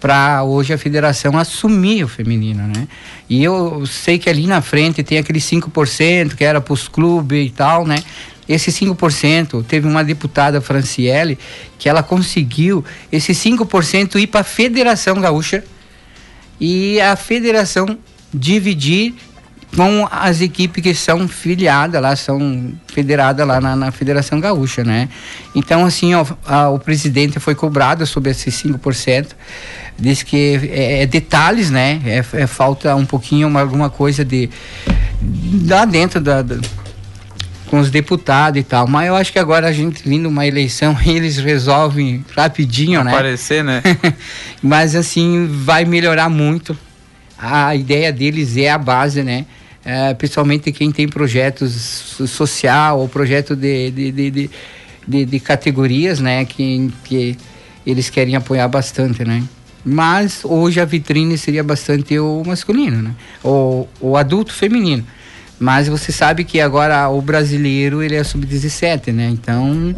para 0.00 0.42
hoje 0.42 0.72
a 0.72 0.78
federação 0.78 1.36
assumir 1.36 2.04
o 2.04 2.08
feminino, 2.08 2.66
né? 2.66 2.88
E 3.28 3.44
eu 3.44 3.84
sei 3.86 4.18
que 4.18 4.30
ali 4.30 4.46
na 4.46 4.62
frente 4.62 5.02
tem 5.02 5.18
aquele 5.18 5.40
5% 5.40 6.34
que 6.34 6.44
era 6.44 6.60
para 6.60 6.72
os 6.72 6.88
clubes 6.88 7.46
e 7.46 7.50
tal, 7.50 7.86
né? 7.86 8.02
Esse 8.50 8.72
5%, 8.72 9.64
teve 9.64 9.86
uma 9.86 10.02
deputada 10.02 10.60
Franciele 10.60 11.38
que 11.78 11.88
ela 11.88 12.02
conseguiu 12.02 12.84
esse 13.12 13.32
5% 13.32 14.16
ir 14.16 14.26
para 14.26 14.40
a 14.40 14.44
Federação 14.44 15.20
Gaúcha 15.20 15.62
e 16.60 17.00
a 17.00 17.14
federação 17.14 17.96
dividir 18.34 19.14
com 19.76 20.08
as 20.10 20.40
equipes 20.40 20.82
que 20.82 20.92
são 20.94 21.28
filiadas 21.28 22.02
lá, 22.02 22.16
são 22.16 22.72
federadas 22.92 23.46
lá 23.46 23.60
na, 23.60 23.76
na 23.76 23.92
Federação 23.92 24.40
Gaúcha, 24.40 24.82
né? 24.82 25.08
Então, 25.54 25.84
assim, 25.84 26.12
ó, 26.12 26.26
a, 26.44 26.70
o 26.70 26.78
presidente 26.80 27.38
foi 27.38 27.54
cobrado 27.54 28.04
sobre 28.04 28.32
esses 28.32 28.52
5%, 28.52 29.28
diz 29.96 30.24
que 30.24 30.60
é, 30.72 31.02
é 31.02 31.06
detalhes, 31.06 31.70
né? 31.70 32.00
É, 32.04 32.42
é, 32.42 32.46
falta 32.48 32.96
um 32.96 33.06
pouquinho, 33.06 33.46
uma, 33.46 33.60
alguma 33.60 33.88
coisa 33.88 34.24
de 34.24 34.50
lá 35.68 35.84
dentro 35.84 36.20
da, 36.20 36.42
da 36.42 36.56
com 37.70 37.78
os 37.78 37.88
deputados 37.88 38.60
e 38.60 38.64
tal. 38.64 38.88
Mas 38.88 39.06
eu 39.06 39.14
acho 39.14 39.32
que 39.32 39.38
agora 39.38 39.68
a 39.68 39.72
gente 39.72 40.06
vindo 40.06 40.28
uma 40.28 40.44
eleição, 40.44 40.96
eles 41.06 41.38
resolvem 41.38 42.24
rapidinho, 42.36 43.04
né? 43.04 43.12
Aparecer, 43.12 43.62
né? 43.62 43.80
Mas 44.60 44.96
assim, 44.96 45.48
vai 45.48 45.84
melhorar 45.84 46.28
muito. 46.28 46.76
A 47.38 47.74
ideia 47.74 48.12
deles 48.12 48.56
é 48.56 48.68
a 48.68 48.76
base, 48.76 49.22
né? 49.22 49.46
É, 49.82 50.12
principalmente 50.12 50.70
quem 50.72 50.90
tem 50.92 51.08
projetos 51.08 51.72
social 52.28 53.00
ou 53.00 53.08
projeto 53.08 53.56
de, 53.56 53.90
de, 53.90 54.12
de, 54.12 54.30
de, 54.30 54.50
de, 55.08 55.24
de 55.24 55.40
categorias, 55.40 56.20
né? 56.20 56.44
Que, 56.44 56.92
que 57.04 57.38
eles 57.86 58.10
querem 58.10 58.34
apoiar 58.34 58.68
bastante, 58.68 59.24
né? 59.24 59.42
Mas 59.82 60.40
hoje 60.44 60.80
a 60.80 60.84
vitrine 60.84 61.38
seria 61.38 61.64
bastante 61.64 62.18
o 62.18 62.42
masculino, 62.44 63.00
né? 63.00 63.14
O, 63.42 63.86
o 64.00 64.16
adulto 64.16 64.52
feminino. 64.52 65.06
Mas 65.60 65.88
você 65.88 66.10
sabe 66.10 66.42
que 66.42 66.58
agora 66.58 67.06
o 67.10 67.20
brasileiro 67.20 68.02
ele 68.02 68.16
é 68.16 68.24
sub-17, 68.24 69.12
né? 69.12 69.28
Então 69.28 69.94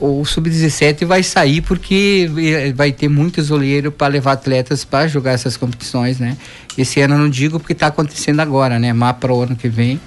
o 0.00 0.24
sub-17 0.24 1.04
vai 1.04 1.20
sair 1.24 1.60
porque 1.62 2.30
eh, 2.38 2.72
vai 2.72 2.92
ter 2.92 3.08
muitos 3.08 3.50
olheiros 3.50 3.92
para 3.92 4.06
levar 4.06 4.32
atletas 4.32 4.84
para 4.84 5.08
jogar 5.08 5.32
essas 5.32 5.56
competições, 5.56 6.20
né? 6.20 6.36
Esse 6.78 7.00
ano 7.00 7.14
eu 7.14 7.18
não 7.18 7.28
digo 7.28 7.58
porque 7.58 7.72
está 7.72 7.88
acontecendo 7.88 8.38
agora, 8.38 8.78
né? 8.78 8.92
Mas 8.92 9.16
para 9.16 9.34
o 9.34 9.42
ano 9.42 9.56
que 9.56 9.68
vem 9.68 10.00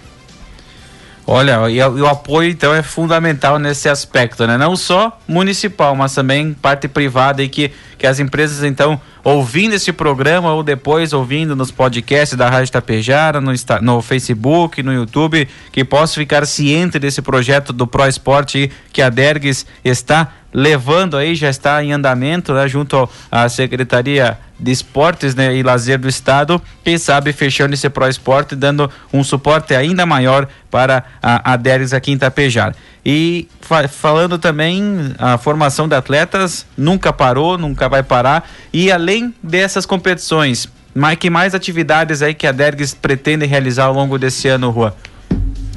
Olha, 1.30 1.70
e, 1.70 1.82
o 1.84 2.08
apoio 2.08 2.50
então 2.50 2.74
é 2.74 2.82
fundamental 2.82 3.60
nesse 3.60 3.90
aspecto, 3.90 4.48
né? 4.48 4.58
Não 4.58 4.78
só 4.78 5.20
municipal, 5.28 5.94
mas 5.94 6.16
também 6.16 6.54
parte 6.54 6.88
privada 6.88 7.44
e 7.44 7.50
que, 7.50 7.70
que 7.98 8.06
as 8.06 8.20
empresas 8.20 8.64
então 8.64 9.00
ouvindo 9.24 9.74
esse 9.74 9.92
programa 9.92 10.54
ou 10.54 10.64
depois 10.64 11.14
ouvindo 11.14 11.56
nos 11.56 11.72
podcasts 11.72 12.38
da 12.38 12.50
Rádio 12.50 12.72
Tapejara, 12.72 13.42
no, 13.42 13.52
no 13.82 14.02
Facebook, 14.02 14.82
no 14.82 14.94
YouTube, 14.94 15.48
que 15.72 15.84
possa 15.84 16.16
ficar 16.16 16.46
ciente 16.46 16.98
desse 17.00 17.22
projeto 17.22 17.74
do 17.74 17.88
Pro 17.88 18.08
Esporte 18.08 18.72
que 18.94 19.02
a 19.02 19.10
Dergues 19.10 19.66
está 19.84 20.32
levando 20.54 21.18
aí, 21.18 21.36
já 21.36 21.50
está 21.50 21.84
em 21.84 21.92
andamento, 21.92 22.54
né, 22.54 22.68
junto 22.68 23.08
à 23.30 23.48
Secretaria 23.50 24.38
de 24.60 24.72
Esportes 24.72 25.36
né, 25.36 25.56
e 25.56 25.62
Lazer 25.62 26.00
do 26.00 26.08
Estado, 26.08 26.62
quem 26.84 26.98
sabe 26.98 27.32
fechando 27.32 27.74
esse 27.74 27.90
Pro 27.90 28.08
Esporte, 28.08 28.56
dando 28.56 28.90
um 29.14 29.24
suporte 29.24 29.76
ainda 29.76 30.06
maior 30.06 30.48
para 30.72 31.04
a, 31.22 31.54
a 31.54 31.56
Deres 31.58 31.94
aqui 31.94 32.12
em 32.12 32.18
Tapejar. 32.18 32.74
E 33.10 33.48
fa 33.62 33.88
falando 33.88 34.38
também, 34.38 35.16
a 35.18 35.38
formação 35.38 35.88
de 35.88 35.96
atletas 35.96 36.66
nunca 36.78 37.14
parou, 37.14 37.58
nunca 37.58 37.88
vai 37.88 38.04
parar, 38.04 38.50
e 38.74 38.92
além 38.92 39.34
dessas 39.42 39.86
competições, 39.86 40.68
mais, 40.94 41.18
que 41.18 41.30
mais 41.30 41.56
atividades 41.56 42.22
aí 42.22 42.34
que 42.34 42.46
a 42.46 42.52
Dergues 42.52 42.94
pretende 42.94 43.46
realizar 43.46 43.86
ao 43.86 43.94
longo 43.94 44.20
desse 44.20 44.50
ano, 44.50 44.72
Rua? 44.72 44.94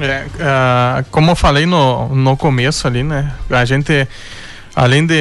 É, 0.01 0.27
uh, 0.27 1.07
como 1.13 1.31
eu 1.31 1.37
falei 1.37 1.67
no, 1.67 2.09
no 2.09 2.37
começo 2.37 2.89
ali, 2.89 3.05
né, 3.05 3.33
a 3.49 3.65
gente 3.65 4.09
além 4.75 5.07
de, 5.07 5.15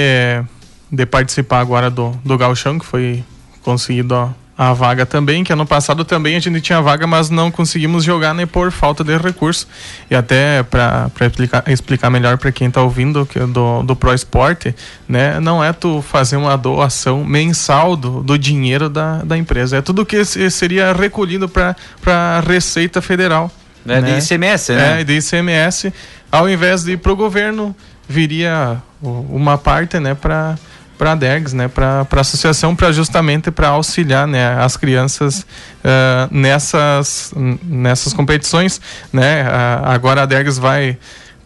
de 0.91 1.05
participar 1.05 1.59
agora 1.59 1.91
do, 1.91 2.09
do 2.25 2.35
Galchão, 2.39 2.79
que 2.79 2.85
foi 2.87 3.23
conseguido 3.61 4.33
a, 4.59 4.73
vaga 4.73 5.05
também, 5.05 5.41
que 5.41 5.53
ano 5.53 5.65
passado 5.65 6.03
também 6.03 6.35
a 6.35 6.39
gente 6.39 6.59
tinha 6.59 6.81
vaga, 6.81 7.07
mas 7.07 7.29
não 7.29 7.49
conseguimos 7.49 8.03
jogar 8.03 8.33
nem 8.33 8.45
por 8.45 8.71
falta 8.71 9.05
de 9.05 9.17
recurso. 9.17 9.65
E 10.11 10.15
até 10.15 10.61
para 10.63 11.09
explicar, 11.21 11.63
explicar 11.67 12.09
melhor 12.09 12.37
para 12.37 12.51
quem 12.51 12.67
está 12.67 12.81
ouvindo 12.81 13.25
que 13.25 13.39
do, 13.39 13.83
do 13.83 13.95
Pro 13.95 14.13
Esporte, 14.13 14.75
né, 15.07 15.39
não 15.39 15.63
é 15.63 15.71
tu 15.71 16.01
fazer 16.01 16.35
uma 16.35 16.57
doação 16.57 17.23
mensal 17.23 17.95
do, 17.95 18.21
do 18.21 18.37
dinheiro 18.37 18.89
da, 18.89 19.23
da 19.23 19.37
empresa, 19.37 19.77
é 19.77 19.81
tudo 19.81 20.05
que 20.05 20.25
seria 20.25 20.91
recolhido 20.91 21.47
para 21.47 21.75
a 22.05 22.39
Receita 22.45 23.01
Federal. 23.01 23.49
É 23.87 24.01
né? 24.01 24.19
de 24.19 24.25
ICMS, 24.25 24.73
né? 24.73 25.01
É, 25.01 25.03
de 25.05 25.17
ICMS, 25.17 25.93
ao 26.29 26.49
invés 26.49 26.83
de 26.83 26.91
ir 26.91 26.97
para 26.97 27.13
o 27.13 27.15
governo, 27.15 27.73
viria 28.09 28.81
uma 29.01 29.57
parte 29.57 29.99
né, 29.99 30.13
para 30.13 30.57
para 30.99 31.13
a 31.13 31.15
DERGS, 31.15 31.55
né, 31.55 31.69
para 31.69 32.05
a 32.11 32.19
associação, 32.19 32.75
para 32.75 32.91
justamente 32.91 33.49
para 33.49 33.69
auxiliar 33.69 34.27
né, 34.27 34.61
as 34.61 34.75
crianças 34.75 35.39
uh, 35.39 36.27
nessas, 36.29 37.33
nessas 37.63 38.11
competições. 38.11 38.81
Né? 39.11 39.43
Uh, 39.43 39.85
agora 39.85 40.23
a 40.23 40.25
DERGS 40.25 40.59
vai 40.59 40.97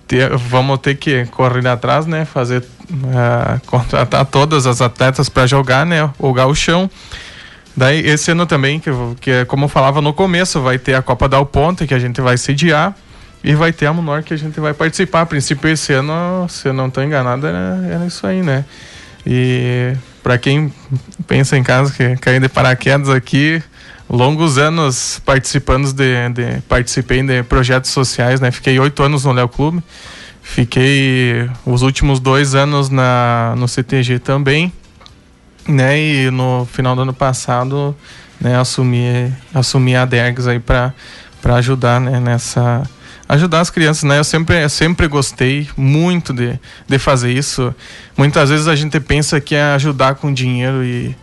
ter, 0.07 0.35
vamos 0.35 0.79
ter 0.79 0.95
que 0.95 1.25
correr 1.27 1.67
atrás, 1.67 2.07
né, 2.07 2.25
fazer 2.25 2.63
uh, 2.63 3.61
contratar 3.67 4.25
todas 4.25 4.65
as 4.65 4.81
atletas 4.81 5.29
para 5.29 5.45
jogar 5.45 5.85
né, 5.85 6.09
o 6.17 6.33
gauchão. 6.33 6.89
Daí 7.77 7.99
esse 8.07 8.31
ano 8.31 8.47
também, 8.47 8.79
que, 8.79 8.89
que 9.21 9.45
como 9.45 9.65
eu 9.65 9.69
falava 9.69 10.01
no 10.01 10.13
começo, 10.13 10.61
vai 10.61 10.79
ter 10.79 10.95
a 10.95 11.03
Copa 11.03 11.29
da 11.29 11.45
Ponte, 11.45 11.85
que 11.85 11.93
a 11.93 11.99
gente 11.99 12.19
vai 12.21 12.37
sediar. 12.37 12.95
E 13.43 13.53
vai 13.55 13.73
ter 13.73 13.87
a 13.87 13.93
Munor 13.93 14.23
que 14.23 14.33
a 14.33 14.37
gente 14.37 14.57
vai 14.57 14.73
participar. 14.73 15.21
A 15.21 15.25
princípio, 15.25 15.69
esse 15.69 15.91
ano, 15.91 16.47
se 16.47 16.69
eu 16.69 16.73
não 16.73 16.87
estou 16.87 17.03
enganado, 17.03 17.45
era, 17.45 17.85
era 17.91 18.05
isso 18.05 18.25
aí, 18.25 18.41
né? 18.41 18.63
E 19.25 19.95
para 20.21 20.37
quem 20.37 20.73
pensa 21.27 21.57
em 21.57 21.63
casa 21.63 21.91
que 21.93 22.15
cair 22.17 22.39
de 22.39 22.49
paraquedas 22.49 23.09
aqui, 23.09 23.61
longos 24.09 24.57
anos 24.57 25.21
participando 25.25 25.91
de, 25.93 26.29
de 26.29 26.61
participei 26.67 27.23
de 27.23 27.43
projetos 27.43 27.91
sociais, 27.91 28.39
né? 28.39 28.51
Fiquei 28.51 28.79
oito 28.79 29.01
anos 29.01 29.25
no 29.25 29.31
Léo 29.31 29.47
Clube, 29.47 29.81
fiquei 30.41 31.49
os 31.65 31.81
últimos 31.81 32.19
dois 32.19 32.53
anos 32.55 32.89
na 32.89 33.53
no 33.57 33.67
CTG 33.67 34.19
também, 34.19 34.71
né? 35.67 35.99
E 35.99 36.31
no 36.31 36.67
final 36.71 36.95
do 36.95 37.01
ano 37.01 37.13
passado, 37.13 37.95
né? 38.39 38.57
Assumi 38.57 39.33
assumi 39.53 39.95
a 39.95 40.05
Dergs 40.05 40.47
aí 40.47 40.59
para 40.59 40.93
para 41.41 41.55
ajudar 41.55 41.99
né? 41.99 42.21
nessa 42.21 42.83
ajudar 43.27 43.61
as 43.61 43.69
crianças, 43.69 44.03
né? 44.03 44.19
Eu 44.19 44.23
sempre, 44.23 44.63
eu 44.63 44.69
sempre 44.69 45.07
gostei 45.07 45.67
muito 45.77 46.33
de, 46.33 46.59
de 46.87 46.99
fazer 46.99 47.31
isso. 47.31 47.73
Muitas 48.17 48.49
vezes 48.49 48.67
a 48.67 48.75
gente 48.75 48.99
pensa 48.99 49.39
que 49.39 49.55
é 49.55 49.63
ajudar 49.73 50.15
com 50.15 50.33
dinheiro 50.33 50.83
e 50.83 51.15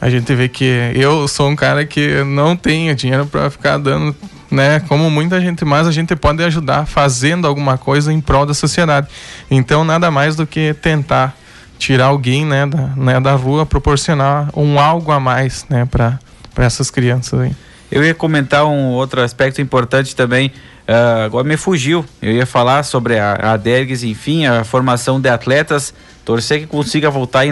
a 0.00 0.08
gente 0.08 0.34
vê 0.34 0.48
que 0.48 0.64
eu 0.94 1.28
sou 1.28 1.50
um 1.50 1.56
cara 1.56 1.84
que 1.84 2.24
não 2.24 2.56
tenho 2.56 2.94
dinheiro 2.94 3.26
para 3.26 3.50
ficar 3.50 3.76
dando, 3.76 4.16
né? 4.50 4.80
Como 4.80 5.10
muita 5.10 5.40
gente 5.40 5.64
mais, 5.64 5.86
a 5.86 5.92
gente 5.92 6.16
pode 6.16 6.42
ajudar 6.42 6.86
fazendo 6.86 7.46
alguma 7.46 7.76
coisa 7.76 8.12
em 8.12 8.20
prol 8.20 8.46
da 8.46 8.54
sociedade. 8.54 9.08
Então, 9.50 9.84
nada 9.84 10.10
mais 10.10 10.36
do 10.36 10.46
que 10.46 10.72
tentar 10.74 11.36
tirar 11.78 12.06
alguém, 12.06 12.44
né, 12.44 12.66
da, 12.66 12.88
né, 12.88 13.20
da 13.20 13.34
rua, 13.34 13.64
proporcionar 13.64 14.50
um 14.54 14.78
algo 14.78 15.10
a 15.12 15.18
mais, 15.18 15.64
né, 15.68 15.86
para 15.86 16.18
essas 16.56 16.90
crianças 16.90 17.40
aí. 17.40 17.56
Eu 17.90 18.04
ia 18.04 18.14
comentar 18.14 18.64
um 18.66 18.90
outro 18.90 19.20
aspecto 19.20 19.60
importante 19.60 20.14
também 20.14 20.52
Uh, 20.90 21.22
agora 21.24 21.46
me 21.46 21.56
fugiu. 21.56 22.04
Eu 22.20 22.32
ia 22.32 22.44
falar 22.44 22.82
sobre 22.82 23.16
a, 23.16 23.52
a 23.52 23.56
Dergues, 23.56 24.02
enfim, 24.02 24.44
a 24.46 24.64
formação 24.64 25.20
de 25.20 25.28
atletas. 25.28 25.94
Torcer 26.24 26.58
que 26.58 26.66
consiga 26.66 27.08
voltar 27.08 27.40
aí, 27.40 27.50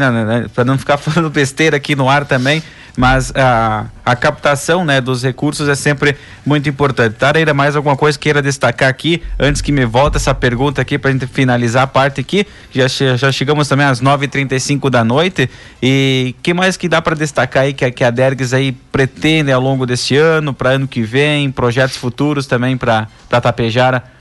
para 0.52 0.65
não 0.65 0.77
ficar 0.77 0.97
falando 0.98 1.31
besteira 1.31 1.77
aqui 1.77 1.94
no 1.94 2.09
ar 2.09 2.24
também 2.24 2.60
mas 2.97 3.32
a, 3.35 3.86
a 4.05 4.16
captação 4.16 4.85
né, 4.85 5.01
dos 5.01 5.23
recursos 5.23 5.69
é 5.69 5.74
sempre 5.74 6.16
muito 6.44 6.69
importante. 6.69 7.15
Tareira, 7.15 7.55
mais 7.55 7.77
alguma 7.77 7.97
coisa 7.97 8.19
queira 8.19 8.43
destacar 8.43 8.89
aqui, 8.89 9.23
antes 9.39 9.62
que 9.62 9.73
me 9.73 9.85
volte 9.85 10.16
essa 10.16 10.35
pergunta 10.35 10.82
aqui 10.82 10.98
para 10.98 11.10
a 11.10 11.12
gente 11.12 11.27
finalizar 11.27 11.85
a 11.85 11.86
parte 11.86 12.20
aqui, 12.20 12.47
já, 12.73 12.86
já 13.16 13.32
chegamos 13.32 13.69
também 13.69 13.86
às 13.86 14.01
9h35 14.01 14.90
da 14.90 15.05
noite, 15.05 15.48
e 15.82 16.35
que 16.43 16.52
mais 16.52 16.77
que 16.77 16.89
dá 16.89 17.01
para 17.01 17.15
destacar 17.15 17.65
aí 17.65 17.73
que, 17.73 17.90
que 17.90 18.05
a 18.05 18.10
Dergues 18.10 18.52
aí 18.52 18.73
pretende 18.73 19.52
ao 19.52 19.60
longo 19.60 19.86
desse 19.86 20.16
ano, 20.16 20.52
para 20.52 20.70
ano 20.70 20.89
que 20.89 21.02
vem, 21.02 21.51
projetos 21.51 21.97
futuros 21.97 22.47
também 22.47 22.77
para 22.77 23.06
Tapejara? 23.28 24.17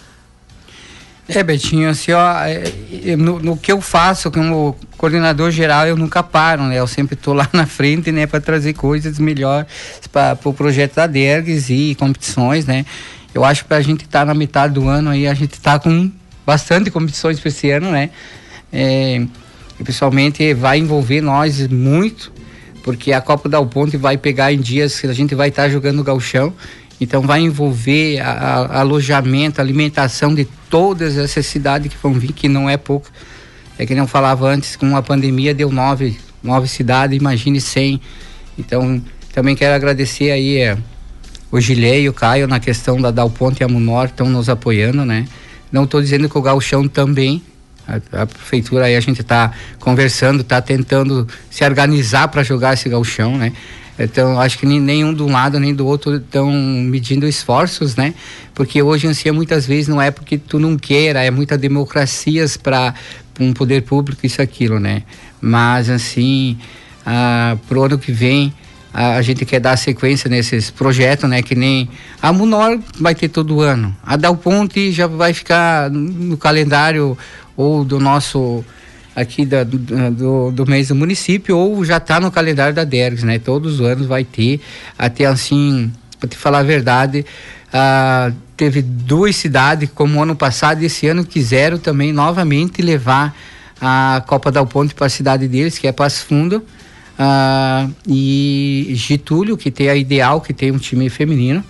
É, 1.30 1.44
Betinho, 1.44 1.90
assim, 1.90 2.14
ó, 2.14 2.40
é, 2.46 2.64
é, 3.06 3.16
no, 3.18 3.40
no, 3.40 3.58
que 3.58 3.72
eu 3.72 3.82
faço 3.82 4.32
como 4.32 4.78
coordenador 4.98 5.52
geral, 5.52 5.86
eu 5.86 5.98
nunca 5.98 6.24
paro, 6.24 6.64
né? 6.64 6.80
Eu 6.80 6.88
sempre 6.88 7.16
estou 7.16 7.34
lá 7.34 7.50
na 7.52 7.66
frente, 7.66 8.12
né, 8.12 8.26
para 8.26 8.40
trazer 8.40 8.74
coisas 8.74 9.20
melhores 9.20 9.68
para 10.12 10.34
o 10.34 10.38
pro 10.38 10.54
projeto 10.54 10.96
da 10.96 11.06
Dergs 11.06 11.70
e 11.70 11.96
competições, 11.96 12.66
né? 12.66 12.86
Eu 13.34 13.44
acho 13.44 13.66
que 13.66 13.74
a 13.74 13.82
gente 13.82 14.06
estar 14.06 14.20
tá 14.20 14.26
na 14.26 14.34
metade 14.34 14.74
do 14.74 14.88
ano 14.88 15.10
aí, 15.10 15.28
a 15.28 15.34
gente 15.34 15.54
está 15.54 15.78
com 15.78 16.10
bastante 16.46 16.90
competições 16.90 17.40
para 17.40 17.50
esse 17.50 17.70
ano, 17.70 17.92
né? 17.92 18.10
é, 18.72 19.26
pessoalmente 19.84 20.54
vai 20.54 20.80
envolver 20.80 21.22
nós 21.22 21.68
muito, 21.68 22.32
porque 22.84 23.12
a 23.12 23.22
Copa 23.22 23.50
da 23.50 23.64
Ponte 23.64 23.98
vai 23.98 24.18
pegar 24.18 24.52
em 24.52 24.60
dias 24.60 25.00
que 25.00 25.08
a 25.08 25.14
gente 25.14 25.36
vai 25.36 25.50
estar 25.50 25.64
tá 25.64 25.70
jogando 25.70 26.04
galchão, 26.04 26.54
então 27.00 27.22
vai 27.22 27.42
envolver 27.42 28.20
a, 28.20 28.32
a, 28.32 28.80
alojamento, 28.80 29.62
alimentação 29.62 30.34
de 30.34 30.46
todas 30.70 31.18
essas 31.18 31.46
cidades 31.46 31.94
que 31.94 31.98
vão 32.02 32.14
vir, 32.14 32.34
que 32.34 32.48
não 32.48 32.70
é 32.70 32.78
pouco. 32.78 33.10
É 33.78 33.86
que 33.86 33.94
não 33.94 34.08
falava 34.08 34.48
antes, 34.48 34.76
com 34.76 34.96
a 34.96 35.04
pandemia 35.04 35.54
deu 35.54 35.72
nove, 35.72 36.18
nove 36.42 36.68
cidades, 36.68 37.16
imagine 37.16 37.62
cem. 37.62 38.02
Então 38.58 39.02
também 39.34 39.56
quero 39.56 39.76
agradecer 39.76 40.32
aí 40.32 40.58
é, 40.58 40.78
o 41.52 41.60
Gilei 41.62 42.04
e 42.04 42.10
o 42.10 42.14
Caio 42.14 42.48
na 42.48 42.60
questão 42.60 43.00
da 43.00 43.12
Dal 43.12 43.30
Ponte 43.30 43.62
e 43.62 43.64
a 43.64 43.68
Munor 43.68 44.06
estão 44.06 44.28
nos 44.28 44.50
apoiando, 44.50 45.06
né? 45.06 45.28
Não 45.72 45.84
estou 45.84 46.02
dizendo 46.02 46.28
que 46.28 46.38
o 46.38 46.42
Galchão 46.42 46.88
também, 46.88 47.44
a, 47.88 48.22
a, 48.24 48.26
prefeitura 48.26 48.86
aí 48.86 48.96
a 48.96 49.00
gente 49.00 49.22
está 49.22 49.52
conversando, 49.80 50.42
está 50.42 50.62
tentando 50.62 51.28
se 51.50 51.64
organizar 51.64 52.28
para 52.28 52.44
jogar 52.44 52.74
esse 52.74 52.90
galchão, 52.90 53.38
né? 53.38 53.54
Então, 54.00 54.40
acho 54.40 54.60
que 54.60 54.66
nem, 54.66 54.80
nenhum 54.80 55.12
de 55.14 55.24
um 55.24 55.32
lado 55.32 55.60
nem 55.60 55.74
do 55.74 55.86
outro 55.86 56.18
estão 56.18 56.52
medindo 56.52 57.28
esforços, 57.28 57.96
né? 57.96 58.14
Porque 58.54 58.82
hoje, 58.82 59.08
assim, 59.08 59.32
muitas 59.32 59.66
vezes 59.66 59.88
não 59.88 60.00
é 60.00 60.12
porque 60.12 60.38
tu 60.38 60.60
não 60.60 60.78
queira, 60.78 61.24
é 61.24 61.32
muita 61.32 61.58
democracias 61.58 62.58
para 62.58 62.94
um 63.40 63.54
poder 63.54 63.82
público, 63.84 64.24
isso 64.24 64.42
aquilo, 64.42 64.80
né? 64.80 65.02
Mas, 65.42 65.90
assim, 65.90 66.60
ah, 67.06 67.58
pro 67.68 67.84
ano 67.84 67.98
que 67.98 68.12
vem, 68.12 68.54
a, 68.94 69.22
gente 69.22 69.46
quer 69.46 69.60
dar 69.60 69.78
sequência 69.78 70.30
nesses 70.30 70.72
projetos, 70.72 71.30
né? 71.30 71.42
Que 71.42 71.54
nem 71.54 71.90
a 72.22 72.34
Munor 72.34 72.80
vai 73.00 73.14
ter 73.14 73.30
todo 73.30 73.62
ano. 73.62 73.96
A 74.04 74.16
Dal 74.16 74.36
Ponte 74.36 74.92
já 74.92 75.06
vai 75.06 75.34
ficar 75.34 75.90
no 75.92 76.36
calendário 76.36 77.18
ou 77.58 77.84
do 77.84 78.00
nosso 78.00 78.64
aqui 79.16 79.44
da, 79.46 79.64
do, 79.64 80.52
do 80.52 80.66
mês 80.68 80.90
do 80.90 80.96
município 80.96 81.58
ou 81.58 81.84
já 81.84 81.98
está 81.98 82.20
no 82.20 82.30
calendário 82.30 82.76
da 82.76 82.84
Dergs, 82.84 83.26
né? 83.26 83.40
Todos 83.40 83.80
os 83.80 83.86
anos 83.86 84.06
vai 84.06 84.24
ter, 84.24 84.62
até 84.98 85.26
assim, 85.26 85.92
para 86.20 86.30
te 86.30 86.38
falar 86.38 86.60
a 86.60 86.64
verdade, 86.64 87.26
ah, 87.74 88.32
teve 88.56 88.82
duas 88.82 89.36
cidades, 89.36 89.90
como 89.94 90.22
ano 90.22 90.36
passado 90.36 90.84
e 90.84 90.86
esse 90.86 91.08
ano, 91.08 91.26
quiseram 91.26 91.80
também 91.80 92.14
novamente 92.14 92.82
levar 92.82 93.36
a 93.82 94.24
Copa 94.28 94.52
Dal 94.52 94.66
Ponte 94.66 94.94
para 94.94 95.08
a 95.08 95.10
cidade 95.10 95.48
deles, 95.48 95.78
que 95.78 95.88
é 95.88 95.92
Passo 95.92 96.26
Fundo. 96.26 96.64
Uh, 97.20 97.92
e 98.08 98.92
Getúlio, 98.94 99.58
que 99.58 99.72
tem 99.72 99.90
a 99.90 99.96
Ideal, 99.96 100.40
que 100.40 100.54
tem 100.54 100.72
um 100.72 100.78
time 100.78 101.10
feminino. 101.10 101.64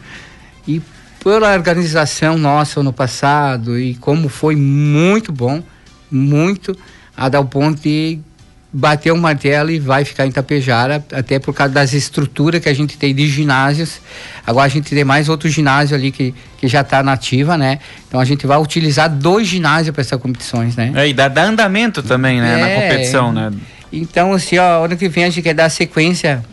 E 0.67 0.81
pela 1.23 1.53
organização 1.53 2.37
nossa 2.37 2.83
no 2.83 2.91
passado 2.91 3.79
e 3.79 3.95
como 3.95 4.27
foi 4.27 4.55
muito 4.55 5.31
bom, 5.31 5.63
muito, 6.11 6.77
a 7.15 7.29
Dal 7.29 7.45
Ponte 7.45 8.19
bateu 8.71 9.15
o 9.15 9.17
martelo 9.17 9.71
e 9.71 9.79
vai 9.79 10.03
ficar 10.03 10.27
em 10.27 10.31
Tapejara, 10.31 11.03
até 11.13 11.39
por 11.39 11.53
causa 11.53 11.73
das 11.73 11.93
estruturas 11.93 12.61
que 12.61 12.69
a 12.69 12.73
gente 12.73 12.97
tem 12.97 13.15
de 13.15 13.27
ginásios. 13.27 14.01
Agora 14.45 14.65
a 14.65 14.69
gente 14.69 14.93
tem 14.93 15.03
mais 15.03 15.29
outro 15.29 15.49
ginásio 15.49 15.95
ali 15.95 16.11
que, 16.11 16.33
que 16.57 16.67
já 16.67 16.81
está 16.81 17.01
nativa, 17.01 17.57
né? 17.57 17.79
Então 18.07 18.19
a 18.19 18.25
gente 18.25 18.45
vai 18.45 18.57
utilizar 18.57 19.09
dois 19.09 19.47
ginásios 19.47 19.93
para 19.93 20.01
essas 20.01 20.19
competições, 20.19 20.75
né? 20.75 20.91
É, 20.95 21.07
e 21.07 21.13
dá, 21.13 21.27
dá 21.27 21.45
andamento 21.45 22.03
também, 22.03 22.41
né? 22.41 22.59
É, 22.59 22.61
na 22.61 22.81
competição, 22.81 23.31
né? 23.31 23.51
Então, 23.91 24.33
assim, 24.33 24.57
ó, 24.57 24.85
ano 24.85 24.97
que 24.97 25.07
vem 25.07 25.23
a 25.23 25.29
gente 25.29 25.41
quer 25.41 25.53
dar 25.53 25.69
sequência 25.69 26.43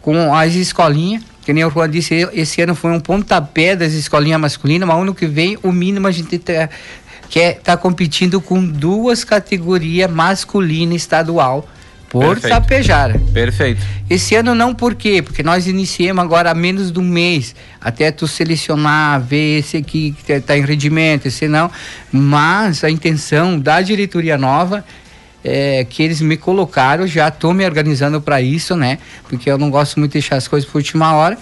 com 0.00 0.34
as 0.34 0.54
escolinhas. 0.54 1.22
Que 1.44 1.52
nem 1.52 1.64
o 1.64 1.70
Juan 1.70 1.88
disse, 1.88 2.28
esse 2.34 2.60
ano 2.60 2.74
foi 2.74 2.92
um 2.92 3.00
pontapé 3.00 3.74
das 3.74 3.94
escolinhas 3.94 4.38
masculinas, 4.38 4.86
mas 4.86 5.00
ano 5.00 5.14
que 5.14 5.26
vem, 5.26 5.58
o 5.62 5.72
mínimo 5.72 6.06
a 6.06 6.10
gente 6.10 6.38
tá, 7.28 7.32
quer 7.32 7.54
tá 7.60 7.76
competindo 7.76 8.40
com 8.40 8.64
duas 8.64 9.24
categorias 9.24 10.10
masculina 10.10 10.94
estadual 10.94 11.68
por 12.08 12.40
Perfeito. 12.40 12.54
Tapejara. 12.54 13.20
Perfeito. 13.32 13.82
Esse 14.08 14.34
ano 14.34 14.54
não 14.54 14.74
por 14.74 14.94
quê? 14.94 15.20
Porque 15.20 15.42
nós 15.42 15.66
iniciamos 15.66 16.24
agora 16.24 16.50
há 16.50 16.54
menos 16.54 16.90
de 16.90 16.98
um 16.98 17.04
mês, 17.04 17.54
até 17.80 18.10
tu 18.10 18.26
selecionar, 18.26 19.20
ver 19.20 19.58
esse 19.58 19.76
aqui 19.76 20.14
que 20.24 20.32
está 20.32 20.56
em 20.56 20.64
rendimento, 20.64 21.26
esse 21.26 21.46
não, 21.46 21.70
mas 22.10 22.82
a 22.82 22.90
intenção 22.90 23.58
da 23.58 23.82
diretoria 23.82 24.38
nova 24.38 24.84
é, 25.44 25.84
que 25.88 26.02
eles 26.02 26.20
me 26.20 26.36
colocaram, 26.36 27.06
já 27.06 27.28
estou 27.28 27.52
me 27.52 27.64
organizando 27.64 28.20
para 28.20 28.40
isso, 28.40 28.74
né? 28.74 28.98
Porque 29.28 29.50
eu 29.50 29.58
não 29.58 29.70
gosto 29.70 29.98
muito 29.98 30.12
de 30.12 30.20
deixar 30.20 30.36
as 30.36 30.48
coisas 30.48 30.68
por 30.68 30.78
última 30.78 31.14
hora. 31.14 31.38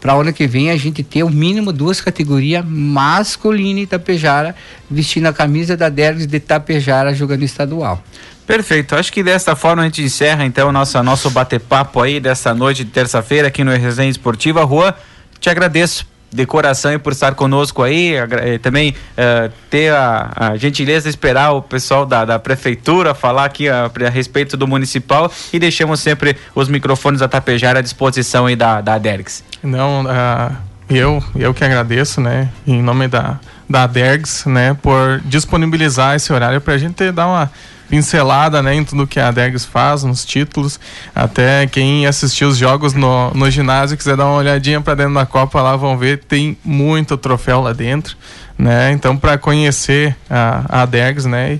Para 0.00 0.14
ano 0.14 0.32
que 0.32 0.46
vem 0.46 0.70
a 0.70 0.76
gente 0.76 1.02
ter 1.02 1.22
o 1.22 1.30
mínimo 1.30 1.72
duas 1.72 2.00
categorias 2.00 2.64
masculina 2.66 3.80
e 3.80 3.86
Tapejara 3.86 4.54
vestindo 4.90 5.26
a 5.26 5.32
camisa 5.32 5.76
da 5.76 5.88
Dergs 5.88 6.26
de 6.26 6.40
Tapejara 6.40 7.14
jogando 7.14 7.42
estadual. 7.42 8.02
Perfeito. 8.46 8.96
Acho 8.96 9.12
que 9.12 9.22
desta 9.22 9.54
forma 9.54 9.82
a 9.82 9.84
gente 9.84 10.02
encerra 10.02 10.44
então 10.44 10.72
nosso 10.72 11.00
nosso 11.02 11.30
bate-papo 11.30 12.00
aí 12.00 12.18
dessa 12.18 12.52
noite 12.54 12.82
de 12.82 12.90
terça-feira 12.90 13.48
aqui 13.48 13.62
no 13.62 13.70
Resenha 13.70 14.10
Esportiva. 14.10 14.64
Rua, 14.64 14.96
te 15.38 15.48
agradeço 15.48 16.04
de 16.32 16.46
coração 16.46 16.92
e 16.92 16.98
por 16.98 17.12
estar 17.12 17.34
conosco 17.34 17.82
aí, 17.82 18.14
eh, 18.14 18.58
também 18.58 18.90
uh, 18.90 19.52
ter 19.68 19.92
a, 19.92 20.32
a, 20.36 20.56
gentileza 20.56 21.04
de 21.04 21.10
esperar 21.10 21.52
o 21.52 21.60
pessoal 21.60 22.06
da, 22.06 22.24
da 22.24 22.38
prefeitura 22.38 23.14
falar 23.14 23.44
aqui 23.44 23.68
a, 23.68 23.90
a, 24.06 24.08
respeito 24.08 24.56
do 24.56 24.66
municipal 24.66 25.30
e 25.52 25.58
deixamos 25.58 26.00
sempre 26.00 26.36
os 26.54 26.68
microfones 26.68 27.20
da 27.20 27.28
Tapejara 27.28 27.80
à 27.80 27.82
disposição 27.82 28.46
aí 28.46 28.54
da, 28.54 28.80
da 28.80 28.96
Dergs. 28.96 29.42
Não, 29.62 30.04
uh, 30.04 30.56
eu, 30.88 31.22
eu 31.34 31.52
que 31.52 31.64
agradeço, 31.64 32.20
né, 32.20 32.48
em 32.66 32.80
nome 32.80 33.08
da, 33.08 33.40
da 33.68 33.86
Dergs, 33.86 34.48
né, 34.48 34.76
por 34.80 35.20
disponibilizar 35.24 36.14
esse 36.14 36.32
horário 36.32 36.60
para 36.60 36.74
a 36.74 36.78
gente 36.78 37.10
dar 37.10 37.26
uma 37.26 37.50
pincelada 37.90 38.62
né, 38.62 38.76
em 38.76 38.84
tudo 38.84 39.06
que 39.06 39.18
a 39.18 39.32
Degs 39.32 39.64
faz, 39.64 40.04
nos 40.04 40.24
títulos. 40.24 40.78
Até 41.12 41.66
quem 41.66 42.06
assistiu 42.06 42.48
os 42.48 42.56
jogos 42.56 42.94
no, 42.94 43.32
no 43.34 43.50
ginásio, 43.50 43.96
quiser 43.96 44.16
dar 44.16 44.26
uma 44.26 44.36
olhadinha 44.36 44.80
para 44.80 44.94
dentro 44.94 45.14
da 45.14 45.26
Copa 45.26 45.60
lá, 45.60 45.74
vão 45.74 45.98
ver, 45.98 46.18
tem 46.18 46.56
muito 46.64 47.16
troféu 47.16 47.60
lá 47.60 47.72
dentro. 47.72 48.16
Né? 48.56 48.92
Então, 48.92 49.16
para 49.16 49.36
conhecer 49.36 50.16
a, 50.30 50.82
a 50.82 50.86
né? 51.28 51.58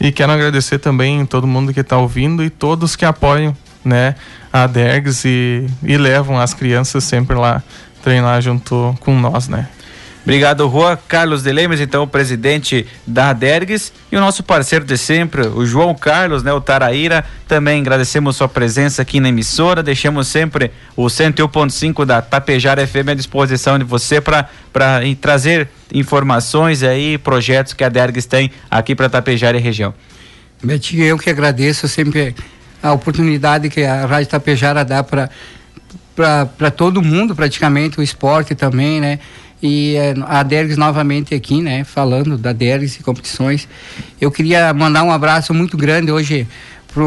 E, 0.00 0.08
e 0.08 0.12
quero 0.12 0.32
agradecer 0.32 0.78
também 0.78 1.26
todo 1.26 1.46
mundo 1.46 1.74
que 1.74 1.80
está 1.80 1.98
ouvindo 1.98 2.42
e 2.42 2.48
todos 2.48 2.96
que 2.96 3.04
apoiam 3.04 3.54
né, 3.84 4.14
a 4.52 4.66
Degs 4.66 5.24
e, 5.26 5.66
e 5.82 5.96
levam 5.98 6.40
as 6.40 6.54
crianças 6.54 7.04
sempre 7.04 7.36
lá 7.36 7.62
treinar 8.02 8.40
junto 8.40 8.96
com 9.00 9.18
nós, 9.18 9.48
né? 9.48 9.68
Obrigado, 10.26 10.66
Rua. 10.66 10.98
Carlos 11.06 11.44
de 11.44 11.52
Lemes, 11.52 11.78
então, 11.78 12.02
o 12.02 12.06
presidente 12.08 12.84
da 13.06 13.32
Dergues 13.32 13.92
e 14.10 14.16
o 14.16 14.20
nosso 14.20 14.42
parceiro 14.42 14.84
de 14.84 14.98
sempre, 14.98 15.46
o 15.46 15.64
João 15.64 15.94
Carlos, 15.94 16.42
né, 16.42 16.52
o 16.52 16.60
Taraíra. 16.60 17.24
Também 17.46 17.80
agradecemos 17.80 18.34
sua 18.34 18.48
presença 18.48 19.02
aqui 19.02 19.20
na 19.20 19.28
emissora. 19.28 19.84
Deixamos 19.84 20.26
sempre 20.26 20.72
o 20.96 21.04
101.5 21.04 22.04
da 22.04 22.20
Tapejara 22.20 22.84
FM 22.84 23.10
à 23.10 23.14
disposição 23.14 23.78
de 23.78 23.84
você 23.84 24.20
para 24.20 24.48
trazer 25.20 25.68
informações 25.94 26.82
aí, 26.82 27.16
projetos 27.18 27.72
que 27.72 27.84
a 27.84 27.88
Dergues 27.88 28.26
tem 28.26 28.50
aqui 28.68 28.96
para 28.96 29.08
Tapejara 29.08 29.56
e 29.56 29.60
região. 29.60 29.94
Betinho, 30.60 31.04
eu 31.04 31.18
que 31.18 31.30
agradeço 31.30 31.86
sempre 31.86 32.34
a 32.82 32.92
oportunidade 32.92 33.70
que 33.70 33.84
a 33.84 34.04
Rádio 34.06 34.28
Tapejara 34.30 34.84
dá 34.84 35.04
para 35.04 35.30
para 36.56 36.70
todo 36.70 37.02
mundo 37.02 37.36
praticamente 37.36 38.00
o 38.00 38.02
esporte 38.02 38.54
também 38.54 39.02
né 39.02 39.18
e 39.62 39.96
eh, 39.96 40.14
a 40.26 40.42
Dergs 40.42 40.76
novamente 40.78 41.34
aqui, 41.34 41.62
né, 41.62 41.84
falando 41.84 42.36
da 42.36 42.52
Dergs 42.52 43.00
e 43.00 43.02
competições. 43.02 43.68
Eu 44.20 44.30
queria 44.30 44.72
mandar 44.72 45.02
um 45.02 45.10
abraço 45.10 45.54
muito 45.54 45.76
grande 45.76 46.12
hoje 46.12 46.46
para 46.92 47.04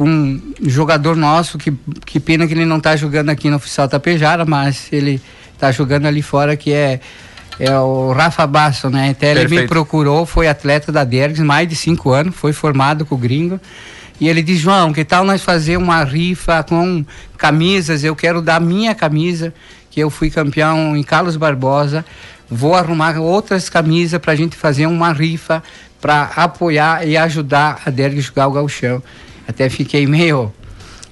um 0.00 0.40
jogador 0.62 1.16
nosso, 1.16 1.58
que, 1.58 1.72
que 2.04 2.20
pena 2.20 2.46
que 2.46 2.54
ele 2.54 2.64
não 2.64 2.78
está 2.78 2.96
jogando 2.96 3.30
aqui 3.30 3.48
no 3.48 3.56
Oficial 3.56 3.88
Tapejara, 3.88 4.44
mas 4.44 4.88
ele 4.92 5.20
está 5.54 5.72
jogando 5.72 6.06
ali 6.06 6.22
fora, 6.22 6.56
que 6.56 6.72
é 6.72 7.00
é 7.58 7.78
o 7.78 8.12
Rafa 8.12 8.46
Basso, 8.46 8.90
né? 8.90 9.10
Até 9.10 9.30
ele 9.30 9.48
me 9.48 9.66
procurou, 9.66 10.26
foi 10.26 10.46
atleta 10.46 10.92
da 10.92 11.04
Dergs, 11.04 11.42
mais 11.42 11.66
de 11.66 11.74
cinco 11.74 12.12
anos, 12.12 12.36
foi 12.36 12.52
formado 12.52 13.06
com 13.06 13.14
o 13.14 13.18
gringo. 13.18 13.58
E 14.20 14.28
ele 14.28 14.42
diz, 14.42 14.58
João, 14.58 14.92
que 14.92 15.04
tal 15.04 15.24
nós 15.24 15.42
fazer 15.42 15.76
uma 15.76 16.02
rifa 16.04 16.62
com 16.62 17.04
camisas? 17.36 18.02
Eu 18.02 18.16
quero 18.16 18.40
dar 18.40 18.60
minha 18.60 18.94
camisa 18.94 19.52
que 19.96 20.00
eu 20.00 20.10
fui 20.10 20.30
campeão 20.30 20.94
em 20.94 21.02
Carlos 21.02 21.38
Barbosa. 21.38 22.04
Vou 22.50 22.74
arrumar 22.74 23.18
outras 23.18 23.70
camisas 23.70 24.20
para 24.20 24.34
a 24.34 24.36
gente 24.36 24.54
fazer 24.54 24.84
uma 24.84 25.10
rifa 25.10 25.62
para 26.02 26.32
apoiar 26.36 27.08
e 27.08 27.16
ajudar 27.16 27.80
a 27.82 27.88
Derg 27.88 28.20
jogar 28.20 28.46
o 28.46 28.52
galchão. 28.52 29.02
Até 29.48 29.70
fiquei 29.70 30.06
meio. 30.06 30.52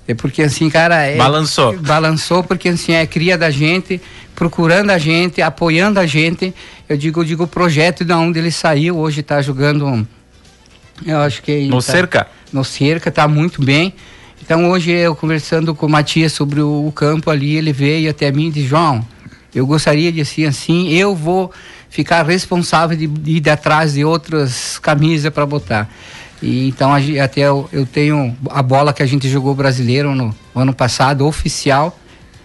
É 0.06 0.12
porque 0.12 0.42
assim, 0.42 0.68
cara. 0.68 1.00
É, 1.00 1.16
balançou. 1.16 1.74
Balançou, 1.78 2.44
porque 2.44 2.68
assim, 2.68 2.92
é 2.92 3.06
cria 3.06 3.38
da 3.38 3.48
gente, 3.48 3.98
procurando 4.34 4.90
a 4.90 4.98
gente, 4.98 5.40
apoiando 5.40 5.98
a 5.98 6.04
gente. 6.04 6.54
Eu 6.86 6.98
digo, 6.98 7.22
eu 7.22 7.24
digo 7.24 7.44
o 7.44 7.48
projeto 7.48 8.04
de 8.04 8.12
onde 8.12 8.38
ele 8.38 8.50
saiu, 8.50 8.98
hoje 8.98 9.20
está 9.20 9.40
jogando. 9.40 10.06
Eu 11.06 11.20
acho 11.20 11.40
que. 11.40 11.68
No 11.68 11.76
tá, 11.76 11.80
cerca? 11.80 12.26
No 12.52 12.62
cerca, 12.62 13.08
está 13.08 13.26
muito 13.26 13.64
bem. 13.64 13.94
Então 14.44 14.68
hoje 14.68 14.90
eu 14.90 15.16
conversando 15.16 15.74
com 15.74 15.86
o 15.86 15.88
Matias 15.88 16.30
sobre 16.30 16.60
o, 16.60 16.86
o 16.86 16.92
campo 16.92 17.30
ali, 17.30 17.56
ele 17.56 17.72
veio 17.72 18.10
até 18.10 18.30
mim 18.30 18.48
e 18.48 18.50
disse, 18.50 18.66
João, 18.66 19.02
eu 19.54 19.66
gostaria 19.66 20.12
de 20.12 20.20
assim 20.20 20.44
assim, 20.44 20.88
eu 20.90 21.16
vou 21.16 21.50
ficar 21.88 22.22
responsável 22.26 22.94
de, 22.94 23.06
de 23.06 23.38
ir 23.38 23.48
atrás 23.48 23.94
de 23.94 24.04
outras 24.04 24.78
camisas 24.78 25.32
para 25.32 25.46
botar. 25.46 25.88
E 26.42 26.68
então 26.68 26.92
a, 26.92 26.98
até 27.24 27.40
eu, 27.40 27.70
eu, 27.72 27.86
tenho 27.86 28.36
a 28.50 28.62
bola 28.62 28.92
que 28.92 29.02
a 29.02 29.06
gente 29.06 29.26
jogou 29.30 29.54
brasileiro 29.54 30.14
no, 30.14 30.36
no 30.54 30.60
ano 30.60 30.74
passado, 30.74 31.26
oficial. 31.26 31.98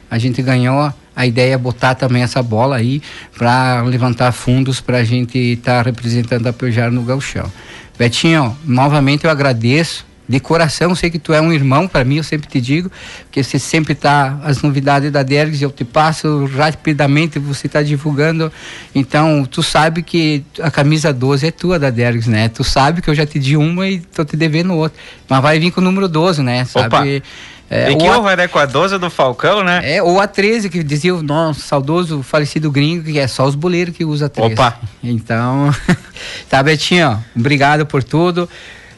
A 0.09 0.17
gente 0.17 0.41
ganhou. 0.41 0.93
A 1.13 1.27
ideia 1.27 1.55
é 1.55 1.57
botar 1.57 1.95
também 1.95 2.23
essa 2.23 2.41
bola 2.41 2.77
aí 2.77 3.01
para 3.37 3.81
levantar 3.81 4.31
fundos 4.31 4.79
para 4.79 4.99
a 4.99 5.03
gente 5.03 5.37
estar 5.37 5.79
tá 5.79 5.81
representando 5.81 6.47
a 6.47 6.53
Pejar 6.53 6.89
no 6.91 7.01
Galchão. 7.01 7.51
Betinho, 7.97 8.57
novamente 8.63 9.25
eu 9.25 9.29
agradeço 9.29 10.07
de 10.29 10.39
coração, 10.39 10.93
sei 10.93 11.09
que 11.09 11.17
tu 11.17 11.33
é 11.33 11.41
um 11.41 11.51
irmão 11.51 11.87
para 11.87 12.05
mim, 12.05 12.17
eu 12.17 12.23
sempre 12.23 12.47
te 12.47 12.61
digo, 12.61 12.91
porque 13.23 13.41
você 13.41 13.57
sempre 13.57 13.95
tá 13.95 14.39
as 14.43 14.61
novidades 14.61 15.11
da 15.11 15.23
Dergs 15.23 15.59
eu 15.63 15.71
te 15.71 15.83
passo 15.83 16.45
rapidamente, 16.55 17.39
você 17.39 17.65
está 17.65 17.81
divulgando. 17.81 18.51
Então, 18.93 19.43
tu 19.43 19.63
sabe 19.63 20.03
que 20.03 20.45
a 20.61 20.69
camisa 20.69 21.11
12 21.11 21.47
é 21.47 21.51
tua 21.51 21.79
da 21.79 21.89
Dergs, 21.89 22.29
né? 22.29 22.47
Tu 22.47 22.63
sabe 22.63 23.01
que 23.01 23.09
eu 23.09 23.15
já 23.15 23.25
te 23.25 23.39
di 23.39 23.57
uma 23.57 23.87
e 23.87 23.99
tô 23.99 24.23
te 24.23 24.37
devendo 24.37 24.75
outra. 24.75 24.95
Mas 25.27 25.41
vai 25.41 25.59
vir 25.59 25.71
com 25.71 25.81
o 25.81 25.83
número 25.83 26.07
12, 26.07 26.43
né? 26.43 26.63
Sabe? 26.63 27.17
Opa. 27.17 27.27
É, 27.71 27.91
e 27.91 27.95
que 27.95 28.09
honra, 28.09 28.35
né? 28.35 28.47
Com 28.47 28.59
a 28.59 28.65
12 28.65 28.99
do 28.99 29.09
Falcão, 29.09 29.63
né? 29.63 29.81
É, 29.83 30.01
ou 30.01 30.19
a 30.19 30.27
13, 30.27 30.69
que 30.69 30.83
dizia 30.83 31.15
o 31.15 31.23
nosso 31.23 31.61
saudoso 31.61 32.21
falecido 32.21 32.69
gringo, 32.69 33.03
que 33.03 33.17
é 33.17 33.27
só 33.27 33.45
os 33.45 33.55
boleiros 33.55 33.95
que 33.95 34.05
usa 34.05 34.27
a 34.27 34.29
13. 34.29 34.53
Opa! 34.53 34.79
Então, 35.03 35.73
tá, 36.49 36.61
Betinho, 36.61 37.23
obrigado 37.35 37.85
por 37.85 38.03
tudo. 38.03 38.47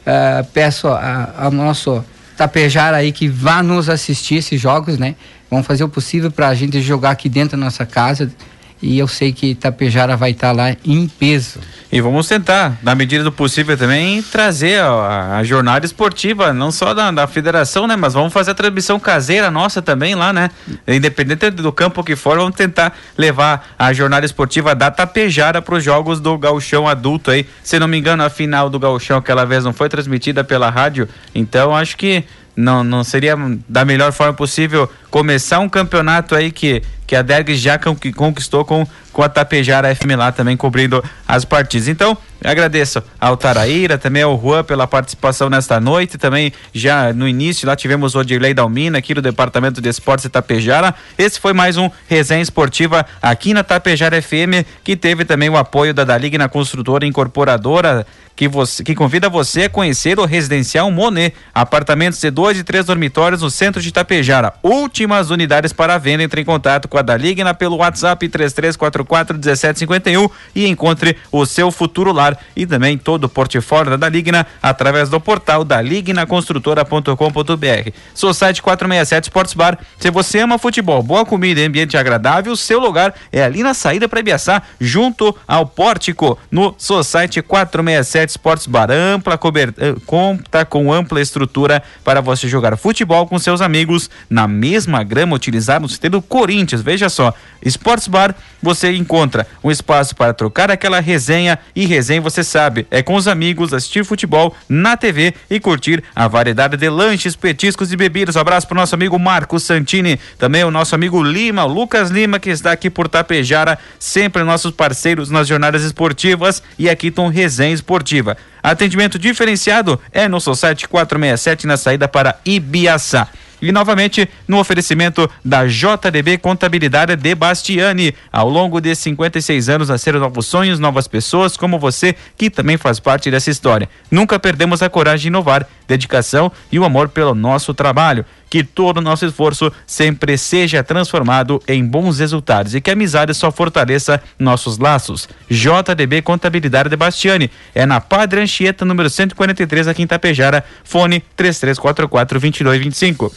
Uh, 0.01 0.43
peço 0.51 0.87
ao 0.87 1.51
nosso 1.51 2.03
Tapejar 2.41 2.93
aí 2.95 3.11
que 3.11 3.27
vá 3.27 3.61
nos 3.61 3.87
assistir 3.87 4.35
esses 4.35 4.59
jogos, 4.59 4.97
né? 4.97 5.15
Vamos 5.49 5.67
fazer 5.67 5.83
o 5.83 5.89
possível 5.89 6.31
para 6.31 6.47
a 6.47 6.55
gente 6.55 6.81
jogar 6.81 7.11
aqui 7.11 7.29
dentro 7.29 7.55
da 7.55 7.63
nossa 7.63 7.85
casa 7.85 8.31
e 8.81 8.97
eu 8.97 9.07
sei 9.07 9.31
que 9.31 9.53
Tapejara 9.53 10.17
vai 10.17 10.31
estar 10.31 10.47
tá 10.47 10.53
lá 10.53 10.75
em 10.83 11.07
peso. 11.07 11.59
E 11.91 11.99
vamos 11.99 12.27
tentar, 12.27 12.77
na 12.81 12.95
medida 12.95 13.23
do 13.23 13.31
possível 13.31 13.77
também, 13.77 14.23
trazer 14.23 14.81
a, 14.81 15.37
a 15.37 15.43
jornada 15.43 15.85
esportiva, 15.85 16.53
não 16.53 16.71
só 16.71 16.93
da, 16.93 17.11
da, 17.11 17.27
federação, 17.27 17.85
né? 17.85 17.97
Mas 17.97 18.13
vamos 18.13 18.31
fazer 18.31 18.51
a 18.51 18.53
transmissão 18.53 18.97
caseira 18.99 19.51
nossa 19.51 19.81
também 19.81 20.15
lá, 20.15 20.31
né? 20.31 20.49
Independente 20.87 21.49
do 21.51 21.71
campo 21.71 22.03
que 22.03 22.15
for, 22.15 22.37
vamos 22.37 22.55
tentar 22.55 22.97
levar 23.17 23.73
a 23.77 23.91
jornada 23.91 24.25
esportiva 24.25 24.73
da 24.73 24.89
Tapejara 24.89 25.61
para 25.61 25.75
os 25.75 25.83
jogos 25.83 26.21
do 26.21 26.37
Gauchão 26.37 26.87
adulto 26.87 27.29
aí. 27.29 27.45
Se 27.61 27.77
não 27.77 27.89
me 27.89 27.99
engano, 27.99 28.23
a 28.23 28.29
final 28.29 28.69
do 28.69 28.79
Gauchão 28.79 29.17
aquela 29.17 29.45
vez 29.45 29.65
não 29.65 29.73
foi 29.73 29.89
transmitida 29.89 30.43
pela 30.43 30.69
rádio, 30.69 31.09
então 31.35 31.75
acho 31.75 31.97
que 31.97 32.23
não, 32.55 32.83
não 32.83 33.03
seria 33.03 33.35
da 33.67 33.85
melhor 33.85 34.11
forma 34.11 34.33
possível 34.33 34.89
começar 35.09 35.59
um 35.59 35.69
campeonato 35.69 36.35
aí 36.35 36.51
que, 36.51 36.81
que 37.11 37.15
a 37.17 37.21
Derg 37.21 37.53
já 37.55 37.77
conquistou 38.15 38.63
com, 38.63 38.87
com 39.11 39.21
a 39.21 39.27
Tapejara 39.27 39.93
FM 39.93 40.15
lá 40.17 40.31
também 40.31 40.55
cobrindo 40.55 41.03
as 41.27 41.43
partidas. 41.43 41.89
Então, 41.89 42.17
agradeço 42.43 43.03
ao 43.19 43.37
Taraíra, 43.37 43.97
também 43.97 44.23
ao 44.23 44.39
Juan 44.39 44.63
pela 44.63 44.87
participação 44.87 45.49
nesta 45.49 45.79
noite. 45.79 46.17
Também 46.17 46.51
já 46.73 47.13
no 47.13 47.27
início 47.27 47.67
lá 47.67 47.75
tivemos 47.75 48.15
o 48.15 48.23
Dirley 48.23 48.53
Dalmina 48.53 48.97
aqui 48.97 49.13
do 49.13 49.21
Departamento 49.21 49.81
de 49.81 49.89
Esportes 49.89 50.23
de 50.23 50.29
Tapejara. 50.29 50.93
Esse 51.17 51.39
foi 51.39 51.53
mais 51.53 51.77
um 51.77 51.89
resenha 52.07 52.41
esportiva 52.41 53.05
aqui 53.21 53.53
na 53.53 53.63
Tapejara 53.63 54.21
FM, 54.21 54.65
que 54.83 54.95
teve 54.95 55.25
também 55.25 55.49
o 55.49 55.57
apoio 55.57 55.93
da 55.93 56.03
Daligna 56.03 56.49
Construtora 56.49 57.05
Incorporadora 57.05 58.05
que, 58.41 58.47
você, 58.47 58.83
que 58.83 58.95
convida 58.95 59.29
você 59.29 59.65
a 59.65 59.69
conhecer 59.69 60.19
o 60.19 60.25
Residencial 60.25 60.89
Monet, 60.89 61.35
apartamentos 61.53 62.19
de 62.19 62.31
dois 62.31 62.57
e 62.57 62.63
três 62.63 62.85
dormitórios 62.85 63.43
no 63.43 63.51
centro 63.51 63.79
de 63.79 63.89
Itapejara. 63.89 64.53
Últimas 64.63 65.29
unidades 65.29 65.71
para 65.71 65.97
venda. 65.99 66.23
Entre 66.23 66.41
em 66.41 66.45
contato 66.45 66.87
com 66.87 66.97
a 66.97 67.01
Daligna 67.01 67.53
pelo 67.53 67.77
WhatsApp 67.77 68.27
3344 68.27 69.35
1751 69.35 70.29
e 70.55 70.67
encontre 70.67 71.17
o 71.31 71.45
seu 71.45 71.71
futuro 71.71 72.11
lar 72.11 72.30
e 72.55 72.65
também 72.65 72.97
todo 72.97 73.25
o 73.25 73.29
portfólio 73.29 73.91
da 73.91 73.97
Daligna 73.97 74.47
através 74.61 75.09
do 75.09 75.19
portal 75.19 75.63
dalignaconstrutora.com.br. 75.63 77.91
Society 78.13 78.61
467 78.61 79.23
Sports 79.25 79.53
Bar. 79.53 79.77
Se 79.97 80.11
você 80.11 80.39
ama 80.39 80.57
futebol, 80.57 81.01
boa 81.01 81.25
comida 81.25 81.61
e 81.61 81.65
ambiente 81.65 81.97
agradável, 81.97 82.55
seu 82.55 82.79
lugar 82.79 83.13
é 83.31 83.43
ali 83.43 83.63
na 83.63 83.73
saída 83.73 84.09
para 84.09 84.19
Ibiaçá, 84.19 84.61
junto 84.79 85.35
ao 85.47 85.65
pórtico, 85.65 86.37
no 86.49 86.75
Society 86.77 87.41
467 87.41 88.29
Esportes 88.29 88.67
Bar, 88.67 88.89
ampla 88.91 89.37
cobertura, 89.37 89.89
eh, 89.89 89.95
conta 90.05 90.65
com 90.65 90.91
ampla 90.91 91.21
estrutura 91.21 91.81
para 92.03 92.21
você 92.21 92.47
jogar 92.47 92.75
futebol 92.77 93.27
com 93.27 93.39
seus 93.39 93.61
amigos 93.61 94.09
na 94.29 94.47
mesma 94.47 95.03
grama 95.03 95.35
utilizada 95.35 95.79
no 95.79 95.87
CT 95.87 96.09
do 96.09 96.21
Corinthians. 96.21 96.81
Veja 96.81 97.09
só, 97.09 97.33
Esportes 97.63 98.07
Bar, 98.07 98.35
você 98.61 98.95
encontra 98.95 99.47
um 99.63 99.71
espaço 99.71 100.15
para 100.15 100.33
trocar 100.33 100.71
aquela 100.71 100.99
resenha 100.99 101.59
e 101.75 101.85
resenha, 101.85 102.20
você 102.21 102.43
sabe, 102.43 102.87
é 102.89 103.01
com 103.01 103.15
os 103.15 103.27
amigos, 103.27 103.73
assistir 103.73 104.05
futebol 104.05 104.55
na 104.69 104.95
TV 104.95 105.33
e 105.49 105.59
curtir 105.59 106.03
a 106.15 106.27
variedade 106.27 106.77
de 106.77 106.89
lanches, 106.89 107.35
petiscos 107.35 107.91
e 107.91 107.97
bebidas. 107.97 108.35
Um 108.35 108.39
abraço 108.39 108.67
para 108.67 108.75
o 108.75 108.79
nosso 108.79 108.95
amigo 108.95 109.17
Marcos 109.17 109.63
Santini, 109.63 110.19
também 110.37 110.63
o 110.63 110.71
nosso 110.71 110.95
amigo 110.95 111.21
Lima, 111.21 111.65
Lucas 111.65 112.09
Lima, 112.09 112.39
que 112.39 112.49
está 112.49 112.71
aqui 112.71 112.89
por 112.89 113.07
Tapejara, 113.07 113.77
sempre 113.99 114.43
nossos 114.43 114.71
parceiros 114.71 115.29
nas 115.29 115.47
jornadas 115.47 115.83
esportivas 115.83 116.61
e 116.77 116.89
aqui 116.89 117.07
estão 117.07 117.27
resenha 117.27 117.73
esportiva. 117.73 118.37
Atendimento 118.63 119.17
diferenciado 119.17 119.99
é 120.11 120.27
no 120.27 120.39
Society 120.39 120.87
467 120.87 121.65
na 121.65 121.77
saída 121.77 122.07
para 122.07 122.39
Ibiaçá. 122.45 123.27
E 123.61 123.71
novamente 123.71 124.27
no 124.47 124.59
oferecimento 124.59 125.29
da 125.43 125.65
JDB 125.65 126.37
Contabilidade 126.37 127.15
de 127.15 127.35
Bastiani. 127.35 128.15
Ao 128.31 128.49
longo 128.49 128.81
de 128.81 128.95
56 128.95 129.69
anos, 129.69 129.89
nasceram 129.89 130.19
novos 130.19 130.45
sonhos, 130.47 130.79
novas 130.79 131.07
pessoas 131.07 131.55
como 131.55 131.77
você, 131.77 132.15
que 132.37 132.49
também 132.49 132.77
faz 132.77 132.99
parte 132.99 133.29
dessa 133.29 133.49
história. 133.51 133.87
Nunca 134.09 134.39
perdemos 134.39 134.81
a 134.81 134.89
coragem 134.89 135.21
de 135.21 135.27
inovar, 135.27 135.67
dedicação 135.91 136.51
e 136.71 136.79
o 136.79 136.85
amor 136.85 137.09
pelo 137.09 137.35
nosso 137.35 137.73
trabalho. 137.73 138.25
Que 138.49 138.63
todo 138.63 138.97
o 138.97 139.01
nosso 139.01 139.25
esforço 139.25 139.71
sempre 139.85 140.37
seja 140.37 140.83
transformado 140.83 141.61
em 141.67 141.85
bons 141.85 142.19
resultados 142.19 142.75
e 142.75 142.81
que 142.81 142.89
a 142.89 142.93
amizade 142.93 143.33
só 143.33 143.51
fortaleça 143.51 144.21
nossos 144.37 144.77
laços. 144.77 145.29
JDB 145.49 146.21
Contabilidade 146.21 146.89
de 146.89 146.97
Bastiani. 146.97 147.49
É 147.73 147.85
na 147.85 148.01
Padre 148.01 148.41
Anchieta, 148.41 148.83
número 148.83 149.09
143, 149.09 149.87
aqui 149.87 150.01
em 150.01 150.07
Tapejara. 150.07 150.65
Fone 150.83 151.23
3344 151.35 152.39
2225. 152.39 153.31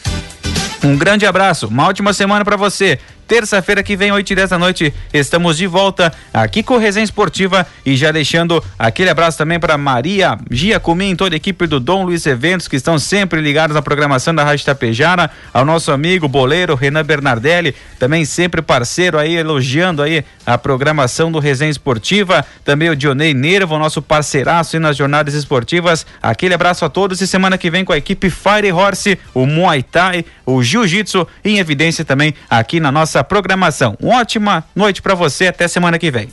Um 0.83 0.95
grande 0.97 1.25
abraço, 1.25 1.67
uma 1.67 1.87
ótima 1.87 2.13
semana 2.13 2.45
para 2.45 2.57
você. 2.57 2.99
Terça-feira 3.27 3.81
que 3.81 3.95
vem, 3.95 4.11
8 4.11 4.29
e 4.29 4.35
10 4.35 4.49
da 4.51 4.59
noite, 4.59 4.93
estamos 5.11 5.57
de 5.57 5.65
volta 5.65 6.13
aqui 6.31 6.61
com 6.61 6.77
Resenha 6.77 7.03
Esportiva 7.03 7.65
e 7.83 7.97
já 7.97 8.11
deixando 8.11 8.63
aquele 8.77 9.09
abraço 9.09 9.35
também 9.35 9.59
para 9.59 9.79
Maria 9.79 10.37
Giacomim 10.51 11.15
toda 11.15 11.35
a 11.35 11.37
equipe 11.37 11.65
do 11.65 11.79
Dom 11.79 12.03
Luiz 12.03 12.23
Eventos 12.27 12.67
que 12.67 12.75
estão 12.75 12.99
sempre 12.99 13.41
ligados 13.41 13.73
na 13.73 13.81
programação 13.81 14.33
da 14.35 14.43
Rádio 14.43 14.63
Tapejara, 14.63 15.31
ao 15.51 15.65
nosso 15.65 15.91
amigo 15.91 16.27
boleiro 16.27 16.75
Renan 16.75 17.03
Bernardelli, 17.03 17.73
também 17.97 18.25
sempre 18.25 18.61
parceiro 18.61 19.17
aí, 19.17 19.35
elogiando 19.35 20.03
aí 20.03 20.23
a 20.45 20.55
programação 20.55 21.31
do 21.31 21.39
Resenha 21.39 21.71
Esportiva, 21.71 22.45
também 22.63 22.89
o 22.89 22.95
Dionei 22.95 23.33
Nervo, 23.33 23.79
nosso 23.79 24.03
parceiraço 24.03 24.79
nas 24.79 24.95
jornadas 24.95 25.33
esportivas. 25.33 26.05
Aquele 26.21 26.53
abraço 26.53 26.85
a 26.85 26.89
todos 26.89 27.19
e 27.21 27.27
semana 27.27 27.57
que 27.57 27.71
vem 27.71 27.83
com 27.83 27.91
a 27.91 27.97
equipe 27.97 28.29
Fire 28.29 28.71
Horse, 28.71 29.17
o 29.33 29.47
Muay 29.47 29.81
Thai, 29.81 30.23
o 30.45 30.61
Jiu-Jitsu 30.61 31.27
em 31.43 31.57
evidência 31.57 32.05
também 32.05 32.35
aqui 32.47 32.79
na 32.79 32.91
nossa 33.15 33.23
programação. 33.23 33.95
Uma 34.01 34.19
ótima 34.19 34.63
noite 34.75 35.01
para 35.01 35.15
você, 35.15 35.47
até 35.47 35.67
semana 35.67 35.97
que 35.97 36.11
vem. 36.11 36.29